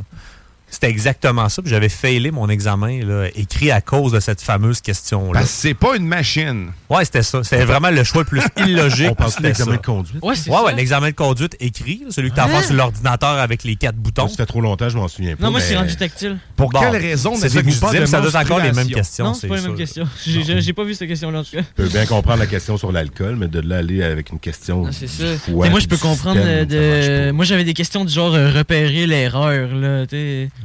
C'était 0.76 0.90
exactement 0.90 1.48
ça. 1.48 1.62
J'avais 1.66 1.88
failé 1.90 2.32
mon 2.32 2.50
examen 2.50 3.00
là, 3.06 3.28
écrit 3.34 3.72
à 3.72 3.80
cause 3.80 4.12
de 4.12 4.20
cette 4.20 4.42
fameuse 4.42 4.82
question-là. 4.82 5.40
Parce 5.40 5.46
que 5.46 5.58
c'est 5.58 5.74
pas 5.74 5.96
une 5.96 6.06
machine. 6.06 6.72
Ouais, 6.90 7.06
c'était 7.06 7.24
ça. 7.24 7.44
C'était 7.44 7.64
vraiment 7.64 7.90
le 7.92 8.04
choix 8.04 8.24
le 8.24 8.28
plus 8.28 8.42
illogique. 8.68 9.08
On 9.12 9.16
parle 9.16 9.30
de 9.30 9.36
c'était 9.36 9.48
l'examen 9.48 9.76
de 9.78 9.82
conduite. 9.82 10.18
Ouais, 10.22 10.34
Ouais, 10.48 10.74
l'examen 10.76 11.08
de 11.12 11.16
conduite 11.16 11.56
écrit, 11.62 12.04
celui 12.10 12.30
que 12.32 12.36
tu 12.36 12.42
as 12.42 12.46
Hein? 12.46 12.62
sur 12.62 12.74
l'ordinateur 12.76 13.30
avec 13.40 13.64
les 13.64 13.76
quatre 13.78 13.96
boutons. 13.96 14.28
Ça 14.28 14.36
fait 14.36 14.46
trop 14.46 14.60
longtemps, 14.62 14.90
je 14.90 14.98
m'en 14.98 15.08
souviens 15.08 15.36
pas. 15.38 15.46
Non, 15.46 15.52
moi, 15.52 15.60
mais- 15.62 15.66
c'est 15.66 15.78
rendu 15.78 15.96
tactile. 15.96 16.38
Pour 16.58 16.70
Bon, 16.72 16.80
quelle 16.80 16.98
raison 17.02 17.36
c'est 17.36 17.48
ça 17.48 17.48
que 17.48 17.54
n'avez-vous 17.56 17.76
je 17.76 17.80
pas 17.80 17.94
de 17.94 18.00
mais 18.00 18.06
ça 18.06 18.20
doit 18.20 18.30
être 18.30 18.36
encore 18.36 18.60
les 18.60 18.72
mêmes 18.74 18.88
questions. 18.90 19.26
Non, 19.26 19.34
c'est 19.34 19.48
pas 19.48 19.56
la 19.56 19.62
même 19.62 19.72
sûr. 19.72 19.78
question. 19.78 20.06
J'ai 20.60 20.74
pas 20.74 20.84
vu 20.84 20.94
cette 20.94 21.08
question-là, 21.08 21.40
en 21.40 21.44
tout 21.44 21.52
cas. 21.56 21.62
Je 21.78 21.84
peux 21.84 21.90
bien 21.90 22.06
comprendre 22.06 22.40
la 22.40 22.48
question 22.48 22.78
sur 22.78 22.92
l'alcool, 22.92 23.36
mais 23.38 23.48
de 23.48 23.60
là 23.62 23.78
aller 23.78 24.04
avec 24.04 24.30
une 24.32 24.40
question. 24.40 24.86
C'est 24.92 25.08
ça. 25.08 25.24
moi, 25.50 25.80
je 25.80 25.88
peux 25.88 25.98
comprendre 25.98 26.42
euh. 26.44 27.32
Moi, 27.32 27.46
j'avais 27.46 27.64
des 27.64 27.74
questions 27.74 28.04
du 28.04 28.14
genre 28.14 28.34
euh, 28.36 28.52
repérer 28.52 29.06
l'erreur, 29.08 29.70
là. 29.74 30.06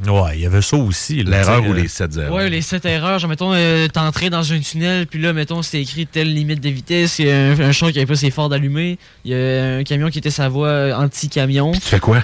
Ouais, 0.06 0.36
il 0.36 0.40
y 0.40 0.46
avait 0.46 0.62
ça 0.62 0.76
aussi. 0.76 1.22
L'erreur 1.22 1.62
ou 1.62 1.72
euh, 1.72 1.74
les 1.74 1.88
7 1.88 2.12
zéros. 2.12 2.36
Ouais, 2.36 2.48
les 2.48 2.62
7 2.62 2.84
erreurs. 2.86 3.18
Genre, 3.18 3.28
mettons, 3.28 3.52
euh, 3.52 3.88
t'entrais 3.88 4.30
dans 4.30 4.52
un 4.52 4.60
tunnel, 4.60 5.06
puis 5.06 5.20
là, 5.20 5.32
mettons, 5.32 5.62
c'est 5.62 5.80
écrit 5.80 6.06
telle 6.06 6.32
limite 6.32 6.60
de 6.60 6.70
vitesse. 6.70 7.18
Il 7.18 7.26
y 7.26 7.30
a 7.30 7.36
un, 7.36 7.60
un 7.60 7.72
char 7.72 7.92
qui 7.92 7.98
avait 7.98 8.06
pas 8.06 8.16
ses 8.16 8.30
phares 8.30 8.48
d'allumé. 8.48 8.98
Il 9.24 9.32
y 9.32 9.34
a 9.34 9.76
un 9.76 9.84
camion 9.84 10.08
qui 10.08 10.18
était 10.18 10.30
sa 10.30 10.48
voie 10.48 10.68
euh, 10.68 10.94
anti-camion. 10.94 11.72
Tu 11.72 11.80
fais 11.80 12.00
quoi? 12.00 12.22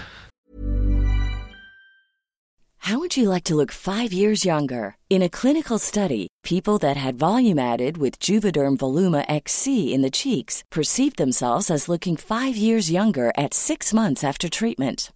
How 2.89 3.01
would 3.01 3.17
you 3.17 3.29
like 3.29 3.43
to 3.45 3.57
look 3.57 3.73
five 3.73 4.13
years 4.13 4.45
younger? 4.45 4.95
In 5.11 5.21
a 5.21 5.29
clinical 5.29 5.77
study, 5.77 6.29
people 6.45 6.79
that 6.79 6.97
had 6.97 7.19
volume 7.19 7.59
added 7.59 7.99
with 7.99 8.21
Juvederm 8.21 8.77
Voluma 8.77 9.25
XC 9.29 9.93
in 9.93 10.03
the 10.03 10.11
cheeks 10.11 10.63
perceived 10.71 11.17
themselves 11.17 11.69
as 11.69 11.89
looking 11.89 12.17
five 12.17 12.55
years 12.57 12.89
younger 12.89 13.33
at 13.37 13.55
six 13.55 13.93
months 13.93 14.23
after 14.23 14.49
treatment. 14.49 15.11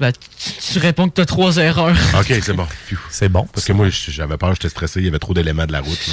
Ben, 0.00 0.10
tu, 0.12 0.72
tu 0.72 0.78
réponds 0.78 1.08
que 1.08 1.14
t'as 1.14 1.26
trois 1.26 1.56
erreurs. 1.58 1.96
OK, 2.18 2.32
c'est 2.42 2.54
bon. 2.54 2.66
C'est 3.10 3.28
bon. 3.28 3.46
Parce 3.52 3.66
que 3.66 3.72
moi, 3.72 3.88
j'avais 3.90 4.36
peur, 4.38 4.54
j'étais 4.54 4.70
stressé, 4.70 5.00
il 5.00 5.04
y 5.04 5.08
avait 5.08 5.18
trop 5.18 5.34
d'éléments 5.34 5.66
de 5.66 5.72
la 5.72 5.80
route. 5.80 6.06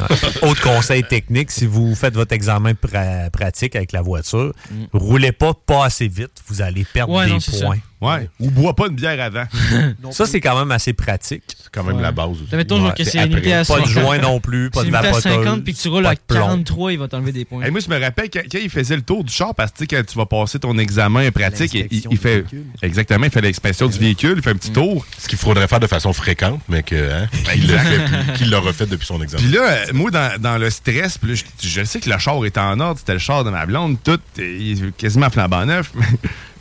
là. 0.00 0.06
Autre 0.48 0.62
conseil 0.62 1.04
technique, 1.04 1.50
si 1.50 1.66
vous 1.66 1.94
faites 1.94 2.14
votre 2.14 2.32
examen 2.32 2.72
pra- 2.72 3.28
pratique 3.28 3.76
avec 3.76 3.92
la 3.92 4.00
voiture, 4.00 4.54
Mm. 4.70 4.84
roulez 4.94 5.32
pas 5.32 5.52
pas 5.52 5.84
assez 5.84 6.08
vite, 6.08 6.32
vous 6.48 6.62
allez 6.62 6.84
perdre 6.84 7.12
Ouais, 7.12 7.26
des 7.26 7.32
non, 7.32 7.38
points. 7.60 7.78
Ouais. 8.00 8.28
Ou 8.40 8.50
bois 8.50 8.74
pas 8.74 8.86
une 8.86 8.94
bière 8.94 9.20
avant. 9.22 9.44
ça, 10.10 10.24
c'est 10.24 10.40
quand 10.40 10.58
même 10.58 10.70
assez 10.70 10.92
pratique. 10.94 11.42
C'est 11.62 11.70
quand 11.70 11.84
même 11.84 12.00
la 12.00 12.12
base 12.12 12.30
aussi. 12.30 12.46
Ça 12.50 12.56
fait 12.56 12.64
toujours 12.64 12.94
que 12.94 13.04
c'est 13.04 13.26
limité 13.26 13.52
à 13.52 13.64
Pas 13.64 13.80
de 13.80 13.84
60. 13.86 13.88
joint 14.04 14.18
non 14.18 14.40
plus, 14.40 14.70
pas 14.70 14.80
Si 14.80 14.86
de 14.86 14.90
limité 14.92 15.08
à 15.08 15.12
vapoteuse. 15.12 15.44
50 15.44 15.64
puis 15.64 15.74
que 15.74 15.78
tu 15.78 15.88
roules 15.88 16.06
à 16.06 16.14
de 16.14 16.20
plomb. 16.26 16.40
43, 16.40 16.92
il 16.92 16.98
va 16.98 17.08
t'enlever 17.08 17.32
des 17.32 17.44
points. 17.44 17.62
Hey, 17.62 17.70
moi, 17.70 17.80
je 17.80 17.90
me 17.90 18.00
rappelle 18.00 18.30
quand, 18.30 18.40
quand 18.50 18.58
il 18.58 18.70
faisait 18.70 18.96
le 18.96 19.02
tour 19.02 19.22
du 19.22 19.32
char, 19.32 19.54
parce 19.54 19.72
que 19.72 19.78
tu 19.78 19.86
quand 19.86 20.02
tu 20.06 20.16
vas 20.16 20.24
passer 20.26 20.58
ton 20.58 20.78
examen 20.78 21.30
pratique, 21.30 21.74
il, 21.74 22.18
fait. 22.18 22.44
Exactement, 22.82 23.26
il 23.26 23.30
fait 23.30 23.40
l'expression 23.42 23.86
du 23.86 23.98
véhicule, 23.98 24.34
il 24.36 24.42
fait 24.42 24.50
un 24.50 24.56
petit 24.56 24.72
tour. 24.72 25.04
Ce 25.18 25.28
qu'il 25.28 25.38
faudrait 25.38 25.68
faire 25.68 25.80
de 25.80 25.86
façon 25.86 26.12
fréquente, 26.12 26.60
mais 26.68 26.82
que, 26.82 26.94
hein, 27.12 27.28
qu'il 27.52 27.66
le 27.66 27.76
fait 27.76 28.04
plus- 28.04 28.32
qu'il 28.34 28.50
l'a 28.50 28.60
refait 28.60 28.86
depuis 28.86 29.06
son 29.06 29.22
examen. 29.22 29.42
Puis 29.42 29.52
là, 29.52 29.92
moi, 29.92 30.10
dans, 30.10 30.40
dans 30.40 30.56
le 30.58 30.70
stress, 30.70 31.18
puis 31.18 31.32
là, 31.32 31.36
je, 31.62 31.68
je 31.68 31.84
sais 31.84 32.00
que 32.00 32.08
le 32.08 32.18
char 32.18 32.42
est 32.46 32.56
en 32.56 32.80
ordre, 32.80 32.98
c'était 32.98 33.12
le 33.12 33.18
char 33.18 33.44
de 33.44 33.50
ma 33.50 33.66
blonde, 33.66 33.96
tout, 34.02 34.18
il 34.38 34.86
est 34.86 34.96
quasiment 34.96 35.28
flambant 35.28 35.66
neuf. 35.66 35.92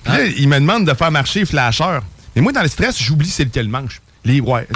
Puis 0.03 0.13
là, 0.13 0.25
il 0.25 0.47
me 0.47 0.55
demande 0.59 0.85
de 0.87 0.93
faire 0.93 1.11
marcher 1.11 1.45
flasheur. 1.45 2.03
Mais 2.35 2.41
moi, 2.41 2.51
dans 2.51 2.61
le 2.61 2.67
stress, 2.67 3.01
j'oublie 3.01 3.29
c'est 3.29 3.43
lequel 3.45 3.67
manche. 3.67 4.01
Les 4.25 4.41
ouais. 4.41 4.67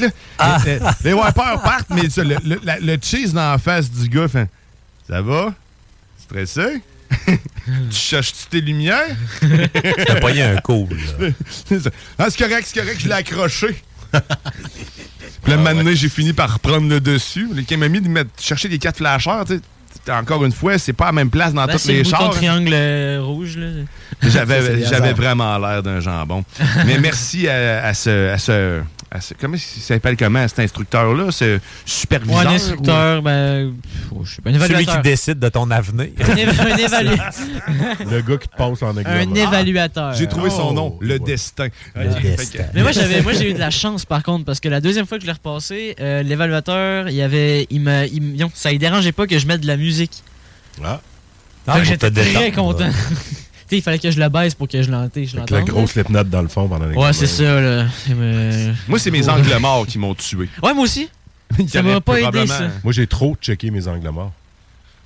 Là, 0.00 0.08
euh, 0.40 0.58
euh, 0.66 0.78
les 1.04 1.12
wipers 1.12 1.60
partent, 1.62 1.90
mais 1.90 2.08
ça, 2.08 2.22
le, 2.22 2.36
le- 2.44 2.60
la- 2.62 2.78
le 2.78 2.96
cheese 3.02 3.32
dans 3.32 3.50
la 3.52 3.58
face 3.58 3.90
du 3.90 4.08
gars 4.08 4.28
fait 4.28 4.48
Ça 5.08 5.20
va? 5.20 5.52
Stressé? 6.18 6.82
tu 7.26 7.36
cherches-tu 7.96 8.46
tes 8.48 8.60
lumières? 8.60 9.16
T'as 10.06 10.20
pogné 10.20 10.42
un 10.44 10.56
coup, 10.58 10.88
C'est 11.68 11.80
ça. 11.82 11.90
Ah, 12.18 12.26
c'est 12.30 12.38
correct, 12.38 12.66
c'est 12.72 12.80
correct, 12.80 13.00
je 13.00 13.06
l'ai 13.08 13.14
accroché. 13.14 13.82
Puis 15.42 15.50
là, 15.52 15.56
maintenant, 15.58 15.90
j'ai 15.92 16.08
fini 16.08 16.32
par 16.32 16.54
reprendre 16.54 16.88
le 16.88 17.00
dessus. 17.00 17.48
Qui 17.66 17.76
m'a 17.76 17.88
mis 17.88 18.00
de 18.00 18.26
chercher 18.40 18.68
les 18.68 18.78
quatre 18.78 18.98
flasheurs, 18.98 19.44
tu 19.44 19.56
sais. 19.56 19.60
Encore 20.10 20.44
une 20.44 20.52
fois, 20.52 20.78
c'est 20.78 20.92
pas 20.92 21.04
à 21.04 21.08
la 21.08 21.12
même 21.12 21.30
place 21.30 21.52
dans 21.54 21.64
Ben, 21.66 21.74
le 21.74 21.92
les 21.92 22.02
bouton 22.02 22.16
chars. 22.16 22.30
triangle 22.30 22.72
euh, 22.72 23.20
rouge, 23.22 23.56
là. 23.56 23.68
J'avais, 24.22 24.84
j'avais 24.90 25.12
vraiment 25.12 25.56
l'air 25.58 25.82
d'un 25.82 26.00
jambon. 26.00 26.44
Mais 26.86 26.98
merci 26.98 27.48
à, 27.48 27.84
à 27.86 27.94
ce, 27.94 28.30
à 28.30 28.38
ce, 28.38 28.80
à 29.14 29.20
ce- 29.20 29.34
Comment 29.34 29.56
il 29.56 29.60
s'appelle 29.60 30.16
comment, 30.16 30.46
cet 30.48 30.60
instructeur-là? 30.60 31.30
Ce 31.30 31.60
superviseur? 31.84 32.38
Ouais, 32.40 32.46
un 32.46 32.50
instructeur, 32.54 33.22
ben. 33.22 33.72
oh, 34.10 34.22
je 34.24 34.34
sais 34.34 34.42
pas, 34.42 34.50
un 34.50 34.54
Celui 34.54 34.64
évaluateur. 34.64 34.96
qui 34.96 35.02
décide 35.08 35.38
de 35.38 35.48
ton 35.48 35.70
avenir. 35.70 36.08
Un, 36.20 36.34
éva- 36.34 36.60
un 36.72 36.76
évalu- 36.76 38.10
Le 38.10 38.20
gars 38.22 38.36
qui 38.38 38.48
te 38.48 38.56
passe 38.56 38.82
en 38.82 38.96
examen. 38.96 39.20
un 39.30 39.34
évaluateur. 39.34 40.14
J'ai 40.14 40.26
trouvé 40.26 40.50
son 40.50 40.68
Oh, 40.70 40.72
nom, 40.72 40.98
le 41.00 41.18
destin. 41.18 41.68
Le 41.94 42.08
destin. 42.20 42.64
Mais 42.74 42.82
moi, 42.82 42.92
j'avais, 42.92 43.20
moi, 43.22 43.32
j'ai 43.34 43.50
eu 43.50 43.54
de 43.54 43.58
la 43.58 43.70
chance, 43.70 44.04
par 44.04 44.22
contre, 44.22 44.44
parce 44.44 44.60
que 44.60 44.68
la 44.68 44.80
deuxième 44.80 45.06
fois 45.06 45.18
que 45.18 45.22
je 45.22 45.26
l'ai 45.26 45.32
repassé, 45.34 45.94
euh, 46.00 46.22
l'évaluateur, 46.22 47.08
il 47.08 47.20
avait, 47.20 47.66
il 47.70 47.80
me, 47.80 48.06
il 48.06 48.22
me- 48.22 48.36
non, 48.38 48.50
ça 48.54 48.72
ne 48.72 48.78
dérangeait 48.78 49.12
pas 49.12 49.26
que 49.26 49.38
je 49.38 49.46
mette 49.46 49.60
de 49.60 49.66
la 49.66 49.76
musique. 49.76 50.22
Ah. 50.82 51.00
Pour 51.66 51.84
j'étais 51.84 52.10
très 52.10 52.24
détendre. 52.50 52.54
content. 52.54 52.90
sais, 53.72 53.78
il 53.78 53.82
fallait 53.82 53.98
que 53.98 54.10
je 54.10 54.18
le 54.20 54.28
baisse 54.28 54.54
pour 54.54 54.68
que 54.68 54.82
je 54.82 54.90
l'entende. 54.90 55.50
La 55.50 55.62
grosse 55.62 55.90
slipknot 55.92 56.24
dans 56.24 56.42
le 56.42 56.48
fond 56.48 56.68
pendant 56.68 56.86
l'examen. 56.86 57.06
Ouais, 57.06 57.12
c'est 57.12 57.26
ça, 57.26 57.60
là. 57.60 57.84
Me- 58.08 58.72
Moi, 58.88 58.98
c'est 58.98 59.10
mes 59.10 59.28
angles 59.28 59.56
morts 59.60 59.86
qui 59.86 59.98
m'ont 59.98 60.14
tué. 60.14 60.48
Ouais, 60.62 60.74
moi 60.74 60.84
aussi. 60.84 61.08
Ça 61.68 61.82
m'a 61.82 62.00
pas 62.00 62.18
aidé, 62.20 62.46
ça. 62.46 62.68
Moi, 62.82 62.92
j'ai 62.94 63.06
trop 63.06 63.36
checké 63.40 63.70
mes 63.70 63.86
angles 63.86 64.08
morts. 64.08 64.32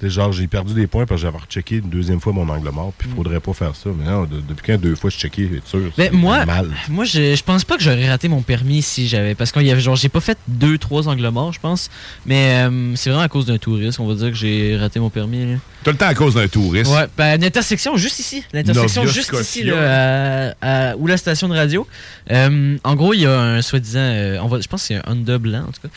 Genre, 0.03 0.30
j'ai 0.30 0.47
perdu 0.47 0.74
des 0.74 0.86
points 0.86 1.07
parce 1.07 1.22
que 1.22 1.26
j'avais 1.26 1.38
rechecké 1.38 1.76
une 1.76 1.88
deuxième 1.88 2.20
fois 2.20 2.32
mon 2.34 2.47
angle 2.49 2.68
mort, 2.70 2.92
puis 2.99 3.09
il 3.11 3.16
faudrait 3.16 3.40
pas 3.40 3.55
faire 3.55 3.74
ça. 3.74 3.88
Mais 3.99 4.05
non, 4.05 4.24
de- 4.24 4.40
depuis 4.47 4.62
quand 4.66 4.78
deux 4.80 4.94
fois 4.94 5.09
je 5.09 5.16
checké, 5.16 5.44
être 5.57 5.66
sûr, 5.66 5.80
Mais 5.97 6.09
c'est 6.09 6.12
moi, 6.12 6.44
mal. 6.44 6.68
moi 6.90 7.05
je, 7.07 7.34
je 7.34 7.42
pense 7.42 7.64
pas 7.64 7.76
que 7.78 7.82
j'aurais 7.82 8.07
raté 8.09 8.28
mon 8.28 8.42
permis 8.42 8.82
si 8.82 9.09
j'avais. 9.09 9.34
Parce 9.34 9.53
qu'il 9.53 9.62
y 9.62 9.70
avait 9.70 9.80
genre, 9.80 9.97
j'ai 9.97 10.11
pas 10.11 10.20
fait 10.20 10.36
deux, 10.49 10.76
trois 10.76 11.09
angles 11.09 11.26
morts, 11.30 11.53
je 11.55 11.61
pense. 11.61 11.88
Mais 12.26 12.66
euh, 12.68 12.94
c'est 12.94 13.09
vraiment 13.09 13.22
à 13.24 13.28
cause 13.28 13.47
d'un 13.47 13.57
touriste, 13.57 13.99
on 13.99 14.07
va 14.07 14.14
dire 14.14 14.28
que 14.28 14.34
j'ai 14.36 14.76
raté 14.76 15.01
mon 15.01 15.09
permis. 15.09 15.53
là. 15.53 15.59
Tout 15.82 15.92
le 15.92 15.97
temps 15.97 16.09
à 16.09 16.14
cause 16.14 16.34
d'un 16.34 16.49
touriste. 16.49 16.90
Ouais, 16.92 17.07
ben, 17.16 17.36
une 17.38 17.44
intersection 17.44 17.97
juste 17.97 18.18
ici. 18.18 18.42
L'intersection 18.53 19.07
juste 19.07 19.32
ici, 19.40 19.62
là, 19.62 20.53
à, 20.61 20.90
à- 20.90 20.97
où 20.97 21.07
la 21.07 21.16
station 21.16 21.49
de 21.49 21.55
radio. 21.55 21.86
Euh, 22.32 22.76
en 22.84 22.94
gros, 22.97 23.14
il 23.14 23.20
y 23.20 23.26
a 23.26 23.38
un 23.40 23.62
soi-disant, 23.62 24.01
euh, 24.01 24.38
on 24.42 24.49
va, 24.49 24.61
je 24.61 24.66
pense 24.68 24.82
que 24.82 24.86
c'est 24.88 24.94
un 24.97 25.03
Honda 25.07 25.38
blanc, 25.38 25.61
en 25.68 25.72
tout 25.72 25.80
cas. 25.82 25.88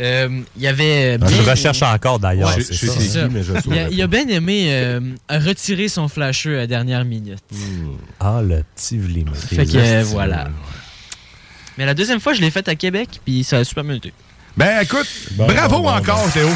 Euh, 0.00 0.40
Il 0.56 0.62
y 0.62 0.66
avait. 0.66 1.16
Ah, 1.22 1.26
je 1.28 1.48
recherche 1.48 1.82
encore, 1.82 2.18
d'ailleurs, 2.18 2.54
Ouais, 2.56 2.62
Je 2.70 3.45
Il 3.50 3.56
a, 3.56 3.60
saurais 3.62 3.88
il 3.90 4.02
a 4.02 4.06
bien 4.06 4.26
aimé 4.28 4.66
euh, 4.70 5.00
retirer 5.30 5.88
son 5.88 6.08
flasheux 6.08 6.54
à 6.56 6.60
la 6.60 6.66
dernière 6.66 7.04
minute. 7.04 7.42
Ah, 8.20 8.40
le 8.42 8.62
petit 8.74 8.98
Vlimé. 8.98 9.30
Fait 9.34 9.66
que 9.66 9.76
euh, 9.76 10.02
voilà. 10.06 10.48
Mais 11.78 11.84
la 11.86 11.94
deuxième 11.94 12.20
fois, 12.20 12.32
je 12.32 12.40
l'ai 12.40 12.50
faite 12.50 12.68
à 12.68 12.74
Québec, 12.74 13.20
puis 13.24 13.44
ça 13.44 13.58
a 13.58 13.64
super 13.64 13.84
bien 13.84 13.94
été. 13.96 14.12
Ben 14.56 14.80
écoute, 14.80 15.06
Bon, 15.32 15.46
bravo 15.46 15.76
bon, 15.76 15.82
bon, 15.82 15.88
encore, 15.90 16.32
Théo. 16.32 16.48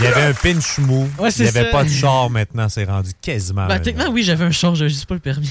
Il 0.00 0.04
y 0.04 0.06
avait 0.06 0.22
un 0.22 0.32
pinch 0.32 0.78
mou. 0.78 1.08
Ouais, 1.18 1.30
Il 1.30 1.42
n'y 1.42 1.48
avait 1.48 1.64
ça. 1.64 1.70
pas 1.70 1.84
de 1.84 1.88
char 1.88 2.30
maintenant, 2.30 2.68
c'est 2.68 2.84
rendu 2.84 3.10
quasiment. 3.20 3.66
Ben, 3.66 3.78
techniquement, 3.78 4.10
oui, 4.12 4.22
j'avais 4.22 4.44
un 4.44 4.50
char, 4.50 4.74
j'avais 4.74 4.90
juste 4.90 5.06
pas 5.06 5.14
le 5.14 5.20
permis. 5.20 5.50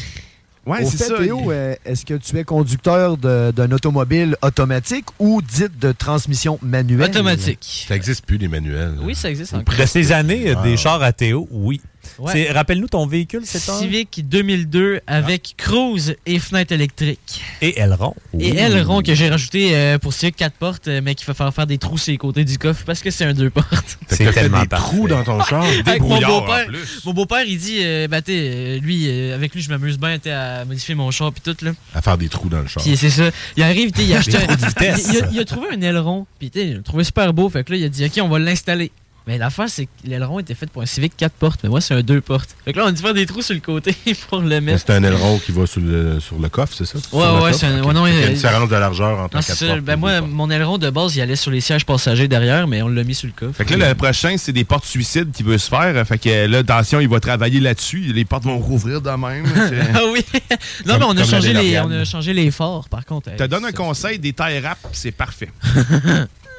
Ouais, 0.68 0.84
Au 0.84 0.89
c'est 0.89 0.97
fait, 0.97 1.03
ça. 1.05 1.18
Théo, 1.18 1.51
euh, 1.51 1.76
est-ce 1.86 2.05
que 2.05 2.14
tu 2.14 2.38
es 2.38 2.43
conducteur 2.43 3.18
d'un 3.18 3.72
automobile 3.72 4.36
automatique 4.43 5.05
ou 5.18 5.41
dite 5.41 5.80
de 5.80 5.91
transmission 5.91 6.59
manuelle? 6.62 7.09
Automatique. 7.09 7.86
Ça 7.88 7.95
existe 7.95 8.26
plus, 8.26 8.38
les 8.38 8.47
manuels. 8.47 8.93
Oui, 9.01 9.16
ça 9.16 9.32
existe 9.32 9.55
encore. 9.55 9.76
De 9.76 9.86
ces 9.88 10.12
années, 10.12 10.53
Ah. 10.55 10.62
des 10.62 10.78
chars 10.78 11.01
à 11.01 11.14
Théo, 11.14 11.47
oui. 11.49 11.82
Ouais. 12.19 12.51
Rappelle-nous 12.51 12.87
ton 12.87 13.05
véhicule, 13.07 13.41
c'est 13.45 13.59
ça? 13.59 13.77
Civic 13.77 14.27
2002 14.27 15.01
avec 15.07 15.53
cruise 15.57 16.15
et 16.25 16.39
fenêtre 16.39 16.71
électrique. 16.73 17.41
Et 17.61 17.79
aileron. 17.79 18.13
Et 18.39 18.49
aileron 18.57 19.01
que 19.01 19.13
j'ai 19.13 19.29
rajouté 19.29 19.75
euh, 19.75 19.97
pour 19.97 20.13
Civic 20.13 20.35
4 20.35 20.53
portes, 20.55 20.87
euh, 20.87 21.01
mais 21.03 21.15
qu'il 21.15 21.25
va 21.27 21.33
falloir 21.33 21.53
faire 21.53 21.67
des 21.67 21.77
trous 21.77 21.97
sur 21.97 22.11
les 22.11 22.17
côtés 22.17 22.43
du 22.43 22.57
coffre 22.57 22.83
parce 22.85 23.01
que 23.01 23.11
c'est 23.11 23.25
un 23.25 23.33
deux 23.33 23.49
portes. 23.49 23.97
Fait 24.07 24.17
que 24.17 24.31
C'est 24.31 24.31
tellement 24.33 24.61
des 24.61 24.67
parfait. 24.67 24.85
trous 24.95 25.07
dans 25.07 25.23
ton 25.23 25.41
char? 25.45 25.63
Avec 25.63 26.01
mon 26.01 26.19
beau-père, 26.21 26.67
plus. 26.67 27.01
mon 27.05 27.13
beau-père, 27.13 27.43
il 27.45 27.57
dit, 27.57 27.79
euh, 27.81 28.07
bah, 28.07 28.21
t'sais, 28.21 28.79
lui, 28.81 29.05
euh, 29.07 29.35
avec 29.35 29.53
lui, 29.55 29.61
je 29.61 29.69
m'amuse 29.69 29.97
bien 29.97 30.17
à 30.25 30.65
modifier 30.65 30.95
mon 30.95 31.09
char 31.11 31.31
puis 31.31 31.41
tout 31.41 31.63
là. 31.65 31.71
À 31.95 32.01
faire 32.01 32.17
des 32.17 32.29
trous 32.29 32.49
dans 32.49 32.61
le 32.61 32.67
char. 32.67 32.83
Puis 32.83 32.97
c'est 32.97 33.09
ça. 33.09 33.29
Il 33.57 33.63
arrive, 33.63 33.91
t'sais, 33.91 34.05
il 34.05 34.13
a 34.13 34.17
acheté. 34.19 34.37
il, 34.39 35.13
il 35.13 35.23
a, 35.23 35.27
il 35.33 35.39
a 35.39 35.45
trouvé 35.45 35.67
un 35.73 35.81
aileron, 35.81 36.25
puis 36.39 36.49
t'sais, 36.49 36.67
il 36.67 36.75
l'a 36.77 36.81
trouvé 36.81 37.03
super 37.03 37.33
beau. 37.33 37.49
Fait 37.49 37.63
que 37.63 37.71
là, 37.71 37.77
il 37.77 37.83
a 37.85 37.89
dit, 37.89 38.05
ok, 38.05 38.19
on 38.23 38.27
va 38.29 38.39
l'installer. 38.39 38.91
Mais 39.28 39.38
l'affaire, 39.38 39.69
c'est 39.69 39.86
que 39.86 39.91
l'aileron 40.03 40.39
était 40.39 40.55
fait 40.55 40.67
pour 40.69 40.82
un 40.82 40.86
Civic 40.88 41.15
4 41.15 41.32
portes, 41.34 41.59
mais 41.63 41.69
moi, 41.69 41.80
c'est 41.80 41.93
un 41.93 42.01
2 42.01 42.22
portes. 42.22 42.55
Fait 42.65 42.74
que 42.74 42.80
là, 42.80 42.86
on 42.86 42.88
a 42.88 42.91
dû 42.91 43.01
faire 43.01 43.13
des 43.13 43.26
trous 43.28 43.43
sur 43.43 43.53
le 43.53 43.59
côté 43.59 43.95
pour 44.30 44.41
le 44.41 44.59
mettre. 44.61 44.84
C'est 44.86 44.93
un 44.93 45.03
aileron 45.03 45.38
qui 45.38 45.51
va 45.51 45.67
sur 45.67 45.80
le, 45.80 46.19
sur 46.19 46.39
le 46.39 46.49
coffre, 46.49 46.74
c'est 46.76 46.86
ça? 46.86 46.97
Ouais, 47.13 47.43
ouais, 47.43 47.53
c'est 47.53 47.67
un- 47.67 47.84
ouais, 47.84 47.93
non, 47.93 48.05
qu'il 48.05 48.15
y 48.15 48.17
a 48.17 48.22
il- 48.22 48.28
une 48.30 48.34
différence 48.34 48.67
de 48.69 48.76
largeur 48.76 49.19
entre 49.19 49.36
Non, 49.36 49.39
un 49.39 49.41
c'est 49.43 49.53
4 49.53 49.57
ça. 49.59 49.67
portes 49.67 49.82
Ben 49.82 49.95
moi, 49.95 50.22
mon 50.22 50.49
aileron 50.49 50.78
de 50.80 50.89
base, 50.89 51.15
il 51.15 51.22
allait 51.22 51.36
sur 51.36 51.51
les 51.51 51.61
sièges 51.61 51.86
passagers 51.86 52.28
derrière, 52.28 52.67
mais 52.67 52.82
on 52.82 52.88
l'a 52.88 53.03
mis 53.03 53.13
sur 53.13 53.28
le 53.28 53.34
coffre. 53.34 53.55
Fait 53.57 53.65
que 53.65 53.76
là, 53.76 53.89
le 53.89 53.95
prochain, 53.95 54.36
c'est 54.38 54.53
des 54.53 54.63
portes 54.63 54.86
suicides 54.86 55.32
qui 55.32 55.43
veut 55.43 55.57
se 55.59 55.69
faire. 55.69 56.05
Fait 56.07 56.17
que 56.17 56.47
là, 56.47 56.57
attention, 56.59 56.99
il 56.99 57.07
va 57.07 57.19
travailler 57.19 57.59
là-dessus. 57.59 57.99
Les 57.99 58.26
portes 58.26 58.43
vont 58.45 58.57
rouvrir 58.57 59.01
de 59.01 59.09
même. 59.11 59.45
Ah 59.93 59.99
oui! 60.11 60.26
non, 60.86 60.93
Comme- 60.97 60.99
mais 60.99 61.05
on 61.05 61.24
a, 61.24 61.26
changé 61.26 61.53
les, 61.53 61.80
on 61.80 61.91
a 61.91 62.05
changé 62.05 62.34
les 62.34 62.49
phares, 62.49 62.89
par 62.89 63.05
contre. 63.05 63.36
te 63.36 63.43
donne 63.43 63.65
un 63.65 63.72
conseil, 63.72 64.17
des 64.17 64.34
tailles 64.34 64.59
rap, 64.59 64.80
c'est 64.93 65.11
parfait. 65.11 65.49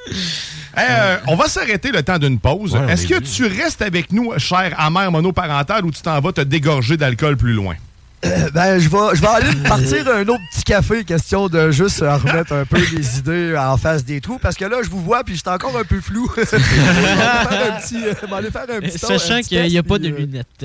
Hey, 0.75 0.87
euh, 0.89 1.17
on 1.29 1.37
va 1.37 1.49
s'arrêter 1.49 1.93
le 1.93 2.03
temps 2.03 2.19
d'une 2.19 2.39
pause. 2.39 2.75
Ouais, 2.75 2.91
Est-ce 2.91 3.05
est 3.05 3.09
que 3.09 3.23
tu 3.23 3.45
restes 3.45 3.83
avec 3.83 4.11
nous, 4.11 4.33
cher 4.39 4.75
amère 4.79 5.13
monoparental, 5.13 5.85
ou 5.85 5.91
tu 5.91 6.01
t'en 6.01 6.19
vas 6.19 6.33
te 6.33 6.41
dégorger 6.41 6.97
d'alcool 6.97 7.37
plus 7.37 7.53
loin? 7.53 7.75
Ben, 8.23 8.79
je 8.79 8.89
vais, 8.89 9.17
je 9.17 9.21
vais 9.21 9.27
aller 9.27 9.49
me 9.57 9.67
partir 9.69 10.07
un 10.09 10.23
autre 10.23 10.43
petit 10.53 10.63
café, 10.63 11.05
question 11.05 11.49
de 11.49 11.71
juste 11.73 12.03
euh, 12.03 12.17
remettre 12.17 12.53
un 12.53 12.65
peu 12.65 12.79
les 12.95 13.19
idées 13.19 13.57
en 13.59 13.77
face 13.77 14.05
des 14.05 14.21
trous, 14.21 14.39
parce 14.39 14.55
que 14.57 14.65
là, 14.65 14.77
je 14.85 14.89
vous 14.91 15.01
vois, 15.01 15.25
puis 15.25 15.35
j'étais 15.35 15.51
encore 15.51 15.77
un 15.77 15.83
peu 15.85 16.01
flou. 16.01 16.31
Je 16.37 16.41
vais 16.43 16.47
aller 16.47 17.17
faire 17.17 17.73
un 17.75 17.81
petit, 17.81 17.97
euh, 17.97 18.15
je 18.23 18.27
vais 18.27 18.35
aller 18.35 18.51
faire 18.51 18.63
un 18.63 18.81
petit 18.81 18.99
tour, 18.99 19.11
un 19.11 19.19
Sachant 19.19 19.41
qu'il 19.41 19.63
n'y 19.69 19.79
a 19.79 19.83
pas 19.83 19.99
de 19.99 20.09
euh, 20.09 20.17
lunettes. 20.17 20.65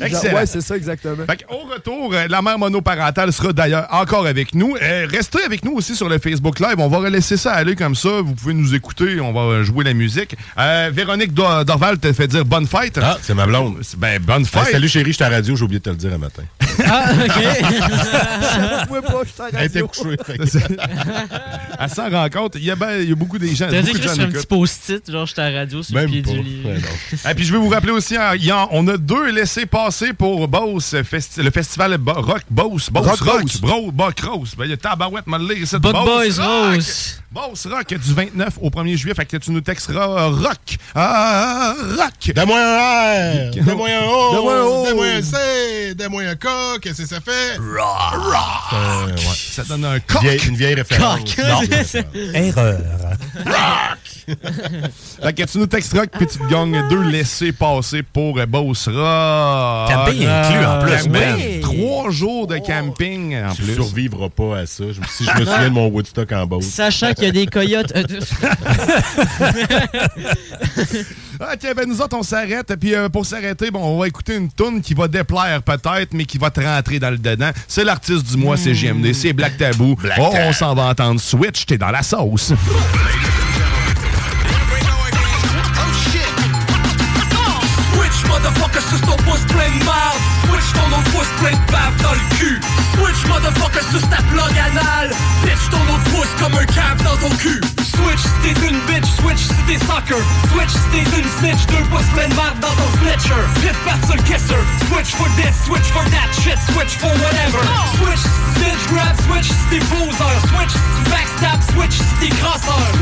Excellent. 0.00 0.34
Ouais, 0.36 0.46
c'est 0.46 0.60
ça, 0.60 0.76
exactement. 0.76 1.24
Fait 1.26 1.44
au 1.48 1.66
retour, 1.72 2.12
euh, 2.12 2.26
la 2.28 2.42
mère 2.42 2.58
monoparentale 2.58 3.32
sera 3.32 3.52
d'ailleurs 3.52 3.86
encore 3.90 4.26
avec 4.26 4.54
nous. 4.54 4.76
Euh, 4.80 5.06
restez 5.10 5.42
avec 5.44 5.64
nous 5.64 5.72
aussi 5.72 5.96
sur 5.96 6.08
le 6.08 6.18
Facebook 6.18 6.60
Live. 6.60 6.74
On 6.78 6.88
va 6.88 6.98
relaisser 6.98 7.36
ça 7.36 7.52
aller 7.52 7.74
comme 7.76 7.94
ça. 7.94 8.20
Vous 8.22 8.34
pouvez 8.34 8.54
nous 8.54 8.74
écouter. 8.74 9.20
On 9.20 9.32
va 9.32 9.40
euh, 9.40 9.62
jouer 9.64 9.84
la 9.84 9.94
musique. 9.94 10.36
Euh, 10.58 10.90
Véronique 10.92 11.32
Dor- 11.32 11.64
Dorval 11.64 11.98
te 11.98 12.12
fait 12.12 12.26
dire 12.28 12.44
bonne 12.44 12.66
fête. 12.66 12.98
Ah, 13.02 13.16
c'est 13.22 13.34
ma 13.34 13.46
blonde. 13.46 13.76
Ben, 13.96 14.20
bonne 14.20 14.44
fête. 14.44 14.72
salut 14.72 14.88
chérie, 14.88 15.12
je 15.12 15.16
suis 15.16 15.24
à 15.24 15.30
la 15.30 15.36
radio, 15.36 15.56
j'ai 15.56 15.64
oublié 15.64 15.78
de 15.78 15.84
te 15.84 15.90
le 15.90 15.96
dire 15.96 16.12
un 16.12 16.18
matin. 16.18 16.42
Ah, 16.84 16.96
Moi, 18.88 19.02
pas, 19.02 19.22
je 19.24 19.56
Elle 19.58 19.64
était 19.66 19.80
radio. 19.80 19.88
couchée. 19.88 20.16
fait 20.24 20.38
que- 20.38 20.44
Elle 21.80 21.90
s'en 21.90 22.10
rend 22.10 22.28
compte. 22.28 22.54
Il 22.56 22.64
y 22.64 22.70
a, 22.70 22.76
ben, 22.76 23.00
il 23.02 23.08
y 23.08 23.12
a 23.12 23.14
beaucoup 23.14 23.38
des 23.38 23.54
gens. 23.54 23.66
T'as 23.70 23.80
dit 23.82 23.88
beaucoup 23.92 23.98
que 23.98 24.02
de 24.02 24.08
gens 24.08 24.14
sur 24.14 24.22
un 24.22 24.26
petit 24.26 24.36
écoutent. 24.36 24.48
post-it, 24.48 25.10
genre 25.10 25.26
j'étais 25.26 25.42
à 25.42 25.50
la 25.50 25.58
radio 25.60 25.82
sur 25.82 25.94
le 25.94 26.00
Même 26.02 26.10
pied 26.10 26.22
pas. 26.22 26.30
du 26.32 26.42
lit. 26.42 26.62
Ouais, 26.64 26.74
non. 26.74 27.30
Et 27.30 27.34
puis 27.34 27.44
je 27.44 27.52
vais 27.52 27.58
vous 27.58 27.68
rappeler 27.68 27.92
aussi, 27.92 28.16
hein, 28.16 28.32
il 28.34 28.44
y 28.44 28.52
en- 28.52 28.68
on 28.72 28.86
a 28.88 28.96
deux 28.96 29.30
laissés-passer 29.30 30.12
pour 30.12 30.48
Beauce, 30.48 30.94
festi- 30.94 31.42
le 31.42 31.50
festival 31.50 31.96
Bo- 31.98 32.12
Rock 32.14 32.42
Beauce. 32.50 32.90
Beauce 32.90 33.06
Rock 33.06 33.20
Rock. 33.20 33.42
Beauce. 33.42 33.60
Bro, 33.60 33.92
Buck 33.92 34.20
Rose. 34.20 34.54
Ben, 34.56 34.64
il 34.64 34.70
y 34.70 34.74
a 34.74 34.76
Tabarouette, 34.76 35.26
m'a 35.26 35.38
le 35.38 35.44
lire 35.54 35.58
ici. 35.62 35.76
Buck 35.78 35.92
Boys. 35.92 36.38
Rose. 36.40 37.20
Beauce 37.30 37.66
Rock 37.66 37.88
du 37.92 38.14
29 38.14 38.54
au 38.62 38.70
1er 38.70 38.96
juillet. 38.96 39.14
Fait 39.14 39.26
que 39.26 39.36
tu 39.36 39.50
nous 39.50 39.60
texteras 39.60 40.08
euh, 40.08 40.28
Rock. 40.28 40.78
Ah, 40.94 41.74
rock. 41.98 42.34
Donne-moi 42.34 42.58
un 42.58 43.50
R, 43.50 43.50
donne-moi 43.64 43.88
un 43.90 44.06
O, 44.06 44.32
Donne-moi 44.34 44.54
un 44.54 44.62
O. 44.64 44.84
donne-moi 44.86 45.06
un 45.06 45.22
C, 45.22 45.94
donne-moi 45.94 46.22
un 46.22 46.34
K, 46.36 46.80
qu'est-ce 46.80 47.02
que 47.02 47.08
ça 47.08 47.20
fait? 47.20 47.56
Rock! 47.58 49.08
ouais. 49.08 49.22
Ça 49.52 49.62
donne 49.64 49.84
un 49.84 50.00
coq. 50.00 50.22
Vieille- 50.22 50.40
une 50.48 50.56
vieille 50.56 50.74
référence. 50.74 51.20
Erreur. 52.34 52.78
Fait 55.22 55.32
que 55.32 55.42
tu 55.44 55.58
nous 55.58 55.66
texteras 55.66 56.06
que 56.06 56.18
tu 56.24 56.38
te 56.38 56.46
gagnes 56.50 56.86
deux 56.88 57.02
laissés-passer 57.02 58.02
pour 58.02 58.38
euh, 58.38 58.46
Beauce 58.46 58.88
Rock. 58.88 59.90
Camping 59.90 60.26
inclus 60.26 60.64
en 60.66 60.78
plus, 60.80 61.04
Camping. 61.04 61.60
Trois 61.60 62.10
jours 62.10 62.46
de 62.46 62.58
camping 62.58 63.36
en 63.36 63.52
Tu 63.54 63.62
plus. 63.62 63.74
survivras 63.74 64.28
pas 64.30 64.58
à 64.60 64.66
ça. 64.66 64.84
Si 65.10 65.24
je 65.24 65.30
me 65.40 65.44
souviens 65.44 65.64
de 65.68 65.74
mon 65.74 65.86
Woodstock 65.88 66.30
en 66.32 66.46
Beauce. 66.46 66.64
Sachant 66.66 67.12
qu'il 67.18 67.26
y 67.26 67.30
a 67.30 67.32
des 67.32 67.46
coyotes. 67.46 67.92
euh, 67.96 68.02
Ok, 71.40 71.74
ben 71.76 71.86
nous 71.88 72.00
autres, 72.00 72.16
on 72.16 72.22
s'arrête. 72.22 72.74
Puis 72.80 72.94
euh, 72.94 73.08
pour 73.08 73.26
s'arrêter, 73.26 73.70
bon, 73.70 73.80
on 73.82 73.98
va 73.98 74.06
écouter 74.08 74.36
une 74.36 74.50
tune 74.50 74.80
qui 74.80 74.94
va 74.94 75.08
déplaire 75.08 75.62
peut-être, 75.62 76.12
mais 76.14 76.24
qui 76.24 76.38
va 76.38 76.50
te 76.50 76.60
rentrer 76.60 76.98
dans 76.98 77.10
le 77.10 77.18
dedans. 77.18 77.50
C'est 77.66 77.84
l'artiste 77.84 78.26
du 78.30 78.36
mois, 78.36 78.56
c'est 78.56 78.74
JMD, 78.74 79.12
c'est 79.12 79.32
Black 79.32 79.56
Tabou. 79.56 79.96
oh, 80.18 80.30
on 80.48 80.52
s'en 80.52 80.74
va 80.74 80.84
entendre 80.84 81.20
Switch, 81.20 81.66
t'es 81.66 81.78
dans 81.78 81.90
la 81.90 82.02
sauce. 82.02 82.52
Switch, 87.92 88.24
marde 88.28 88.44
Switch 90.48 90.72
ton 90.72 90.88
autre 90.96 91.10
pouce 91.12 91.32
plein 91.40 91.52
de 91.52 91.72
bave 91.72 91.96
dans 92.02 92.12
le 92.12 92.36
cul. 92.36 92.60
Switch, 92.96 93.26
motherfucker, 93.28 93.84
sur 93.90 94.08
ta 94.08 94.22
plug 94.32 94.56
anal. 94.58 95.10
Bitch 95.44 95.70
ton 95.70 95.82
autre 95.92 96.10
pouce 96.10 96.32
comme 96.40 96.54
un 96.54 96.66
cave 96.66 97.02
dans 97.04 97.16
ton 97.16 97.34
cul. 97.36 97.60
Switch 97.98 98.22
si 98.22 98.54
t'es 98.54 98.66
une 98.66 98.78
bitch, 98.86 99.08
switch 99.20 99.42
si 99.42 99.62
t'es 99.66 99.78
soccer 99.84 100.18
Switch 100.52 100.70
si 100.70 100.88
t'es 100.92 101.04
une 101.18 101.28
snitch, 101.38 101.66
deux 101.66 101.84
pouces 101.90 102.06
plein 102.14 102.28
de 102.28 102.34
marde 102.34 102.58
dans 102.60 102.72
ton 102.78 102.88
snitcher 102.98 103.42
Pif 103.60 103.76
paf 103.84 104.00
sur 104.06 104.16
le 104.16 104.22
kisser. 104.22 104.62
Switch 104.88 105.14
for 105.18 105.28
this, 105.36 105.54
switch 105.66 105.88
for 105.90 106.04
that 106.14 106.30
shit, 106.40 106.58
switch 106.72 106.94
for 106.96 107.10
whatever. 107.18 107.60
Switch 107.98 108.22
bitch 108.62 108.82
grab, 108.92 109.16
switch 109.26 109.50
si 109.50 109.66
t'es 109.70 109.82
Switch 109.82 110.72
si 110.72 111.02
backstab, 111.10 111.60
switch 111.74 111.98
si 111.98 112.14
t'es 112.20 112.34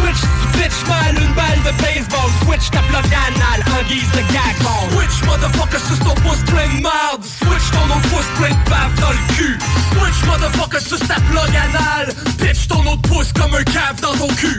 Switch 0.00 0.20
si 0.20 0.46
bitch 0.58 0.78
mal 0.88 1.14
une 1.14 1.34
balle 1.34 1.62
de 1.64 1.72
baseball. 1.82 2.30
Switch 2.44 2.70
ta 2.70 2.80
plug 2.88 3.06
anal 3.06 3.60
en 3.76 3.82
guise 3.88 4.10
de 4.16 4.24
gag 4.32 4.56
ball. 4.64 4.88
Switch 4.96 5.22
motherfucker 5.28 5.80
sur 5.86 5.98
ton 6.00 6.14
pouce 6.22 6.42
plein 6.48 6.68
de 6.74 6.82
marde 6.82 7.22
Switch 7.42 7.70
ton 7.70 7.84
autre 7.86 8.08
pouce 8.08 8.26
plein 8.38 8.50
de 8.50 8.70
bave 8.70 9.00
dans 9.00 9.10
le 9.10 9.34
cul. 9.34 9.58
Switch 9.92 10.24
motherfucker 10.26 10.80
sur 10.80 10.98
ta 11.00 11.14
plug 11.14 11.54
anal. 11.56 12.14
Bitch 12.38 12.68
ton 12.68 12.80
autre 12.86 13.02
pouce 13.02 13.32
comme 13.32 13.54
un 13.54 13.64
cave 13.64 14.00
dans 14.00 14.16
ton 14.16 14.28
cul. 14.34 14.58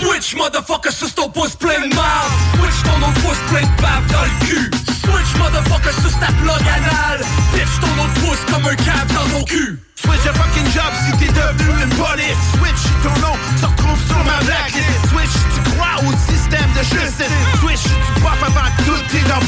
Switch 0.00 0.36
motherfucker 0.36 0.92
sur 0.92 1.14
ton 1.14 1.28
pouce 1.30 1.56
plein 1.56 1.88
de 1.88 1.94
marde. 1.94 2.32
Switch 2.58 2.82
ton 2.84 2.98
autre 3.08 3.20
pouce 3.22 3.42
plein 3.50 3.62
de 3.62 3.82
bave 3.82 4.06
dans 4.12 4.24
le 4.24 4.46
cul. 4.46 4.70
Switch 5.04 5.36
motherfucker 5.38 5.92
sur 6.02 6.18
ta 6.20 6.26
plug 6.26 6.62
anal. 6.68 7.20
Bitch 7.54 7.80
ton 7.80 8.02
autre 8.02 8.14
pouce 8.20 8.52
comme 8.52 8.66
un 8.66 8.76
cave 8.76 9.12
dans 9.14 9.38
ton 9.38 9.44
cul 9.44 9.87
Switch 10.02 10.26
a 10.26 10.32
fucking 10.32 10.66
job 10.70 10.92
si 11.04 11.12
t'es 11.18 11.32
devenu 11.32 11.82
une 11.82 11.94
police. 11.96 12.38
Switch 12.58 12.82
ton 13.02 13.14
nom 13.20 13.34
se 13.58 13.66
retrouve 13.66 13.98
sur 14.06 14.22
ma 14.24 14.38
blacklist. 14.44 14.86
Switch 15.10 15.34
tu 15.54 15.60
crois 15.72 15.98
au 16.06 16.12
système 16.30 16.70
de 16.78 16.82
justice. 16.82 17.34
Switch 17.58 17.82
tu 17.82 18.26
avant 18.26 18.70
que 18.76 18.82
tout 18.84 19.02
t'es 19.10 19.24
dans 19.26 19.42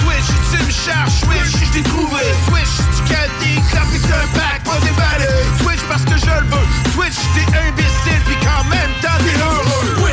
Switch 0.00 0.30
tu 0.50 0.64
me 0.64 0.70
cherches, 0.70 1.20
switch 1.24 1.52
je 1.60 1.72
t'ai 1.72 1.82
trouvé. 1.82 2.22
Switch 2.48 2.74
tu 2.96 3.12
cales 3.12 3.30
des 3.40 3.60
clopes 3.70 3.94
et 3.94 4.00
t'as 4.00 4.16
un 4.16 4.30
bac 4.32 4.62
pas 4.64 4.80
déballé 4.80 5.28
Switch 5.60 5.82
parce 5.88 6.04
que 6.04 6.16
je 6.16 6.40
le 6.40 6.46
veux. 6.48 6.66
Switch 6.94 7.18
t'es 7.34 7.46
imbécile 7.68 8.22
puis 8.26 8.36
qu'en 8.36 8.64
même 8.64 8.92
temps 9.02 9.18
t'es 9.20 9.38
heureux 9.40 9.71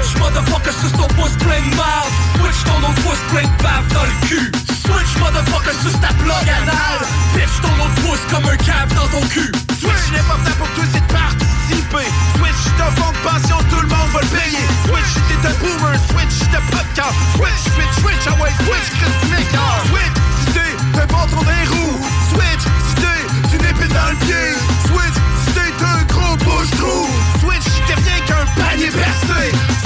Switch 0.10 0.22
motherfucker 0.22 0.72
sur 0.72 0.92
ton 0.94 1.08
pouce 1.14 1.36
plein 1.38 1.62
de 1.62 1.76
marde 1.76 2.10
Switch 2.40 2.64
ton 2.66 2.80
autre 2.82 3.02
pouce 3.04 3.22
plein 3.30 3.44
de 3.44 3.62
bave 3.62 3.86
dans 3.94 4.04
le 4.04 4.28
cul. 4.28 4.52
Switch 4.82 5.18
motherfucker 5.20 5.76
sur 5.84 5.94
ta 6.00 6.08
plug 6.18 6.50
anal 6.50 7.00
Bitch 7.36 7.62
ton 7.62 7.70
autre 7.78 7.94
pouce 8.02 8.24
comme 8.32 8.46
un 8.50 8.58
cave 8.58 8.90
dans 8.96 9.08
ton 9.10 9.22
cul. 9.28 9.52
Switch 9.80 10.06
l'important 10.14 10.56
pour 10.58 10.70
toi 10.74 10.84
c'est 10.92 11.06
de 11.06 11.14
participer 11.14 12.10
Switch 12.42 12.64
fond 12.98 13.12
de 13.12 13.22
passion 13.22 13.58
tout 13.70 13.82
le 13.82 13.88
monde 13.88 14.10
va 14.14 14.22
le 14.22 14.28
payer. 14.34 14.66
Switch 14.90 15.14
t'es 15.30 15.48
un 15.48 15.54
boomer, 15.62 15.94
switch 16.10 16.38
pas 16.50 16.84
de 16.84 16.94
cœur 16.96 17.14
Switch, 17.38 17.62
switch, 17.76 17.96
switch, 18.02 18.26
ah 18.26 18.42
ouais, 18.42 18.54
switch, 18.66 18.90
Christine 18.98 19.46
Switch 19.94 20.16
si 20.42 20.54
t'es 20.54 20.74
un 21.02 21.06
bon 21.06 21.26
tronc 21.30 21.46
des 21.46 21.66
roues. 21.70 22.02
Switch 22.34 22.66
si 22.66 22.94
t'es 22.98 23.58
une 23.58 23.66
épée 23.66 23.94
dans 23.94 24.10
le 24.10 24.18
pied. 24.26 24.58
Switch 24.90 25.18
si 25.46 25.54
t'es 25.54 25.70
un 25.86 26.02
gros 26.10 26.36
bouche-trou. 26.38 27.06
Switch 27.42 27.64
si 27.64 27.82
t'es 27.86 27.94
rien 27.94 28.20
qu'un 28.26 28.46
panier 28.58 28.90
percé. 28.90 29.54
Switch 29.54 29.79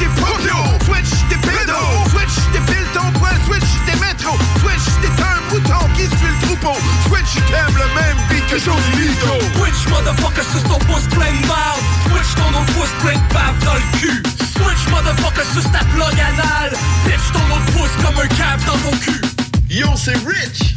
t'es 0.00 0.84
Switch 0.84 1.12
t'es 1.28 1.36
pédo 1.36 1.76
Switch 2.10 2.36
t'es 2.52 2.60
pile 2.72 2.86
ton 2.94 3.12
poil 3.18 3.36
Switch 3.46 3.70
t'es 3.86 3.96
métro 4.00 4.32
Switch 4.60 4.86
t'es 5.02 5.22
un 5.22 5.40
mouton 5.52 5.86
qui 5.94 6.04
suit 6.04 6.32
le 6.32 6.46
troupeau. 6.46 6.76
Switch 7.06 7.34
t'aimes 7.50 7.76
le 7.76 7.88
même 7.94 8.16
beat 8.28 8.46
que 8.46 8.58
Josie 8.58 8.96
Lito. 8.96 9.36
Switch 9.56 9.88
motherfucker 9.88 10.46
sur 10.50 10.62
ton 10.64 10.78
pouce 10.86 11.06
plein 11.10 11.32
de 11.32 11.46
marde 11.46 11.80
Switch 12.08 12.34
ton 12.36 12.48
autre 12.48 12.72
pouce 12.72 12.94
plein 13.02 13.14
de 13.14 13.34
bave 13.34 13.58
dans 13.64 13.74
le 13.74 13.98
cul. 13.98 14.22
Switch 14.56 14.88
motherfucker 14.90 15.46
sur 15.52 15.70
ta 15.70 15.84
plug 15.92 16.16
anal 16.18 16.72
Bitch 17.04 17.26
ton 17.32 17.44
autre 17.54 17.70
pouce 17.76 17.94
comme 18.04 18.18
un 18.18 18.28
cave 18.28 18.64
dans 18.66 18.90
ton 18.90 18.96
cul. 18.98 19.20
Yo, 19.68 19.88
c'est 19.96 20.16
Rich. 20.26 20.74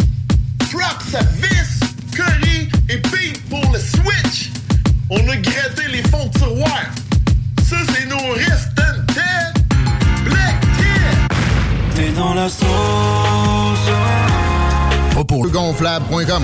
Drop 0.72 0.98
sa 1.12 1.20
vis, 1.40 1.80
curry 2.14 2.70
et 2.90 2.98
beat 2.98 3.42
pour 3.50 3.64
le 3.72 3.80
switch. 3.80 4.52
On 5.10 5.18
a 5.30 5.36
gratté 5.38 5.88
les 5.90 6.04
fonds 6.10 6.26
de 6.28 6.38
tiroir. 6.38 6.84
Ça, 7.68 7.78
c'est 7.94 8.06
nos 8.08 8.34
restes 8.34 8.74
T'es 11.96 12.10
dans 12.12 12.34
la 12.34 12.50
sauce 12.50 12.68
Gonflable.com 15.52 16.44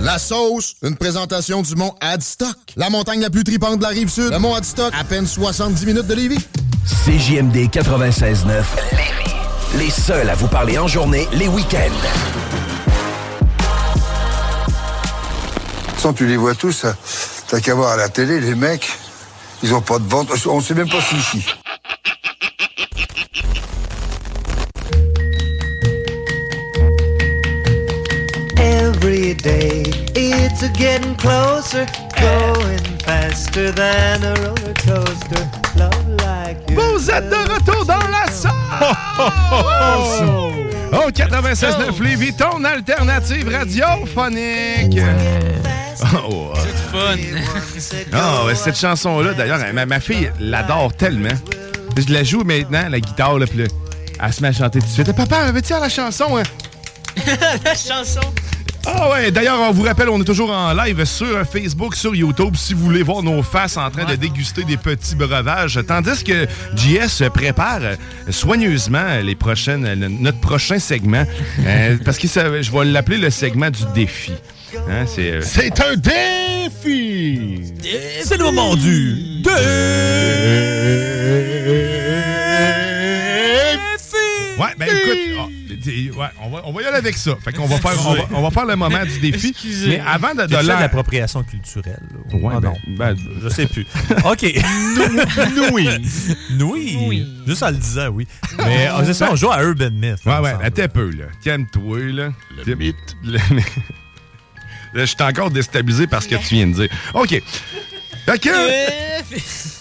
La 0.00 0.18
sauce, 0.18 0.74
une 0.82 0.96
présentation 0.96 1.62
du 1.62 1.74
mont 1.74 1.94
Adstock. 2.00 2.56
La 2.76 2.90
montagne 2.90 3.20
la 3.20 3.30
plus 3.30 3.44
tripante 3.44 3.78
de 3.78 3.82
la 3.82 3.88
rive 3.88 4.10
sud. 4.10 4.30
Le 4.30 4.38
mont 4.38 4.54
Adstock, 4.54 4.92
à 4.98 5.04
peine 5.04 5.26
70 5.26 5.86
minutes 5.86 6.06
de 6.06 6.14
Lévis. 6.14 6.46
CJMD 7.06 7.56
96.9 7.70 8.62
Les 9.78 9.90
seuls 9.90 10.28
à 10.28 10.34
vous 10.34 10.48
parler 10.48 10.78
en 10.78 10.88
journée, 10.88 11.26
les 11.32 11.48
week-ends. 11.48 11.78
Sans 15.98 16.12
tu 16.12 16.26
les 16.26 16.36
vois 16.36 16.54
tous, 16.54 16.84
hein. 16.84 16.94
t'as 17.48 17.60
qu'à 17.60 17.74
voir 17.74 17.92
à 17.92 17.96
la 17.96 18.10
télé, 18.10 18.40
les 18.40 18.54
mecs, 18.54 18.90
ils 19.62 19.72
ont 19.72 19.80
pas 19.80 19.98
de 19.98 20.06
ventre. 20.06 20.34
On 20.48 20.60
sait 20.60 20.74
même 20.74 20.88
pas 20.88 21.00
si 21.00 21.16
ici. 21.16 21.46
Every 29.34 29.42
day 29.42 29.82
it's 30.14 30.62
a 30.62 30.68
getting 30.68 31.16
closer, 31.16 31.86
going 32.20 32.78
faster 33.00 33.72
than 33.72 34.22
a 34.22 34.34
roller 34.34 34.74
coaster. 34.74 35.50
Love 35.76 36.08
like 36.18 36.70
you. 36.70 36.76
Vous 36.76 37.10
êtes 37.10 37.28
de 37.28 37.52
retour 37.52 37.84
dans 37.84 37.98
la 38.10 38.30
sauce! 38.30 38.52
Oh, 40.92 41.10
96.9 41.10 42.02
Lévis, 42.02 42.34
ton 42.34 42.62
alternative 42.62 43.48
radiophonique! 43.48 45.00
Oh, 46.14 46.52
ouais. 46.54 46.60
Fun. 46.92 48.46
Ouais, 48.46 48.54
cette 48.54 48.78
chanson-là, 48.78 49.34
d'ailleurs, 49.34 49.58
ma, 49.72 49.86
ma 49.86 49.98
fille 50.00 50.30
l'adore 50.38 50.92
tellement. 50.92 51.34
Je 51.96 52.12
la 52.12 52.22
joue 52.22 52.44
maintenant, 52.44 52.88
la 52.88 53.00
guitare, 53.00 53.38
là, 53.38 53.46
puis 53.46 53.58
là, 53.58 53.64
Elle 54.22 54.32
se 54.32 54.40
met 54.42 54.48
à 54.48 54.52
chanter 54.52 54.78
tout 54.78 54.86
de 54.86 54.90
suite. 54.90 55.12
Papa, 55.12 55.50
veux-tu 55.50 55.72
la 55.72 55.88
chanson? 55.88 56.36
Hein? 56.38 56.42
la 57.64 57.74
chanson. 57.74 58.20
Ah 58.86 59.10
ouais, 59.10 59.30
d'ailleurs, 59.30 59.58
on 59.60 59.70
vous 59.72 59.82
rappelle, 59.82 60.08
on 60.10 60.20
est 60.20 60.24
toujours 60.24 60.50
en 60.50 60.72
live 60.74 61.04
sur 61.04 61.42
Facebook, 61.50 61.94
sur 61.96 62.14
YouTube, 62.14 62.54
si 62.56 62.74
vous 62.74 62.84
voulez 62.84 63.02
voir 63.02 63.22
nos 63.22 63.42
faces 63.42 63.76
en 63.78 63.90
train 63.90 64.04
de 64.04 64.14
déguster 64.14 64.62
des 64.64 64.76
petits 64.76 65.14
breuvages. 65.14 65.78
Tandis 65.86 66.22
que 66.22 66.46
JS 66.76 67.22
prépare 67.32 67.80
soigneusement 68.28 69.20
les 69.22 69.34
prochaines, 69.34 69.98
le- 69.98 70.08
notre 70.08 70.40
prochain 70.40 70.78
segment, 70.78 71.24
euh, 71.66 71.96
parce 72.04 72.18
que 72.18 72.28
ça- 72.28 72.60
je 72.60 72.70
vais 72.70 72.84
l'appeler 72.84 73.16
le 73.18 73.30
segment 73.30 73.70
du 73.70 73.84
défi. 73.94 74.32
Hein, 74.90 75.04
c'est 75.06 75.30
euh, 75.30 75.40
C'est 75.40 75.80
un 75.80 75.94
défi! 75.96 77.60
C'est 78.24 78.36
le 78.36 78.44
moment 78.44 78.74
du 78.76 79.16
Ouais, 79.46 79.52
ouais, 85.86 86.26
on, 86.42 86.50
va, 86.50 86.62
on 86.64 86.72
va 86.72 86.82
y 86.82 86.84
aller 86.86 86.96
avec 86.96 87.16
ça. 87.16 87.36
Fait 87.42 87.52
qu'on 87.52 87.66
va 87.66 87.78
faire, 87.78 87.92
on 88.06 88.14
va, 88.14 88.22
on 88.32 88.42
va 88.42 88.50
faire 88.50 88.66
le 88.66 88.76
moment 88.76 89.04
du 89.04 89.18
défi. 89.20 89.48
Excusez. 89.48 89.88
Mais 89.88 90.00
avant 90.06 90.34
de, 90.34 90.46
de 90.46 90.66
l'appropriation 90.66 91.42
culturelle. 91.42 92.00
là? 92.12 92.36
Ouais, 92.38 92.54
Ah 92.56 92.60
ben- 92.60 92.68
non. 92.70 92.76
ben- 92.96 93.16
je 93.42 93.48
sais 93.48 93.66
plus. 93.66 93.86
OK. 94.24 94.42
Oui. 95.72 95.88
Oui. 96.60 97.26
Juste 97.46 97.62
en 97.62 97.70
le 97.70 97.76
disant, 97.76 98.08
oui. 98.08 98.26
Mais 98.58 98.86
ah, 98.90 99.02
c'est 99.04 99.14
ça, 99.14 99.28
on 99.32 99.36
joue 99.36 99.50
à 99.50 99.62
Urban 99.62 99.90
Myth. 99.92 100.24
Ouais, 100.26 100.38
ouais, 100.38 100.54
attends 100.62 100.82
un 100.82 100.88
peu, 100.88 101.10
là. 101.10 101.24
Calme-toi, 101.42 101.98
là. 102.12 102.28
Le 102.66 102.74
mythe. 102.74 102.96
Là, 103.24 103.40
je 104.94 105.04
suis 105.06 105.16
encore 105.22 105.50
déstabilisé 105.50 106.06
par 106.06 106.22
ce 106.22 106.28
que 106.28 106.36
tu 106.36 106.54
viens 106.54 106.66
de 106.68 106.72
dire. 106.74 106.88
OK. 107.14 107.30
Fait 108.26 108.38
que, 108.38 108.48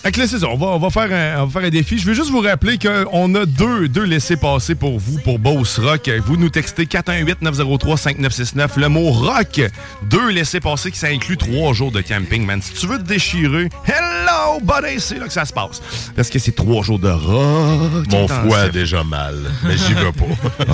fait 0.03 0.17
là, 0.17 0.27
c'est 0.27 0.39
ça. 0.39 0.47
On 0.49 0.57
va, 0.57 0.67
on, 0.67 0.79
va 0.79 0.89
faire 0.89 1.11
un, 1.11 1.41
on 1.41 1.45
va 1.45 1.59
faire 1.59 1.67
un 1.67 1.71
défi. 1.71 1.97
Je 1.97 2.05
veux 2.05 2.13
juste 2.13 2.29
vous 2.29 2.41
rappeler 2.41 2.77
qu'on 2.77 3.35
a 3.35 3.45
deux, 3.45 3.87
deux 3.87 4.03
laissés-passer 4.03 4.75
pour 4.75 4.99
vous, 4.99 5.19
pour 5.19 5.39
Boss 5.39 5.79
Rock. 5.79 6.09
Vous 6.25 6.35
nous 6.35 6.49
textez 6.49 6.85
418-903-5969. 6.85 8.79
Le 8.79 8.89
mot 8.89 9.11
rock, 9.11 9.61
deux 10.03 10.29
laissés-passer 10.29 10.91
qui 10.91 10.99
ça 10.99 11.07
inclut 11.07 11.37
trois 11.37 11.73
jours 11.73 11.91
de 11.91 12.01
camping, 12.01 12.45
man. 12.45 12.61
Si 12.61 12.73
tu 12.73 12.87
veux 12.87 12.97
te 12.97 13.07
déchirer, 13.07 13.69
hello, 13.85 14.59
buddy, 14.61 14.99
c'est 14.99 15.19
là 15.19 15.27
que 15.27 15.33
ça 15.33 15.45
se 15.45 15.53
passe. 15.53 15.81
Parce 16.15 16.29
que 16.29 16.39
c'est 16.39 16.55
trois 16.55 16.83
jours 16.83 16.99
de 16.99 17.09
rock. 17.09 18.11
Mon 18.11 18.27
foie 18.27 18.59
a 18.59 18.69
déjà 18.69 19.03
mal, 19.03 19.35
mais 19.63 19.77
j'y 19.77 19.93
vais 19.93 20.11
pas. 20.11 20.73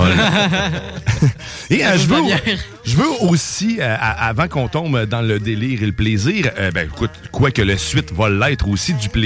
Et 1.70 1.84
euh, 1.84 1.96
je, 1.96 2.06
veux, 2.06 2.20
je 2.84 2.96
veux 2.96 3.28
aussi, 3.28 3.78
euh, 3.80 3.96
avant 4.00 4.48
qu'on 4.48 4.68
tombe 4.68 5.04
dans 5.06 5.20
le 5.20 5.38
délire 5.38 5.82
et 5.82 5.86
le 5.86 5.92
plaisir, 5.92 6.50
euh, 6.58 6.70
ben 6.72 6.88
écoute, 6.92 7.10
quoi 7.30 7.50
que 7.50 7.62
le 7.62 7.76
suite 7.76 8.12
va 8.12 8.28
l'être 8.28 8.68
aussi 8.68 8.94
du 8.94 9.08
plaisir. 9.08 9.19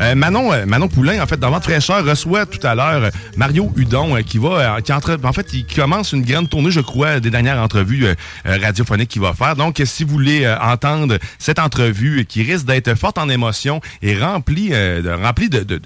Euh, 0.00 0.14
Manon, 0.14 0.52
euh, 0.52 0.66
Manon 0.66 0.88
Poulain, 0.88 1.22
en 1.22 1.26
fait, 1.26 1.38
dans 1.38 1.50
Vente 1.50 1.64
fraîcheur, 1.64 2.04
reçoit 2.04 2.46
tout 2.46 2.64
à 2.66 2.74
l'heure 2.74 3.04
euh, 3.04 3.10
Mario 3.36 3.72
Hudon 3.76 4.16
qui 4.22 4.38
va, 4.38 4.80
qui 4.82 4.92
en 4.92 5.00
fait, 5.32 5.52
il 5.52 5.66
commence 5.66 6.12
une 6.12 6.24
grande 6.24 6.48
tournée, 6.48 6.70
je 6.70 6.80
crois, 6.80 7.20
des 7.20 7.30
dernières 7.30 7.58
entrevues 7.58 8.06
radiophoniques 8.44 9.10
qu'il 9.10 9.22
va 9.22 9.34
faire. 9.34 9.56
Donc, 9.56 9.80
si 9.84 10.04
vous 10.04 10.10
voulez 10.10 10.48
entendre 10.60 11.18
cette 11.38 11.58
entrevue 11.58 12.24
qui 12.24 12.42
risque 12.42 12.66
d'être 12.66 12.94
forte 12.94 13.18
en 13.18 13.28
émotion 13.28 13.80
et 14.02 14.18
remplie, 14.18 14.70
de, 14.70 15.10
remplie 15.10 15.48
de, 15.48 15.60
de, 15.60 15.80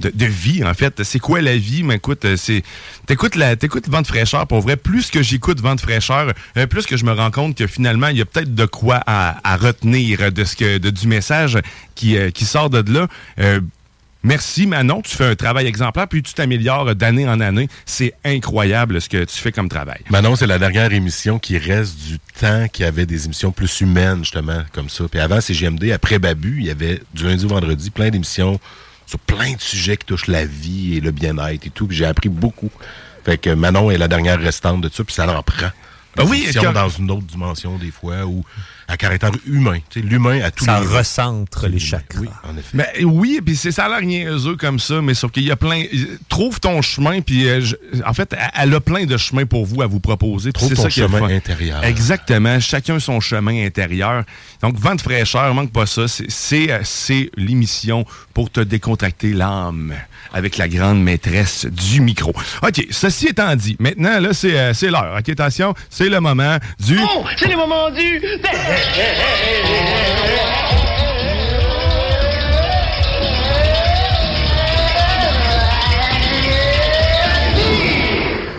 de, 0.00 0.26
vie, 0.26 0.64
en 0.64 0.74
fait. 0.74 1.02
C'est 1.02 1.18
quoi 1.18 1.40
la 1.40 1.56
vie? 1.56 1.82
Mais 1.82 1.96
écoute, 1.96 2.26
c'est. 2.36 2.62
T'écoutes 3.06 3.36
la, 3.36 3.56
t'écoutes 3.56 3.88
Vente 3.88 4.06
fraîcheur, 4.06 4.46
pour 4.46 4.60
vrai. 4.60 4.76
Plus 4.76 5.10
que 5.10 5.22
j'écoute 5.22 5.60
Vente 5.60 5.80
fraîcheur, 5.80 6.32
plus 6.70 6.86
que 6.86 6.96
je 6.96 7.04
me 7.04 7.12
rends 7.12 7.30
compte 7.30 7.56
que 7.56 7.66
finalement, 7.66 8.08
il 8.08 8.18
y 8.18 8.22
a 8.22 8.24
peut-être 8.24 8.54
de 8.54 8.66
quoi 8.66 9.00
à, 9.06 9.36
à 9.44 9.56
retenir 9.56 10.32
de 10.32 10.44
ce 10.44 10.56
que, 10.56 10.78
de, 10.78 10.90
du 10.90 11.06
message 11.06 11.58
qui, 11.94 12.16
qui 12.32 12.44
sort 12.44 12.70
de 12.70 12.82
Euh, 13.38 13.60
Merci 14.26 14.66
Manon, 14.66 15.02
tu 15.02 15.14
fais 15.14 15.26
un 15.26 15.34
travail 15.34 15.66
exemplaire, 15.66 16.08
puis 16.08 16.22
tu 16.22 16.32
t'améliores 16.32 16.94
d'année 16.94 17.28
en 17.28 17.40
année. 17.40 17.68
C'est 17.84 18.14
incroyable 18.24 18.98
ce 19.02 19.10
que 19.10 19.22
tu 19.24 19.36
fais 19.36 19.52
comme 19.52 19.68
travail. 19.68 19.98
Manon, 20.08 20.34
c'est 20.34 20.46
la 20.46 20.58
dernière 20.58 20.90
émission 20.94 21.38
qui 21.38 21.58
reste 21.58 21.98
du 21.98 22.18
temps 22.40 22.66
qu'il 22.68 22.86
y 22.86 22.88
avait 22.88 23.04
des 23.04 23.26
émissions 23.26 23.52
plus 23.52 23.82
humaines, 23.82 24.20
justement, 24.20 24.62
comme 24.72 24.88
ça. 24.88 25.04
Puis 25.10 25.20
avant 25.20 25.42
CGMD, 25.42 25.90
après 25.92 26.18
Babu, 26.18 26.56
il 26.60 26.64
y 26.64 26.70
avait 26.70 27.02
du 27.12 27.24
lundi 27.24 27.44
au 27.44 27.48
vendredi 27.48 27.90
plein 27.90 28.08
d'émissions 28.08 28.58
sur 29.04 29.18
plein 29.18 29.52
de 29.52 29.60
sujets 29.60 29.98
qui 29.98 30.06
touchent 30.06 30.28
la 30.28 30.46
vie 30.46 30.96
et 30.96 31.00
le 31.02 31.10
bien-être 31.10 31.66
et 31.66 31.70
tout. 31.70 31.86
Puis 31.86 31.98
j'ai 31.98 32.06
appris 32.06 32.30
beaucoup. 32.30 32.70
Fait 33.26 33.36
que 33.36 33.50
Manon 33.50 33.90
est 33.90 33.98
la 33.98 34.08
dernière 34.08 34.40
restante 34.40 34.80
de 34.80 34.88
ça, 34.90 35.04
puis 35.04 35.12
ça 35.14 35.28
en 35.28 35.42
prend. 35.42 35.68
Ben 36.16 36.24
oui, 36.24 36.46
quand- 36.54 36.72
dans 36.72 36.88
une 36.88 37.10
autre 37.10 37.26
dimension, 37.26 37.76
des 37.76 37.90
fois, 37.90 38.24
ou 38.24 38.42
à 38.88 38.96
caractère 38.96 39.30
humain. 39.46 39.78
L'humain 39.96 40.40
à 40.42 40.50
tous 40.50 40.64
Ça 40.64 40.80
les 40.80 40.86
recentre 40.86 41.66
les 41.68 41.78
chakras. 41.78 42.20
Oui, 42.20 42.28
en 42.42 42.56
effet. 42.56 42.68
Ben, 42.76 42.86
oui, 43.04 43.40
puis 43.44 43.56
c'est 43.56 43.72
ça 43.72 43.86
a 43.86 43.88
l'air 43.88 44.02
niaiseux 44.06 44.56
comme 44.56 44.78
ça, 44.78 45.00
mais 45.00 45.14
sauf 45.14 45.30
qu'il 45.32 45.44
y 45.44 45.50
a 45.50 45.56
plein. 45.56 45.84
Trouve 46.28 46.60
ton 46.60 46.82
chemin, 46.82 47.20
puis 47.20 47.48
euh, 47.48 47.60
je- 47.60 47.76
en 48.06 48.12
fait, 48.12 48.34
elle- 48.54 48.74
a 48.74 48.80
plein 48.80 49.04
de 49.04 49.16
chemins 49.16 49.46
pour 49.46 49.64
vous 49.66 49.82
à 49.82 49.86
vous 49.86 50.00
proposer. 50.00 50.52
Trouve 50.52 50.68
c'est 50.68 50.74
ton 50.74 50.82
ça 50.82 50.90
chemin 50.90 51.28
intérieur. 51.28 51.82
Exactement, 51.84 52.60
chacun 52.60 52.98
son 52.98 53.20
chemin 53.20 53.64
intérieur. 53.64 54.24
Donc, 54.62 54.76
vent 54.78 54.94
de 54.94 55.00
fraîcheur, 55.00 55.54
manque 55.54 55.72
pas 55.72 55.86
ça. 55.86 56.02
Euh, 56.02 56.80
c'est 56.84 57.30
l'émission 57.36 58.04
pour 58.32 58.50
te 58.50 58.60
décontracter 58.60 59.32
l'âme 59.32 59.94
avec 60.34 60.58
la 60.58 60.68
grande 60.68 61.02
maîtresse 61.02 61.64
du 61.66 62.00
micro. 62.00 62.32
OK, 62.62 62.86
ceci 62.90 63.28
étant 63.28 63.54
dit, 63.56 63.76
maintenant, 63.78 64.18
là, 64.20 64.34
c'est 64.34 64.58
euh, 64.58 64.74
c'est 64.74 64.90
l'heure. 64.90 65.16
OK, 65.18 65.28
attention, 65.30 65.74
c'est 65.88 66.08
le 66.08 66.20
moment 66.20 66.58
du... 66.84 66.98
Oh, 67.00 67.24
c'est 67.38 67.48
le 67.48 67.56
moment 67.56 67.90
du... 67.90 68.20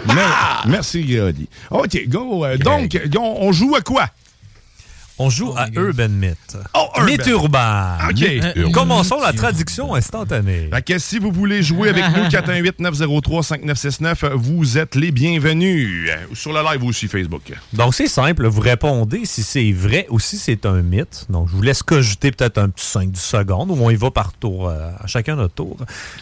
Mer- 0.07 0.63
Merci, 0.67 1.03
Grody. 1.03 1.47
OK, 1.71 2.07
go. 2.07 2.45
euh, 2.45 2.57
donc, 2.57 2.97
on, 3.17 3.37
on 3.47 3.51
joue 3.51 3.75
à 3.75 3.81
quoi? 3.81 4.07
On 5.17 5.29
joue 5.29 5.53
à 5.55 5.67
Urban 5.73 6.09
Myth. 6.09 6.57
Oh, 6.73 6.87
Urban. 6.97 7.05
Mythe 7.05 7.27
urbain. 7.27 7.97
OK. 8.09 8.21
Urbain. 8.55 8.71
Commençons 8.71 9.19
la 9.21 9.31
traduction 9.31 9.95
instantanée. 9.95 10.69
Fait 10.73 10.81
que 10.81 10.99
si 10.99 11.19
vous 11.19 11.31
voulez 11.31 11.63
jouer 11.63 11.89
avec 11.89 12.03
nous, 12.15 12.23
418-903-5969, 12.29 14.33
vous 14.33 14.77
êtes 14.77 14.95
les 14.95 15.11
bienvenus. 15.11 16.09
Euh, 16.09 16.35
Sur 16.35 16.53
le 16.53 16.61
live 16.63 16.83
aussi, 16.83 17.07
Facebook. 17.07 17.53
Donc, 17.73 17.95
c'est 17.95 18.07
simple. 18.07 18.45
Vous 18.47 18.61
répondez 18.61 19.25
si 19.25 19.43
c'est 19.43 19.71
vrai 19.71 20.05
ou 20.09 20.19
si 20.19 20.37
c'est 20.37 20.65
un 20.65 20.81
mythe. 20.81 21.25
Donc, 21.29 21.47
je 21.49 21.53
vous 21.55 21.61
laisse 21.61 21.83
cogiter 21.83 22.31
peut-être 22.31 22.57
un 22.57 22.69
petit 22.69 22.85
5-10 22.85 23.15
secondes 23.15 23.71
où 23.71 23.77
on 23.79 23.89
y 23.89 23.95
va 23.95 24.11
par 24.11 24.33
tour, 24.33 24.67
euh, 24.69 24.91
à 24.99 25.07
chacun 25.07 25.35
notre 25.35 25.53
tour. 25.55 25.77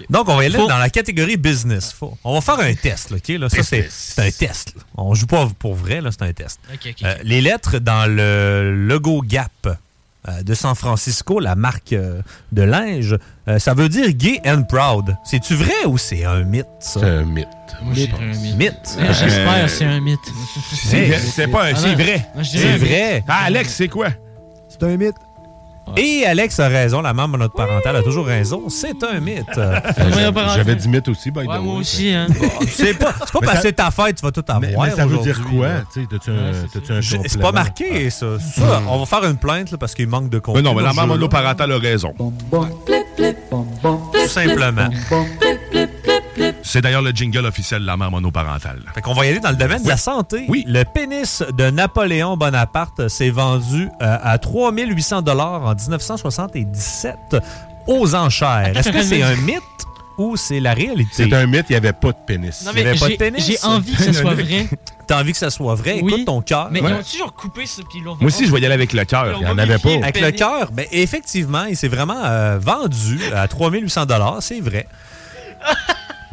Donc, 0.09 0.29
on 0.29 0.35
va 0.35 0.43
aller 0.43 0.57
Faut- 0.57 0.67
dans 0.67 0.77
la 0.77 0.89
catégorie 0.89 1.37
business. 1.37 1.93
Faut- 1.97 2.17
On 2.23 2.35
va 2.35 2.41
faire 2.41 2.59
un 2.59 2.73
test. 2.75 3.11
OK? 3.11 3.27
Là, 3.29 3.49
ça, 3.49 3.63
c'est 3.63 3.87
un 4.19 4.31
test. 4.31 4.73
là. 4.75 4.83
On 4.97 5.13
joue 5.15 5.27
pas 5.27 5.49
pour 5.57 5.75
vrai, 5.75 6.01
là, 6.01 6.09
c'est 6.11 6.23
un 6.23 6.33
test. 6.33 6.59
Ok, 6.71 6.79
ok, 6.89 6.95
Euh, 7.03 7.15
les 7.23 7.41
lettres 7.41 7.79
dans 7.79 8.09
le 8.09 8.82
logo 8.83 9.21
Gap 9.25 9.49
euh, 9.65 10.41
de 10.43 10.53
San 10.53 10.73
Francisco, 10.75 11.39
la 11.39 11.55
marque 11.55 11.91
euh, 11.93 12.21
de 12.51 12.61
linge, 12.61 13.17
euh, 13.49 13.59
ça 13.59 13.73
veut 13.73 13.89
dire 13.89 14.09
gay 14.11 14.39
and 14.45 14.63
proud. 14.63 15.15
C'est-tu 15.25 15.55
vrai 15.55 15.85
ou 15.85 15.97
c'est 15.97 16.23
un 16.23 16.43
mythe, 16.43 16.65
ça? 16.79 16.99
C'est 17.01 17.05
un 17.05 17.23
mythe. 17.23 17.47
Moi, 17.81 17.93
je 17.93 18.05
dirais 18.05 18.17
un 18.21 18.27
mythe. 18.33 18.55
Mythe? 18.57 18.97
Ouais, 18.97 19.13
J'espère 19.13 19.63
que 19.65 19.67
c'est 19.71 19.85
un 19.85 19.99
mythe. 19.99 20.19
C'est 20.73 20.97
Hey, 20.97 21.09
vrai, 21.09 21.19
c'est 21.19 21.47
pas 21.47 21.65
un- 21.65 21.71
Ah 21.73 21.75
c'est 21.75 21.95
vrai. 21.95 22.25
C'est 22.43 22.73
mythe. 22.73 22.79
vrai. 22.87 23.23
Ah, 23.27 23.43
Alex, 23.45 23.73
c'est 23.73 23.87
quoi? 23.89 24.07
C'est 24.69 24.83
un 24.83 24.95
mythe. 24.95 25.15
Et 25.97 26.25
Alex 26.25 26.59
a 26.59 26.67
raison, 26.67 27.01
la 27.01 27.13
de 27.13 27.37
notre 27.37 27.53
parental 27.53 27.95
a 27.95 28.01
toujours 28.01 28.25
raison. 28.25 28.63
C'est 28.69 29.03
un 29.03 29.19
mythe. 29.19 29.45
Euh, 29.57 29.79
j'a- 29.97 30.55
J'avais 30.55 30.75
10 30.75 30.87
mythes 30.87 31.07
aussi, 31.09 31.29
by 31.29 31.43
the 31.45 31.49
Ouais, 31.49 31.59
moi 31.59 31.75
aussi, 31.75 32.11
hein. 32.13 32.27
C'est 32.67 32.93
pas, 32.95 33.13
Mais 33.41 33.47
parce 33.47 33.51
ça- 33.51 33.55
que 33.57 33.61
c'est 33.61 33.73
ta 33.73 33.91
fête, 33.91 34.15
tu 34.17 34.23
vas 34.25 34.31
tout 34.31 34.43
avoir. 34.47 34.61
Mais, 34.61 34.73
mais 34.77 34.89
ça 34.91 35.05
veut 35.05 35.17
dire 35.19 35.41
quoi? 35.43 35.67
T'as-tu 35.93 36.31
un, 36.31 36.51
C'est 37.27 37.39
pas 37.39 37.51
marqué, 37.51 38.09
ça. 38.09 38.25
Ça, 38.39 38.81
on 38.89 38.99
va 38.99 39.05
faire 39.05 39.23
une 39.29 39.37
plainte 39.37 39.71
là, 39.71 39.77
parce 39.77 39.93
qu'il 39.93 40.07
manque 40.07 40.29
de 40.29 40.37
Mais 40.37 40.41
contenu. 40.41 40.63
non, 40.63 40.73
mais 40.73 40.83
la 40.83 40.93
mère 40.93 41.07
monoparentale 41.07 41.71
a 41.71 41.77
raison. 41.77 42.13
Tout 42.17 42.33
simplement. 44.27 44.89
C'est 46.63 46.81
d'ailleurs 46.81 47.01
le 47.01 47.11
jingle 47.11 47.45
officiel 47.45 47.81
de 47.81 47.85
la 47.87 47.97
mère 47.97 48.09
monoparentale. 48.11 48.81
Fait 48.95 49.01
qu'on 49.01 49.13
va 49.13 49.25
y 49.25 49.29
aller 49.29 49.39
dans 49.39 49.51
le 49.51 49.55
domaine 49.55 49.83
de 49.83 49.87
la 49.87 49.97
santé. 49.97 50.45
Oui. 50.47 50.63
Le 50.67 50.83
pénis 50.83 51.43
de 51.57 51.69
Napoléon 51.69 52.37
Bonaparte 52.37 53.07
s'est 53.07 53.29
vendu 53.29 53.89
euh, 54.01 54.17
à 54.21 54.37
3800 54.37 55.21
dollars 55.21 55.63
en 55.65 55.75
1977 55.75 57.15
aux 57.87 58.15
enchères. 58.15 58.71
Est-ce 58.75 58.89
que 58.89 59.01
c'est 59.03 59.21
un 59.21 59.35
mythe 59.35 59.61
ou 60.17 60.37
c'est 60.37 60.59
la 60.59 60.73
réalité? 60.73 61.09
C'est 61.11 61.33
un 61.33 61.45
mythe, 61.45 61.65
il 61.69 61.73
n'y 61.73 61.77
avait 61.77 61.93
pas 61.93 62.11
de 62.11 62.17
pénis. 62.25 62.63
Non, 62.65 62.71
Il 62.75 62.79
avait 62.87 62.97
pas 62.99 63.05
de 63.05 63.11
j'ai- 63.11 63.17
pénis. 63.17 63.45
j'ai 63.45 63.57
envie 63.63 63.93
que 63.95 64.03
ce 64.03 64.13
soit 64.13 64.33
vrai. 64.33 64.67
T'as 65.07 65.19
envie 65.19 65.33
que 65.33 65.37
ça 65.37 65.49
soit 65.49 65.75
vrai? 65.75 65.99
Oui. 66.01 66.13
Écoute 66.13 66.25
ton 66.25 66.41
cœur. 66.41 66.69
Mais 66.71 66.81
Ouais. 66.81 66.91
ils 66.91 66.93
ont-tu 66.95 67.17
genre 67.17 67.33
coupé 67.33 67.65
ça 67.65 67.81
puis 67.89 68.01
Moi 68.01 68.15
aussi, 68.21 68.47
je 68.47 68.51
vais 68.53 68.61
y 68.61 68.65
aller 68.65 68.73
avec 68.73 68.93
le 68.93 69.03
cœur. 69.03 69.37
Il 69.39 69.43
y 69.45 69.47
en 69.49 69.57
avait 69.57 69.77
pas. 69.77 69.89
Avec 70.01 70.21
le 70.21 70.31
cœur, 70.31 70.71
ben, 70.71 70.85
effectivement, 70.91 71.65
il 71.65 71.75
s'est 71.75 71.89
vraiment 71.89 72.23
euh, 72.23 72.57
vendu 72.57 73.19
à 73.35 73.47
3800 73.47 74.05
dollars, 74.05 74.37
c'est 74.41 74.61
vrai. 74.61 74.87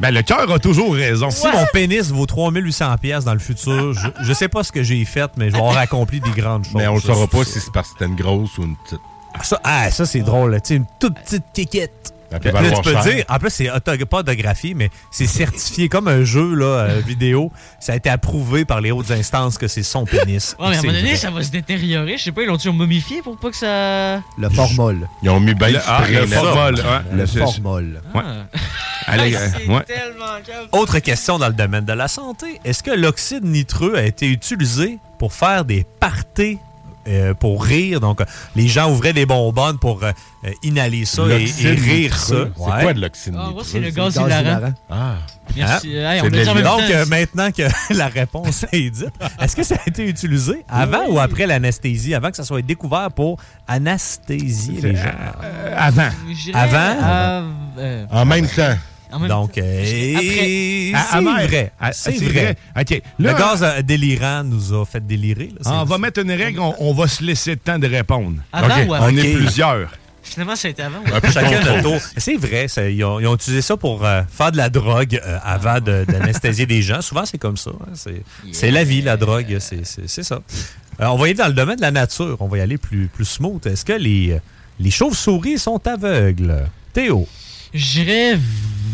Ben, 0.01 0.11
le 0.11 0.23
cœur 0.23 0.51
a 0.51 0.57
toujours 0.57 0.95
raison. 0.95 1.29
Si 1.29 1.45
mon 1.45 1.63
pénis 1.71 2.09
vaut 2.09 2.25
3800 2.25 2.97
pièces 2.97 3.23
dans 3.23 3.33
le 3.33 3.39
futur, 3.39 3.93
je, 3.93 4.07
je 4.23 4.33
sais 4.33 4.47
pas 4.47 4.63
ce 4.63 4.71
que 4.71 4.81
j'ai 4.81 5.05
fait, 5.05 5.29
mais 5.37 5.49
je 5.49 5.51
vais 5.51 5.59
avoir 5.59 5.77
accompli 5.77 6.19
des 6.19 6.31
grandes 6.31 6.63
choses. 6.65 6.73
Mais 6.73 6.87
on 6.87 6.95
ne 6.95 6.99
saura 6.99 7.27
pas 7.27 7.43
si 7.43 7.59
c'est 7.59 7.71
parce 7.71 7.89
que 7.89 7.93
c'était 7.99 8.09
une 8.11 8.15
grosse 8.15 8.57
ou 8.57 8.63
une 8.63 8.75
petite. 8.77 8.99
Ah, 9.35 9.43
ça, 9.43 9.59
ah, 9.63 9.91
ça 9.91 10.07
c'est 10.07 10.21
drôle. 10.21 10.51
là. 10.51 10.57
Une 10.71 10.85
toute 10.99 11.13
petite 11.13 11.43
kékette. 11.53 12.15
Là, 12.31 12.39
tu 12.39 12.81
peux 12.81 12.91
cher. 12.93 13.03
dire, 13.03 13.25
en 13.29 13.37
plus, 13.39 13.49
c'est 13.49 13.69
auto- 13.71 14.05
pas 14.05 14.19
autographié, 14.19 14.73
mais 14.73 14.89
c'est 15.11 15.27
certifié 15.27 15.89
comme 15.89 16.07
un 16.07 16.23
jeu 16.23 16.55
là, 16.55 16.65
euh, 16.65 17.01
vidéo. 17.05 17.51
Ça 17.79 17.93
a 17.93 17.95
été 17.97 18.09
approuvé 18.09 18.63
par 18.65 18.79
les 18.81 18.91
hautes 18.91 19.11
instances 19.11 19.57
que 19.57 19.67
c'est 19.67 19.83
son 19.83 20.05
pénis. 20.05 20.55
Ouais, 20.59 20.69
mais 20.69 20.75
à 20.75 20.79
un 20.79 20.81
moment 20.81 20.93
donné, 20.93 21.07
vrai. 21.09 21.15
ça 21.17 21.29
va 21.31 21.43
se 21.43 21.51
détériorer. 21.51 22.17
Je 22.17 22.23
sais 22.23 22.31
pas, 22.31 22.41
ils 22.43 22.47
l'ont-tu 22.47 22.69
momifié 22.71 23.21
pour 23.21 23.37
pas 23.37 23.49
que 23.49 23.57
ça. 23.57 24.17
Le 24.37 24.49
formol. 24.49 25.07
Ils 25.23 25.29
ont 25.29 25.39
mis 25.39 25.53
bien 25.53 25.69
Le- 25.69 25.79
ah, 25.85 26.03
le 26.09 26.25
formol, 26.27 26.75
ouais. 26.75 26.81
Le 27.17 27.25
formol. 27.25 28.01
Ouais. 28.15 28.21
Ah. 28.25 28.57
Allez, 29.07 29.35
euh, 29.35 29.47
ouais. 29.67 29.85
Autre 30.71 30.99
question 30.99 31.37
dans 31.39 31.47
le 31.47 31.53
domaine 31.53 31.85
de 31.85 31.93
la 31.93 32.07
santé. 32.07 32.59
Est-ce 32.63 32.83
que 32.83 32.91
l'oxyde 32.91 33.43
nitreux 33.43 33.95
a 33.95 34.03
été 34.03 34.27
utilisé 34.27 34.99
pour 35.19 35.33
faire 35.33 35.65
des 35.65 35.85
parties 35.99 36.59
euh, 37.11 37.33
pour 37.33 37.63
rire? 37.63 37.99
Donc, 37.99 38.21
euh, 38.21 38.25
les 38.55 38.67
gens 38.67 38.89
ouvraient 38.91 39.13
des 39.13 39.25
bonbonnes 39.25 39.77
pour 39.77 40.03
euh, 40.03 40.11
inhaler 40.63 41.05
ça 41.05 41.23
et, 41.27 41.45
rire 41.71 42.17
ça. 42.17 42.35
C'est 42.55 42.83
quoi 42.83 42.93
de 42.93 43.01
l'oxyde 43.01 43.35
Ah, 43.37 43.49
c'est 43.63 43.79
le 43.79 43.89
gaz 43.91 44.15
hilarant. 44.15 44.73
Ah. 44.89 45.15
Merci. 45.55 45.95
Hey, 45.95 46.21
C'est 46.21 46.49
on 46.49 46.55
Donc, 46.61 46.81
euh, 46.89 47.05
maintenant 47.07 47.51
que 47.51 47.63
la 47.93 48.07
réponse 48.07 48.65
est 48.71 48.89
dite, 48.89 49.11
est-ce 49.41 49.55
que 49.55 49.63
ça 49.63 49.75
a 49.75 49.89
été 49.89 50.07
utilisé 50.07 50.63
avant 50.69 51.07
ou 51.09 51.19
après 51.19 51.45
l'anesthésie, 51.45 52.13
avant 52.15 52.29
que 52.31 52.37
ça 52.37 52.43
soit 52.45 52.61
découvert 52.61 53.11
pour 53.11 53.37
anesthésier 53.67 54.81
les 54.81 54.95
gens? 54.95 55.11
Euh, 55.43 55.75
avant. 55.77 56.09
Avant? 56.53 57.01
av- 57.03 57.45
euh, 57.77 58.05
En 58.11 58.25
même 58.25 58.47
temps. 58.47 58.75
Donc, 59.27 59.57
euh, 59.57 60.93
Après. 60.93 61.71
À- 61.79 61.91
c'est 61.93 62.11
vrai. 62.11 62.17
C'est 62.19 62.25
vrai. 62.25 62.55
OK. 62.79 63.01
Le 63.19 63.33
gaz 63.33 63.63
euh, 63.63 63.81
délirant 63.81 64.43
nous 64.43 64.73
a 64.73 64.85
fait 64.85 65.05
délirer. 65.05 65.49
là. 65.55 65.61
Ah, 65.65 65.81
on 65.81 65.85
va 65.85 65.97
mettre 65.97 66.21
une 66.21 66.31
règle, 66.31 66.59
on, 66.59 66.75
on 66.79 66.93
va 66.93 67.07
se 67.07 67.23
laisser 67.23 67.51
le 67.51 67.57
temps 67.57 67.79
de 67.79 67.87
répondre. 67.87 68.37
Avant 68.53 68.67
OK. 68.81 68.89
ou 68.89 68.93
après? 68.93 69.11
On 69.13 69.17
est 69.17 69.33
plusieurs. 69.35 69.89
Finalement, 70.23 70.55
ça 70.55 70.67
a 70.67 70.71
été 70.71 70.83
avant. 70.83 70.99
ou 70.99 71.07
Un 71.13 71.17
après? 71.17 71.21
peu 71.21 71.27
de 71.27 71.33
Chacun 71.33 71.63
notre 71.65 71.81
tour. 71.81 71.97
C'est 72.15 72.37
vrai, 72.37 72.67
ça, 72.67 72.87
ils, 72.89 73.03
ont, 73.03 73.19
ils 73.19 73.27
ont 73.27 73.35
utilisé 73.35 73.61
ça 73.61 73.75
pour 73.75 74.05
euh, 74.05 74.21
faire 74.31 74.51
de 74.51 74.57
la 74.57 74.69
drogue 74.69 75.19
euh, 75.25 75.37
avant 75.43 75.79
d'anesthésier 75.81 76.65
des 76.65 76.81
gens. 76.81 77.01
Souvent, 77.01 77.25
c'est 77.25 77.37
comme 77.39 77.57
ça. 77.57 77.71
hein. 77.71 78.11
C'est 78.51 78.71
la 78.71 78.83
vie, 78.83 79.01
la 79.01 79.17
drogue. 79.17 79.57
C'est 79.59 80.23
ça. 80.23 80.41
Euh, 81.01 81.05
on 81.07 81.15
va 81.15 81.21
y 81.27 81.31
aller 81.31 81.33
dans 81.37 81.47
le 81.47 81.53
domaine 81.53 81.77
de 81.77 81.81
la 81.81 81.91
nature. 81.91 82.37
On 82.39 82.47
va 82.47 82.59
y 82.59 82.61
aller 82.61 82.77
plus, 82.77 83.07
plus 83.07 83.25
smooth. 83.25 83.65
Est-ce 83.65 83.83
que 83.83 83.93
les, 83.93 84.37
les 84.79 84.91
chauves-souris 84.91 85.57
sont 85.57 85.85
aveugles? 85.87 86.65
Théo. 86.93 87.27
Je 87.73 88.01
dirais 88.01 88.37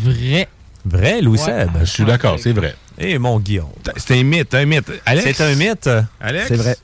vrai. 0.02 0.48
Vrai, 0.84 1.20
Louis 1.20 1.38
Ouais. 1.38 1.44
Seb? 1.44 1.70
Je 1.80 1.84
suis 1.84 2.04
d'accord, 2.04 2.36
c'est 2.38 2.52
vrai. 2.52 2.74
Et 2.98 3.18
mon 3.18 3.38
Guillaume. 3.40 3.68
C'est 3.96 4.18
un 4.18 4.22
mythe, 4.22 4.54
un 4.54 4.64
mythe. 4.64 4.90
Alex? 5.06 5.36
C'est 5.36 5.44
un 5.44 5.54
mythe. 5.54 5.88
Alex? 6.20 6.46
C'est 6.48 6.56
vrai. 6.56 6.76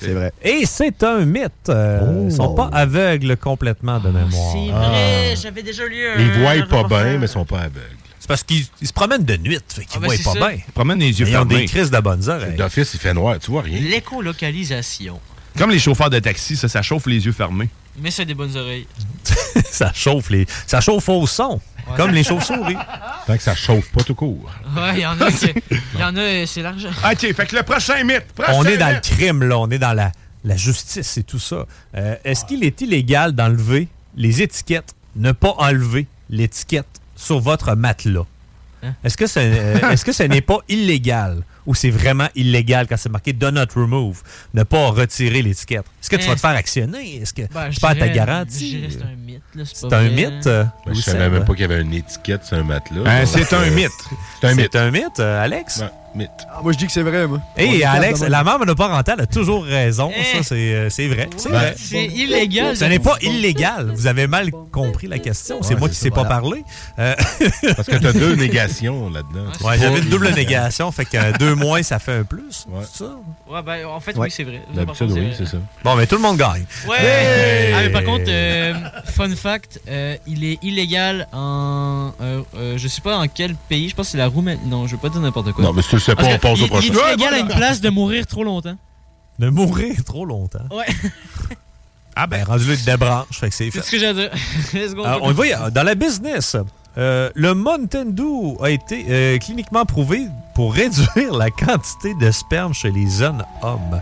C'est 0.00 0.12
vrai. 0.12 0.32
Et 0.42 0.66
c'est 0.66 1.02
un 1.04 1.24
mythe. 1.24 1.52
Euh, 1.68 2.26
Ils 2.28 2.34
sont 2.34 2.54
pas 2.54 2.68
aveugles 2.72 3.36
complètement 3.36 3.98
de 4.00 4.08
mémoire. 4.08 4.52
C'est 4.52 4.70
Ah. 4.74 4.88
vrai, 4.88 5.34
j'avais 5.40 5.62
déjà 5.62 5.86
lu 5.86 5.96
un. 6.06 6.20
Ils 6.20 6.32
voient 6.40 6.66
pas 6.82 6.88
bien, 7.04 7.18
mais 7.18 7.26
ils 7.26 7.28
sont 7.28 7.44
pas 7.44 7.60
aveugles. 7.60 7.80
C'est 8.18 8.28
parce 8.28 8.42
qu'ils 8.42 8.64
ils 8.80 8.88
se 8.88 8.92
promènent 8.92 9.24
de 9.24 9.36
nuit. 9.36 9.58
Fait 9.68 9.82
qu'ils 9.84 9.92
Ah, 9.96 10.00
ben, 10.00 10.06
voient 10.08 10.16
pas 10.34 10.40
ça. 10.40 10.48
bien. 10.48 10.58
Ils 10.66 10.72
promènent 10.72 10.98
les 11.00 11.20
yeux 11.20 11.26
Ils 11.28 11.36
ont 11.36 11.44
des 11.44 11.54
fermés. 11.54 11.66
crises 11.66 11.90
de 11.90 12.00
bonnes 12.00 12.28
oreilles. 12.28 12.56
D'office, 12.56 12.92
il 12.94 13.00
fait 13.00 13.14
noir, 13.14 13.38
tu 13.38 13.50
vois 13.50 13.62
rien. 13.62 13.78
L'écolocalisation. 13.80 15.20
Comme 15.56 15.70
les 15.70 15.78
chauffeurs 15.78 16.10
de 16.10 16.18
taxi, 16.18 16.56
ça, 16.56 16.68
ça 16.68 16.82
chauffe 16.82 17.06
les 17.06 17.24
yeux 17.24 17.32
fermés. 17.32 17.68
Mais 18.02 18.10
c'est 18.10 18.24
des 18.24 18.34
bonnes 18.34 18.56
oreilles. 18.56 18.86
ça 19.70 19.92
chauffe 19.94 20.30
les, 20.30 20.46
ça 20.66 20.80
chauffe 20.80 21.08
au 21.08 21.26
son. 21.26 21.60
Comme 21.96 22.10
les 22.12 22.24
chauves-souris. 22.24 22.76
Tant 23.26 23.36
que 23.36 23.42
ça 23.42 23.54
chauffe 23.54 23.90
pas 23.90 24.02
tout 24.02 24.14
court. 24.14 24.50
Ouais, 24.76 24.94
il 24.96 25.00
y 25.00 25.06
en 25.06 25.18
a, 25.20 25.30
c'est- 25.30 25.54
il 25.94 26.00
y 26.00 26.04
en 26.04 26.14
a, 26.16 26.46
c'est 26.46 26.62
l'argent. 26.62 26.90
OK, 27.10 27.18
fait 27.34 27.46
que 27.46 27.56
le 27.56 27.62
prochain 27.62 28.02
mythe. 28.04 28.26
prochain 28.34 28.52
On 28.54 28.64
est 28.64 28.76
dans 28.76 28.88
le 28.88 28.94
mythe. 28.94 29.02
crime 29.16 29.42
là, 29.44 29.58
on 29.58 29.70
est 29.70 29.78
dans 29.78 29.92
la, 29.94 30.12
la 30.44 30.56
justice 30.56 31.16
et 31.16 31.22
tout 31.22 31.38
ça. 31.38 31.64
Euh, 31.96 32.16
Est-ce 32.24 32.44
qu'il 32.44 32.62
est 32.64 32.80
illégal 32.82 33.32
d'enlever 33.32 33.88
les 34.16 34.42
étiquettes, 34.42 34.94
ne 35.16 35.32
pas 35.32 35.54
enlever 35.58 36.06
l'étiquette 36.30 36.86
sur 37.16 37.40
votre 37.40 37.74
matelas? 37.74 38.26
Hein? 38.82 38.92
Est-ce 39.02 39.16
que, 39.16 39.26
ce- 39.26 39.38
euh, 39.40 39.90
est-ce 39.90 40.04
que 40.04 40.12
ce 40.12 40.22
n'est 40.24 40.40
pas 40.42 40.58
illégal? 40.68 41.42
Ou 41.66 41.74
c'est 41.74 41.90
vraiment 41.90 42.28
illégal 42.34 42.86
quand 42.88 42.96
c'est 42.96 43.08
marqué 43.08 43.32
Do 43.32 43.50
not 43.50 43.66
remove, 43.74 44.22
ne 44.54 44.62
pas 44.62 44.88
retirer 44.88 45.42
l'étiquette? 45.42 45.84
Est-ce 46.02 46.10
que 46.10 46.16
tu 46.16 46.24
Eh. 46.24 46.28
vas 46.28 46.34
te 46.34 46.40
faire 46.40 46.50
actionner? 46.50 47.16
Est-ce 47.22 47.32
que 47.34 47.42
Ben, 47.52 47.68
tu 47.68 47.76
je 47.76 47.80
perds 47.80 47.98
ta 47.98 48.08
garantie? 48.08 48.84
c'est 48.90 49.02
un 49.02 49.16
mythe, 49.16 49.42
là. 49.54 49.62
C'est 49.72 49.92
un 49.92 50.08
mythe? 50.10 50.44
Ben, 50.44 50.70
je 50.94 51.00
savais 51.00 51.30
même 51.30 51.44
pas 51.44 51.52
qu'il 51.54 51.62
y 51.62 51.64
avait 51.64 51.80
une 51.80 51.94
étiquette 51.94 52.44
sur 52.44 52.56
un 52.56 52.62
matelas. 52.64 53.02
Hein, 53.06 53.24
c'est 53.26 53.52
un 53.52 53.60
euh, 53.62 53.70
mythe. 53.70 53.90
C'est 54.40 54.46
un 54.48 54.54
mythe. 54.54 54.68
C'est 54.72 54.78
un 54.78 54.90
mythe, 54.90 55.20
euh, 55.20 55.42
Alex? 55.44 55.82
Mythe. 56.16 56.30
Ah, 56.48 56.60
moi, 56.62 56.70
je 56.72 56.78
dis 56.78 56.86
que 56.86 56.92
c'est 56.92 57.02
vrai, 57.02 57.26
moi. 57.26 57.40
On 57.56 57.60
Et 57.60 57.80
est 57.80 57.84
Alex, 57.84 58.20
la 58.20 58.44
membre 58.44 58.66
de 58.66 58.72
parental 58.72 59.20
a 59.20 59.26
toujours 59.26 59.64
raison. 59.64 60.12
Eh. 60.16 60.22
Ça, 60.36 60.42
c'est 60.44 60.54
euh, 60.74 60.88
c'est 60.88 61.08
vrai. 61.08 61.28
C'est 61.36 61.48
vrai. 61.48 61.74
C'est 61.76 62.04
illégal. 62.06 62.76
Ce 62.76 62.84
n'est 62.84 63.00
pas 63.00 63.16
illégal. 63.20 63.90
Vous 63.92 64.06
avez 64.06 64.28
mal 64.28 64.52
compris 64.70 65.08
la 65.08 65.18
question. 65.18 65.58
C'est 65.62 65.74
Ouais, 65.74 65.80
moi 65.80 65.88
qui 65.88 65.94
ne 65.94 65.98
sais 65.98 66.10
pas 66.12 66.24
parler. 66.24 66.62
Euh, 67.00 67.16
Parce 67.74 67.88
que 67.88 67.96
t'as 67.96 68.12
deux 68.12 68.34
négations 68.36 69.10
là-dedans. 69.10 69.46
Ouais, 69.66 69.76
j'avais 69.76 69.98
une 69.98 70.08
double 70.08 70.30
négation. 70.34 70.92
Fait 70.92 71.04
que 71.04 71.16
euh, 71.16 71.32
deux 71.54 71.60
moins, 71.64 71.82
ça 71.82 71.98
fait 71.98 72.12
un 72.18 72.24
plus. 72.24 72.66
Ouais. 72.68 72.82
C'est 72.90 73.04
ça? 73.04 73.10
Ouais, 73.48 73.62
ben, 73.62 73.86
en 73.86 74.00
fait, 74.00 74.16
Ouais. 74.16 74.26
oui, 74.26 74.30
c'est 74.30 74.44
vrai. 74.44 74.62
D'habitude, 74.74 74.86
Par 74.86 74.96
contre, 74.96 75.12
oui, 75.14 75.26
vrai. 75.26 75.34
c'est 75.36 75.46
ça. 75.46 75.56
Bon, 75.82 75.94
mais 75.96 76.06
tout 76.06 76.16
le 76.16 76.22
monde 76.22 76.36
gagne. 76.36 76.64
Ouais! 76.88 76.96
Hey! 77.00 77.72
Ah, 77.74 77.80
mais 77.82 77.90
par 77.90 78.04
contre, 78.04 78.24
euh, 78.28 78.74
fun 79.06 79.34
fact, 79.34 79.80
euh, 79.88 80.16
il 80.26 80.44
est 80.44 80.58
illégal 80.62 81.26
en. 81.32 82.12
euh, 82.20 82.42
euh, 82.56 82.78
je 82.78 82.88
sais 82.88 83.00
pas 83.00 83.16
en 83.18 83.26
quel 83.28 83.54
pays, 83.54 83.88
je 83.88 83.94
pense 83.94 84.06
que 84.06 84.12
c'est 84.12 84.18
la 84.18 84.26
Roumanie. 84.28 84.60
Non, 84.66 84.86
je 84.86 84.92
veux 84.96 85.00
pas 85.00 85.08
dire 85.08 85.20
n'importe 85.20 85.52
quoi. 85.52 85.64
Non, 85.64 85.72
mais 85.72 85.82
si 85.82 85.88
tu 85.90 85.94
le 85.96 86.00
sais 86.00 86.14
pas, 86.14 86.22
Parce 86.22 86.34
on 86.34 86.38
passe 86.38 86.60
au 86.60 86.64
il- 86.64 86.68
prochain. 86.68 86.86
Il 86.92 86.98
est 86.98 87.14
illégal 87.14 87.34
à 87.34 87.38
une 87.38 87.48
place 87.48 87.80
de 87.80 87.90
mourir 87.90 88.26
trop 88.26 88.44
longtemps. 88.44 88.76
De 89.38 89.48
mourir 89.50 90.04
trop 90.04 90.24
longtemps. 90.24 90.64
Ouais. 90.70 90.86
Ah 92.16 92.26
ben, 92.28 92.44
rendu 92.44 92.64
il 92.72 92.84
débranche. 92.84 93.26
Fait 93.32 93.48
que 93.48 93.54
c'est 93.54 93.64
C'est 93.72 93.80
fait. 93.80 93.82
ce 93.82 93.90
que 93.90 93.98
j'ai 93.98 94.06
à 94.06 94.12
dire. 94.14 94.30
Let's 94.72 94.94
go. 94.94 95.04
Alors, 95.04 95.20
on 95.22 95.32
y 95.32 95.50
va, 95.50 95.70
dans 95.70 95.82
la 95.82 95.94
business, 95.96 96.56
euh, 96.96 97.30
le 97.34 97.54
Mountain 97.54 98.06
Dew 98.06 98.56
a 98.62 98.70
été 98.70 99.04
euh, 99.08 99.38
cliniquement 99.38 99.84
prouvé 99.84 100.26
pour 100.54 100.72
réduire 100.74 101.34
la 101.36 101.50
quantité 101.50 102.14
de 102.20 102.30
sperme 102.30 102.72
chez 102.72 102.90
les 102.90 103.08
jeunes 103.10 103.44
hommes. 103.62 104.00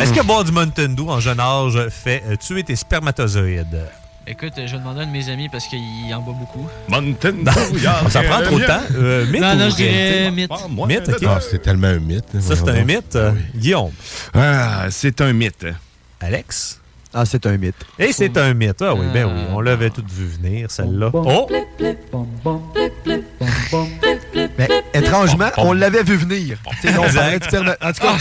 Est-ce 0.00 0.12
que 0.12 0.22
boire 0.24 0.44
du 0.44 0.52
Mountain 0.52 0.88
Dew 0.88 1.08
en 1.08 1.20
jeune 1.20 1.38
âge 1.40 1.78
fait 1.88 2.22
euh, 2.28 2.36
tuer 2.36 2.64
tes 2.64 2.74
spermatozoïdes? 2.76 3.82
Écoute, 4.26 4.52
je 4.56 4.72
vais 4.72 4.78
demander 4.78 5.00
à 5.00 5.02
un 5.02 5.06
de 5.06 5.10
mes 5.12 5.28
amis 5.30 5.48
parce 5.48 5.66
qu'il 5.66 5.80
en 6.14 6.20
boit 6.20 6.34
beaucoup. 6.34 6.66
Mountain 6.88 7.32
Non, 7.32 7.52
ça 8.08 8.22
prend 8.22 8.40
trop 8.42 8.58
de 8.58 8.64
temps. 8.64 8.80
Euh, 8.96 9.26
mythe 9.26 9.40
Non, 9.40 9.56
non, 9.56 9.66
ou 9.66 9.70
je 9.70 9.76
dirais 9.76 9.90
réalité? 9.90 10.30
mythe. 10.30 10.50
Ah, 10.52 10.68
moi, 10.68 10.86
Mythe, 10.86 11.08
ok. 11.08 11.22
Ah, 11.26 11.38
c'est 11.40 11.60
tellement 11.62 11.88
un 11.88 11.98
mythe. 11.98 12.40
Ça, 12.40 12.54
c'est 12.56 12.68
un 12.68 12.84
mythe. 12.84 13.18
Guillaume. 13.56 13.90
Ah, 14.34 14.86
c'est 14.90 15.20
un 15.20 15.32
mythe. 15.32 15.66
Alex? 16.20 16.80
Ah, 17.14 17.24
c'est 17.26 17.44
un 17.46 17.56
mythe. 17.58 17.74
Et 17.98 18.12
c'est 18.12 18.36
un 18.38 18.54
mythe. 18.54 18.80
Ah 18.82 18.94
oui, 18.94 19.06
ben 19.12 19.26
oui. 19.26 19.40
On 19.52 19.60
l'avait 19.60 19.90
tout 19.90 20.04
vu 20.10 20.26
venir, 20.26 20.70
celle-là. 20.70 21.10
Oh! 21.12 21.46
Mais 24.58 24.68
étrangement, 24.94 25.50
on 25.58 25.72
l'avait 25.72 26.02
vu 26.02 26.16
venir. 26.16 26.58
On 26.66 26.70
En 26.70 27.92
tout 27.92 28.00
cas, 28.00 28.16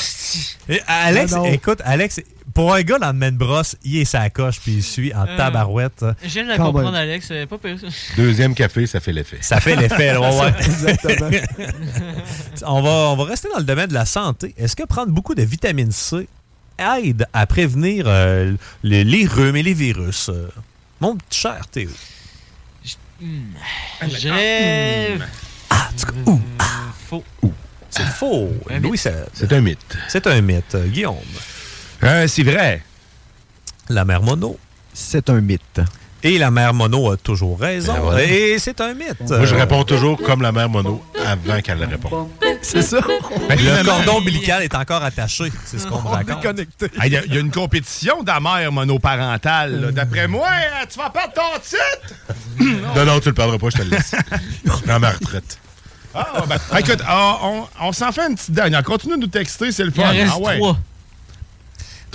Et 0.70 0.82
Alex, 0.88 1.32
Non, 1.34 1.38
non. 1.44 1.46
écoute, 1.46 1.80
Alex, 1.86 2.22
pour 2.54 2.74
un 2.74 2.82
gars 2.82 3.00
dans 3.00 3.08
le 3.08 3.14
main 3.18 3.32
brosse, 3.32 3.78
il 3.84 3.98
est 4.00 4.06
sa 4.06 4.30
coche 4.30 4.60
puis 4.60 4.74
il 4.74 4.84
suit 4.84 5.14
en 5.14 5.26
Euh, 5.26 5.38
tabarouette. 5.38 6.06
Je 6.24 6.28
viens 6.30 6.44
de 6.44 6.50
la 6.50 6.58
Quand 6.58 6.66
comprendre, 6.66 6.92
même. 6.92 7.02
Alex. 7.02 7.28
c'est 7.28 7.46
Pas 7.46 7.58
pire. 7.58 7.78
ça. 7.80 7.88
Deuxième 8.18 8.54
café, 8.54 8.88
ça 8.88 9.00
fait 9.00 9.14
l'effet. 9.14 9.38
Ça 9.42 9.60
fait 9.62 9.76
l'effet, 9.76 10.14
là, 10.14 10.20
ouais. 10.22 10.54
Exactement. 10.60 11.30
on, 12.66 12.82
va, 12.82 12.90
on 12.90 13.16
va 13.16 13.24
rester 13.24 13.48
dans 13.54 13.60
le 13.60 13.64
domaine 13.66 13.88
de 13.88 13.94
la 13.94 14.06
santé. 14.06 14.54
Est-ce 14.58 14.76
que 14.76 14.84
prendre 14.84 15.12
beaucoup 15.12 15.36
de 15.36 15.44
vitamine 15.44 15.92
C 15.92 16.28
aide 16.82 17.26
à 17.34 17.46
prévenir 17.46 18.06
euh, 18.08 18.54
les, 18.84 19.04
les 19.04 19.26
rhumes 19.26 19.56
et 19.56 19.64
les 19.64 19.74
virus? 19.74 20.30
Euh, 20.30 20.48
Mon 21.00 21.16
petit 21.16 21.40
cher 21.40 21.68
Théo. 21.68 21.90
Hmm. 23.22 23.54
Je 24.02 24.18
dirais. 24.18 25.20
Ah, 25.70 25.90
en 25.94 26.00
tout 26.00 26.06
cas, 26.08 26.14
ouh, 26.32 26.42
euh, 26.60 26.64
Faux. 27.08 27.24
c'est 27.90 28.06
faux. 28.08 28.50
Un 28.70 28.80
Louis. 28.80 28.98
C'est 28.98 29.54
un 29.54 29.62
mythe. 29.62 29.98
C'est 30.08 30.26
un 30.26 30.42
mythe. 30.42 30.74
Euh, 30.76 30.88
Guillaume. 30.88 31.18
Euh, 32.04 32.28
c'est 32.28 32.42
vrai. 32.44 32.82
La 33.90 34.06
mère 34.06 34.24
mono. 34.24 34.58
c'est 34.94 35.30
un 35.30 35.40
mythe. 35.40 35.82
Et 36.24 36.38
la 36.38 36.52
mère 36.52 36.74
mono 36.74 37.12
a 37.12 37.18
toujours 37.18 37.60
raison. 37.60 37.94
Ben 37.94 38.00
voilà. 38.00 38.24
Et 38.24 38.60
c'est 38.60 38.80
un 38.82 38.94
mythe. 38.94 39.20
Moi, 39.28 39.46
je 39.46 39.56
réponds 39.56 39.84
toujours 39.84 40.22
comme 40.22 40.42
la 40.42 40.52
mère 40.52 40.70
mono 40.70 41.04
avant 41.26 41.60
qu'elle 41.62 41.80
le 41.80 41.88
réponde. 41.88 42.28
C'est 42.62 42.84
ça. 42.84 43.00
Le 43.50 43.84
cordon 43.84 44.18
ombilical 44.18 44.62
est 44.64 44.76
encore 44.76 45.04
attaché. 45.04 45.52
C'est 45.66 45.80
ce 45.80 45.88
qu'on 45.88 46.02
me 46.02 46.08
raconte. 46.08 46.46
Il 47.04 47.12
y, 47.12 47.18
a- 47.18 47.24
il 47.26 47.34
y 47.34 47.38
a 47.38 47.40
une 47.40 47.50
compétition 47.52 48.22
d'amère 48.24 48.72
monoparentale. 48.72 49.82
là. 49.82 49.92
D'après 49.92 50.28
moi, 50.28 50.48
tu 50.92 51.00
vas 51.00 51.10
perdre 51.10 51.34
ton 51.34 51.60
titre. 51.60 52.84
Non, 52.96 53.06
non, 53.06 53.20
tu 53.20 53.30
le 53.30 53.34
perdras 53.34 53.58
pas, 53.58 53.70
je 53.72 53.78
te 53.78 53.82
le 53.84 53.90
laisse. 53.90 54.14
je 54.66 54.72
prends 54.72 55.00
ma 55.00 55.10
retraite. 55.12 55.58
Ah, 56.14 56.44
ben, 56.48 56.58
écoute, 56.78 57.00
ah, 57.08 57.38
on, 57.44 57.64
on 57.82 57.92
s'en 57.94 58.12
fait 58.12 58.28
une 58.28 58.36
petite 58.36 58.52
dernière. 58.52 58.84
Continue 58.84 59.16
de 59.16 59.22
nous 59.22 59.28
texter, 59.28 59.72
c'est 59.72 59.84
le 59.86 59.92
Il 59.96 60.02
fun. 60.02 60.10
en 60.10 60.12
reste 60.12 60.34
ah, 60.36 60.40
ouais. 60.40 60.58
trois. 60.58 60.78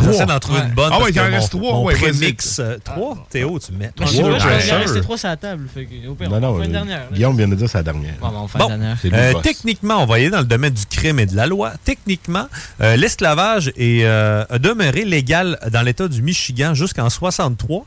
J'essaie 0.05 0.27
d'en 0.27 0.39
trouver 0.39 0.61
Ouais. 0.61 0.67
une 0.67 0.75
bonne. 0.75 0.91
Ah 0.93 1.01
ouais, 1.01 1.11
il 1.11 1.21
en 1.21 1.25
reste 1.25 1.51
trois, 1.51 1.81
ouais, 1.81 1.95
prémix. 1.95 2.59
euh, 2.59 2.77
Trois? 2.85 3.27
Théo, 3.31 3.59
tu 3.59 3.73
mets. 3.73 3.91
Trois 3.95 4.07
qu'il 4.09 4.25
en 4.25 4.79
restait 4.79 5.01
trois 5.01 5.19
sur 5.19 5.29
la 5.29 5.37
table. 5.37 5.69
Fait 5.73 5.85
que, 5.87 6.07
au 6.09 6.15
pire, 6.15 6.29
Non, 6.31 6.37
on 6.37 6.41
non, 6.41 6.59
fait 6.59 6.65
une 6.65 6.71
euh, 6.71 6.73
dernière. 6.73 7.03
Guillaume 7.13 7.37
vient 7.37 7.49
de 7.49 7.55
dire 7.55 7.69
c'est 7.69 7.79
la 7.79 7.83
dernière. 7.85 8.15
Bon, 8.21 8.47
ben, 8.59 8.97
Euh, 9.13 9.33
techniquement, 9.43 10.03
on 10.03 10.07
va 10.07 10.17
aller 10.17 10.31
dans 10.31 10.39
le 10.41 10.45
domaine 10.45 10.73
du 10.75 10.87
crime 10.87 11.19
et 11.19 11.27
de 11.27 11.35
la 11.37 11.47
loi. 11.47 11.73
Techniquement, 11.85 12.47
euh, 12.81 12.97
l'esclavage 12.97 13.69
est, 13.77 14.05
euh, 14.05 14.45
a 14.51 14.59
demeuré 14.59 15.05
légal 15.05 15.59
dans 15.73 15.83
l'État 15.83 16.09
du 16.09 16.23
Michigan 16.23 16.75
jusqu'en 16.75 17.09
63. 17.11 17.85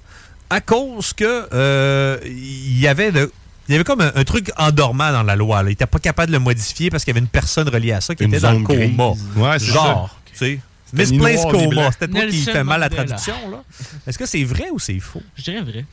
à 0.52 0.62
cause 0.62 1.14
que 1.14 1.48
euh, 1.54 2.18
il 2.26 2.80
y 2.80 2.88
avait 2.88 3.12
de- 3.12 3.32
il 3.68 3.74
y 3.74 3.76
avait 3.76 3.84
comme 3.84 4.02
un, 4.02 4.12
un 4.16 4.24
truc 4.24 4.52
endormant 4.58 5.12
dans 5.12 5.22
la 5.22 5.36
loi. 5.36 5.58
là. 5.62 5.70
Il 5.70 5.74
n'était 5.74 5.86
pas 5.86 6.00
capable 6.00 6.30
de 6.30 6.34
le 6.34 6.40
modifier 6.40 6.90
parce 6.90 7.04
qu'il 7.04 7.12
y 7.12 7.14
avait 7.18 7.20
une 7.24 7.28
personne 7.30 7.70
reliée 7.70 7.92
à 7.92 8.02
ça 8.02 8.16
qui 8.16 8.24
Une 8.24 8.32
était 8.34 8.40
dans 8.42 8.54
le 8.54 8.64
coma. 8.64 9.10
Ouais, 9.36 9.60
c'est 9.60 9.66
Genre, 9.68 10.10
tu 10.26 10.38
sais. 10.38 10.60
C'était 10.92 11.06
Misplaced 11.12 11.52
coma. 11.52 11.92
peut-être 11.92 12.12
moi 12.12 12.26
qui 12.28 12.42
fait 12.42 12.64
mal 12.64 12.80
la 12.80 12.90
Mandela. 12.90 13.06
traduction. 13.06 13.52
là. 13.52 13.64
Est-ce 14.08 14.18
que 14.18 14.26
c'est 14.26 14.44
vrai 14.44 14.70
ou 14.72 14.80
c'est 14.80 15.00
faux? 15.00 15.22
Je 15.36 15.44
dirais 15.44 15.62
vrai. 15.62 15.86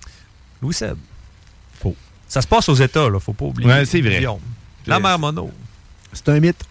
Louis 0.62 0.74
Seb. 0.74 0.96
Faux. 1.80 1.94
Ça 2.28 2.40
se 2.42 2.46
passe 2.46 2.68
aux 2.68 2.74
États, 2.74 3.08
là. 3.10 3.20
Faut 3.20 3.32
pas 3.34 3.44
oublier. 3.46 3.68
Ouais, 3.68 3.84
c'est 3.84 4.00
vrai. 4.00 4.24
La 4.86 4.98
mère 5.00 5.18
Mono. 5.18 5.50
C'est 6.12 6.28
un 6.30 6.40
mythe. 6.40 6.62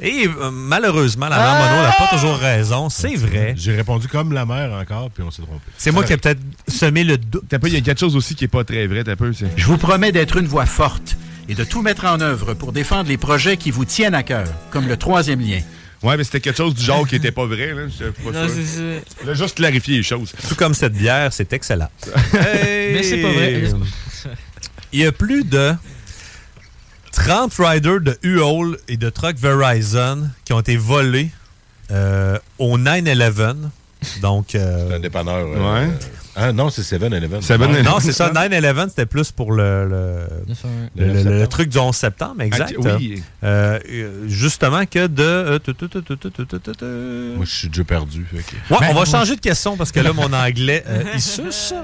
Et 0.00 0.26
euh, 0.26 0.50
malheureusement, 0.50 1.28
la 1.28 1.36
mère 1.36 1.70
Mono 1.70 1.82
n'a 1.82 1.92
pas 1.92 2.08
toujours 2.16 2.36
raison. 2.36 2.88
C'est 2.90 3.14
vrai. 3.14 3.54
J'ai 3.56 3.74
répondu 3.76 4.08
comme 4.08 4.32
la 4.32 4.44
mère 4.44 4.72
encore, 4.72 5.10
puis 5.10 5.22
on 5.22 5.30
s'est 5.30 5.42
trompé. 5.42 5.60
C'est 5.78 5.90
moi 5.92 6.04
qui 6.04 6.12
ai 6.12 6.16
peut-être 6.16 6.40
semé 6.68 7.04
le 7.04 7.16
doute. 7.16 7.44
T'as 7.48 7.58
pas, 7.58 7.68
il 7.68 7.74
y 7.74 7.76
a 7.76 7.80
quelque 7.80 8.00
chose 8.00 8.16
aussi 8.16 8.34
qui 8.34 8.44
est 8.44 8.48
pas 8.48 8.64
très 8.64 8.86
vrai, 8.86 9.04
t'as 9.04 9.16
peu. 9.16 9.32
Je 9.32 9.66
vous 9.66 9.78
promets 9.78 10.12
d'être 10.12 10.36
une 10.36 10.46
voix 10.46 10.66
forte 10.66 11.16
et 11.48 11.54
de 11.54 11.64
tout 11.64 11.82
mettre 11.82 12.06
en 12.06 12.20
œuvre 12.20 12.54
pour 12.54 12.72
défendre 12.72 13.08
les 13.08 13.16
projets 13.18 13.56
qui 13.56 13.70
vous 13.70 13.84
tiennent 13.84 14.14
à 14.14 14.22
cœur, 14.22 14.46
comme 14.70 14.86
le 14.88 14.96
troisième 14.96 15.40
lien. 15.40 15.60
Ouais, 16.04 16.16
mais 16.16 16.24
c'était 16.24 16.40
quelque 16.40 16.56
chose 16.58 16.74
du 16.74 16.82
genre 16.84 17.06
qui 17.08 17.16
était 17.16 17.32
pas 17.32 17.46
vrai, 17.46 17.72
là. 17.74 17.82
Pas 18.24 18.30
Non, 18.30 18.46
c'est 18.48 18.64
ça. 19.26 19.34
Juste 19.34 19.56
clarifier 19.56 19.96
les 19.96 20.02
choses. 20.02 20.32
Tout 20.48 20.54
comme 20.54 20.74
cette 20.74 20.92
bière, 20.92 21.32
c'est 21.32 21.52
excellent. 21.52 21.88
Hey! 22.34 22.92
Mais 22.92 23.02
c'est 23.02 23.22
pas 23.22 23.32
vrai. 23.32 23.62
Il 24.92 25.00
y 25.00 25.06
a 25.06 25.12
plus 25.12 25.44
de 25.44 25.72
30 27.12 27.52
riders 27.58 28.00
de 28.00 28.18
U-Haul 28.22 28.78
et 28.88 28.96
de 28.96 29.08
truck 29.10 29.36
Verizon 29.36 30.28
qui 30.44 30.52
ont 30.52 30.60
été 30.60 30.76
volés 30.76 31.30
euh, 31.90 32.38
au 32.58 32.76
9-11. 32.78 33.56
Donc. 34.20 34.54
euh, 34.54 34.96
Un 34.96 35.00
dépanneur. 35.00 35.46
euh, 35.46 35.88
ah 36.36 36.52
non, 36.52 36.70
c'est 36.70 36.82
7-Eleven. 36.82 37.40
Ah, 37.48 37.82
non, 37.82 38.00
c'est 38.00 38.12
ça. 38.12 38.32
Ah. 38.34 38.48
9-11, 38.48 38.88
c'était 38.88 39.06
plus 39.06 39.30
pour 39.30 39.52
le, 39.52 39.88
le, 39.88 40.26
le, 40.96 41.38
le, 41.40 41.46
truc 41.46 41.68
du 41.68 41.78
11 41.78 41.94
septembre, 41.94 42.36
ah, 42.40 42.44
exact. 42.44 42.74
Oui. 42.78 43.22
Euh, 43.44 43.78
euh, 43.88 44.28
justement 44.28 44.84
que 44.86 45.06
de... 45.06 45.60
Moi, 47.36 47.44
je 47.44 47.54
suis 47.54 47.68
déjà 47.68 47.84
perdu. 47.84 48.26
Okay. 48.32 48.56
Ouais, 48.70 48.78
ben, 48.80 48.86
on 48.86 48.86
va 48.88 48.92
moi, 48.94 49.04
changer 49.04 49.36
de 49.36 49.40
question 49.40 49.76
parce 49.76 49.92
que 49.92 50.00
là, 50.00 50.12
mon 50.12 50.32
anglais, 50.32 50.82
euh, 50.88 51.04
il 51.14 51.20
suce. 51.22 51.74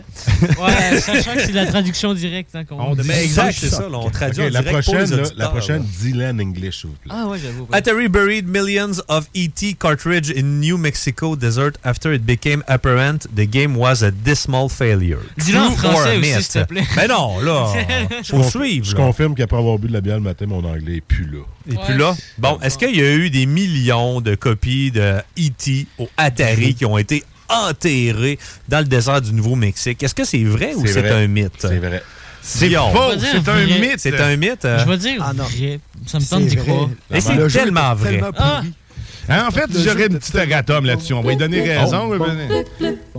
Ouais, 0.43 0.99
sachant 0.99 1.35
que 1.35 1.43
c'est 1.43 1.53
la 1.53 1.67
traduction 1.67 2.15
directe. 2.15 2.55
Hein, 2.55 2.65
on, 2.71 2.93
on 2.93 2.95
dit 2.97 3.11
exact, 3.11 3.57
c'est 3.59 3.69
ça. 3.69 3.89
Là, 3.89 3.99
on 3.99 4.11
traduit 4.11 4.45
okay, 4.45 4.51
la 4.53 4.63
prochaine, 4.63 5.23
la 5.37 5.49
prochaine, 5.49 5.85
Dylan 6.01 6.41
English, 6.41 6.81
s'il 6.81 6.91
vous 6.91 6.97
plaît. 6.97 7.13
Ah 7.15 7.27
ouais, 7.29 7.39
j'avoue. 7.39 7.69
Atari 7.73 8.09
buried 8.09 8.49
millions 8.49 9.01
of 9.09 9.29
ET 9.35 9.79
cartridge 9.79 10.33
in 10.37 10.61
New 10.61 10.77
Mexico 10.77 11.37
desert 11.37 11.73
after 11.85 12.13
it 12.13 12.25
became 12.25 12.63
apparent 12.67 13.27
the 13.35 13.47
game 13.49 13.77
was 13.77 14.03
a 14.03 14.11
disaster 14.11 14.40
dismal 14.47 14.69
failure. 14.69 15.19
Dis-le 15.39 15.59
en 15.59 15.71
français 15.73 16.19
aussi, 16.19 16.43
s'il 16.43 16.61
te 16.63 16.67
plaît. 16.67 16.85
Mais 16.97 17.09
non, 17.09 17.41
là, 17.41 17.73
Je 18.23 18.31
faut 18.31 18.43
suivre. 18.43 18.87
Je 18.87 18.95
là. 18.97 19.03
confirme 19.05 19.35
qu'après 19.35 19.57
avoir 19.59 19.79
bu 19.79 19.89
de 19.89 19.93
la 19.93 20.01
bière 20.01 20.17
le 20.17 20.23
matin, 20.23 20.47
mon 20.47 20.65
anglais 20.65 20.97
est 20.97 21.01
plus 21.01 21.25
là. 21.27 21.41
Et 21.71 21.77
puis 21.87 21.97
là, 21.99 22.15
bon, 22.39 22.59
est-ce 22.63 22.79
qu'il 22.79 22.97
y 22.97 23.01
a 23.03 23.13
eu 23.15 23.31
des 23.31 23.47
millions 23.47 24.21
de 24.21 24.35
copies 24.35 24.91
de 24.91 25.19
E.T. 25.39 25.87
au 25.99 26.09
Atari 26.17 26.75
qui 26.75 26.85
ont 26.85 26.99
été 26.99 27.23
enterrées 27.49 28.39
dans 28.69 28.79
le 28.79 28.85
désert 28.87 29.21
du 29.21 29.33
Nouveau-Mexique? 29.33 30.03
Est-ce 30.03 30.15
que 30.15 30.25
c'est 30.25 30.45
vrai 30.45 30.75
ou 30.75 30.87
C'est 30.87 30.95
c'est 30.95 31.11
un 31.11 31.27
mythe? 31.27 31.53
C'est 31.59 31.79
vrai. 31.79 32.03
C'est 32.43 32.71
faux, 32.71 33.13
c'est 33.21 33.37
un 33.37 33.67
vrai. 33.67 33.79
mythe. 33.81 33.95
C'est 33.99 34.19
un 34.19 34.37
mythe? 34.37 34.63
Je 34.67 34.89
vais 34.89 34.97
dire 34.97 35.23
Ah 35.25 35.33
non. 35.35 35.45
vrai. 35.45 35.79
Ça 36.07 36.19
me 36.19 36.25
C'est 36.25 36.31
tente 36.31 36.47
d'y 36.47 36.57
croire. 36.57 36.89
Et 37.13 37.21
c'est 37.21 37.35
Le 37.35 37.49
jeu 37.49 37.61
tellement 37.61 37.95
vrai. 37.95 38.13
tellement 38.13 38.31
Ah! 38.39 38.63
Hein, 39.31 39.45
en 39.47 39.51
fait, 39.53 39.73
Le 39.73 39.81
j'aurais 39.81 40.07
une 40.09 40.19
petite 40.19 40.35
erratum 40.35 40.85
là-dessus. 40.85 41.13
On 41.15 41.21
va 41.23 41.31
lui 41.31 41.37
donner 41.37 41.61
raison. 41.61 42.11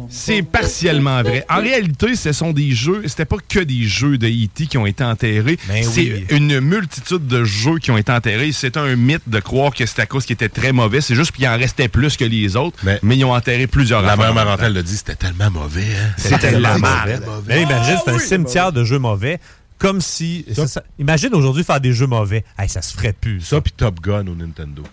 C'est 0.10 0.42
partiellement 0.44 1.22
vrai. 1.24 1.46
En 1.50 1.62
réalité, 1.62 2.16
ce 2.16 2.34
sont 2.34 2.52
des 2.52 2.72
jeux, 2.72 3.04
c'était 3.08 3.26
pas 3.26 3.38
que 3.48 3.60
des 3.60 3.84
jeux 3.84 4.18
de 4.18 4.28
E.T. 4.28 4.68
qui 4.68 4.78
ont 4.78 4.86
été 4.86 5.04
enterrés. 5.04 5.58
Ben 5.68 5.84
c'est 5.84 6.02
oui. 6.02 6.26
une 6.30 6.60
multitude 6.60 7.28
de 7.28 7.44
jeux 7.46 7.80
qui 7.80 7.92
ont 7.92 7.98
été 7.98 8.12
enterrés. 8.12 8.52
C'est 8.52 8.76
un 8.78 8.96
mythe 8.96 9.28
de 9.28 9.40
croire 9.40 9.74
que 9.74 9.86
c'était 9.86 10.02
à 10.02 10.06
cause 10.06 10.26
qui 10.26 10.34
était 10.34 10.50
très 10.50 10.74
mauvais. 10.74 11.00
C'est 11.02 11.16
juste 11.16 11.32
qu'il 11.32 11.48
en 11.48 11.58
restait 11.58 11.88
plus 11.88 12.18
que 12.18 12.26
les 12.26 12.56
autres, 12.56 12.78
mais, 12.84 13.00
Mais- 13.04 13.18
ils 13.18 13.26
ont 13.26 13.34
enterré 13.34 13.68
plusieurs 13.68 14.02
La 14.02 14.18
mère. 14.18 14.34
Marentel 14.34 14.74
l'a 14.74 14.84
dit, 14.84 14.98
c'était 14.98 15.16
tellement 15.16 15.50
mauvais. 15.52 15.82
Hein? 15.84 16.14
C'était 16.18 16.60
la 16.60 16.78
merde. 16.78 17.24
Mais 17.48 17.62
imagine, 17.64 17.98
c'est 18.04 18.12
un 18.12 18.20
cimetière 18.20 18.72
de 18.72 18.84
jeux 18.84 19.00
mauvais. 19.00 19.40
Comme 19.78 20.02
si. 20.02 20.46
ça. 20.68 20.84
Imagine 21.00 21.34
aujourd'hui 21.34 21.64
faire 21.64 21.82
des 21.82 21.94
jeux 21.94 22.06
mauvais. 22.06 22.44
Hey, 22.60 22.70
ça 22.70 22.82
se 22.84 22.94
ferait 22.94 23.14
plus. 23.14 23.42
Ça, 23.42 23.62
puis 23.62 23.74
Top 23.76 24.00
Gun 24.00 24.28
au 24.28 24.36
Nintendo. 24.36 24.84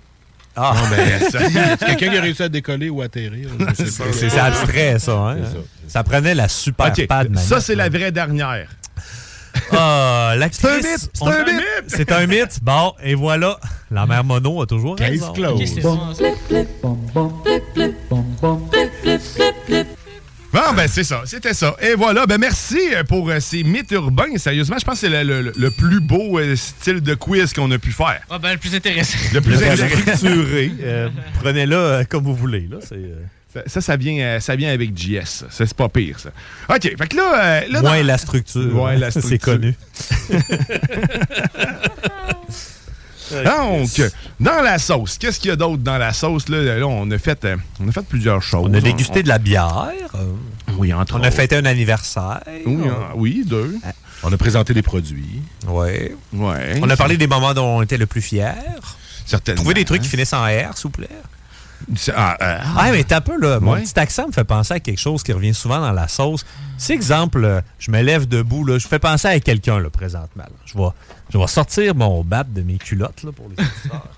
Ah, 0.61 0.75
a 1.73 1.77
quelqu'un 1.77 2.11
qui 2.11 2.19
a 2.19 2.21
réussi 2.21 2.43
à 2.43 2.49
décoller 2.49 2.91
ou 2.91 3.01
atterrir? 3.01 3.49
C'est 3.77 4.39
abstrait, 4.39 4.99
ça. 4.99 5.13
Hein? 5.13 5.37
Ça, 5.45 5.59
Ça 5.89 6.05
prenait 6.05 6.35
la 6.35 6.49
super 6.49 6.93
pad 7.09 7.31
manette, 7.31 7.49
ça, 7.49 7.61
c'est 7.61 7.77
la 7.77 7.89
vraie 7.89 8.11
dernière. 8.11 8.69
Ah. 9.73 10.35
C'est 10.51 10.69
un 10.69 10.77
mythe, 10.77 11.11
c'est 11.13 11.23
un 11.25 11.45
mythe. 11.45 11.85
C'est 11.87 12.13
un 12.13 12.27
mythe. 12.27 12.59
Bon, 12.63 12.93
et 13.03 13.15
voilà. 13.15 13.59
La 13.91 14.07
mère 14.07 14.25
Mono 14.25 14.63
a 14.63 14.67
toujours 14.67 14.97
Case 14.97 15.31
raison. 15.35 15.35
Bon, 20.53 20.61
ben 20.77 20.89
c'est 20.89 21.05
ça, 21.05 21.23
c'était 21.25 21.55
ça. 21.55 21.77
Et 21.81 21.95
voilà, 21.95 22.27
ben 22.27 22.39
merci 22.39 22.79
euh, 22.95 23.05
pour 23.05 23.29
euh, 23.31 23.41
ces 23.41 23.63
mythes 23.65 23.91
urbains. 23.93 24.37
Sérieusement, 24.37 24.77
je 24.79 24.85
pense 24.85 25.01
que 25.01 25.09
c'est 25.09 25.25
le, 25.25 25.43
le- 25.43 25.53
le 25.57 25.71
plus 25.71 26.01
beau 26.01 26.39
euh, 26.39 26.57
style 26.57 27.01
de 27.01 27.15
quiz 27.15 27.53
qu'on 27.53 27.71
a 27.71 27.79
pu 27.79 27.93
faire. 27.93 28.21
Ah 28.31 28.39
ben, 28.39 28.53
le 28.53 28.59
plus 28.59 28.75
intéressant. 28.75 29.19
Le 29.33 29.41
plus 29.41 29.57
structuré. 29.57 30.73
euh, 30.83 31.09
Prenez-le 31.41 31.77
euh, 31.77 32.05
comme 32.09 32.25
vous 32.25 32.35
voulez. 32.35 32.69
Là, 32.71 32.79
c'est, 32.81 32.95
euh, 32.97 33.23
Ça, 33.55 33.63
ça, 33.67 33.81
ça 33.81 33.97
vient, 33.97 34.19
euh, 34.19 34.41
ça 34.41 34.57
vient 34.57 34.71
avec 34.73 34.97
JS. 34.97 35.25
ça. 35.25 35.47
C'est 35.51 35.75
pas 35.75 35.89
pire, 35.89 36.19
ça. 36.21 36.31
OK, 36.69 36.83
fait 36.83 37.09
que 37.09 37.17
là... 37.17 37.33
euh, 37.35 37.61
là 37.71 37.81
moins 37.83 38.01
dans- 38.01 38.07
la 38.07 38.19
structure. 38.19 38.75
Ouais, 38.83 38.97
la 38.99 39.11
c'est 39.11 39.21
structure. 39.21 39.53
connu. 39.55 39.75
Donc, 43.45 43.91
dans 44.41 44.63
la 44.63 44.79
sauce, 44.79 45.19
qu'est-ce 45.19 45.39
qu'il 45.39 45.51
y 45.51 45.53
a 45.53 45.57
d'autre 45.57 45.83
dans 45.83 45.99
la 45.99 46.15
sauce? 46.15 46.49
Là, 46.49 46.79
Là, 46.79 46.87
on, 46.87 47.11
a 47.11 47.19
fait, 47.19 47.45
euh, 47.45 47.57
on 47.79 47.87
a 47.89 47.93
fait 47.93 48.07
plusieurs 48.07 48.41
choses. 48.43 48.67
On 48.71 48.73
a 48.73 48.81
dégusté 48.81 49.23
de 49.23 49.29
la 49.29 49.39
bière. 49.39 49.91
Euh, 50.79 50.81
Oui, 50.81 50.93
entre 50.95 51.15
On 51.17 51.23
a 51.23 51.27
autres. 51.29 51.37
fêté 51.37 51.57
un 51.57 51.65
anniversaire. 51.65 52.41
Oui, 52.67 52.89
oui, 53.15 53.43
deux. 53.47 53.77
On 54.23 54.33
a 54.33 54.37
présenté 54.37 54.75
des 54.75 54.83
produits. 54.83 55.41
Ouais. 55.67 56.15
On 56.33 56.89
a 56.91 56.97
parlé 56.97 57.17
des 57.17 57.27
moments 57.27 57.55
dont 57.55 57.79
on 57.79 57.83
était 57.83 57.99
le 57.99 58.07
plus 58.07 58.23
fiers. 58.23 58.53
Certainement. 59.27 59.61
Trouvez 59.61 59.75
des 59.75 59.85
trucs 59.85 60.03
qui 60.03 60.09
finissent 60.09 60.33
en 60.33 60.45
R, 60.45 60.77
s'il 60.77 60.85
vous 60.85 60.91
plaît. 60.91 61.09
Ah, 62.15 62.37
euh, 62.43 62.59
Ah, 62.77 62.89
mais 62.91 63.05
t'as 63.05 63.19
un 63.19 63.21
peu, 63.21 63.39
là. 63.41 63.61
Mon 63.61 63.73
Ouais. 63.75 63.83
petit 63.83 63.99
accent 64.01 64.27
me 64.27 64.33
fait 64.33 64.43
penser 64.45 64.75
à 64.75 64.81
quelque 64.81 64.99
chose 64.99 65.23
qui 65.23 65.33
revient 65.33 65.55
souvent 65.55 65.79
dans 65.81 65.93
la 65.93 66.09
sauce. 66.09 66.45
C'est 66.77 66.93
exemple, 66.93 67.45
euh, 67.45 67.61
je 67.79 67.91
me 67.93 68.01
lève 68.03 68.27
debout, 68.27 68.65
là. 68.65 68.79
Je 68.79 68.89
fais 68.89 68.99
penser 68.99 69.29
à 69.29 69.39
quelqu'un, 69.41 69.79
là, 69.79 69.89
présentement. 69.89 70.43
là. 70.45 70.57
Je 70.67 70.77
vais, 70.77 70.85
je 71.33 71.39
vais 71.39 71.47
sortir 71.47 71.95
mon 71.95 72.25
bat 72.25 72.43
de 72.45 72.63
mes 72.63 72.79
culottes, 72.79 73.23
là, 73.23 73.31
pour 73.33 73.47
les 73.49 73.63
auditeurs. 73.65 74.09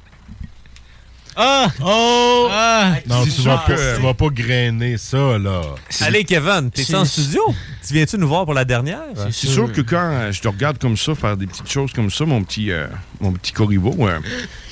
Ah! 1.37 1.69
Oh! 1.83 2.49
Ah! 2.51 2.95
Non, 3.07 3.25
C'est 3.25 3.31
tu 3.37 3.43
vas, 3.43 3.59
pas, 3.59 3.75
tu 3.97 4.03
vas 4.03 4.15
pas 4.15 4.29
grainer 4.31 4.99
ça, 4.99 5.39
là. 5.39 5.63
Allez, 6.01 6.25
Kevin, 6.25 6.71
t'es 6.71 6.95
en 6.95 7.05
studio? 7.05 7.41
Tu 7.87 7.95
viens-tu 7.95 8.19
nous 8.19 8.29
voir 8.29 8.45
pour 8.45 8.55
la 8.55 8.65
dernière? 8.65 9.03
C'est 9.31 9.47
sûr 9.47 9.73
que 9.73 9.81
quand 9.81 10.11
euh, 10.13 10.33
je 10.33 10.41
te 10.41 10.49
regarde 10.49 10.79
comme 10.79 10.97
ça, 10.97 11.15
faire 11.15 11.37
des 11.37 11.47
petites 11.47 11.71
choses 11.71 11.93
comme 11.93 12.11
ça, 12.11 12.25
mon 12.25 12.43
petit, 12.43 12.71
euh, 12.71 12.87
mon 13.21 13.33
petit 13.33 13.53
Corriveau, 13.53 13.95
euh, 14.01 14.19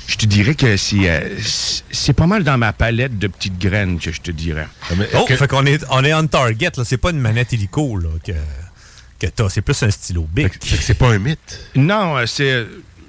je 0.06 0.16
te 0.16 0.26
dirais 0.26 0.54
que 0.54 0.76
c'est 0.76 1.08
euh, 1.08 1.36
c'est- 1.92 2.12
pas 2.12 2.26
mal 2.26 2.42
dans 2.42 2.58
ma 2.58 2.72
palette 2.72 3.18
de 3.18 3.28
petites 3.28 3.58
graines 3.58 3.98
que 3.98 4.10
je 4.10 4.20
te 4.20 4.30
dirais. 4.30 4.66
Ah, 4.90 4.94
Oh, 5.14 5.24
que- 5.26 5.36
fait 5.36 5.48
qu'on 5.48 5.64
est, 5.66 5.84
on 5.90 6.04
est 6.04 6.12
on 6.14 6.26
target, 6.26 6.70
là. 6.76 6.84
C'est 6.84 6.96
pas 6.98 7.10
une 7.10 7.20
manette 7.20 7.52
hélico, 7.52 7.96
là, 7.98 8.08
que, 8.24 8.32
que 9.20 9.26
t'as. 9.30 9.48
C'est 9.48 9.62
plus 9.62 9.80
un 9.82 9.90
stylo 9.90 10.26
fait 10.34 10.44
bic. 10.44 10.52
c'est 10.80 10.94
pas 10.94 11.10
un 11.10 11.18
mythe? 11.18 11.60
Non, 11.76 12.16
c'est 12.26 12.50
euh, 12.50 12.64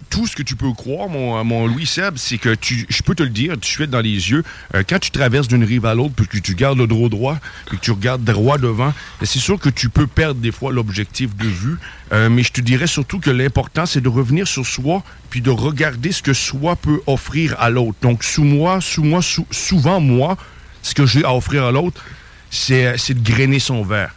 tout 0.09 0.27
ce 0.27 0.35
que 0.35 0.43
tu 0.43 0.55
peux 0.55 0.71
croire, 0.73 1.07
mon, 1.09 1.67
Louis 1.67 1.85
Seb, 1.85 2.17
c'est 2.17 2.37
que 2.37 2.55
tu, 2.55 2.85
je 2.89 3.01
peux 3.03 3.15
te 3.15 3.23
le 3.23 3.29
dire, 3.29 3.55
tu 3.59 3.69
suite 3.69 3.89
dans 3.89 4.01
les 4.01 4.31
yeux, 4.31 4.43
euh, 4.75 4.83
quand 4.87 4.99
tu 4.99 5.11
traverses 5.11 5.47
d'une 5.47 5.63
rive 5.63 5.85
à 5.85 5.95
l'autre, 5.95 6.13
puis 6.15 6.27
que 6.27 6.37
tu 6.37 6.55
gardes 6.55 6.77
le 6.77 6.87
droit 6.87 7.09
droit, 7.09 7.37
puis 7.67 7.77
que 7.77 7.83
tu 7.83 7.91
regardes 7.91 8.23
droit 8.23 8.57
devant, 8.57 8.93
ben, 9.19 9.25
c'est 9.25 9.39
sûr 9.39 9.59
que 9.59 9.69
tu 9.69 9.89
peux 9.89 10.07
perdre 10.07 10.41
des 10.41 10.51
fois 10.51 10.71
l'objectif 10.71 11.35
de 11.35 11.47
vue, 11.47 11.77
euh, 12.11 12.29
mais 12.29 12.43
je 12.43 12.51
te 12.51 12.61
dirais 12.61 12.87
surtout 12.87 13.19
que 13.19 13.29
l'important, 13.29 13.85
c'est 13.85 14.01
de 14.01 14.09
revenir 14.09 14.47
sur 14.47 14.65
soi, 14.65 15.03
puis 15.29 15.41
de 15.41 15.49
regarder 15.49 16.11
ce 16.11 16.23
que 16.23 16.33
soi 16.33 16.75
peut 16.75 17.01
offrir 17.07 17.55
à 17.59 17.69
l'autre. 17.69 17.97
Donc, 18.01 18.23
sous 18.23 18.43
moi, 18.43 18.81
sous 18.81 19.03
moi, 19.03 19.21
souvent 19.51 19.99
moi, 19.99 20.37
ce 20.81 20.93
que 20.93 21.05
j'ai 21.05 21.23
à 21.23 21.33
offrir 21.33 21.65
à 21.65 21.71
l'autre, 21.71 22.01
c'est 22.49 23.13
de 23.13 23.21
grainer 23.21 23.59
son 23.59 23.83
verre. 23.83 24.13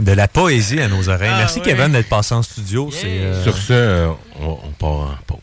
De 0.00 0.12
la 0.12 0.28
poésie 0.28 0.80
à 0.80 0.88
nos 0.88 1.08
oreilles. 1.08 1.30
Ah, 1.32 1.38
Merci. 1.38 1.60
Kevin, 1.62 1.88
d'être 1.92 2.08
passé 2.08 2.34
en 2.34 2.42
studio. 2.42 2.90
Euh, 3.04 3.42
Sur 3.42 3.56
ce, 3.56 3.72
euh, 3.72 4.08
on, 4.40 4.58
on 4.64 4.70
part 4.78 4.90
en 4.90 5.16
pause. 5.26 5.38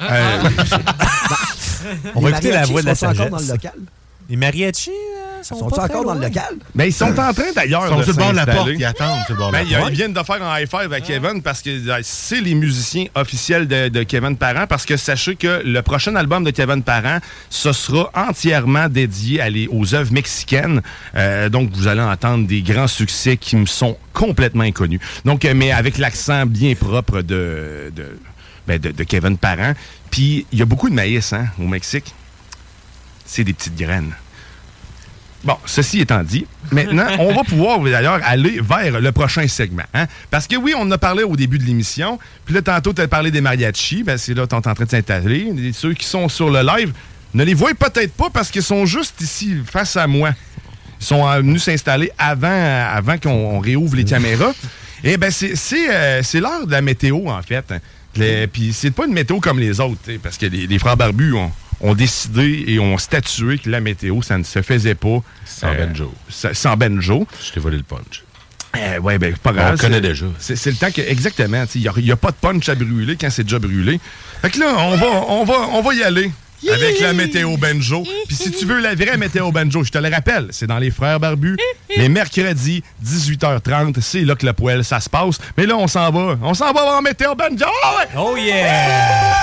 Euh, 0.00 0.42
on 2.14 2.20
va 2.20 2.30
écouter 2.30 2.52
la 2.52 2.64
voix 2.66 2.82
de 2.82 2.86
la 2.86 2.92
encore 2.92 3.14
sagesse. 3.14 3.30
dans 3.30 3.38
le 3.38 3.46
local. 3.46 3.72
Les 4.30 4.36
mariachis, 4.36 4.90
euh, 4.90 5.42
Sont 5.42 5.58
Sont-ils 5.58 5.80
encore 5.80 6.04
dans 6.06 6.14
le 6.14 6.20
local? 6.22 6.54
Ben, 6.74 6.84
ils 6.86 6.92
sont 6.92 7.04
en 7.18 7.32
train 7.34 7.52
d'ailleurs 7.54 7.84
Ils 7.84 7.88
sont 7.90 7.98
de 7.98 8.02
sur 8.04 8.12
le 8.12 8.18
bord 8.18 8.30
de 8.32 8.36
la 8.36 8.46
porte, 8.46 8.70
ils 8.74 8.84
attendent 8.86 9.24
sur 9.26 9.34
le 9.34 9.38
bord 9.38 9.48
de 9.50 9.56
la 9.56 9.64
Ben, 9.64 9.76
porte. 9.78 9.90
Ils 9.90 9.96
viennent 9.96 10.12
de 10.14 10.22
faire 10.22 10.42
un 10.42 10.58
high 10.58 10.66
five 10.66 10.90
à 10.90 11.00
Kevin 11.02 11.42
parce 11.42 11.60
que 11.60 11.68
euh, 11.90 11.98
c'est 12.02 12.40
les 12.40 12.54
musiciens 12.54 13.04
officiels 13.14 13.68
de, 13.68 13.88
de 13.88 14.02
Kevin 14.04 14.38
Parent. 14.38 14.66
Parce 14.66 14.86
que 14.86 14.96
sachez 14.96 15.36
que 15.36 15.60
le 15.62 15.82
prochain 15.82 16.16
album 16.16 16.42
de 16.44 16.50
Kevin 16.50 16.82
Parent, 16.82 17.18
ce 17.50 17.72
sera 17.72 18.10
entièrement 18.14 18.88
dédié 18.88 19.42
à 19.42 19.50
les- 19.50 19.68
aux 19.68 19.94
œuvres 19.94 20.12
mexicaines. 20.14 20.80
Euh, 21.14 21.50
donc, 21.50 21.70
vous 21.74 21.86
allez 21.86 22.00
entendre 22.00 22.46
des 22.46 22.62
grands 22.62 22.88
succès 22.88 23.36
qui 23.36 23.56
me 23.56 23.66
sont 23.66 23.98
complètement 24.14 24.64
inconnus. 24.64 25.00
Donc, 25.26 25.44
euh, 25.44 25.52
mais 25.54 25.70
avec 25.72 25.98
l'accent 25.98 26.46
bien 26.46 26.74
propre 26.74 27.20
de, 27.20 27.92
de, 27.94 28.16
ben, 28.66 28.78
de- 28.78 28.92
de 28.92 29.04
Kevin 29.04 29.36
Parent. 29.36 29.74
Puis, 30.10 30.46
il 30.52 30.58
y 30.58 30.62
a 30.62 30.64
beaucoup 30.64 30.88
de 30.88 30.94
maïs 30.94 31.34
hein, 31.34 31.44
au 31.58 31.66
Mexique. 31.68 32.14
C'est 33.24 33.44
des 33.44 33.52
petites 33.52 33.76
graines. 33.76 34.14
Bon, 35.44 35.56
ceci 35.66 36.00
étant 36.00 36.22
dit, 36.22 36.46
maintenant, 36.72 37.06
on 37.18 37.34
va 37.34 37.44
pouvoir 37.44 37.78
d'ailleurs 37.84 38.20
aller 38.24 38.60
vers 38.62 38.98
le 39.00 39.12
prochain 39.12 39.46
segment. 39.46 39.82
hein? 39.92 40.06
Parce 40.30 40.46
que 40.46 40.56
oui, 40.56 40.72
on 40.76 40.82
en 40.82 40.90
a 40.90 40.98
parlé 40.98 41.22
au 41.22 41.36
début 41.36 41.58
de 41.58 41.64
l'émission. 41.64 42.18
Puis 42.46 42.54
là, 42.54 42.62
tantôt, 42.62 42.94
tu 42.94 43.02
as 43.02 43.08
parlé 43.08 43.30
des 43.30 43.42
mariachis. 43.42 44.02
Ben, 44.02 44.16
c'est 44.16 44.32
là, 44.32 44.46
tu 44.46 44.54
es 44.54 44.58
en 44.58 44.62
train 44.62 44.84
de 44.84 44.90
s'installer. 44.90 45.52
Ceux 45.74 45.92
qui 45.92 46.06
sont 46.06 46.30
sur 46.30 46.48
le 46.50 46.62
live 46.62 46.92
ne 47.34 47.44
les 47.44 47.52
voient 47.52 47.74
peut-être 47.74 48.14
pas 48.14 48.30
parce 48.30 48.50
qu'ils 48.50 48.62
sont 48.62 48.86
juste 48.86 49.20
ici, 49.20 49.56
face 49.70 49.96
à 49.96 50.06
moi. 50.06 50.30
Ils 51.00 51.06
sont 51.06 51.28
euh, 51.28 51.38
venus 51.40 51.62
s'installer 51.62 52.10
avant, 52.16 52.86
avant 52.90 53.18
qu'on 53.18 53.30
on 53.30 53.58
réouvre 53.58 53.96
les 53.96 54.04
caméras. 54.04 54.52
Et 55.04 55.18
c'est 55.30 55.54
c'est, 55.54 55.94
euh, 55.94 56.22
c'est 56.22 56.40
l'heure 56.40 56.66
de 56.66 56.72
la 56.72 56.80
météo, 56.80 57.28
en 57.28 57.42
fait. 57.42 57.74
Puis 58.50 58.72
c'est 58.72 58.92
pas 58.92 59.04
une 59.04 59.12
météo 59.12 59.38
comme 59.40 59.58
les 59.58 59.78
autres, 59.78 60.00
parce 60.22 60.38
que 60.38 60.46
les, 60.46 60.66
les 60.66 60.78
frères 60.78 60.96
barbus 60.96 61.34
ont, 61.34 61.52
ont 61.80 61.94
décidé 61.94 62.64
et 62.68 62.78
ont 62.78 62.98
statué 62.98 63.58
que 63.58 63.68
la 63.70 63.80
météo, 63.80 64.22
ça 64.22 64.38
ne 64.38 64.44
se 64.44 64.62
faisait 64.62 64.94
pas. 64.94 65.22
Sans 65.44 65.74
banjo. 65.74 66.12
ça- 66.28 66.54
Sans 66.54 66.76
banjo. 66.76 67.26
Je 67.46 67.52
t'ai 67.52 67.60
volé 67.60 67.76
le 67.76 67.82
punch. 67.82 68.22
Euh, 68.76 68.98
ouais, 68.98 69.18
ben, 69.18 69.34
pas 69.36 69.50
On 69.50 69.54
grave. 69.54 69.72
le 69.72 69.78
connaît 69.78 70.00
déjà. 70.00 70.26
C'est 70.38 70.66
le 70.66 70.74
temps 70.76 70.90
que, 70.90 71.00
exactement, 71.00 71.64
il 71.74 71.90
n'y 72.02 72.10
a, 72.10 72.16
pas 72.16 72.30
de 72.32 72.36
punch 72.40 72.68
à 72.68 72.74
brûler 72.74 73.16
quand 73.20 73.30
c'est 73.30 73.44
déjà 73.44 73.58
brûlé. 73.60 74.00
Fait 74.42 74.50
que 74.50 74.58
là, 74.58 74.74
on 74.78 74.96
va, 74.96 75.06
on 75.28 75.44
va, 75.44 75.54
on 75.74 75.80
va 75.82 75.94
y 75.94 76.02
aller. 76.02 76.30
Avec 76.72 76.98
la 77.00 77.12
météo 77.12 77.56
banjo. 77.58 78.04
Puis 78.26 78.36
si 78.36 78.50
tu 78.50 78.64
veux 78.64 78.80
la 78.80 78.94
vraie 78.94 79.18
météo 79.18 79.52
banjo, 79.52 79.84
je 79.84 79.90
te 79.90 79.98
le 79.98 80.08
rappelle, 80.08 80.48
c'est 80.50 80.66
dans 80.66 80.78
les 80.78 80.90
Frères 80.90 81.20
Barbus, 81.20 81.56
les 81.94 82.08
mercredis, 82.08 82.82
18h30, 83.04 84.00
c'est 84.00 84.22
là 84.22 84.34
que 84.34 84.46
le 84.46 84.54
poêle, 84.54 84.82
ça 84.82 84.98
se 84.98 85.10
passe. 85.10 85.38
Mais 85.58 85.66
là, 85.66 85.76
on 85.76 85.86
s'en 85.86 86.10
va. 86.10 86.38
On 86.42 86.54
s'en 86.54 86.72
va 86.72 86.82
voir 86.82 87.02
météo 87.02 87.34
banjo. 87.34 87.66
Ah! 87.84 88.04
Oh 88.16 88.34
yeah! 88.38 89.34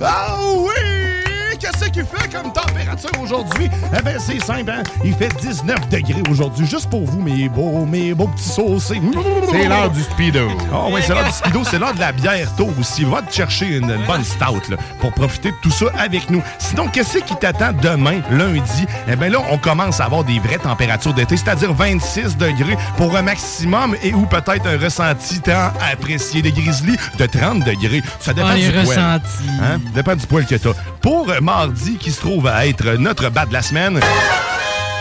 Ah 0.00 0.38
oui! 0.56 1.56
Qu'est-ce 1.58 1.88
qu'il 1.90 2.04
fait 2.04 2.28
comme 2.30 2.52
température 2.98 3.22
aujourd'hui? 3.22 3.70
Eh 3.96 4.02
bien, 4.02 4.18
c'est 4.18 4.40
simple, 4.40 4.70
hein? 4.70 4.82
Il 5.04 5.14
fait 5.14 5.28
19 5.40 5.88
degrés 5.88 6.22
aujourd'hui, 6.30 6.66
juste 6.66 6.88
pour 6.90 7.04
vous, 7.04 7.20
mes 7.20 7.48
beaux, 7.48 7.84
mes 7.86 8.14
beaux 8.14 8.28
petits 8.28 8.48
saucés. 8.48 9.00
C'est 9.50 9.68
l'heure 9.68 9.90
du 9.90 10.02
speedo. 10.02 10.48
Ah 10.72 10.86
oui, 10.90 11.00
c'est 11.04 11.14
l'heure 11.14 11.24
du 11.24 11.32
speedo, 11.32 11.62
c'est 11.64 11.78
l'heure 11.78 11.94
de 11.94 12.00
la 12.00 12.12
bière 12.12 12.54
tôt 12.56 12.70
aussi. 12.78 13.04
Va 13.04 13.22
te 13.22 13.32
chercher 13.32 13.66
une, 13.78 13.90
une 13.90 14.04
bonne 14.06 14.24
stout 14.24 14.70
là, 14.70 14.76
pour 15.00 15.12
profiter 15.12 15.50
de 15.50 15.56
tout 15.62 15.70
ça 15.70 15.86
avec 15.98 16.30
nous. 16.30 16.42
Sinon, 16.58 16.88
qu'est-ce 16.88 17.18
qui 17.18 17.36
t'attend 17.36 17.72
demain, 17.72 18.20
lundi? 18.30 18.86
Eh 19.10 19.16
bien 19.16 19.28
là, 19.30 19.38
on 19.50 19.58
commence 19.58 20.00
à 20.00 20.04
avoir 20.04 20.24
des 20.24 20.38
vraies 20.38 20.58
températures 20.58 21.14
d'été, 21.14 21.36
c'est-à-dire 21.36 21.72
26 21.72 22.36
degrés 22.36 22.76
pour 22.96 23.16
un 23.16 23.22
maximum 23.22 23.96
et 24.02 24.12
ou 24.12 24.26
peut-être 24.26 24.66
un 24.66 24.78
ressenti 24.78 25.40
tant 25.40 25.72
apprécié 25.92 26.42
des 26.42 26.52
grizzlies 26.52 26.96
de 27.18 27.26
30 27.26 27.64
degrés. 27.64 28.02
Ça 28.20 28.32
dépend 28.32 28.48
Ah, 28.50 28.56
du 28.56 28.70
poil. 28.84 28.98
Hein? 29.62 29.78
dépend 29.94 30.16
du 30.16 30.26
poil 30.26 30.46
que 30.46 30.54
t'as. 30.56 30.70
Pour 31.00 31.26
mardi, 31.42 31.96
qui 31.96 32.10
se 32.12 32.20
trouve 32.20 32.46
à 32.46 32.66
être 32.66 32.87
notre 32.96 33.28
bas 33.30 33.46
de 33.46 33.52
la 33.52 33.62
semaine, 33.62 34.00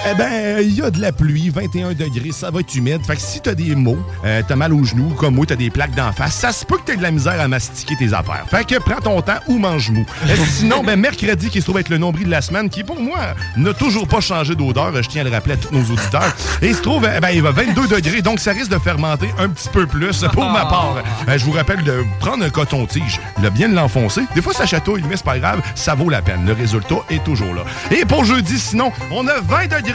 eh 0.05 0.13
ben, 0.15 0.59
il 0.61 0.73
y 0.73 0.81
a 0.81 0.89
de 0.89 1.01
la 1.01 1.11
pluie, 1.11 1.49
21 1.49 1.93
degrés, 1.93 2.31
ça 2.31 2.51
va 2.51 2.59
être 2.59 2.73
humide. 2.75 3.05
Fait 3.05 3.15
que 3.15 3.21
si 3.21 3.41
t'as 3.41 3.55
des 3.55 3.75
maux, 3.75 3.97
euh, 4.25 4.41
t'as 4.47 4.55
mal 4.55 4.73
aux 4.73 4.83
genoux, 4.83 5.09
comme 5.17 5.35
moi, 5.35 5.45
t'as 5.45 5.55
des 5.55 5.69
plaques 5.69 5.95
d'en 5.95 6.11
face, 6.11 6.35
ça 6.35 6.51
se 6.51 6.65
peut 6.65 6.77
que 6.77 6.83
t'aies 6.83 6.97
de 6.97 7.01
la 7.01 7.11
misère 7.11 7.39
à 7.39 7.47
mastiquer 7.47 7.95
tes 7.97 8.13
affaires. 8.13 8.45
Fait 8.49 8.65
que 8.65 8.79
prends 8.79 9.01
ton 9.01 9.21
temps 9.21 9.39
ou 9.47 9.57
mange 9.57 9.89
mou. 9.89 10.05
Euh, 10.27 10.35
sinon, 10.49 10.83
ben, 10.83 10.99
mercredi, 10.99 11.49
qui 11.49 11.59
se 11.59 11.65
trouve 11.65 11.79
être 11.79 11.89
le 11.89 11.97
nombril 11.97 12.25
de 12.25 12.31
la 12.31 12.41
semaine, 12.41 12.69
qui, 12.69 12.83
pour 12.83 13.01
moi, 13.01 13.19
n'a 13.55 13.73
toujours 13.73 14.07
pas 14.07 14.21
changé 14.21 14.55
d'odeur, 14.55 14.93
je 15.01 15.09
tiens 15.09 15.21
à 15.21 15.25
le 15.25 15.31
rappeler 15.31 15.53
à 15.53 15.57
tous 15.57 15.73
nos 15.73 15.83
auditeurs. 15.83 16.35
Et 16.61 16.67
il 16.67 16.75
se 16.75 16.81
trouve, 16.81 17.09
eh 17.15 17.19
ben, 17.19 17.29
il 17.29 17.41
va 17.41 17.51
22 17.51 17.87
degrés, 17.87 18.21
donc 18.21 18.39
ça 18.39 18.51
risque 18.51 18.71
de 18.71 18.79
fermenter 18.79 19.29
un 19.39 19.49
petit 19.49 19.69
peu 19.69 19.87
plus 19.87 20.23
pour 20.33 20.45
ma 20.45 20.65
part. 20.65 21.03
Euh, 21.27 21.37
je 21.37 21.43
vous 21.43 21.51
rappelle 21.51 21.83
de 21.83 22.03
prendre 22.19 22.43
un 22.43 22.49
coton-tige, 22.49 23.19
de 23.41 23.49
bien 23.49 23.67
l'enfoncer. 23.67 24.21
Des 24.35 24.41
fois, 24.41 24.53
ça 24.53 24.65
chatouille, 24.65 25.03
mais 25.09 25.17
c'est 25.17 25.25
pas 25.25 25.39
grave, 25.39 25.61
ça 25.75 25.95
vaut 25.95 26.09
la 26.09 26.21
peine. 26.21 26.45
Le 26.45 26.53
résultat 26.53 26.97
est 27.09 27.23
toujours 27.23 27.53
là. 27.53 27.63
Et 27.91 28.05
pour 28.05 28.25
jeudi, 28.25 28.59
sinon, 28.59 28.91
on 29.11 29.27
a 29.27 29.39
20 29.41 29.67
degrés. 29.67 29.86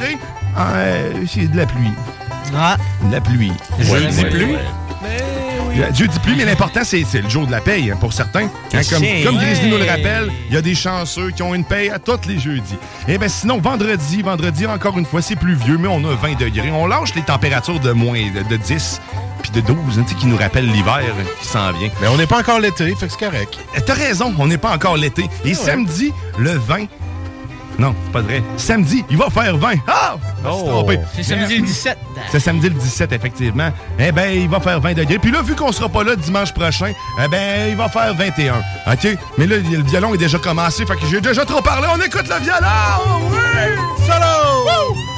Euh, 0.59 1.13
c'est 1.27 1.51
de 1.51 1.57
la 1.57 1.67
pluie. 1.67 1.91
Ah. 2.57 2.77
De 3.05 3.13
la 3.13 3.21
pluie. 3.21 3.53
Jeudi 3.81 4.25
pluie? 4.25 4.57
Je- 5.75 5.91
Dieu 5.93 6.07
dit 6.07 6.19
pluie, 6.19 6.35
mais 6.37 6.45
l'important, 6.45 6.81
c'est 6.85 7.03
c'est 7.09 7.23
le 7.23 7.31
jour 7.31 7.47
de 7.47 7.51
la 7.51 7.61
paye 7.63 7.91
hein, 7.91 7.97
pour 7.99 8.13
certains. 8.13 8.45
Hein, 8.75 8.81
comme, 8.91 9.03
comme 9.25 9.37
Grizzly 9.39 9.71
nous 9.71 9.79
le 9.79 9.85
Ouais. 9.85 9.91
rappelle, 9.91 10.31
il 10.49 10.55
y 10.55 10.59
a 10.59 10.61
des 10.61 10.75
chanceux 10.75 11.31
qui 11.31 11.43
ont 11.43 11.55
une 11.55 11.65
paye 11.65 11.89
à 11.89 11.99
tous 11.99 12.29
les 12.29 12.39
jeudis. 12.39 12.77
Et 13.09 13.17
bien 13.17 13.29
sinon, 13.29 13.59
vendredi, 13.59 14.21
vendredi, 14.21 14.67
encore 14.67 14.99
une 14.99 15.07
fois, 15.07 15.23
c'est 15.23 15.37
plus 15.37 15.55
vieux, 15.55 15.79
mais 15.79 15.89
on 15.89 16.05
a 16.05 16.15
20 16.15 16.39
degrés. 16.39 16.71
On 16.71 16.87
lâche 16.87 17.15
les 17.15 17.23
températures 17.23 17.81
de 17.81 17.93
moins 17.93 18.21
de, 18.35 18.43
de 18.47 18.57
10 18.57 19.01
puis 19.41 19.51
de 19.51 19.61
12, 19.63 19.77
hein, 19.99 20.03
tu 20.07 20.13
sais, 20.15 20.21
qui 20.21 20.27
nous 20.27 20.37
rappellent 20.37 20.71
l'hiver 20.71 21.01
qui 21.41 21.49
s'en 21.49 21.73
vient. 21.73 21.89
Mais 22.03 22.09
on 22.09 22.17
n'est 22.19 22.27
pas 22.29 22.39
encore 22.41 22.61
l'été, 22.61 22.95
fait 22.95 23.07
que 23.07 23.13
c'est 23.19 23.25
correct. 23.25 23.59
Euh, 23.77 23.81
T'as 23.85 23.95
raison, 23.95 24.33
on 24.39 24.47
n'est 24.47 24.59
pas 24.59 24.73
encore 24.75 24.97
l'été. 24.99 25.25
Et 25.47 25.55
samedi, 25.55 26.13
le 26.39 26.53
20... 26.53 26.85
Non, 27.79 27.95
c'est 28.05 28.13
pas 28.13 28.21
vrai. 28.21 28.43
Samedi, 28.57 29.05
il 29.11 29.17
va 29.17 29.31
faire 29.31 29.57
20. 29.57 29.75
Ah! 29.87 30.17
Trompé. 30.43 30.99
C'est 31.15 31.23
samedi 31.23 31.59
le 31.59 31.67
17. 31.67 31.99
C'est 32.31 32.41
samedi 32.41 32.69
le 32.69 32.75
17, 32.75 33.13
effectivement. 33.13 33.71
Eh 33.99 34.13
ben, 34.13 34.31
il 34.31 34.49
va 34.49 34.61
faire 34.61 34.81
20 34.81 34.95
degrés. 34.95 35.19
Puis 35.19 35.31
là, 35.31 35.43
vu 35.43 35.55
qu'on 35.55 35.73
sera 35.73 35.89
pas 35.89 36.05
là 36.05 36.17
dimanche 36.17 36.53
prochain, 36.53 36.93
eh 37.23 37.29
ben, 37.29 37.71
il 37.71 37.77
va 37.77 37.89
faire 37.89 38.15
21. 38.15 38.59
OK? 38.93 39.19
Mais 39.39 39.47
là, 39.47 39.57
le 39.57 39.83
violon 39.83 40.15
est 40.15 40.19
déjà 40.19 40.39
commencé, 40.39 40.85
fait 40.85 40.97
que 40.97 41.07
j'ai 41.11 41.21
déjà 41.21 41.45
trop 41.45 41.63
parlé. 41.63 41.87
On 41.93 42.01
écoute 42.01 42.29
le 42.29 42.45
violon! 42.45 43.31
Oui! 43.31 44.07
Solo! 44.07 44.65
Wouh! 44.65 45.12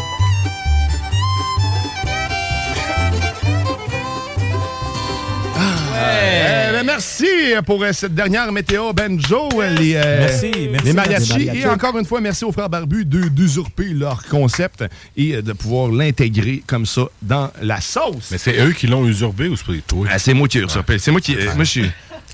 Eh 6.06 6.72
ben, 6.72 6.84
merci 6.84 7.26
pour 7.66 7.82
euh, 7.82 7.92
cette 7.92 8.14
dernière 8.14 8.50
météo 8.52 8.92
banjo, 8.92 9.48
euh, 9.60 9.70
les, 9.70 9.94
euh, 9.96 10.18
Merci, 10.20 10.50
merci, 10.70 10.86
les 10.86 10.92
mariachis. 10.92 11.48
Et 11.54 11.66
encore 11.66 11.96
une 11.98 12.04
fois, 12.04 12.20
merci 12.20 12.44
aux 12.44 12.52
frères 12.52 12.68
barbus 12.68 13.04
de- 13.04 13.28
d'usurper 13.28 13.86
leur 13.94 14.24
concept 14.24 14.84
et 15.16 15.36
euh, 15.36 15.42
de 15.42 15.52
pouvoir 15.52 15.90
l'intégrer 15.90 16.62
comme 16.66 16.86
ça 16.86 17.02
dans 17.22 17.50
la 17.62 17.80
sauce. 17.80 18.28
Mais 18.30 18.38
c'est 18.38 18.58
eux 18.60 18.72
qui 18.72 18.86
l'ont 18.86 19.06
usurpé 19.06 19.48
ou 19.48 19.56
c'est 19.56 19.86
toi? 19.86 20.06
Ah, 20.10 20.18
c'est 20.18 20.34
moi 20.34 20.48
qui 20.48 20.58
ai 20.58 20.62
usurpé. 20.64 20.98
C'est 20.98 21.10
moi 21.10 21.20
qui. 21.20 21.36
euh, 21.36 21.54
moi, 21.54 21.64
je 21.64 21.70
suis. 21.70 21.90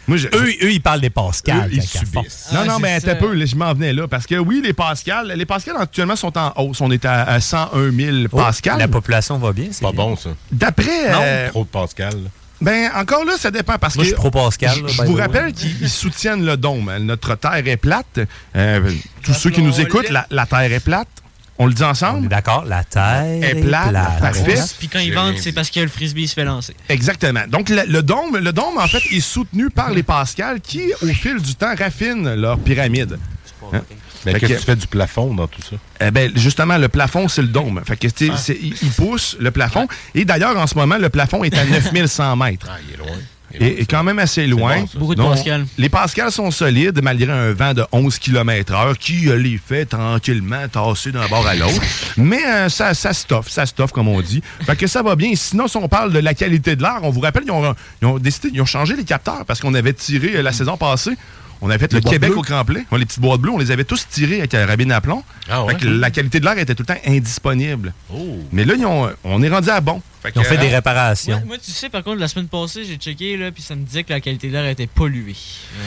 Moi, 0.08 0.16
je- 0.16 0.26
Eux, 0.28 0.48
eux, 0.64 0.72
ils 0.72 0.80
parlent 0.80 1.00
des 1.02 1.10
Pascal. 1.10 1.68
eux, 1.68 1.74
ils 1.74 1.82
subissent. 1.82 2.48
Non, 2.52 2.64
non, 2.64 2.76
c'est 2.76 2.82
mais 2.82 3.10
un 3.12 3.14
peu, 3.16 3.46
je 3.46 3.54
m'en 3.54 3.72
venais 3.74 3.92
là. 3.92 4.08
Parce 4.08 4.26
que 4.26 4.34
oui, 4.34 4.60
les 4.64 4.72
Pascal, 4.72 5.32
les 5.36 5.46
Pascal 5.46 5.76
actuellement 5.78 6.16
sont 6.16 6.36
en 6.36 6.52
hausse. 6.56 6.80
On 6.80 6.90
est 6.90 7.04
à, 7.04 7.22
à 7.24 7.38
101 7.40 7.90
000 7.92 8.16
Oh, 8.32 8.36
Pascal. 8.38 8.78
La 8.78 8.88
population 8.88 9.38
va 9.38 9.52
bien, 9.52 9.66
c'est 9.70 9.82
Pas 9.82 9.92
bien. 9.92 10.04
bon, 10.04 10.16
ça. 10.16 10.30
D'après. 10.50 11.12
euh, 11.12 11.48
Trop 11.50 11.62
de 11.64 11.68
Pascal. 11.68 12.14
Ben, 12.60 12.90
encore 12.94 13.24
là, 13.24 13.32
ça 13.38 13.50
dépend 13.50 13.78
parce 13.78 13.94
Moi, 13.96 14.04
que. 14.04 14.10
je 14.10 14.14
suis 14.14 14.20
pro-Pascal, 14.30 14.74
Je 14.76 14.82
là, 14.82 14.88
je 14.96 15.02
vous 15.02 15.14
rappelle 15.16 15.52
qu'ils 15.52 15.80
ils 15.82 15.88
soutiennent 15.90 16.44
le 16.44 16.56
dôme. 16.56 16.88
hein. 16.88 16.98
Notre 16.98 17.34
terre 17.36 17.66
est 17.66 17.76
plate. 17.76 18.20
Euh, 18.56 18.90
tous 19.22 19.34
ceux 19.34 19.50
qui 19.50 19.62
nous 19.62 19.80
écoutent, 19.80 20.10
la, 20.10 20.26
la 20.30 20.46
terre 20.46 20.72
est 20.72 20.80
plate. 20.80 21.08
On 21.62 21.66
le 21.66 21.74
dit 21.74 21.84
ensemble? 21.84 22.26
d'accord, 22.28 22.64
la 22.64 22.84
terre 22.84 23.22
Est 23.42 23.54
plate, 23.60 23.90
plate. 23.90 24.20
parfait. 24.20 24.58
Puis 24.78 24.88
quand 24.88 24.98
ils 24.98 25.12
vendent, 25.14 25.36
c'est 25.38 25.52
parce 25.52 25.68
que 25.70 25.80
le 25.80 25.88
frisbee 25.88 26.26
se 26.26 26.32
fait 26.32 26.44
lancer. 26.44 26.74
Exactement. 26.88 27.42
Donc, 27.48 27.68
le, 27.68 27.82
le 27.86 28.02
dôme, 28.02 28.38
le 28.38 28.52
dôme, 28.52 28.78
en 28.78 28.86
fait, 28.88 29.02
est 29.14 29.20
soutenu 29.20 29.68
par 29.68 29.90
les 29.90 30.02
Pascal 30.02 30.60
qui, 30.62 30.90
au 31.02 31.06
fil 31.08 31.36
du 31.42 31.54
temps, 31.54 31.74
raffinent 31.78 32.34
leur 32.34 32.58
pyramide. 32.58 33.18
Hein? 33.74 33.82
Mais 34.26 34.32
qu'est-ce 34.34 34.46
que- 34.46 34.54
que 34.54 34.58
tu 34.60 34.64
fais 34.66 34.76
du 34.76 34.86
plafond 34.86 35.34
dans 35.34 35.46
tout 35.46 35.62
ça? 35.62 35.76
Eh 36.00 36.10
ben, 36.10 36.30
justement, 36.34 36.76
le 36.78 36.88
plafond, 36.88 37.28
c'est 37.28 37.42
le 37.42 37.48
dôme. 37.48 37.80
Fait 37.86 37.96
que, 37.96 38.08
c'est- 38.14 38.58
il, 38.60 38.74
il 38.82 38.90
pousse 38.90 39.36
le 39.40 39.50
plafond. 39.50 39.86
Et 40.14 40.24
d'ailleurs, 40.24 40.56
en 40.56 40.66
ce 40.66 40.74
moment, 40.74 40.98
le 40.98 41.08
plafond 41.08 41.42
est 41.44 41.56
à 41.56 41.64
9100 41.92 42.36
mètres. 42.36 42.66
Ah, 42.70 42.76
il 42.86 42.94
est 42.94 42.98
loin. 42.98 43.16
Et, 43.52 43.80
et 43.82 43.84
quand 43.84 44.04
même 44.04 44.20
assez 44.20 44.46
loin. 44.46 44.78
bon. 44.78 44.88
Beaucoup 45.00 45.14
de 45.16 45.20
Donc, 45.20 45.34
Pascal. 45.34 45.66
Les 45.76 45.88
Pascal 45.88 46.30
sont 46.30 46.52
solides 46.52 47.00
malgré 47.02 47.32
un 47.32 47.52
vent 47.52 47.74
de 47.74 47.84
11 47.90 48.16
km 48.20 48.72
heure 48.74 48.96
qui 48.96 49.22
les 49.36 49.58
fait 49.58 49.86
tranquillement 49.86 50.68
tasser 50.68 51.10
d'un 51.10 51.26
bord 51.26 51.44
à 51.48 51.56
l'autre. 51.56 51.82
Mais 52.16 52.38
euh, 52.46 52.68
ça, 52.68 52.94
ça 52.94 53.12
stoffe, 53.12 53.48
ça 53.48 53.66
stoffe 53.66 53.90
comme 53.90 54.06
on 54.06 54.20
dit. 54.20 54.40
Fait 54.66 54.76
que 54.76 54.86
ça 54.86 55.02
va 55.02 55.16
bien. 55.16 55.32
Sinon, 55.34 55.66
si 55.66 55.76
on 55.78 55.88
parle 55.88 56.12
de 56.12 56.20
la 56.20 56.32
qualité 56.34 56.76
de 56.76 56.82
l'air, 56.82 57.00
on 57.02 57.10
vous 57.10 57.18
rappelle, 57.18 57.42
ils 57.44 57.50
ont, 57.50 57.74
ils 58.00 58.06
ont 58.06 58.18
décidé, 58.20 58.50
ils 58.54 58.60
ont 58.62 58.66
changé 58.66 58.94
les 58.94 59.02
capteurs 59.02 59.44
parce 59.44 59.58
qu'on 59.58 59.74
avait 59.74 59.94
tiré 59.94 60.36
euh, 60.36 60.42
la 60.42 60.52
saison 60.52 60.76
passée. 60.76 61.16
On 61.62 61.68
avait 61.68 61.78
fait 61.78 61.92
Les 61.92 62.00
le 62.00 62.08
Québec 62.10 62.30
bleues? 62.30 62.38
au 62.38 62.42
complet. 62.42 62.84
Ouais, 62.90 62.98
les 62.98 63.04
petites 63.06 63.20
boîtes 63.20 63.40
bleues, 63.40 63.52
on 63.52 63.58
les 63.58 63.70
avait 63.70 63.84
tous 63.84 64.06
tirées 64.08 64.38
avec 64.38 64.50
carabine 64.50 64.92
à 64.92 65.00
plomb. 65.00 65.22
Ah 65.48 65.64
ouais? 65.64 65.74
Fait 65.74 65.80
que 65.80 65.88
la 65.88 66.10
qualité 66.10 66.40
de 66.40 66.44
l'air 66.46 66.56
était 66.58 66.74
tout 66.74 66.82
le 66.88 66.94
temps 66.94 67.00
indisponible. 67.06 67.92
Oh. 68.12 68.38
Mais 68.52 68.64
là, 68.64 68.74
ils 68.76 68.86
ont- 68.86 69.10
on 69.24 69.42
est 69.42 69.48
rendu 69.48 69.68
à 69.68 69.80
bon. 69.80 70.00
Fait 70.22 70.32
Ils 70.34 70.38
ont 70.38 70.44
fait 70.44 70.58
des 70.58 70.66
euh, 70.70 70.76
réparations. 70.76 71.36
Moi, 71.38 71.44
moi, 71.46 71.58
tu 71.58 71.70
sais, 71.70 71.88
par 71.88 72.02
contre, 72.02 72.18
la 72.20 72.28
semaine 72.28 72.48
passée, 72.48 72.84
j'ai 72.84 72.96
checké, 72.96 73.38
là, 73.38 73.50
puis 73.52 73.62
ça 73.62 73.74
me 73.74 73.84
disait 73.84 74.04
que 74.04 74.12
la 74.12 74.20
qualité 74.20 74.48
de 74.48 74.52
l'air 74.52 74.66
était 74.66 74.86
polluée. 74.86 75.34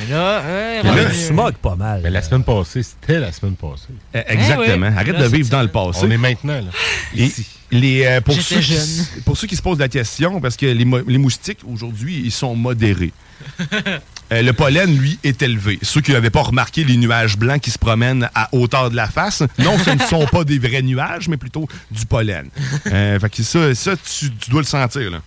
Mais 0.08 0.14
là, 0.14 0.42
ouais, 0.42 0.82
Mais 0.84 1.04
là, 1.04 1.10
tu 1.12 1.58
pas 1.62 1.76
mal. 1.76 2.02
Mais 2.04 2.10
la 2.10 2.22
semaine 2.24 2.44
passée, 2.44 2.82
c'était 2.82 3.20
la 3.20 3.32
semaine 3.32 3.56
passée. 3.56 3.90
Euh, 4.16 4.24
Exactement. 4.28 4.88
Eh 4.88 4.90
oui. 4.92 4.98
Arrête 4.98 5.14
Là, 5.20 5.28
de 5.30 5.36
vivre 5.36 5.50
dans 5.50 5.62
le 5.62 5.68
passé. 5.68 6.00
On 6.04 6.10
est 6.10 6.18
maintenant, 6.18 6.56
là. 6.56 6.72
Et 7.16 7.32
les, 7.70 8.06
euh, 8.06 8.22
pour, 8.22 8.34
ceux 8.36 8.58
qui, 8.58 8.62
jeune. 8.74 9.06
pour 9.24 9.38
ceux 9.38 9.46
qui 9.48 9.56
se 9.56 9.62
posent 9.62 9.80
la 9.80 9.88
question, 9.88 10.42
parce 10.42 10.58
que 10.58 10.66
les 10.66 11.18
moustiques, 11.18 11.60
aujourd'hui, 11.72 12.22
ils 12.26 12.32
sont 12.32 12.56
modérés. 12.56 13.14
Euh, 14.34 14.42
le 14.42 14.54
pollen, 14.54 14.98
lui, 14.98 15.20
est 15.24 15.42
élevé. 15.44 15.78
Ceux 15.84 16.02
qui 16.02 16.12
n'avaient 16.12 16.32
pas 16.32 16.42
remarqué 16.42 16.84
les 16.84 16.98
nuages 16.98 17.38
blancs 17.38 17.62
qui 17.62 17.70
se 17.70 17.78
promènent 17.78 18.30
à 18.34 18.50
hauteur 18.52 18.90
de 18.90 18.96
la 18.96 19.08
face, 19.08 19.44
non, 19.60 19.78
ce 19.78 19.92
ne 19.92 20.00
sont 20.10 20.26
pas 20.26 20.44
des 20.44 20.58
vrais 20.58 20.82
nuages, 20.82 21.28
mais 21.28 21.38
plutôt 21.38 21.68
du 21.92 22.06
pollen. 22.06 22.50
Euh, 22.88 23.20
fait 23.20 23.30
que 23.30 23.44
ça, 23.44 23.76
ça 23.76 23.92
tu, 23.96 24.32
tu 24.32 24.50
dois 24.50 24.62
le 24.62 24.68
sentir. 24.68 25.12
Là. 25.12 25.22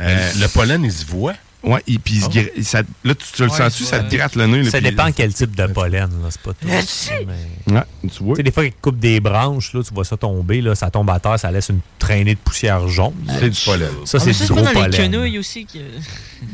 Euh, 0.00 0.32
le 0.40 0.48
pollen, 0.48 0.82
il 0.82 0.92
se 0.92 1.06
voit? 1.06 1.34
Ouais, 1.64 1.82
et 1.86 1.98
puis 1.98 2.20
Ah. 2.24 2.62
ça- 2.62 2.82
là, 3.04 3.14
tu, 3.14 3.24
tu 3.34 3.42
le 3.42 3.48
Ouais, 3.50 3.56
sens-tu, 3.56 3.84
ça 3.84 4.00
te 4.00 4.14
gratte 4.14 4.36
le 4.36 4.46
nez. 4.46 4.62
là, 4.62 4.70
Ça 4.70 4.80
dépend 4.80 5.10
quel 5.12 5.32
type 5.32 5.56
de 5.56 5.66
pollen, 5.66 6.10
là. 6.22 6.28
C'est 6.30 6.40
pas 6.42 6.52
tout. 6.52 6.66
Mais- 6.66 7.74
Ouais, 7.74 7.82
tu 8.14 8.22
vois. 8.22 8.36
Des 8.36 8.50
fois, 8.50 8.64
ils 8.66 8.72
coupent 8.72 8.98
des 8.98 9.18
branches, 9.20 9.72
là, 9.72 9.82
tu 9.82 9.94
vois 9.94 10.04
ça 10.04 10.16
tomber, 10.18 10.60
là, 10.60 10.74
ça 10.74 10.90
tombe 10.90 11.08
à 11.10 11.18
terre, 11.20 11.38
ça 11.38 11.50
laisse 11.50 11.70
une 11.70 11.80
traînée 11.98 12.34
de 12.34 12.38
poussière 12.40 12.86
jaune. 12.88 13.14
C'est 13.40 13.48
du 13.50 13.60
pollen. 13.64 13.88
Ça, 14.04 14.18
Ah, 14.20 14.24
c'est 14.24 14.30
du 14.32 14.34
c'est 14.34 14.48
gros 14.48 14.62
pollen. 14.62 14.90
quenouilles 14.90 15.38
aussi. 15.38 15.64
Que... 15.64 15.78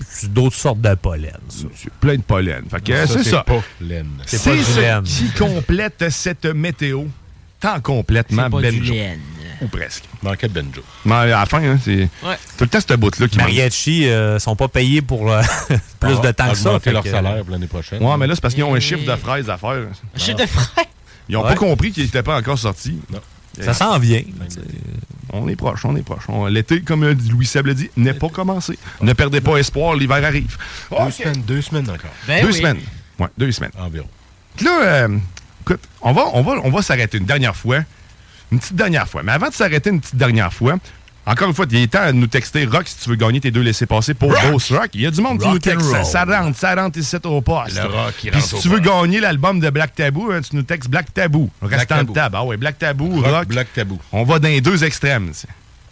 C'est 0.09 0.33
d'autres 0.33 0.57
sortes 0.57 0.81
de 0.81 0.95
pollen, 0.95 1.33
ça. 1.49 1.65
C'est 1.75 1.93
plein 1.95 2.17
de 2.17 2.23
pollen. 2.23 2.63
Fait 2.71 2.81
que, 2.81 2.93
Ça, 2.95 3.07
c'est 3.09 3.25
c'est 3.25 3.31
ça. 3.31 3.45
C'est 4.27 4.39
C'est 4.39 4.51
pas 4.51 4.57
du 4.57 4.63
ce 4.63 4.81
laine. 4.81 5.03
qui 5.03 5.31
complète 5.37 6.05
cette 6.11 6.47
météo. 6.47 7.05
Tant 7.59 7.81
complètement 7.81 8.45
C'est 8.45 8.51
Ou 9.63 9.69
presque. 9.69 10.05
Manquait 10.23 10.49
de 10.49 10.55
benjo. 10.61 10.83
Mais 11.05 11.15
à 11.15 11.27
la 11.27 11.47
fin, 11.47 11.63
hein, 11.63 11.79
c'est 11.85 12.09
Ouais. 12.23 12.37
tout 12.57 12.65
le 12.65 12.69
temps 12.69 12.81
cette 12.81 12.99
bout-là 12.99 13.29
qui 13.29 13.37
manque. 13.37 13.47
Mariachi 13.49 14.09
euh, 14.09 14.39
sont 14.39 14.57
pas 14.57 14.69
payés 14.69 15.03
pour 15.03 15.31
euh, 15.31 15.43
plus 16.01 16.21
de 16.21 16.31
temps 16.31 16.51
que 16.51 16.57
ça. 16.57 16.69
Augmenter 16.71 16.85
fait 16.85 16.93
leur 16.93 17.03
que- 17.05 17.11
salaire 17.11 17.43
pour 17.43 17.51
l'année 17.51 17.67
prochaine. 17.67 18.03
Ouais, 18.03 18.17
mais 18.17 18.27
là, 18.27 18.35
c'est 18.35 18.41
parce 18.41 18.55
qu'ils 18.55 18.65
ont 18.65 18.75
un 18.75 18.81
chiffre 18.81 19.05
de 19.11 19.17
fraises 19.17 19.51
à 19.51 19.59
faire. 19.59 19.71
Un 20.15 20.19
chiffre 20.19 20.39
de 20.39 20.47
frère. 20.47 20.85
Ils 21.29 21.35
n'ont 21.35 21.43
Ouais. 21.43 21.51
pas 21.51 21.57
compris 21.57 21.93
qu'il 21.93 22.05
n'était 22.05 22.23
pas 22.23 22.37
encore 22.39 22.59
sorti. 22.59 22.99
Non. 23.13 23.21
Ça 23.61 23.75
s'en 23.75 23.99
vient. 23.99 24.23
On 25.33 25.47
est 25.49 25.57
proche, 25.57 25.85
on 25.85 25.95
est 25.97 26.03
proche. 26.03 26.25
On- 26.29 26.47
L'été, 26.47 26.81
comme 26.81 27.05
Louis 27.31 27.47
Seb 27.47 27.67
l'a 27.67 27.75
dit, 27.75 27.91
n'est 27.97 28.15
pas 28.15 28.29
commencé. 28.29 28.79
Ne 29.01 29.13
perdez 29.13 29.41
pas 29.41 29.57
espoir, 29.59 29.95
l'hiver 29.95 30.25
arrive. 30.25 30.57
Deux 30.91 31.11
semaines, 31.11 31.43
deux 31.43 31.61
semaines 31.63 31.89
encore. 31.91 32.11
Ben 32.27 32.43
deux 32.43 32.49
oui. 32.49 32.55
semaines. 32.55 32.81
Ouais, 33.19 33.29
deux 33.37 33.53
semaines. 33.53 33.71
Environ. 33.79 34.09
Là, 34.63 34.81
euh, 34.83 35.19
écoute, 35.63 35.81
on 36.01 36.13
va, 36.13 36.23
on 36.33 36.43
va, 36.43 36.53
on 36.65 36.71
va 36.71 36.83
s'arrêter 36.83 37.19
une 37.19 37.27
dernière 37.27 37.55
fois. 37.55 37.81
Une 38.53 38.59
petite 38.59 38.77
dernière 38.77 39.09
fois. 39.09 39.23
Mais 39.23 39.33
avant 39.33 39.49
de 39.49 39.55
s'arrêter 39.55 39.91
une 39.91 40.01
petite 40.01 40.17
dernière 40.17 40.53
fois, 40.53 40.77
encore 41.27 41.49
une 41.49 41.55
fois, 41.55 41.67
il 41.71 41.77
est 41.83 41.87
temps 41.93 42.07
de 42.07 42.13
nous 42.13 42.27
texter 42.27 42.65
Rock 42.65 42.89
si 42.89 42.97
tu 42.99 43.11
veux 43.11 43.15
gagner 43.17 43.41
tes 43.41 43.51
deux 43.51 43.61
laissés-passer 43.61 44.15
pour 44.15 44.31
Boss 44.51 44.73
Rock. 44.73 44.89
Il 44.95 45.03
y 45.03 45.07
a 45.07 45.11
du 45.11 45.21
monde 45.21 45.41
qui 45.41 45.47
nous 45.49 45.59
texte. 45.59 45.89
Ça, 45.91 46.03
ça 46.05 46.25
rentre, 46.25 46.59
ça 46.59 46.75
rentre 46.75 46.99
ici 46.99 47.17
au 47.25 47.41
poste. 47.41 47.77
Le 47.77 47.83
rock, 47.89 48.15
il 48.25 48.31
Puis 48.33 48.41
si 48.43 48.57
tu 48.59 48.69
veux 48.69 48.81
poste. 48.81 48.89
gagner 48.91 49.21
l'album 49.21 49.61
de 49.61 49.71
Black 49.71 49.95
Tabou, 49.95 50.31
hein, 50.33 50.41
tu 50.41 50.57
nous 50.57 50.63
textes 50.63 50.89
Black 50.91 51.13
Tabou. 51.15 51.51
Restant 51.63 51.97
de 51.97 52.01
Tabou. 52.01 52.13
table. 52.15 52.37
Ah 52.39 52.45
ouais, 52.45 52.57
Black 52.57 52.79
Tabou, 52.79 53.21
Rock, 53.21 53.27
Rock. 53.33 53.49
Black 53.49 53.73
Tabou. 53.73 53.99
On 54.13 54.25
va 54.25 54.39
dans 54.39 54.49
les 54.49 54.61
deux 54.61 54.83
extrêmes. 54.83 55.33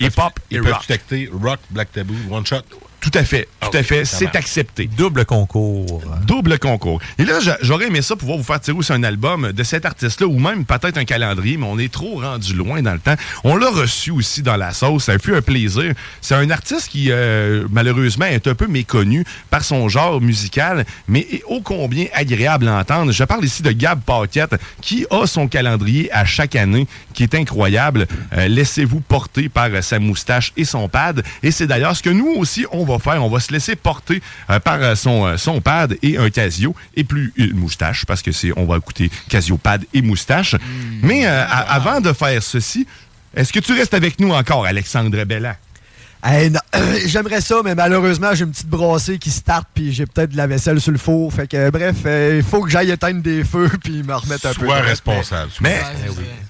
Hip-hop 0.00 0.32
et 0.50 0.54
Ils 0.56 0.60
rock. 0.60 0.70
peuvent 0.70 0.86
texter 0.86 1.30
Rock, 1.32 1.60
Black 1.70 1.92
Tabou, 1.92 2.14
One 2.30 2.46
Shot? 2.46 2.62
Tout 3.00 3.10
à 3.14 3.22
fait, 3.24 3.48
tout 3.60 3.68
Ok, 3.68 3.74
à 3.76 3.82
fait. 3.84 4.04
C'est 4.04 4.34
accepté. 4.34 4.86
Double 4.86 5.24
concours. 5.24 6.02
Double 6.26 6.58
concours. 6.58 7.00
Et 7.18 7.24
là, 7.24 7.38
j'a- 7.40 7.56
j'aurais 7.62 7.86
aimé 7.86 8.02
ça 8.02 8.16
pouvoir 8.16 8.38
vous 8.38 8.44
faire 8.44 8.60
tirer 8.60 8.76
aussi 8.76 8.92
un 8.92 9.04
album 9.04 9.52
de 9.52 9.62
cet 9.62 9.86
artiste-là 9.86 10.26
ou 10.26 10.38
même 10.38 10.64
peut-être 10.64 10.98
un 10.98 11.04
calendrier, 11.04 11.56
mais 11.56 11.66
on 11.66 11.78
est 11.78 11.92
trop 11.92 12.20
rendu 12.20 12.54
loin 12.54 12.82
dans 12.82 12.92
le 12.92 12.98
temps. 12.98 13.14
On 13.44 13.56
l'a 13.56 13.70
reçu 13.70 14.10
aussi 14.10 14.42
dans 14.42 14.56
la 14.56 14.72
sauce. 14.72 15.04
Ça 15.04 15.12
a 15.12 15.18
fait 15.18 15.36
un 15.36 15.42
plaisir. 15.42 15.92
C'est 16.20 16.34
un 16.34 16.50
artiste 16.50 16.88
qui, 16.88 17.06
euh, 17.10 17.66
malheureusement, 17.70 18.26
est 18.26 18.46
un 18.48 18.54
peu 18.54 18.66
méconnu 18.66 19.24
par 19.48 19.62
son 19.64 19.88
genre 19.88 20.20
musical, 20.20 20.84
mais 21.06 21.20
est 21.20 21.42
ô 21.46 21.60
combien 21.60 22.06
agréable 22.14 22.66
à 22.66 22.78
entendre. 22.80 23.12
Je 23.12 23.22
parle 23.24 23.44
ici 23.44 23.62
de 23.62 23.70
Gab 23.70 24.00
Paquette, 24.00 24.56
qui 24.82 25.06
a 25.10 25.26
son 25.26 25.46
calendrier 25.46 26.10
à 26.12 26.24
chaque 26.24 26.56
année, 26.56 26.88
qui 27.14 27.22
est 27.22 27.34
incroyable. 27.36 28.06
Euh, 28.36 28.48
Laissez-vous 28.48 29.00
porter 29.00 29.48
par 29.48 29.68
sa 29.82 30.00
moustache 30.00 30.52
et 30.56 30.64
son 30.64 30.88
pad. 30.88 31.22
Et 31.44 31.52
c'est 31.52 31.66
d'ailleurs 31.68 31.94
ce 31.96 32.02
que 32.02 32.10
nous 32.10 32.26
aussi, 32.36 32.66
on 32.72 32.87
va 32.88 32.98
faire. 32.98 33.24
On 33.24 33.28
va 33.28 33.40
se 33.40 33.52
laisser 33.52 33.76
porter 33.76 34.20
euh, 34.50 34.58
par 34.60 34.78
euh, 34.82 34.94
son, 34.94 35.26
euh, 35.26 35.36
son 35.36 35.60
pad 35.60 35.96
et 36.02 36.16
un 36.18 36.30
Casio, 36.30 36.74
et 36.96 37.04
plus 37.04 37.32
une 37.36 37.54
moustache, 37.54 38.04
parce 38.06 38.22
que 38.22 38.32
c'est 38.32 38.52
on 38.56 38.64
va 38.64 38.76
écouter 38.78 39.10
Casio 39.28 39.56
pad 39.58 39.84
et 39.94 40.02
moustache. 40.02 40.56
Mais 41.02 41.26
euh, 41.26 41.44
a- 41.44 41.74
avant 41.74 42.00
de 42.00 42.12
faire 42.12 42.42
ceci, 42.42 42.86
est-ce 43.36 43.52
que 43.52 43.60
tu 43.60 43.72
restes 43.72 43.94
avec 43.94 44.18
nous 44.18 44.32
encore, 44.32 44.66
Alexandre 44.66 45.24
Bellan? 45.24 45.54
Hey, 46.22 46.50
non, 46.50 46.58
J'aimerais 47.06 47.40
ça, 47.40 47.56
mais 47.64 47.74
malheureusement, 47.74 48.34
j'ai 48.34 48.44
une 48.44 48.50
petite 48.50 48.66
brassée 48.68 49.18
qui 49.18 49.30
start, 49.30 49.66
puis 49.72 49.92
j'ai 49.92 50.04
peut-être 50.04 50.30
de 50.32 50.36
la 50.36 50.46
vaisselle 50.48 50.80
sur 50.80 50.90
le 50.92 50.98
four. 50.98 51.32
Fait 51.32 51.46
que, 51.46 51.70
bref, 51.70 51.96
euh, 52.06 52.34
il 52.38 52.42
faut 52.42 52.60
que 52.62 52.70
j'aille 52.70 52.90
éteindre 52.90 53.22
des 53.22 53.44
feux, 53.44 53.70
puis 53.84 54.02
me 54.02 54.14
remettre 54.14 54.46
un 54.46 54.52
peu. 54.54 54.66
Sois 54.66 54.80
responsable. 54.80 55.50
Mais, 55.60 55.80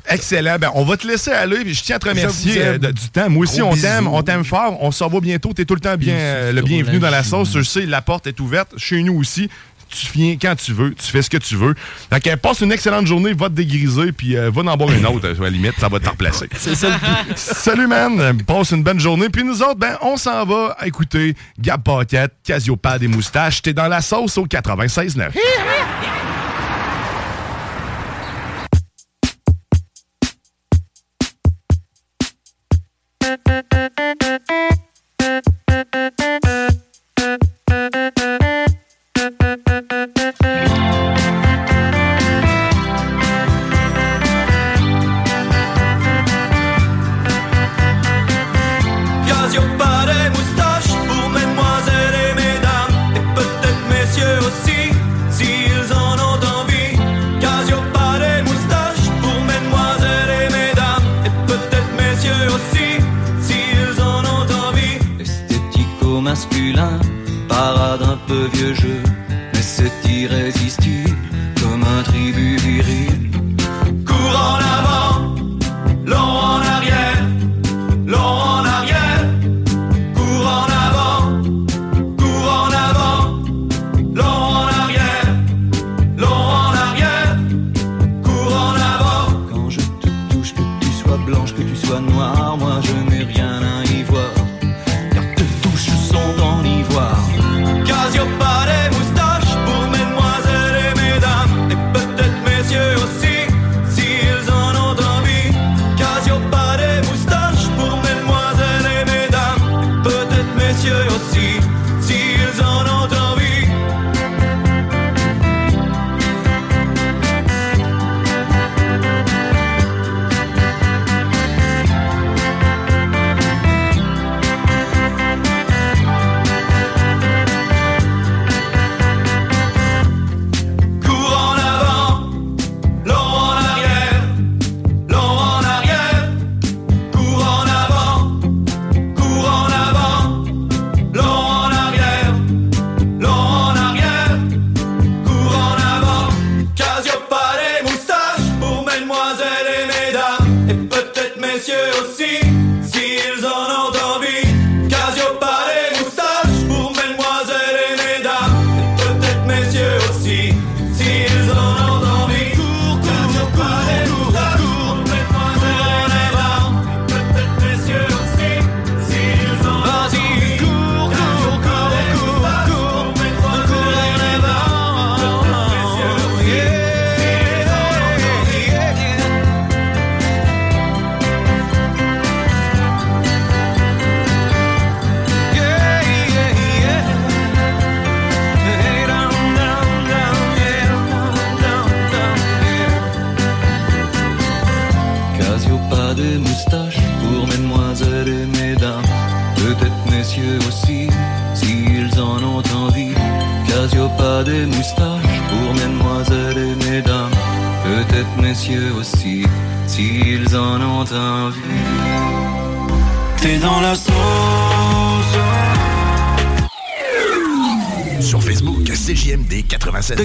excellent. 0.09 0.57
Ben, 0.59 0.71
on 0.75 0.85
va 0.85 0.97
te 0.97 1.07
laisser 1.07 1.31
aller. 1.33 1.59
puis 1.65 1.75
Je 1.75 1.83
tiens 1.83 1.97
à 1.97 1.99
te 1.99 2.09
remercier 2.09 2.63
euh, 2.63 2.79
de- 2.79 2.91
du 2.93 3.09
temps. 3.11 3.29
Moi 3.29 3.43
aussi, 3.43 3.61
Gros 3.61 3.73
on 3.73 3.77
t'aime. 3.77 4.07
On 4.09 4.23
t'aime 4.23 4.45
fort. 4.45 4.77
On 4.81 4.91
se 4.91 5.05
revoit 5.05 5.21
bientôt. 5.21 5.53
Tu 5.55 5.63
es 5.63 5.65
tout 5.65 5.75
le 5.75 5.81
temps 5.81 5.97
bien, 5.97 6.15
euh, 6.15 6.53
le 6.53 6.63
bienvenu 6.63 6.99
dans 6.99 7.11
la 7.11 7.23
sauce. 7.23 7.53
Je 7.53 7.63
sais, 7.63 7.85
la 7.87 8.01
porte 8.03 8.27
est 8.27 8.41
ouverte. 8.41 8.73
Chez 8.79 9.03
nous 9.03 9.15
aussi. 9.19 9.51
Tu 9.89 10.07
viens 10.13 10.37
quand 10.41 10.55
tu 10.57 10.73
veux, 10.73 10.95
tu 10.95 11.07
fais 11.11 11.23
ce 11.23 11.31
que 11.31 11.39
tu 11.39 11.57
veux. 11.57 11.75
Donc, 12.11 12.27
euh, 12.27 12.37
passe 12.37 12.61
une 12.61 12.73
excellente 12.73 13.07
journée, 13.07 13.33
va 13.33 13.49
te 13.49 13.55
dégriser, 13.55 14.13
puis 14.13 14.37
euh, 14.37 14.51
va 14.51 14.63
en 14.71 14.77
boire 14.77 14.93
une 14.93 15.07
autre, 15.07 15.29
à 15.29 15.43
la 15.43 15.51
limite, 15.51 15.75
ça 15.79 15.89
va 15.89 15.99
te 15.99 16.09
replacer. 16.09 16.49
C'est 16.57 16.75
ça 16.75 16.89
le 16.89 16.95
but. 17.29 17.39
Salut, 17.39 17.87
man. 17.87 18.21
Euh, 18.21 18.33
Passe 18.47 18.71
une 18.73 18.83
bonne 18.83 19.01
journée. 19.01 19.29
Puis 19.29 19.45
nous 19.45 19.63
autres, 19.63 19.77
ben, 19.77 19.97
on 20.03 20.17
s'en 20.17 20.45
va 20.45 20.77
écouter 20.85 21.35
Gab 21.59 21.83
Paquette, 21.83 22.35
Casiopad 22.45 23.03
et 23.03 23.09
Moustache. 23.09 23.63
T'es 23.63 23.73
dans 23.73 23.89
la 23.89 24.01
sauce 24.01 24.37
au 24.39 24.47
96.9. 24.47 25.31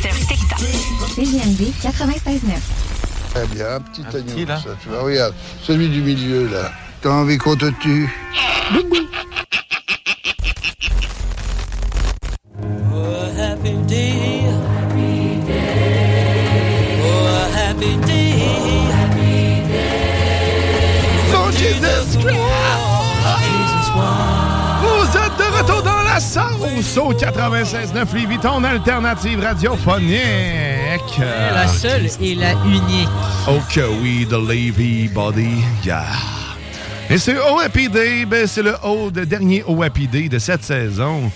Sur 0.00 0.12
TikTok. 0.26 0.58
CGMD 1.14 1.72
96.9. 1.82 2.40
Très 3.30 3.46
bien, 3.48 3.80
petit 3.80 4.04
agneau, 4.16 4.46
ça. 4.46 4.70
Tu 4.82 4.88
vois, 4.88 5.02
regarde, 5.02 5.34
celui 5.62 5.88
du 5.88 6.02
milieu, 6.02 6.48
là. 6.48 6.70
T'as 7.02 7.10
envie 7.10 7.38
qu'on 7.38 7.56
te 7.56 7.70
tue? 7.80 8.08
Sauce 26.34 26.96
au 26.96 27.12
96.9 27.12 28.12
Lévis, 28.12 28.38
ton 28.38 28.64
alternative 28.64 29.40
radiophonique. 29.40 30.18
La 31.18 31.68
seule 31.68 32.08
et 32.20 32.34
la 32.34 32.54
unique. 32.64 33.08
Oh 33.46 33.60
que 33.72 33.88
oui, 34.02 34.26
The 34.28 34.32
Levy 34.32 35.08
Body, 35.08 35.62
yeah. 35.84 36.02
Et 37.08 37.18
c'est 37.18 37.36
O 37.36 37.60
Happy 37.60 37.88
Day, 37.88 38.24
ben 38.24 38.48
c'est 38.48 38.62
le 38.62 38.74
O, 38.82 39.10
le 39.14 39.26
dernier 39.26 39.62
O 39.68 39.80
Happy 39.82 40.08
Day 40.08 40.28
de 40.28 40.40
cette 40.40 40.64
saison. 40.64 41.30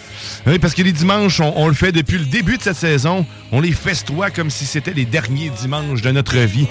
Oui, 0.46 0.58
parce 0.58 0.74
que 0.74 0.82
les 0.82 0.92
dimanches, 0.92 1.40
on, 1.40 1.52
on 1.56 1.68
le 1.68 1.74
fait 1.74 1.92
depuis 1.92 2.18
le 2.18 2.24
début 2.24 2.56
de 2.56 2.62
cette 2.62 2.76
saison. 2.76 3.24
On 3.52 3.60
les 3.60 3.72
festoie 3.72 4.30
comme 4.30 4.50
si 4.50 4.66
c'était 4.66 4.94
les 4.94 5.04
derniers 5.04 5.50
dimanches 5.50 6.02
de 6.02 6.10
notre 6.10 6.38
vie, 6.38 6.66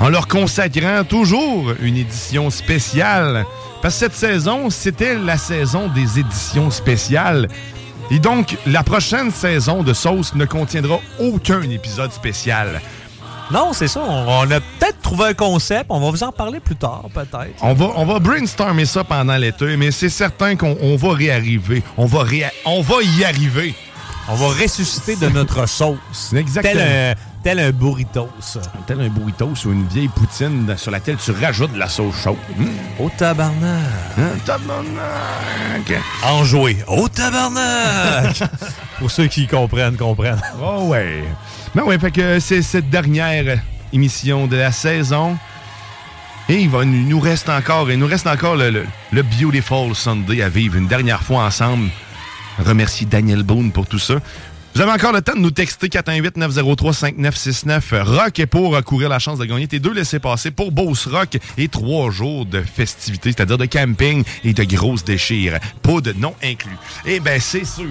en 0.00 0.08
leur 0.08 0.28
consacrant 0.28 1.04
toujours 1.04 1.72
une 1.80 1.96
édition 1.96 2.50
spéciale. 2.50 3.44
Parce 3.80 3.94
que 3.94 4.00
cette 4.00 4.14
saison, 4.14 4.70
c'était 4.70 5.16
la 5.16 5.36
saison 5.36 5.88
des 5.88 6.20
éditions 6.20 6.70
spéciales. 6.70 7.48
Et 8.10 8.18
donc, 8.18 8.56
la 8.66 8.82
prochaine 8.82 9.30
saison 9.30 9.82
de 9.82 9.92
Sauce 9.92 10.34
ne 10.34 10.44
contiendra 10.44 11.00
aucun 11.18 11.62
épisode 11.62 12.12
spécial. 12.12 12.80
Non, 13.50 13.72
c'est 13.72 13.88
ça. 13.88 14.02
On, 14.02 14.50
a 14.50 14.60
peut-être 14.60 15.00
trouvé 15.02 15.26
un 15.26 15.34
concept. 15.34 15.86
On 15.88 16.00
va 16.00 16.10
vous 16.10 16.22
en 16.22 16.32
parler 16.32 16.60
plus 16.60 16.76
tard, 16.76 17.04
peut-être. 17.12 17.54
On 17.60 17.74
va, 17.74 17.86
on 17.96 18.06
va 18.06 18.18
brainstormer 18.18 18.86
ça 18.86 19.04
pendant 19.04 19.36
l'été, 19.36 19.76
mais 19.76 19.90
c'est 19.90 20.08
certain 20.08 20.56
qu'on 20.56 20.76
on 20.80 20.96
va 20.96 21.12
réarriver. 21.12 21.82
On 21.96 22.06
va, 22.06 22.24
on 22.64 22.80
va 22.80 22.96
y 23.02 23.24
arriver. 23.24 23.74
On 24.28 24.34
va 24.36 24.46
ressusciter 24.48 25.16
de 25.16 25.28
notre 25.28 25.66
sauce. 25.68 26.32
Exactement. 26.36 26.74
Tel 26.74 26.80
un, 26.80 27.14
tel 27.42 27.58
un 27.58 27.70
burritos. 27.70 28.28
Tel 28.86 29.00
un 29.00 29.08
burritos 29.08 29.52
ou 29.66 29.72
une 29.72 29.86
vieille 29.88 30.08
poutine 30.08 30.74
sur 30.76 30.90
laquelle 30.92 31.16
tu 31.16 31.32
rajoutes 31.32 31.72
de 31.72 31.78
la 31.78 31.88
sauce 31.88 32.14
chaude. 32.22 32.36
Au 33.00 33.10
tabarnak. 33.10 33.80
Hein, 34.18 34.38
tabarnak. 34.46 36.00
Enjoué. 36.24 36.76
Au 36.86 37.08
tabarnak. 37.08 38.42
Pour 38.98 39.10
ceux 39.10 39.26
qui 39.26 39.46
comprennent, 39.46 39.96
comprennent. 39.96 40.40
Oh 40.62 40.84
ouais. 40.86 41.24
Ben 41.74 41.82
ouais, 41.82 41.98
fait 41.98 42.10
que 42.12 42.38
c'est 42.38 42.62
cette 42.62 42.88
dernière 42.90 43.58
émission 43.92 44.46
de 44.46 44.56
la 44.56 44.70
saison. 44.72 45.36
Et 46.48 46.56
il 46.60 46.68
va, 46.70 46.84
nous 46.84 47.08
nous 47.08 47.20
reste 47.20 47.48
encore, 47.48 47.90
il 47.90 47.98
nous 47.98 48.06
reste 48.06 48.26
encore 48.26 48.56
le, 48.56 48.70
le- 48.70 48.86
le 49.10 49.22
Beautiful 49.22 49.94
Sunday 49.94 50.42
à 50.42 50.48
vivre 50.48 50.76
une 50.76 50.86
dernière 50.88 51.22
fois 51.22 51.44
ensemble. 51.44 51.88
Remercie 52.62 53.06
Daniel 53.06 53.42
Boone 53.42 53.72
pour 53.72 53.86
tout 53.86 53.98
ça. 53.98 54.20
Vous 54.74 54.80
avez 54.80 54.92
encore 54.92 55.12
le 55.12 55.20
temps 55.20 55.34
de 55.34 55.40
nous 55.40 55.50
texter 55.50 55.88
418-903-5969 55.88 58.04
Rock 58.04 58.46
pour 58.46 58.74
euh, 58.74 58.80
courir 58.80 59.10
la 59.10 59.18
chance 59.18 59.38
de 59.38 59.44
gagner 59.44 59.68
tes 59.68 59.80
deux 59.80 59.92
laissés-passer 59.92 60.50
pour 60.50 60.72
Beauce 60.72 61.08
Rock 61.08 61.36
et 61.58 61.68
trois 61.68 62.10
jours 62.10 62.46
de 62.46 62.62
festivités, 62.62 63.32
c'est-à-dire 63.32 63.58
de 63.58 63.66
camping 63.66 64.24
et 64.44 64.54
de 64.54 64.64
grosses 64.64 65.04
déchires. 65.04 65.58
Pas 65.82 66.00
de 66.00 66.14
non 66.14 66.34
inclus. 66.42 66.78
Eh 67.04 67.20
ben, 67.20 67.38
c'est 67.38 67.66
sûr. 67.66 67.84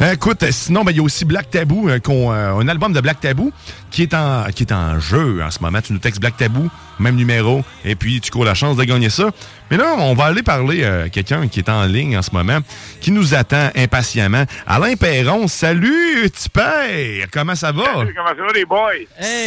Euh, 0.00 0.12
Écoute, 0.12 0.44
sinon, 0.52 0.84
ben, 0.84 0.92
il 0.92 0.98
y 0.98 1.00
a 1.00 1.02
aussi 1.02 1.24
Black 1.24 1.50
Tabou, 1.50 1.88
euh, 1.88 1.98
euh, 2.08 2.60
un 2.60 2.68
album 2.68 2.92
de 2.92 3.00
Black 3.00 3.18
Tabou 3.18 3.52
qui 3.90 4.02
est, 4.02 4.14
en, 4.14 4.44
qui 4.54 4.62
est 4.62 4.72
en 4.72 5.00
jeu 5.00 5.42
en 5.42 5.50
ce 5.50 5.58
moment. 5.60 5.80
Tu 5.80 5.92
nous 5.92 5.98
textes 5.98 6.20
Black 6.20 6.36
Tabou, 6.36 6.70
même 7.00 7.16
numéro, 7.16 7.64
et 7.84 7.96
puis 7.96 8.20
tu 8.20 8.30
cours 8.30 8.44
la 8.44 8.54
chance 8.54 8.76
de 8.76 8.84
gagner 8.84 9.10
ça. 9.10 9.30
Mais 9.72 9.78
là, 9.78 9.94
on 9.96 10.12
va 10.12 10.26
aller 10.26 10.42
parler 10.42 10.84
à 10.84 11.08
quelqu'un 11.08 11.48
qui 11.48 11.60
est 11.60 11.68
en 11.70 11.86
ligne 11.86 12.14
en 12.18 12.20
ce 12.20 12.30
moment, 12.30 12.58
qui 13.00 13.10
nous 13.10 13.34
attend 13.34 13.70
impatiemment. 13.74 14.44
Alain 14.66 14.96
Perron, 14.96 15.48
salut, 15.48 16.28
tu 16.30 16.50
père! 16.50 17.26
Comment 17.32 17.54
ça 17.54 17.72
va? 17.72 17.82
Salut, 17.82 18.14
comment 18.14 18.28
ça 18.28 18.34
va, 18.34 18.52
les 18.54 18.66
boys? 18.66 18.92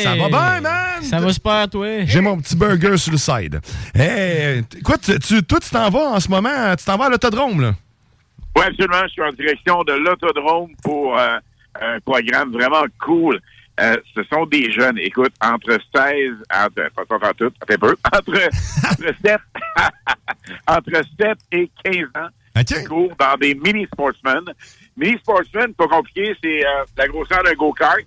Ça 0.02 0.16
va 0.16 0.28
bien, 0.28 0.62
man? 0.62 1.04
Ça 1.04 1.20
va 1.20 1.32
super, 1.32 1.70
toi? 1.70 2.06
J'ai 2.08 2.22
mon 2.22 2.40
petit 2.40 2.56
burger 2.56 2.98
sur 2.98 3.12
le 3.12 3.20
side. 3.20 3.62
Hey, 3.94 4.64
quoi, 4.84 4.98
tu, 4.98 5.20
tu- 5.20 5.44
toi, 5.44 5.60
tu 5.60 5.70
t'en 5.70 5.92
vas 5.92 6.00
en 6.16 6.20
ce 6.20 6.28
moment, 6.28 6.76
tu 6.76 6.84
t'en 6.86 6.98
vas 6.98 7.06
à 7.06 7.10
l'autodrome, 7.10 7.62
là? 7.62 7.76
Oui, 8.56 8.64
absolument. 8.66 9.04
Je 9.06 9.12
suis 9.12 9.22
en 9.22 9.32
direction 9.32 9.84
de 9.84 9.94
l'autodrome 9.94 10.72
pour 10.82 11.20
euh, 11.20 11.38
un 11.80 12.00
programme 12.04 12.52
vraiment 12.52 12.86
cool. 13.00 13.40
Euh, 13.80 13.98
ce 14.16 14.24
sont 14.24 14.46
des 14.46 14.72
jeunes, 14.72 14.98
écoute, 15.00 15.34
entre 15.42 15.78
16, 15.94 16.34
entre, 16.54 16.90
pas 16.94 17.20
pas 17.20 17.34
tout, 17.34 17.52
un 17.70 17.78
peu, 17.78 17.96
entre, 18.14 18.50
entre 18.90 19.16
7, 19.26 19.40
entre 20.68 21.02
7 21.20 21.38
et 21.52 21.70
15 21.84 22.06
ans, 22.16 22.64
qui 22.64 22.84
courent 22.86 23.16
dans 23.20 23.38
des 23.38 23.54
mini-sportsmen. 23.54 24.42
Mini-sportsmen, 24.96 25.74
pas 25.74 25.88
compliqué, 25.88 26.36
c'est 26.42 26.66
euh, 26.66 26.86
la 26.98 27.08
grosseur 27.08 27.44
d'un 27.44 27.54
go-kart, 27.54 28.06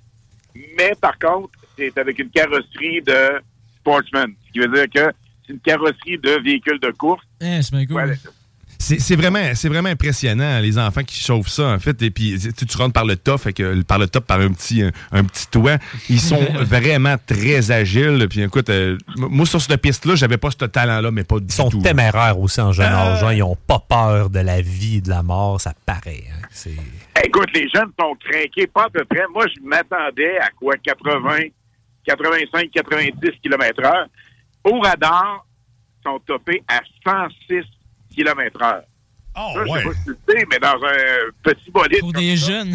mais 0.78 0.92
par 1.00 1.18
contre, 1.18 1.50
c'est 1.76 1.96
avec 1.98 2.18
une 2.18 2.30
carrosserie 2.30 3.02
de 3.02 3.40
sportsman, 3.80 4.32
ce 4.46 4.52
qui 4.52 4.58
veut 4.60 4.68
dire 4.68 4.86
que 4.88 5.12
c'est 5.46 5.52
une 5.52 5.60
carrosserie 5.60 6.18
de 6.18 6.42
véhicules 6.42 6.80
de 6.80 6.90
course. 6.92 7.24
Eh, 7.40 7.60
c'est 7.62 7.76
bien 7.76 7.86
cool. 7.86 8.16
C'est 8.16 8.30
c'est 8.78 9.16
vraiment, 9.16 9.42
c'est 9.54 9.68
vraiment 9.68 9.88
impressionnant, 9.88 10.60
les 10.60 10.78
enfants 10.78 11.02
qui 11.02 11.18
chauffent 11.20 11.48
ça, 11.48 11.68
en 11.68 11.78
fait. 11.78 12.00
Et 12.02 12.10
puis, 12.10 12.38
tu, 12.56 12.64
tu 12.66 12.76
rentres 12.76 12.92
par 12.92 13.04
le 13.04 13.16
top, 13.16 13.40
fait 13.40 13.52
que, 13.52 13.82
par 13.82 13.98
le 13.98 14.06
top, 14.06 14.24
par 14.26 14.40
un 14.40 14.52
petit, 14.52 14.82
un, 14.82 14.90
un 15.12 15.24
petit 15.24 15.48
toit. 15.48 15.78
Ils 16.08 16.20
sont 16.20 16.40
vraiment 16.60 17.16
très 17.26 17.70
agiles. 17.72 18.26
Puis, 18.30 18.40
écoute, 18.42 18.70
euh, 18.70 18.96
moi, 19.16 19.46
sur 19.46 19.60
cette 19.60 19.80
piste-là, 19.82 20.14
j'avais 20.14 20.36
pas 20.38 20.50
ce 20.50 20.64
talent-là, 20.64 21.10
mais 21.10 21.24
pas 21.24 21.38
du 21.40 21.46
Ils 21.46 21.52
sont 21.52 21.70
tout. 21.70 21.82
téméraires 21.82 22.38
aussi 22.38 22.60
en 22.60 22.72
jeune 22.72 22.92
Euh. 22.92 22.96
âge. 22.96 23.22
hein. 23.24 23.32
Ils 23.32 23.42
ont 23.42 23.56
pas 23.66 23.80
peur 23.80 24.30
de 24.30 24.38
la 24.40 24.60
vie 24.60 24.96
et 24.96 25.00
de 25.00 25.08
la 25.10 25.22
mort. 25.22 25.60
Ça 25.60 25.74
paraît. 25.84 26.24
hein. 26.32 26.46
C'est... 26.50 26.76
Écoute, 27.24 27.48
les 27.54 27.68
jeunes 27.74 27.90
sont 27.98 28.16
craqués, 28.24 28.66
pas 28.68 28.84
à 28.84 28.90
peu 28.90 29.04
près. 29.04 29.24
Moi, 29.34 29.46
je 29.48 29.60
m'attendais 29.68 30.38
à 30.38 30.50
quoi? 30.50 30.74
80, 30.82 31.48
85, 32.06 32.70
90 32.72 33.12
km 33.42 33.84
heure. 33.84 34.06
Au 34.64 34.78
radar, 34.80 35.44
ils 36.00 36.08
sont 36.08 36.18
topés 36.20 36.62
à 36.68 36.80
106 37.04 37.64
km 38.18 38.62
heure. 38.62 38.82
Oh, 39.36 39.50
Ça, 39.54 39.64
je 39.64 39.72
sais 39.72 39.84
pas 39.84 39.94
si 39.94 40.04
tu 40.04 40.10
le 40.10 40.18
sais, 40.28 40.46
mais 40.50 40.58
dans 40.58 40.84
un 40.84 41.30
petit 41.42 41.70
bolide. 41.70 42.00
Pour 42.00 42.12
des 42.12 42.36
jeunes. 42.36 42.74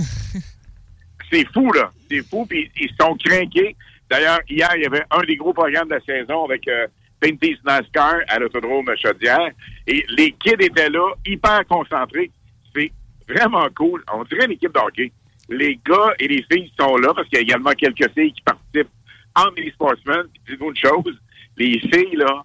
C'est 1.31 1.47
fou, 1.51 1.71
là. 1.73 1.91
C'est 2.09 2.21
fou, 2.27 2.45
puis 2.45 2.71
ils 2.79 2.91
sont 2.99 3.15
craqués. 3.17 3.75
D'ailleurs, 4.09 4.39
hier, 4.47 4.69
il 4.75 4.83
y 4.83 4.85
avait 4.85 5.03
un 5.09 5.21
des 5.23 5.35
gros 5.35 5.53
programmes 5.53 5.89
de 5.89 5.95
la 5.95 6.01
saison 6.01 6.45
avec 6.45 6.67
euh, 6.67 6.87
Pinty's 7.19 7.57
NASCAR 7.65 8.17
à 8.27 8.39
l'autodrome 8.39 8.85
Chaudière. 9.01 9.49
Et 9.87 10.05
les 10.09 10.31
kids 10.33 10.55
étaient 10.59 10.89
là, 10.89 11.13
hyper 11.25 11.65
concentrés. 11.67 12.29
C'est 12.75 12.91
vraiment 13.27 13.67
cool. 13.75 14.03
On 14.13 14.23
dirait 14.25 14.45
une 14.45 14.51
équipe 14.51 14.73
de 14.73 14.79
hockey. 14.79 15.11
Les 15.49 15.79
gars 15.85 16.13
et 16.19 16.27
les 16.27 16.45
filles 16.51 16.71
sont 16.79 16.95
là 16.97 17.13
parce 17.15 17.27
qu'il 17.27 17.37
y 17.37 17.41
a 17.41 17.41
également 17.41 17.71
quelques 17.71 18.11
filles 18.13 18.31
qui 18.31 18.41
participent 18.41 18.93
en 19.35 19.51
mini 19.51 19.71
sportsman. 19.71 20.27
Puis 20.33 20.53
Dites-vous 20.53 20.69
une 20.69 20.77
chose, 20.77 21.19
les 21.57 21.79
filles, 21.79 22.15
là, 22.15 22.43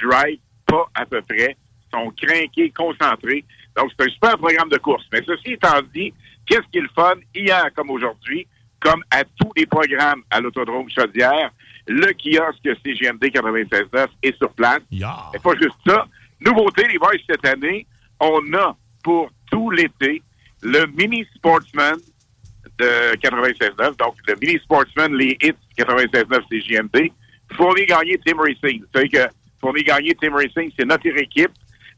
drive 0.00 0.38
pas 0.66 0.86
à 0.94 1.06
peu 1.06 1.20
près, 1.22 1.56
sont 1.92 2.12
craquées, 2.20 2.70
concentrées. 2.70 3.44
Donc, 3.76 3.90
c'est 3.96 4.06
un 4.06 4.10
super 4.10 4.38
programme 4.38 4.68
de 4.68 4.78
course. 4.78 5.04
Mais 5.12 5.22
ceci 5.24 5.52
étant 5.52 5.80
dit, 5.94 6.12
qu'est-ce 6.46 6.66
qui 6.72 6.78
est 6.78 6.82
le 6.82 6.88
fun, 6.94 7.14
hier 7.34 7.70
comme 7.74 7.90
aujourd'hui, 7.90 8.46
comme 8.80 9.02
à 9.10 9.24
tous 9.24 9.52
les 9.56 9.66
programmes 9.66 10.22
à 10.30 10.40
l'Autodrome 10.40 10.88
Chaudière, 10.90 11.50
le 11.86 12.12
kiosque 12.12 12.78
CGMD 12.84 13.24
96.9 13.24 14.06
est 14.22 14.36
sur 14.36 14.52
place. 14.52 14.80
Et 15.34 15.38
pas 15.38 15.54
juste 15.60 15.76
ça. 15.86 16.06
Nouveauté, 16.40 16.86
les 16.88 16.98
boys, 16.98 17.12
cette 17.28 17.44
année, 17.46 17.86
on 18.20 18.40
a 18.54 18.76
pour 19.02 19.30
tout 19.50 19.70
l'été 19.70 20.22
le 20.62 20.86
Mini 20.86 21.26
Sportsman 21.36 21.96
de 22.78 23.16
96.9, 23.16 23.96
donc 23.96 24.14
le 24.26 24.34
Mini 24.40 24.58
Sportsman, 24.60 25.14
les 25.14 25.36
hits 25.42 25.54
96.9 25.76 26.42
CGMD, 26.50 27.10
fourni 27.56 27.86
gagné 27.86 28.18
Team 28.18 28.38
Racing. 28.40 28.80
Vous 28.80 28.88
savez 28.94 29.08
que 29.08 29.26
fourni 29.60 29.82
gagné 29.82 30.14
Team 30.14 30.34
Racing, 30.34 30.70
c'est 30.78 30.84
notre 30.84 31.06
équipe 31.06 31.50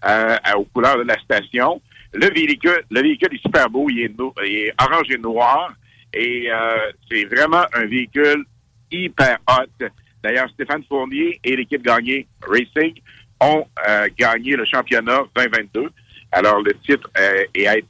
euh, 0.07 0.37
aux 0.57 0.65
couleurs 0.65 0.99
de 0.99 1.03
la 1.03 1.19
station. 1.21 1.81
Le 2.13 2.27
véhicule, 2.27 2.83
le 2.91 3.01
véhicule 3.03 3.35
est 3.35 3.43
super 3.43 3.69
beau, 3.71 3.89
il 3.89 4.01
est, 4.01 4.19
no- 4.19 4.35
il 4.45 4.53
est 4.53 4.73
orange 4.81 5.11
et 5.11 5.19
noir, 5.19 5.73
et 6.13 6.51
euh, 6.51 6.77
c'est 7.11 7.25
vraiment 7.27 7.63
un 7.73 7.87
véhicule 7.87 8.45
hyper 8.91 9.39
hot. 9.49 9.87
D'ailleurs, 10.23 10.49
Stéphane 10.51 10.83
Fournier 10.89 11.39
et 11.45 11.57
l'équipe 11.57 11.83
gagnée 11.83 12.27
Racing 12.47 12.95
ont 13.41 13.65
euh, 13.89 14.09
gagné 14.19 14.57
le 14.57 14.65
championnat 14.65 15.21
2022. 15.37 15.89
Alors, 16.33 16.61
le 16.63 16.73
titre 16.85 17.09
euh, 17.19 17.45
est 17.55 17.67
à 17.67 17.79
être 17.79 17.87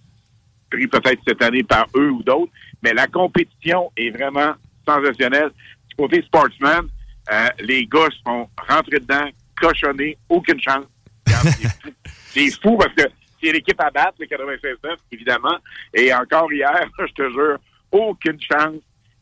pris 0.71 0.87
peut-être 0.87 1.21
cette 1.27 1.43
année 1.43 1.63
par 1.65 1.87
eux 1.97 2.11
ou 2.11 2.23
d'autres, 2.23 2.53
mais 2.83 2.93
la 2.93 3.07
compétition 3.07 3.91
est 3.97 4.11
vraiment 4.11 4.53
sensationnelle. 4.87 5.51
Du 5.89 5.97
côté 5.97 6.23
sportsman, 6.23 6.87
euh, 7.33 7.49
les 7.61 7.87
gars 7.87 8.09
sont 8.25 8.49
rentrés 8.69 9.01
dedans, 9.01 9.29
cochonnés, 9.61 10.17
aucune 10.29 10.61
chance. 10.61 10.85
C'est 12.33 12.51
fou. 12.61 12.77
Parce 12.77 12.95
que 12.95 13.03
c'est 13.43 13.53
l'équipe 13.53 13.81
à 13.81 13.91
battre, 13.91 14.15
le 14.19 14.27
96 14.27 14.77
évidemment. 15.13 15.57
Et 15.95 16.13
encore 16.13 16.53
hier, 16.53 16.89
je 16.99 17.13
te 17.13 17.31
jure, 17.31 17.59
aucune 17.91 18.41
chance. 18.41 18.77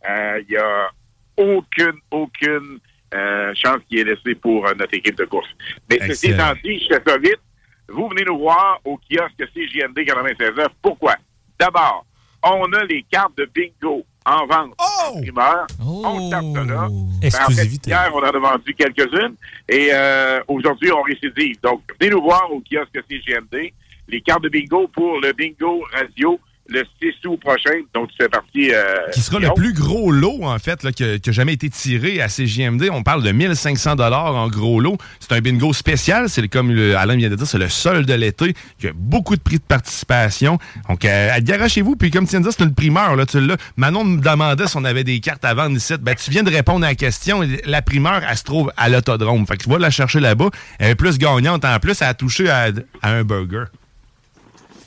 Euh, 0.08 0.42
Il 0.48 0.52
y 0.52 0.56
a 0.56 0.90
aucune, 1.36 1.98
aucune 2.10 2.78
euh, 3.14 3.54
chance 3.54 3.78
qui 3.88 4.00
est 4.00 4.04
laissée 4.04 4.34
pour 4.34 4.66
euh, 4.66 4.74
notre 4.74 4.94
équipe 4.94 5.16
de 5.16 5.24
course. 5.24 5.48
Mais 5.88 5.98
ceci 6.06 6.30
étant 6.30 6.52
dit, 6.62 6.78
je 6.80 6.94
fais 6.94 7.02
ça 7.06 7.16
vite. 7.18 7.40
Vous 7.88 8.08
venez 8.08 8.24
nous 8.24 8.38
voir 8.38 8.80
au 8.84 8.98
kiosque 8.98 9.42
CJMD 9.54 10.04
96 10.04 10.50
Pourquoi? 10.82 11.16
D'abord, 11.58 12.04
on 12.42 12.70
a 12.72 12.84
les 12.84 13.02
cartes 13.04 13.36
de 13.36 13.46
bingo 13.46 14.04
en 14.28 14.46
vente 14.46 14.74
en 14.78 15.20
primeur. 15.20 15.66
On 15.84 16.30
tape 16.30 16.44
ça 16.54 16.64
là. 16.64 16.64
Ben, 16.64 16.84
en 16.86 17.20
fait, 17.20 17.26
Exclusivité. 17.26 17.90
hier, 17.90 18.10
on 18.14 18.18
en 18.18 18.22
a 18.22 18.38
vendu 18.38 18.74
quelques-unes. 18.74 19.34
Et 19.68 19.88
euh, 19.92 20.40
aujourd'hui, 20.48 20.92
on 20.92 21.02
récidive. 21.02 21.60
Donc, 21.62 21.82
venez 22.00 22.10
nous 22.10 22.22
voir 22.22 22.50
au 22.52 22.60
kiosque 22.60 22.98
CGMD. 23.08 23.72
Les 24.08 24.20
cartes 24.20 24.42
de 24.42 24.48
bingo 24.48 24.88
pour 24.88 25.20
le 25.20 25.32
bingo 25.32 25.82
radio 25.92 26.38
le 26.68 26.84
6 27.02 27.26
août 27.26 27.38
prochain. 27.40 27.78
Donc, 27.94 28.08
tu 28.10 28.16
fais 28.20 28.28
partie... 28.28 28.72
euh, 28.72 29.10
Qui 29.12 29.20
sera 29.20 29.38
le 29.38 29.48
plus 29.54 29.72
gros 29.72 30.10
lot, 30.12 30.40
en 30.42 30.58
fait, 30.58 30.82
là, 30.82 30.92
que, 30.92 31.16
que 31.18 31.32
jamais 31.32 31.54
été 31.54 31.70
tiré 31.70 32.20
à 32.20 32.28
CJMD. 32.28 32.88
On 32.92 33.02
parle 33.02 33.22
de 33.22 33.32
1500 33.32 33.96
dollars 33.96 34.34
en 34.34 34.48
gros 34.48 34.78
lot. 34.80 34.98
C'est 35.20 35.32
un 35.32 35.40
bingo 35.40 35.72
spécial. 35.72 36.28
C'est 36.28 36.46
comme 36.48 36.70
le- 36.72 36.96
Alain 36.96 37.16
vient 37.16 37.30
de 37.30 37.36
dire, 37.36 37.46
c'est 37.46 37.58
le 37.58 37.68
seul 37.68 38.04
de 38.04 38.12
l'été. 38.14 38.54
Il 38.80 38.86
y 38.86 38.88
a 38.88 38.92
beaucoup 38.94 39.34
de 39.36 39.40
prix 39.40 39.56
de 39.56 39.62
participation. 39.62 40.58
Donc, 40.88 41.04
euh, 41.04 41.30
garagez-vous. 41.40 41.96
Puis, 41.96 42.10
comme 42.10 42.24
tu 42.26 42.30
viens 42.32 42.40
de 42.40 42.44
dire, 42.44 42.54
c'est 42.56 42.64
une 42.64 42.74
primeur. 42.74 43.16
Là, 43.16 43.24
tu 43.26 43.40
l'as. 43.40 43.56
Manon 43.76 44.04
me 44.04 44.20
demandait 44.20 44.66
si 44.66 44.76
on 44.76 44.84
avait 44.84 45.04
des 45.04 45.20
cartes 45.20 45.44
à 45.44 45.54
vendre 45.54 45.76
ici. 45.76 45.94
Ben, 46.00 46.14
tu 46.14 46.30
viens 46.30 46.42
de 46.42 46.50
répondre 46.50 46.84
à 46.84 46.88
la 46.90 46.94
question. 46.94 47.42
La 47.64 47.82
primeur, 47.82 48.20
elle 48.28 48.36
se 48.36 48.44
trouve 48.44 48.72
à 48.76 48.88
l'autodrome. 48.88 49.46
Fait 49.46 49.56
que 49.56 49.64
tu 49.64 49.70
vas 49.70 49.78
la 49.78 49.90
chercher 49.90 50.20
là-bas. 50.20 50.50
Elle 50.78 50.90
est 50.90 50.94
plus 50.94 51.18
gagnante. 51.18 51.64
En 51.64 51.78
plus, 51.78 52.00
elle 52.02 52.08
a 52.08 52.14
touché 52.14 52.48
à, 52.50 52.68
à 53.02 53.10
un 53.12 53.24
burger. 53.24 53.64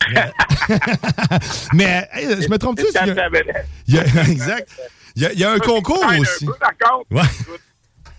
Mais, 1.73 2.07
hey, 2.13 2.41
je 2.41 2.49
me 2.49 2.57
trompe-tu? 2.57 2.85
Il 3.87 3.97
exact. 3.99 4.69
Il 5.15 5.23
y 5.23 5.25
a, 5.25 5.31
il 5.33 5.39
y 5.39 5.43
a 5.43 5.51
un 5.51 5.59
concours 5.59 6.03
Un 6.05 6.19
aussi. 6.19 6.45
peu, 6.45 6.53
par 6.53 6.77
contre. 6.77 7.05
Ouais. 7.11 7.21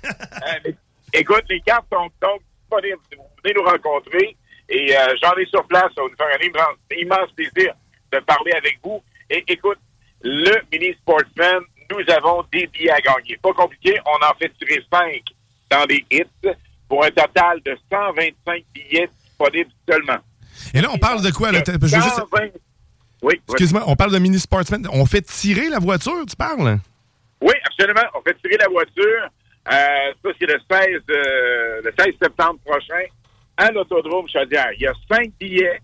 Euh, 0.05 0.73
écoute, 1.13 1.45
les 1.49 1.61
cartes 1.61 1.87
sont 1.93 2.11
donc 2.21 2.43
disponibles. 2.61 2.99
Vous 3.17 3.25
venez 3.43 3.55
nous 3.55 3.65
rencontrer 3.65 4.37
et 4.69 4.97
euh, 4.97 5.15
j'en 5.23 5.35
ai 5.37 5.47
sur 5.47 5.67
place. 5.67 5.91
Ça 5.95 6.03
va 6.03 6.09
nous 6.09 6.17
faire 6.17 6.27
un 6.27 6.45
immense, 6.45 6.77
immense 6.97 7.33
plaisir 7.33 7.75
de 8.13 8.19
parler 8.21 8.53
avec 8.53 8.79
vous. 8.83 9.03
Et 9.31 9.45
écoute, 9.49 9.79
le 10.23 10.61
Mini 10.73 10.95
Sportsman, 10.95 11.63
nous 11.91 12.15
avons 12.15 12.45
des 12.53 12.67
billets 12.67 12.91
à 12.91 13.01
gagner. 13.01 13.37
Pas 13.43 13.53
compliqué, 13.53 13.99
on 14.07 14.25
en 14.27 14.35
fait 14.39 14.53
tirer 14.59 14.83
5 14.91 15.23
dans 15.71 15.85
les 15.89 16.05
hits 16.11 16.51
pour 16.89 17.05
un 17.05 17.11
total 17.11 17.61
de 17.65 17.77
125 17.91 18.65
billets 18.75 19.09
disponibles 19.25 19.71
seulement. 19.89 20.19
Et 20.75 20.81
là, 20.81 20.89
on 20.93 20.99
parle 20.99 21.23
de 21.23 21.31
quoi? 21.31 21.53
Là? 21.53 21.63
Je 21.67 21.73
veux 21.73 21.89
juste- 21.89 22.17
120 22.17 22.49
Oui, 23.23 23.41
Excuse-moi, 23.49 23.85
on 23.87 23.95
parle 23.95 24.11
de 24.13 24.19
mini 24.19 24.39
sportsman. 24.39 24.85
On 24.93 25.07
fait 25.07 25.23
tirer 25.23 25.69
la 25.69 25.79
voiture, 25.79 26.25
tu 26.29 26.35
parles? 26.35 26.79
Oui, 27.41 27.55
absolument. 27.65 28.03
On 28.15 28.21
fait 28.23 28.37
tirer 28.43 28.57
la 28.59 28.69
voiture. 28.69 29.29
Euh, 29.71 29.73
ça, 30.25 30.31
c'est 30.41 30.47
le 30.47 30.59
16, 30.69 31.03
euh, 31.11 31.81
le 31.85 31.93
16 31.97 32.15
septembre 32.21 32.59
prochain 32.65 33.05
à 33.57 33.71
l'Autodrome 33.71 34.27
Chaudière. 34.29 34.71
Il 34.75 34.83
y 34.83 34.87
a 34.89 34.93
cinq 35.09 35.31
billets 35.39 35.81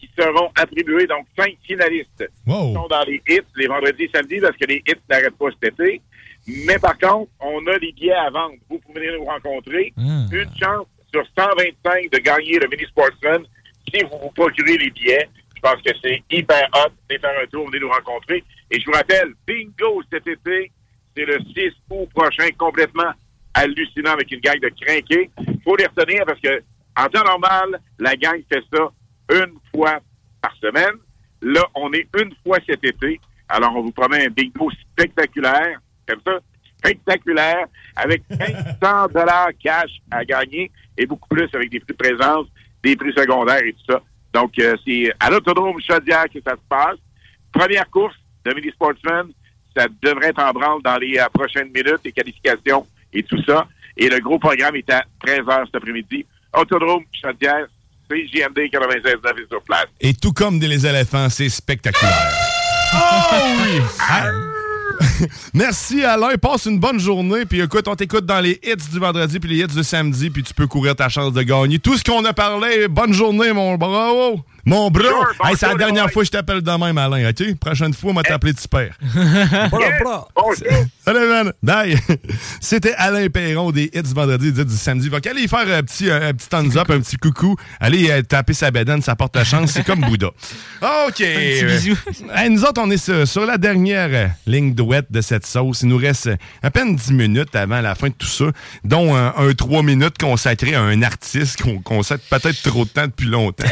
qui 0.00 0.10
seront 0.18 0.50
attribués, 0.56 1.06
donc 1.06 1.26
cinq 1.38 1.56
finalistes 1.64 2.24
Wow. 2.48 2.68
qui 2.68 2.74
sont 2.74 2.88
dans 2.88 3.02
les 3.04 3.22
hits 3.28 3.40
les 3.54 3.68
vendredis 3.68 4.04
et 4.04 4.10
samedis 4.12 4.40
parce 4.40 4.56
que 4.56 4.64
les 4.66 4.82
hits 4.84 4.94
n'arrêtent 5.08 5.38
pas 5.38 5.46
cet 5.62 5.74
été. 5.78 6.00
Mais 6.66 6.80
par 6.80 6.98
contre, 6.98 7.30
on 7.38 7.64
a 7.68 7.78
des 7.78 7.92
billets 7.92 8.12
à 8.12 8.28
vendre. 8.30 8.54
Vous 8.68 8.80
pouvez 8.80 8.98
venir 9.06 9.20
nous 9.20 9.24
rencontrer. 9.26 9.92
Une 9.96 10.50
chance 10.60 10.86
sur 11.14 11.24
125 11.38 12.10
de 12.10 12.18
gagner 12.18 12.58
le 12.58 12.66
Mini 12.68 12.84
Sportsman 12.88 13.44
si 13.88 14.02
vous 14.04 14.18
vous 14.22 14.30
procurez 14.30 14.76
les 14.76 14.90
billets. 14.90 15.28
Je 15.56 15.60
pense 15.60 15.80
que 15.82 15.92
c'est 16.02 16.22
hyper 16.30 16.68
hot. 16.74 16.92
Venez 17.08 17.20
faire 17.20 17.42
un 17.42 17.46
tour, 17.46 17.66
venez 17.66 17.80
nous 17.80 17.90
rencontrer. 17.90 18.42
Et 18.70 18.80
je 18.80 18.86
vous 18.86 18.92
rappelle, 18.92 19.32
bingo 19.46 20.02
cet 20.12 20.26
été, 20.26 20.72
c'est 21.16 21.24
le 21.24 21.38
6 21.54 21.72
août 21.90 22.08
prochain, 22.14 22.48
complètement 22.58 23.12
hallucinant 23.54 24.12
avec 24.12 24.30
une 24.32 24.40
gang 24.40 24.58
de 24.58 24.70
crinqués. 24.80 25.30
Il 25.46 25.60
faut 25.62 25.76
les 25.76 25.86
retenir 25.86 26.24
parce 26.26 26.40
que, 26.40 26.62
en 26.96 27.06
temps 27.06 27.24
normal, 27.24 27.80
la 27.98 28.16
gang 28.16 28.42
fait 28.50 28.62
ça 28.72 28.90
une 29.30 29.54
fois 29.72 30.00
par 30.40 30.54
semaine. 30.56 30.98
Là, 31.42 31.62
on 31.74 31.92
est 31.92 32.08
une 32.20 32.34
fois 32.42 32.58
cet 32.66 32.84
été. 32.84 33.20
Alors, 33.48 33.76
on 33.76 33.82
vous 33.82 33.92
promet 33.92 34.26
un 34.26 34.30
bingo 34.30 34.70
spectaculaire, 34.92 35.78
comme 36.08 36.20
ça, 36.24 36.38
spectaculaire, 36.78 37.66
avec 37.96 38.22
500 38.30 39.08
dollars 39.14 39.50
cash 39.62 39.90
à 40.10 40.24
gagner 40.24 40.70
et 40.96 41.06
beaucoup 41.06 41.28
plus 41.28 41.48
avec 41.52 41.70
des 41.70 41.80
prix 41.80 41.92
de 41.92 41.96
présence, 41.96 42.46
des 42.82 42.96
prix 42.96 43.12
secondaires 43.12 43.62
et 43.64 43.72
tout 43.72 43.92
ça. 43.92 44.00
Donc, 44.32 44.58
euh, 44.58 44.76
c'est 44.84 45.12
à 45.20 45.30
l'Autodrome 45.30 45.80
Chaudière 45.80 46.24
que 46.32 46.40
ça 46.44 46.52
se 46.52 46.68
passe. 46.68 46.98
Première 47.52 47.88
course 47.90 48.14
de 48.44 48.54
Mini 48.54 48.70
Sportsman, 48.70 49.28
ça 49.76 49.86
devrait 50.02 50.28
être 50.28 50.42
en 50.42 50.52
branle 50.52 50.82
dans 50.82 50.96
les 50.96 51.18
euh, 51.18 51.28
prochaines 51.32 51.68
minutes, 51.68 52.00
les 52.04 52.12
qualifications 52.12 52.86
et 53.12 53.22
tout 53.22 53.42
ça. 53.44 53.66
Et 53.96 54.08
le 54.08 54.18
gros 54.20 54.38
programme 54.38 54.76
est 54.76 54.90
à 54.90 55.04
13h 55.24 55.66
cet 55.66 55.76
après-midi. 55.76 56.24
Autodrome 56.56 57.04
Chaudière, 57.12 57.66
c'est 58.10 58.26
JMD 58.26 58.70
96 58.70 59.04
est 59.04 59.48
sur 59.48 59.62
place. 59.62 59.86
Et 60.00 60.14
tout 60.14 60.32
comme 60.32 60.58
des 60.58 60.68
les 60.68 60.86
éléphants, 60.86 61.28
c'est 61.28 61.48
spectaculaire. 61.48 62.32
Oh 62.94 63.36
oui! 63.64 64.61
Merci 65.54 66.04
Alain, 66.04 66.36
passe 66.40 66.66
une 66.66 66.78
bonne 66.78 66.98
journée. 66.98 67.44
Puis 67.44 67.60
écoute, 67.60 67.86
on 67.88 67.96
t'écoute 67.96 68.26
dans 68.26 68.40
les 68.40 68.60
hits 68.62 68.90
du 68.90 68.98
vendredi 68.98 69.40
puis 69.40 69.50
les 69.50 69.64
hits 69.64 69.74
du 69.74 69.84
samedi, 69.84 70.30
puis 70.30 70.42
tu 70.42 70.54
peux 70.54 70.66
courir 70.66 70.96
ta 70.96 71.08
chance 71.08 71.32
de 71.32 71.42
gagner. 71.42 71.78
Tout 71.78 71.96
ce 71.96 72.04
qu'on 72.04 72.24
a 72.24 72.32
parlé, 72.32 72.88
bonne 72.88 73.12
journée 73.12 73.52
mon 73.52 73.76
bravo! 73.76 74.40
Mon 74.64 74.90
bro! 74.90 75.02
Sure, 75.02 75.34
Hey, 75.44 75.56
c'est 75.58 75.66
la 75.66 75.74
dernière 75.74 76.10
fois 76.10 76.22
que 76.22 76.26
je 76.26 76.30
t'appelle 76.30 76.62
de 76.62 76.70
même, 76.70 76.96
Alain, 76.96 77.28
ok? 77.30 77.54
Prochaine 77.58 77.92
fois, 77.94 78.12
on 78.12 78.14
va 78.14 78.22
t'appeler 78.22 78.52
petit 78.52 78.68
père. 78.68 78.96
Salut, 81.04 81.28
man. 81.28 81.52
Bye. 81.62 81.98
C'était 82.60 82.94
Alain 82.94 83.28
Perron 83.28 83.72
des 83.72 83.90
hits 83.92 84.02
du 84.02 84.14
vendredi, 84.14 84.52
des 84.52 84.62
hits 84.62 84.66
du 84.66 84.76
samedi. 84.76 85.10
Donc, 85.10 85.26
allez 85.26 85.42
y 85.42 85.48
faire 85.48 85.66
un 85.68 85.82
petit, 85.82 86.08
un 86.10 86.32
petit 86.32 86.48
thumbs 86.48 86.76
up, 86.76 86.90
un 86.90 87.00
petit 87.00 87.16
coucou. 87.16 87.56
Allez 87.80 88.08
euh, 88.10 88.22
taper 88.22 88.52
sa 88.54 88.70
bédaine, 88.70 89.02
ça 89.02 89.16
porte 89.16 89.34
la 89.34 89.42
chance. 89.44 89.72
C'est 89.72 89.84
comme 89.84 90.00
Bouddha. 90.00 90.28
OK. 91.08 91.16
petit 91.16 91.64
bisou. 91.64 91.98
Hey, 92.32 92.48
nous 92.50 92.62
autres, 92.62 92.80
on 92.84 92.90
est 92.90 92.98
sur, 92.98 93.26
sur 93.26 93.44
la 93.44 93.58
dernière 93.58 94.30
ligne 94.46 94.74
douette 94.74 95.10
de 95.10 95.20
cette 95.22 95.44
sauce. 95.44 95.82
Il 95.82 95.88
nous 95.88 95.96
reste 95.96 96.30
à 96.62 96.70
peine 96.70 96.94
10 96.94 97.12
minutes 97.14 97.56
avant 97.56 97.80
la 97.80 97.96
fin 97.96 98.08
de 98.08 98.14
tout 98.14 98.26
ça, 98.28 98.44
dont 98.84 99.16
un, 99.16 99.34
un 99.36 99.52
3 99.54 99.82
minutes 99.82 100.18
consacré 100.18 100.76
à 100.76 100.82
un 100.82 101.02
artiste 101.02 101.60
qu'on 101.62 101.80
consacre 101.80 102.22
peut-être 102.30 102.62
trop 102.62 102.84
de 102.84 102.90
temps 102.90 103.06
depuis 103.06 103.26
longtemps. 103.26 103.64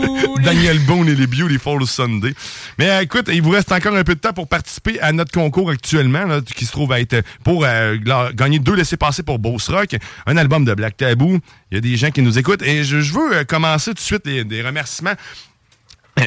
Daniel 0.42 0.78
Boone 0.80 1.08
et 1.08 1.14
les 1.14 1.26
Beautiful 1.26 1.86
Sunday. 1.86 2.34
Mais 2.78 2.90
euh, 2.90 3.02
écoute, 3.02 3.28
il 3.32 3.42
vous 3.42 3.50
reste 3.50 3.72
encore 3.72 3.94
un 3.94 4.04
peu 4.04 4.14
de 4.14 4.20
temps 4.20 4.32
pour 4.32 4.48
participer 4.48 5.00
à 5.00 5.12
notre 5.12 5.32
concours 5.32 5.70
actuellement, 5.70 6.40
qui 6.42 6.64
se 6.64 6.72
trouve 6.72 6.92
à 6.92 7.00
être 7.00 7.22
pour 7.44 7.64
euh, 7.64 7.96
gagner 8.34 8.58
deux 8.58 8.74
laissés-passer 8.74 9.22
pour 9.22 9.38
Boss 9.38 9.68
Rock, 9.68 9.96
un 10.26 10.36
album 10.36 10.64
de 10.64 10.74
Black 10.74 10.96
Tabou. 10.96 11.38
Il 11.70 11.74
y 11.74 11.78
a 11.78 11.80
des 11.80 11.96
gens 11.96 12.10
qui 12.10 12.22
nous 12.22 12.38
écoutent 12.38 12.62
et 12.62 12.84
je, 12.84 12.96
veux 12.96 13.36
euh, 13.36 13.44
commencer 13.44 13.90
tout 13.90 13.94
de 13.94 14.00
suite 14.00 14.26
les, 14.26 14.44
des 14.44 14.62
remerciements. 14.62 15.14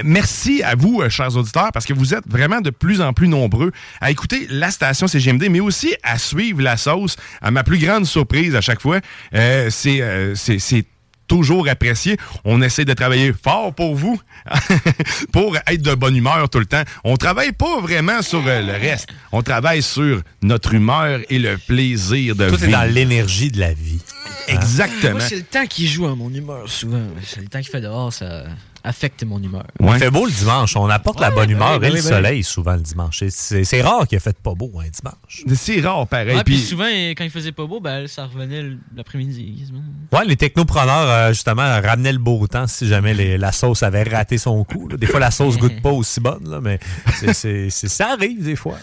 Merci 0.03 0.63
à 0.63 0.75
vous, 0.75 1.07
chers 1.09 1.35
auditeurs, 1.37 1.71
parce 1.71 1.85
que 1.85 1.93
vous 1.93 2.15
êtes 2.15 2.27
vraiment 2.27 2.61
de 2.61 2.71
plus 2.71 3.01
en 3.01 3.13
plus 3.13 3.27
nombreux 3.27 3.71
à 4.01 4.09
écouter 4.09 4.47
la 4.49 4.71
station 4.71 5.07
CGMD, 5.07 5.49
mais 5.49 5.59
aussi 5.59 5.95
à 6.01 6.17
suivre 6.17 6.61
la 6.61 6.77
sauce. 6.77 7.15
À 7.41 7.51
ma 7.51 7.63
plus 7.63 7.77
grande 7.77 8.05
surprise 8.05 8.55
à 8.55 8.61
chaque 8.61 8.81
fois, 8.81 9.01
euh, 9.35 9.69
c'est 9.69 10.85
toujours 11.27 11.67
apprécié. 11.67 12.17
On 12.45 12.61
essaie 12.61 12.85
de 12.85 12.93
travailler 12.93 13.33
fort 13.33 13.73
pour 13.73 13.95
vous, 13.95 14.19
pour 15.31 15.55
être 15.67 15.81
de 15.81 15.95
bonne 15.95 16.15
humeur 16.15 16.49
tout 16.49 16.59
le 16.59 16.65
temps. 16.65 16.83
On 17.03 17.17
travaille 17.17 17.51
pas 17.51 17.79
vraiment 17.81 18.21
sur 18.21 18.43
euh, 18.47 18.61
le 18.61 18.73
reste. 18.73 19.09
On 19.31 19.41
travaille 19.41 19.81
sur 19.81 20.21
notre 20.41 20.73
humeur 20.73 21.19
et 21.29 21.39
le 21.39 21.57
plaisir 21.57 22.35
de 22.35 22.49
Tout 22.49 22.55
est 22.55 22.67
vivre. 22.67 22.79
dans 22.79 22.91
l'énergie 22.93 23.51
de 23.51 23.59
la 23.59 23.73
vie. 23.73 24.01
Exactement. 24.47 25.13
Moi, 25.13 25.21
c'est 25.21 25.37
le 25.37 25.43
temps 25.43 25.65
qui 25.65 25.87
joue 25.87 26.05
à 26.05 26.15
mon 26.15 26.29
humeur 26.33 26.69
souvent. 26.69 27.01
C'est 27.25 27.41
le 27.41 27.47
temps 27.47 27.59
qu'il 27.59 27.69
fait 27.69 27.81
dehors, 27.81 28.11
ça 28.11 28.43
affecte 28.83 29.23
mon 29.23 29.41
humeur. 29.41 29.63
Il 29.79 29.93
fait 29.93 30.11
beau 30.11 30.25
le 30.25 30.31
dimanche. 30.31 30.75
On 30.75 30.89
apporte 30.89 31.19
la 31.19 31.31
bonne 31.31 31.49
humeur 31.49 31.79
ouais, 31.79 31.87
et 31.87 31.91
le 31.91 32.01
soleil 32.01 32.43
souvent 32.43 32.73
le 32.73 32.81
dimanche. 32.81 33.23
C'est- 33.29 33.81
rare 33.81 34.07
qu'il 34.07 34.15
ait 34.17 34.19
fait 34.19 34.37
pas 34.39 34.53
beau 34.53 34.71
un 34.79 34.89
dimanche. 34.89 35.43
C'est 35.55 35.81
rare, 35.81 36.07
pareil. 36.07 36.35
Ouais, 36.37 36.43
puis 36.43 36.59
souvent, 36.59 36.85
quand 36.85 37.23
il 37.23 37.29
faisait 37.29 37.51
pas 37.51 37.65
beau, 37.65 37.79
ben, 37.79 38.07
ça 38.07 38.25
revenait 38.25 38.63
l'après-midi. 38.95 39.65
Ouais, 40.11 40.25
les 40.25 40.35
technopreneurs, 40.35 41.09
euh, 41.09 41.29
justement, 41.33 41.63
ramenaient 41.81 42.13
le 42.13 42.19
beau 42.19 42.45
temps 42.47 42.67
si 42.67 42.87
jamais 42.87 43.13
les- 43.13 43.37
la 43.37 43.51
sauce 43.51 43.83
avait 43.83 44.03
raté 44.03 44.37
son 44.37 44.63
coup. 44.63 44.87
là. 44.89 44.97
Des 44.97 45.07
fois, 45.07 45.19
la 45.19 45.31
sauce 45.31 45.57
goûte 45.57 45.81
pas 45.81 45.91
aussi 45.91 46.19
bonne, 46.19 46.49
là, 46.49 46.59
mais 46.61 46.79
c'est- 47.19 47.33
c'est- 47.33 47.69
c'est- 47.69 47.87
ça 47.87 48.11
arrive 48.11 48.43
des 48.43 48.55
fois. 48.55 48.77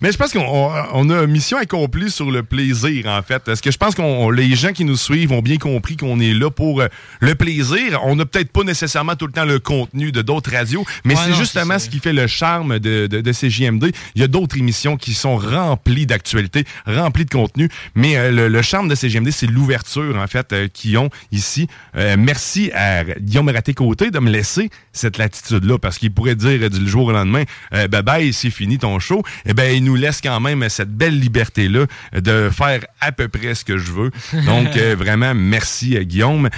Mais 0.00 0.10
je 0.12 0.16
pense 0.18 0.32
qu'on 0.32 0.40
on- 0.40 0.72
on 0.92 1.10
a 1.10 1.26
mission 1.26 1.58
accomplie 1.58 2.10
sur 2.10 2.30
le 2.30 2.42
plaisir, 2.42 3.06
en 3.06 3.22
fait. 3.22 3.42
Parce 3.44 3.60
que 3.60 3.70
je 3.70 3.76
pense 3.78 3.94
que 3.94 4.30
les 4.32 4.54
gens 4.54 4.72
qui 4.72 4.84
nous 4.84 4.96
suivent 4.96 5.32
ont 5.32 5.42
bien 5.42 5.58
compris 5.58 5.96
qu'on 5.96 6.18
est 6.20 6.32
là 6.34 6.50
pour 6.50 6.80
euh, 6.80 6.88
le 7.20 7.34
plaisir? 7.34 8.00
On 8.04 8.16
n'a 8.16 8.24
peut-être 8.26 8.50
pas 8.52 8.62
nécessairement 8.64 9.16
tout 9.16 9.26
le 9.26 9.32
temps 9.34 9.44
le 9.44 9.58
contenu 9.58 10.12
de 10.12 10.22
d'autres 10.22 10.52
radios, 10.52 10.84
mais 11.04 11.14
Ouais, 11.14 11.20
c'est 11.26 11.34
justement 11.34 11.78
ce 11.78 11.88
qui 11.88 11.98
fait 12.00 12.12
le 12.12 12.26
charme 12.26 12.78
de, 12.78 13.06
de, 13.06 13.20
de 13.20 13.32
CJMD. 13.32 13.92
Il 14.14 14.20
y 14.20 14.24
a 14.24 14.28
d'autres 14.28 14.56
émissions 14.56 14.96
qui 14.96 15.14
sont 15.14 15.36
remplies 15.36 16.06
d'actualité, 16.06 16.64
remplies 16.86 17.24
de 17.24 17.30
contenu, 17.30 17.68
mais 17.94 18.16
euh, 18.16 18.30
le, 18.30 18.48
le 18.48 18.62
charme 18.62 18.88
de 18.88 18.94
CJMD, 18.94 19.30
c'est 19.30 19.46
l'ouverture, 19.46 20.16
en 20.16 20.26
fait, 20.26 20.52
euh, 20.52 20.68
qu'ils 20.68 20.98
ont 20.98 21.10
ici. 21.30 21.68
Euh, 21.96 22.16
merci 22.18 22.70
à 22.72 23.04
Guillaume 23.04 23.48
Raté-Côté 23.48 24.10
de 24.10 24.18
me 24.18 24.30
laisser 24.30 24.70
cette 24.92 25.18
latitude-là, 25.18 25.78
parce 25.78 25.98
qu'il 25.98 26.12
pourrait 26.12 26.36
dire 26.36 26.70
du 26.70 26.88
jour 26.88 27.06
au 27.06 27.12
lendemain, 27.12 27.44
bye 27.72 28.02
bye, 28.02 28.32
c'est 28.32 28.50
fini 28.50 28.78
ton 28.78 28.98
show. 28.98 29.22
Eh 29.46 29.54
ben, 29.54 29.74
il 29.74 29.84
nous 29.84 29.96
laisse 29.96 30.20
quand 30.20 30.40
même 30.40 30.68
cette 30.68 30.90
belle 30.96 31.18
liberté-là 31.18 31.86
de 32.14 32.50
faire 32.50 32.84
à 33.00 33.12
peu 33.12 33.28
près 33.28 33.54
ce 33.54 33.64
que 33.64 33.78
je 33.78 33.92
veux. 33.92 34.10
Donc, 34.46 34.76
vraiment, 34.96 35.34
merci 35.34 35.96
euh, 35.96 36.02
Guillaume. 36.02 36.48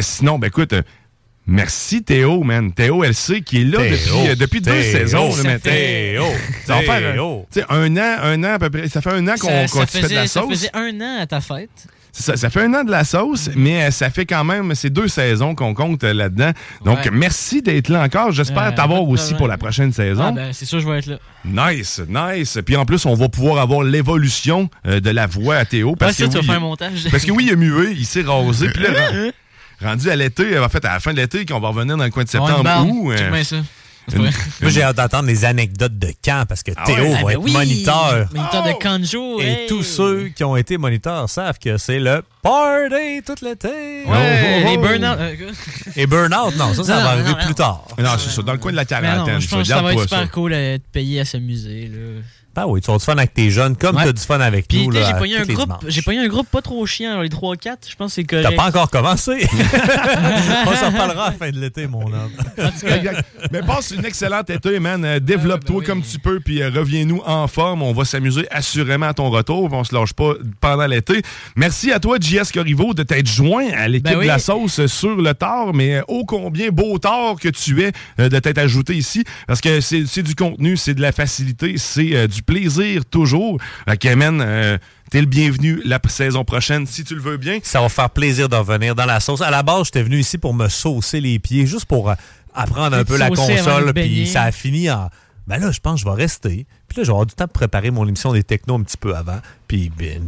Sinon, 0.00 0.38
ben 0.38 0.48
écoute, 0.48 0.74
merci 1.46 2.02
Théo, 2.02 2.42
man. 2.42 2.72
Théo 2.72 3.04
LC 3.04 3.42
qui 3.42 3.62
est 3.62 3.64
là 3.64 3.78
Théo, 3.78 3.90
depuis, 3.90 4.28
euh, 4.30 4.34
depuis 4.36 4.60
deux 4.60 4.82
saisons. 4.82 5.28
là, 5.28 5.34
ça 5.36 5.42
mais 5.44 5.58
fait- 5.58 6.12
Théo, 6.12 6.24
Ça 6.66 6.74
va 6.76 6.82
faire 6.82 7.10
un, 7.22 7.42
tu 7.52 7.60
sais, 7.60 7.66
un 7.68 7.96
an, 7.96 8.16
un 8.22 8.44
an 8.44 8.54
à 8.54 8.58
peu 8.58 8.70
près. 8.70 8.88
Ça 8.88 9.00
fait 9.00 9.10
un 9.12 9.26
an 9.28 9.34
qu'on 9.38 9.48
Ça, 9.48 9.66
qu'on 9.68 9.80
ça 9.80 9.86
tu 9.86 9.92
fais 9.98 10.08
de 10.08 10.14
la 10.14 10.22
faisait, 10.22 10.26
ça 10.28 10.40
sauce. 10.40 10.50
faisait 10.50 10.70
un 10.74 11.00
an 11.00 11.20
à 11.20 11.26
ta 11.26 11.40
fête. 11.40 11.70
Ça, 12.16 12.36
ça 12.36 12.48
fait 12.48 12.60
un 12.62 12.72
an 12.74 12.84
de 12.84 12.92
la 12.92 13.02
sauce, 13.02 13.50
mais 13.56 13.86
euh, 13.86 13.90
ça 13.90 14.08
fait 14.08 14.24
quand 14.24 14.44
même, 14.44 14.72
c'est 14.76 14.88
deux 14.88 15.08
saisons 15.08 15.56
qu'on 15.56 15.74
compte 15.74 16.04
euh, 16.04 16.12
là-dedans. 16.14 16.52
Donc, 16.84 16.98
Ouais. 16.98 17.10
merci 17.12 17.60
d'être 17.60 17.88
là 17.88 18.02
encore. 18.04 18.30
J'espère 18.30 18.66
Euh, 18.66 18.70
t'avoir 18.70 19.02
aussi 19.02 19.34
pour 19.34 19.48
la 19.48 19.58
prochaine 19.58 19.92
saison. 19.92 20.26
Ah, 20.28 20.30
ben, 20.30 20.52
c'est 20.52 20.64
sûr, 20.64 20.78
je 20.78 20.88
vais 20.88 21.00
être 21.00 21.06
là. 21.06 21.18
Nice, 21.72 22.00
nice. 22.08 22.56
Puis 22.64 22.76
en 22.76 22.84
plus, 22.86 23.04
on 23.04 23.14
va 23.14 23.28
pouvoir 23.28 23.58
avoir 23.60 23.82
l'évolution 23.82 24.70
de 24.84 25.10
la 25.10 25.26
voix 25.26 25.56
à 25.56 25.64
Théo. 25.64 25.96
Parce 25.96 26.12
Ouais, 26.12 26.18
ça, 26.18 26.24
que 26.26 26.30
tu 26.30 26.34
vas 26.36 26.40
oui, 26.42 26.46
faire 26.46 26.56
un 26.56 26.60
montage. 26.60 27.08
Parce 27.10 27.24
que 27.24 27.32
oui, 27.32 27.46
il 27.48 27.52
a 27.52 27.56
mué, 27.56 27.90
il 27.96 28.06
s'est 28.06 28.22
rasé. 28.22 28.68
Puis 28.68 28.84
là, 28.84 28.90
rendu 29.82 30.10
à 30.10 30.16
l'été, 30.16 30.58
en 30.58 30.68
fait, 30.68 30.84
à 30.84 30.94
la 30.94 31.00
fin 31.00 31.12
de 31.12 31.18
l'été, 31.18 31.44
qu'on 31.46 31.60
va 31.60 31.68
revenir 31.68 31.96
dans 31.96 32.04
le 32.04 32.10
coin 32.10 32.24
de 32.24 32.28
septembre, 32.28 32.68
une 32.84 32.90
où, 32.90 33.12
euh, 33.12 33.16
une- 33.16 33.30
vrai. 33.30 34.30
Moi, 34.60 34.70
j'ai 34.70 34.82
hâte 34.82 34.96
d'entendre 34.98 35.26
les 35.28 35.46
anecdotes 35.46 35.98
de 35.98 36.08
camp 36.22 36.44
parce 36.46 36.62
que 36.62 36.72
Théo 36.72 37.06
Ah 37.14 37.22
va 37.22 37.22
ben 37.22 37.28
être 37.30 37.38
oui, 37.42 37.52
moniteur. 37.52 38.28
Moniteur 38.34 38.62
de 38.62 38.72
Kanjo. 38.82 39.40
Et 39.40 39.44
hey. 39.46 39.66
tous 39.66 39.82
ceux 39.82 40.28
qui 40.28 40.44
ont 40.44 40.56
été 40.58 40.76
moniteurs 40.76 41.30
savent 41.30 41.58
que 41.58 41.78
c'est 41.78 41.98
le 41.98 42.22
party 42.42 43.22
tout 43.24 43.34
l'été. 43.42 43.68
Ouais, 43.68 44.04
Oh, 44.06 44.12
oh, 44.12 44.68
les 44.68 44.76
oh. 44.76 44.80
burn-out. 44.82 45.16
euh, 45.18 45.52
Et 45.96 46.06
burn-out, 46.06 46.54
non, 46.56 46.74
ça, 46.74 46.84
ça 46.84 46.96
Non, 46.96 46.98
va 46.98 47.02
non, 47.04 47.08
arriver 47.12 47.30
non, 47.30 47.36
plus 47.36 47.46
non. 47.48 47.54
tard. 47.54 47.84
Non, 47.96 48.10
c'est 48.18 48.28
ça, 48.28 48.42
dans 48.42 48.52
le 48.52 48.58
coin 48.58 48.72
de 48.72 48.76
la 48.76 48.84
quarantaine. 48.84 49.40
je 49.40 49.48
pense 49.48 49.62
que 49.62 49.68
ça 49.68 49.80
va 49.80 49.92
être 49.94 50.02
super 50.02 50.30
cool 50.30 50.52
à 50.52 50.78
te 50.78 50.84
payer 50.92 51.20
à 51.20 51.24
s'amuser. 51.24 51.90
Ben 52.54 52.64
oui, 52.66 52.80
tu 52.80 52.90
vas 52.90 52.98
du 52.98 53.04
fun 53.04 53.16
avec 53.16 53.34
tes 53.34 53.50
jeunes, 53.50 53.76
comme 53.76 53.96
Ouais. 53.96 54.02
tu 54.04 54.08
as 54.10 54.12
du 54.12 54.22
fun 54.22 54.40
avec 54.40 54.68
Puis, 54.68 54.86
nous. 54.86 54.92
j'ai 54.94 55.14
pogné 55.18 55.36
un 55.38 55.44
groupe, 55.44 55.72
j'ai 55.88 56.02
pogné 56.02 56.18
un 56.20 56.28
groupe 56.28 56.48
pas 56.48 56.62
trop 56.62 56.84
chiant, 56.86 57.20
les 57.20 57.28
3-4, 57.28 57.76
je 57.90 57.96
pense 57.96 58.10
que 58.10 58.14
c'est 58.14 58.24
correct. 58.24 58.46
T'as 58.48 58.56
pas 58.56 58.68
encore 58.68 58.90
commencé. 58.90 59.46
On 60.66 60.74
s'en 60.76 60.92
parlera 60.92 61.26
à 61.26 61.30
la 61.30 61.36
fin 61.36 61.50
de 61.50 61.58
l'été, 61.58 61.86
mon 61.86 62.06
homme. 62.06 62.30
Exact. 62.56 63.24
Mais 63.50 63.60
passe 63.62 63.90
une 63.92 64.04
excellente 64.04 64.50
été, 64.50 64.78
man. 64.80 65.04
Euh, 65.04 65.20
Développe-toi 65.20 65.80
ben 65.80 65.86
comme 65.86 66.02
tu 66.02 66.18
peux, 66.18 66.40
puis 66.40 66.62
euh, 66.62 66.70
reviens-nous 66.70 67.22
en 67.26 67.46
forme. 67.48 67.82
On 67.82 67.92
va 67.92 68.04
s'amuser 68.04 68.46
assurément 68.50 69.06
à 69.06 69.14
ton 69.14 69.30
retour. 69.30 69.68
On 69.72 69.84
se 69.84 69.94
lâche 69.94 70.12
pas 70.12 70.32
pendant 70.60 70.86
l'été. 70.86 71.22
Merci 71.56 71.92
à 71.92 71.98
toi, 72.00 72.18
JS 72.20 72.52
Corriveau, 72.52 72.94
de 72.94 73.02
t'être 73.02 73.26
joint 73.28 73.68
à 73.76 73.88
l'équipe 73.88 74.04
Ben 74.04 74.16
oui. 74.18 74.24
de 74.24 74.28
la 74.28 74.38
sauce 74.38 74.86
sur 74.86 75.16
le 75.16 75.34
tard, 75.34 75.72
mais 75.74 75.96
euh, 75.96 76.02
ô 76.08 76.24
combien 76.24 76.70
beau 76.70 76.98
tard 76.98 77.36
que 77.40 77.48
tu 77.48 77.82
es 77.82 77.92
euh, 78.20 78.28
de 78.28 78.38
t'être 78.38 78.58
ajouté 78.58 78.94
ici, 78.94 79.24
parce 79.46 79.60
que 79.60 79.80
c'est 79.80 80.04
c'est 80.06 80.22
du 80.22 80.34
contenu, 80.34 80.76
c'est 80.76 80.94
de 80.94 81.00
la 81.02 81.12
facilité, 81.12 81.74
c'est 81.78 82.14
euh, 82.14 82.26
du 82.26 82.42
plaisir 82.44 83.04
toujours. 83.04 83.58
Fait 83.86 83.96
que, 83.96 84.14
man, 84.14 84.40
euh, 84.40 84.78
T'es 85.14 85.20
le 85.20 85.26
bienvenu 85.28 85.80
la 85.84 86.00
saison 86.08 86.44
prochaine, 86.44 86.88
si 86.88 87.04
tu 87.04 87.14
le 87.14 87.20
veux 87.20 87.36
bien. 87.36 87.60
Ça 87.62 87.80
va 87.80 87.88
faire 87.88 88.10
plaisir 88.10 88.48
de 88.48 88.56
revenir 88.56 88.96
dans 88.96 89.04
la 89.04 89.20
sauce. 89.20 89.42
À 89.42 89.50
la 89.52 89.62
base, 89.62 89.84
j'étais 89.84 90.02
venu 90.02 90.18
ici 90.18 90.38
pour 90.38 90.54
me 90.54 90.68
saucer 90.68 91.20
les 91.20 91.38
pieds, 91.38 91.66
juste 91.66 91.84
pour 91.84 92.10
euh, 92.10 92.14
apprendre 92.52 92.96
un 92.96 93.04
peu 93.04 93.16
la 93.16 93.30
de 93.30 93.36
console. 93.36 93.92
Puis 93.94 94.26
ça 94.26 94.42
a 94.42 94.50
fini 94.50 94.90
en. 94.90 95.08
Ben 95.46 95.58
là, 95.58 95.70
je 95.70 95.78
pense 95.78 96.02
que 96.02 96.08
je 96.08 96.12
vais 96.12 96.20
rester. 96.20 96.66
Puis 96.88 96.98
là, 96.98 97.04
je 97.04 97.08
vais 97.08 97.12
avoir 97.12 97.26
du 97.26 97.34
temps 97.36 97.44
pour 97.44 97.52
préparer 97.52 97.92
mon 97.92 98.08
émission 98.08 98.32
des 98.32 98.42
technos 98.42 98.74
un 98.74 98.82
petit 98.82 98.96
peu 98.96 99.14
avant. 99.14 99.38
Puis 99.68 99.92
ben, 99.96 100.26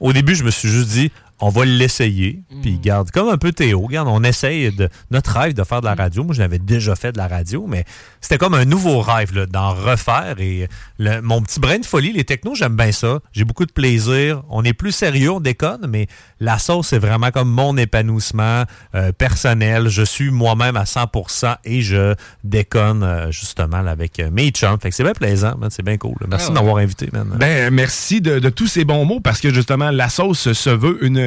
au 0.00 0.12
début, 0.12 0.34
je 0.34 0.44
me 0.44 0.50
suis 0.50 0.68
juste 0.68 0.88
dit, 0.88 1.10
on 1.40 1.48
va 1.50 1.64
l'essayer. 1.64 2.42
Mm. 2.50 2.60
Puis 2.62 2.78
garde, 2.78 3.10
comme 3.10 3.28
un 3.28 3.36
peu 3.38 3.52
Théo, 3.52 3.80
regarde, 3.82 4.08
on 4.10 4.22
essaye 4.24 4.72
de 4.72 4.88
notre 5.10 5.38
rêve 5.38 5.54
de 5.54 5.64
faire 5.64 5.80
de 5.80 5.86
la 5.86 5.94
radio. 5.94 6.24
Moi, 6.24 6.34
je 6.34 6.40
l'avais 6.40 6.58
déjà 6.58 6.96
fait 6.96 7.12
de 7.12 7.18
la 7.18 7.28
radio, 7.28 7.66
mais 7.68 7.84
c'était 8.20 8.38
comme 8.38 8.54
un 8.54 8.64
nouveau 8.64 9.00
rêve 9.00 9.34
là, 9.34 9.46
d'en 9.46 9.72
refaire. 9.74 10.36
Et 10.38 10.68
le- 10.98 11.20
mon 11.20 11.42
petit 11.42 11.60
brin 11.60 11.78
de 11.78 11.84
folie, 11.86 12.12
les 12.12 12.24
technos, 12.24 12.54
j'aime 12.54 12.76
bien 12.76 12.92
ça. 12.92 13.20
J'ai 13.32 13.44
beaucoup 13.44 13.66
de 13.66 13.72
plaisir. 13.72 14.42
On 14.48 14.64
est 14.64 14.72
plus 14.72 14.92
sérieux, 14.92 15.30
on 15.32 15.40
déconne, 15.40 15.86
mais 15.88 16.06
la 16.40 16.58
sauce, 16.58 16.88
c'est 16.88 16.98
vraiment 16.98 17.30
comme 17.30 17.50
mon 17.50 17.76
épanouissement 17.76 18.64
euh, 18.94 19.12
personnel. 19.12 19.88
Je 19.88 20.02
suis 20.02 20.30
moi-même 20.30 20.76
à 20.76 20.84
100% 20.84 21.56
et 21.64 21.80
je 21.82 22.14
déconne 22.44 23.02
euh, 23.02 23.30
justement 23.30 23.82
là, 23.82 23.90
avec 23.90 24.20
euh, 24.20 24.30
mes 24.30 24.50
chums. 24.50 24.78
Fait 24.80 24.90
que 24.90 24.94
c'est 24.96 25.02
bien 25.04 25.12
plaisant, 25.12 25.56
man. 25.58 25.70
c'est 25.70 25.82
bien 25.84 25.96
cool. 25.98 26.14
là. 26.20 26.26
Merci 26.30 26.46
Ah 26.48 26.50
de 26.50 26.54
ouais. 26.58 26.62
m'avoir 26.64 26.82
invité, 26.82 27.08
man. 27.12 27.36
Ben, 27.38 27.72
merci 27.72 28.20
de, 28.20 28.38
de 28.38 28.48
tous 28.50 28.66
ces 28.66 28.84
bons 28.84 29.04
mots 29.04 29.20
parce 29.20 29.40
que 29.40 29.52
justement, 29.52 29.90
la 29.90 30.08
sauce 30.08 30.52
se 30.52 30.70
veut 30.70 31.04
une, 31.04 31.18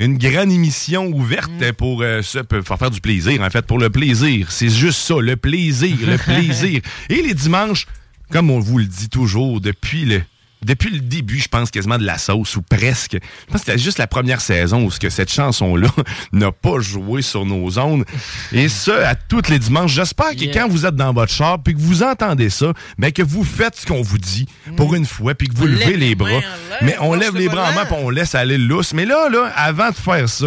une 0.00 0.18
grande 0.18 0.50
émission 0.50 1.06
ouverte 1.06 1.72
pour, 1.78 2.02
euh, 2.02 2.20
se- 2.22 2.38
pour 2.38 2.78
faire 2.78 2.90
du 2.90 3.00
plaisir, 3.00 3.40
en 3.42 3.50
fait, 3.50 3.64
pour 3.64 3.78
le 3.78 3.90
plaisir. 3.90 4.50
C'est 4.50 4.68
juste 4.68 4.98
ça, 5.00 5.14
le 5.20 5.36
plaisir, 5.36 5.96
le 6.06 6.16
plaisir. 6.32 6.80
Et 7.08 7.22
les 7.22 7.34
dimanches, 7.34 7.86
comme 8.30 8.50
on 8.50 8.58
vous 8.60 8.78
le 8.78 8.86
dit 8.86 9.08
toujours 9.08 9.60
depuis 9.60 10.04
le. 10.04 10.22
Depuis 10.64 10.90
le 10.90 11.00
début, 11.00 11.38
je 11.38 11.48
pense 11.48 11.70
quasiment 11.70 11.98
de 11.98 12.04
la 12.04 12.18
sauce, 12.18 12.56
ou 12.56 12.62
presque. 12.62 13.12
Je 13.12 13.52
pense 13.52 13.60
que 13.62 13.66
c'était 13.66 13.78
juste 13.78 13.98
la 13.98 14.06
première 14.06 14.40
saison 14.40 14.84
où 14.84 14.90
ce 14.90 14.98
que 14.98 15.10
cette 15.10 15.30
chanson-là 15.32 15.88
n'a 16.32 16.50
pas 16.52 16.78
joué 16.80 17.22
sur 17.22 17.44
nos 17.46 17.78
ondes. 17.78 18.04
Et 18.52 18.68
ça, 18.68 19.08
à 19.08 19.14
tous 19.14 19.48
les 19.48 19.58
dimanches. 19.58 19.92
J'espère 19.92 20.30
que 20.30 20.44
Yeah. 20.44 20.52
quand 20.62 20.68
vous 20.68 20.84
êtes 20.86 20.96
dans 20.96 21.12
votre 21.12 21.32
char, 21.32 21.62
puis 21.62 21.74
que 21.74 21.80
vous 21.80 22.02
entendez 22.02 22.50
ça, 22.50 22.72
ben 22.98 23.12
que 23.12 23.22
vous 23.22 23.44
faites 23.44 23.76
ce 23.76 23.86
qu'on 23.86 24.02
vous 24.02 24.18
dit 24.18 24.46
pour 24.76 24.94
une 24.94 25.06
fois, 25.06 25.34
puis 25.34 25.48
que 25.48 25.54
vous 25.54 25.64
On 25.64 25.68
levez 25.68 25.96
les 25.96 26.14
bras. 26.14 26.40
Mais 26.82 26.96
on 27.00 27.14
lève 27.14 27.34
le 27.34 27.40
les 27.40 27.48
bras 27.48 27.70
en 27.70 27.74
main, 27.74 27.84
puis 27.84 27.94
on 27.98 28.10
laisse 28.10 28.34
aller 28.34 28.58
le 28.58 28.66
lousse. 28.66 28.92
Mais 28.94 29.04
là, 29.06 29.28
là, 29.30 29.52
avant 29.56 29.90
de 29.90 29.94
faire 29.94 30.28
ça, 30.28 30.46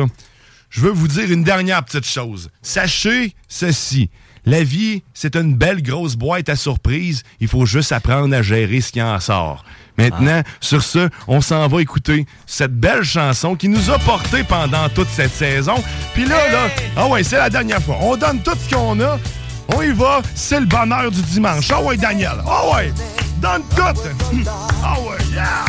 je 0.69 0.81
veux 0.81 0.91
vous 0.91 1.07
dire 1.07 1.31
une 1.31 1.44
dernière 1.44 1.84
petite 1.84 2.06
chose. 2.06 2.49
Sachez 2.61 3.34
ceci. 3.48 4.10
La 4.48 4.64
vie, 4.64 5.03
c'est 5.14 5.36
une 5.36 5.56
belle 5.56 5.84
grosse 5.84 6.15
boîte 6.15 6.48
à 6.48 6.56
surprises. 6.56 7.24
Il 7.41 7.49
faut 7.49 7.65
juste 7.65 7.91
apprendre 7.91 8.34
à 8.34 8.41
gérer 8.41 8.80
ce 8.80 8.94
qui 8.94 9.02
en 9.02 9.19
sort. 9.19 9.65
Maintenant, 9.98 10.41
sur 10.61 10.82
ce, 10.82 11.10
on 11.28 11.41
s'en 11.41 11.68
va 11.68 11.82
écouter 11.82 12.26
cette 12.45 12.72
belle 12.72 13.03
chanson 13.03 13.57
qui 13.57 13.68
nous 13.68 13.90
a 13.90 13.99
porté 13.99 14.45
pendant 14.45 14.88
toute 14.88 15.10
cette 15.10 15.34
saison. 15.34 15.76
Puis 16.14 16.24
là, 16.24 16.49
là, 16.49 16.69
ah 16.95 17.07
ouais, 17.07 17.24
c'est 17.24 17.36
la 17.36 17.49
dernière 17.49 17.82
fois. 17.82 17.98
On 17.99 18.15
donne 18.15 18.41
tout 18.41 18.56
ce 18.57 18.74
qu'on 18.74 18.98
a. 19.02 19.19
On 19.76 19.82
y 19.82 19.91
va. 19.91 20.22
C'est 20.34 20.61
le 20.61 20.65
bonheur 20.65 21.11
du 21.11 21.22
dimanche. 21.24 21.69
Ah 21.69 21.82
ouais, 21.82 21.98
Daniel. 21.98 22.41
Ah 22.48 22.74
ouais. 22.74 22.94
Donne 23.41 23.64
tout. 23.76 24.02
Ah 24.82 24.95
ouais, 25.02 25.18
yeah. 25.34 25.65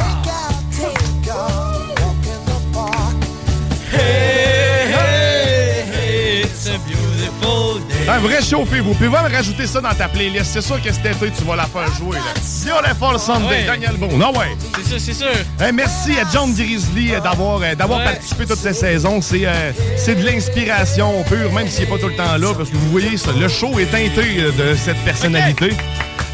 Un 8.11 8.19
vrai 8.21 8.43
chauffé, 8.43 8.81
vous 8.81 8.95
pouvez 8.95 9.09
me 9.11 9.17
rajouter 9.17 9.67
ça 9.67 9.81
dans 9.83 9.93
ta 9.93 10.09
playlist. 10.09 10.47
C'est 10.53 10.63
sûr 10.63 10.81
que 10.83 10.91
cet 10.93 11.05
été, 11.05 11.31
tu 11.31 11.45
vas 11.45 11.57
la 11.57 11.65
faire 11.67 11.93
jouer. 11.95 12.17
Là. 12.17 12.33
Beautiful 12.65 13.19
Sunday, 13.21 13.47
Ouais. 13.49 13.65
Daniel 13.67 13.97
Boone. 13.99 14.23
Ah 14.25 14.31
ouais. 14.39 14.57
C'est 14.77 14.91
ça, 14.93 14.99
c'est 14.99 15.13
sûr. 15.15 15.73
Merci 15.75 16.13
à 16.19 16.25
John 16.33 16.53
Grizzly 16.55 17.15
euh, 17.15 17.21
d'avoir 17.21 17.61
euh, 17.63 17.75
d'avoir 17.75 17.99
Ouais. 18.01 18.05
participé 18.07 18.47
toute 18.47 18.59
cette 18.59 18.75
saison. 18.77 19.21
C'est 19.21 19.47
euh, 19.47 19.73
c'est 19.97 20.15
de 20.15 20.25
l'inspiration 20.25 21.23
pure, 21.25 21.53
même 21.53 21.69
s'il 21.69 21.85
n'est 21.85 21.91
pas 21.91 21.99
tout 21.99 22.09
le 22.09 22.17
temps 22.17 22.37
là, 22.39 22.55
parce 22.57 22.71
que 22.71 22.77
vous 22.77 22.89
voyez, 22.91 23.17
ça, 23.19 23.31
le 23.39 23.49
show 23.49 23.79
est 23.79 23.87
teinté 23.87 24.41
de 24.57 24.75
cette 24.75 24.99
personnalité. 25.05 25.77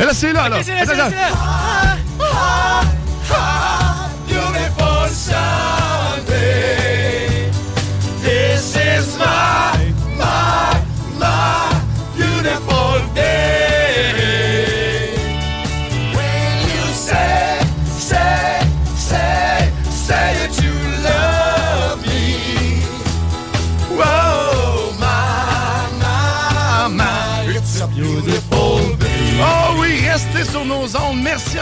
Et 0.00 0.04
là, 0.04 0.10
c'est 0.12 0.32
là, 0.32 0.48
là. 0.48 0.58
C'est 0.62 0.74
là, 0.74 0.82
c'est 0.86 0.96
là. 0.96 1.10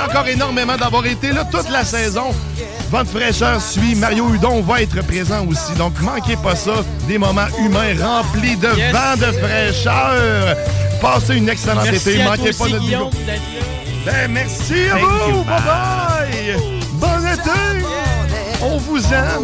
Encore 0.08 0.26
énormément 0.28 0.76
d'avoir 0.76 1.04
été 1.06 1.32
là 1.32 1.44
toute 1.44 1.68
la 1.70 1.84
saison. 1.84 2.34
Vente 2.90 3.08
fraîcheur 3.08 3.60
suit. 3.60 3.94
Mario 3.94 4.28
Hudon 4.34 4.60
va 4.62 4.82
être 4.82 5.00
présent 5.06 5.46
aussi. 5.46 5.72
Donc, 5.78 5.98
manquez 6.00 6.36
pas 6.36 6.54
ça. 6.56 6.84
Des 7.08 7.18
moments 7.18 7.46
humains 7.58 7.94
remplis 8.02 8.56
de 8.56 8.68
Yes. 8.76 8.92
vent 8.92 9.16
de 9.16 9.32
fraîcheur. 9.32 10.56
Passez 11.00 11.36
une 11.36 11.48
excellente 11.48 11.84
Merci 11.84 12.10
été. 12.10 12.22
à 12.22 12.24
Manquez 12.28 12.52
toi 12.52 12.66
pas 12.68 12.74
aussi, 12.76 12.84
Guillaume, 12.84 13.10
là. 13.26 13.32
Ben, 14.04 14.30
merci 14.30 14.74
à 14.90 14.96
Thank 14.96 15.02
vous. 15.32 15.44
Bye 15.44 15.62
bye. 15.62 16.56
bye! 16.56 16.80
Bon 16.94 17.26
été! 17.26 17.86
On 18.62 18.78
vous 18.78 19.00
aime! 19.12 19.42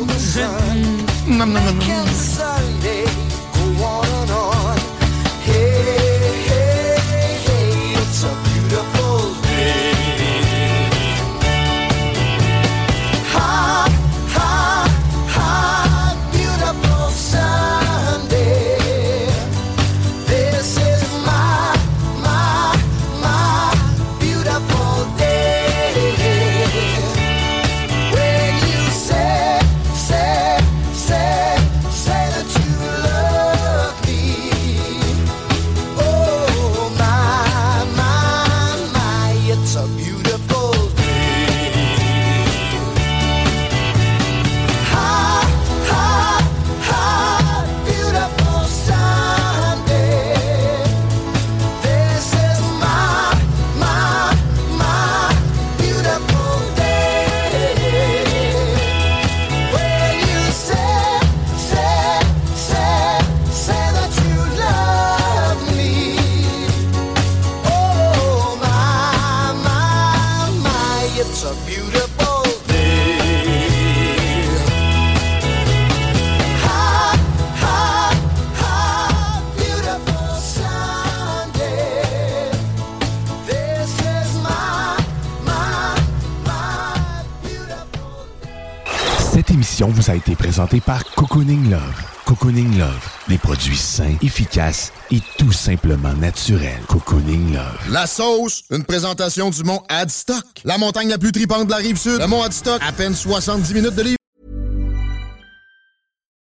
Émission 89.80 89.94
vous 89.94 90.10
a 90.10 90.16
été 90.16 90.34
présentée 90.34 90.80
par 90.80 91.04
Cocooning 91.14 91.70
Love. 91.70 92.02
Cocooning 92.26 92.78
Love, 92.78 93.08
les 93.28 93.38
produits 93.38 93.76
sains, 93.76 94.16
efficaces 94.22 94.92
et 95.12 95.20
tout 95.38 95.52
simplement 95.52 96.12
naturels. 96.14 96.80
Cocooning 96.88 97.52
Love. 97.52 97.92
La 97.92 98.08
sauce, 98.08 98.64
une 98.70 98.84
présentation 98.84 99.50
du 99.50 99.62
mont 99.62 99.80
Adstock. 99.88 100.62
La 100.64 100.78
montagne 100.78 101.08
la 101.08 101.18
plus 101.18 101.30
tripante 101.30 101.66
de 101.66 101.70
la 101.70 101.76
rive 101.76 101.96
sud. 101.96 102.18
Le 102.18 102.26
mont 102.26 102.42
Adstock, 102.42 102.80
à 102.82 102.90
peine 102.90 103.14
70 103.14 103.72
minutes 103.72 103.94
de 103.94 104.02
livre. 104.02 104.16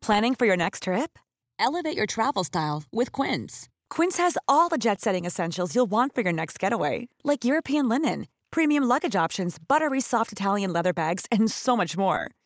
Planning 0.02 0.36
for 0.36 0.46
your 0.46 0.58
next 0.58 0.84
trip? 0.84 1.18
Elevate 1.60 1.96
your 1.96 2.08
travel 2.08 2.44
style 2.44 2.84
with 2.92 3.14
Quince. 3.14 3.70
Quince 3.90 4.18
has 4.18 4.38
all 4.50 4.68
the 4.68 4.78
jet 4.78 5.00
setting 5.00 5.24
essentials 5.24 5.74
you'll 5.74 5.90
want 5.90 6.14
for 6.14 6.24
your 6.24 6.34
next 6.34 6.60
getaway, 6.60 7.08
like 7.24 7.46
European 7.46 7.88
linen, 7.88 8.26
premium 8.52 8.84
luggage 8.84 9.16
options, 9.16 9.58
buttery 9.60 10.02
soft 10.02 10.34
Italian 10.34 10.74
leather 10.74 10.94
bags, 10.94 11.26
and 11.32 11.50
so 11.50 11.78
much 11.78 11.96
more. 11.96 12.28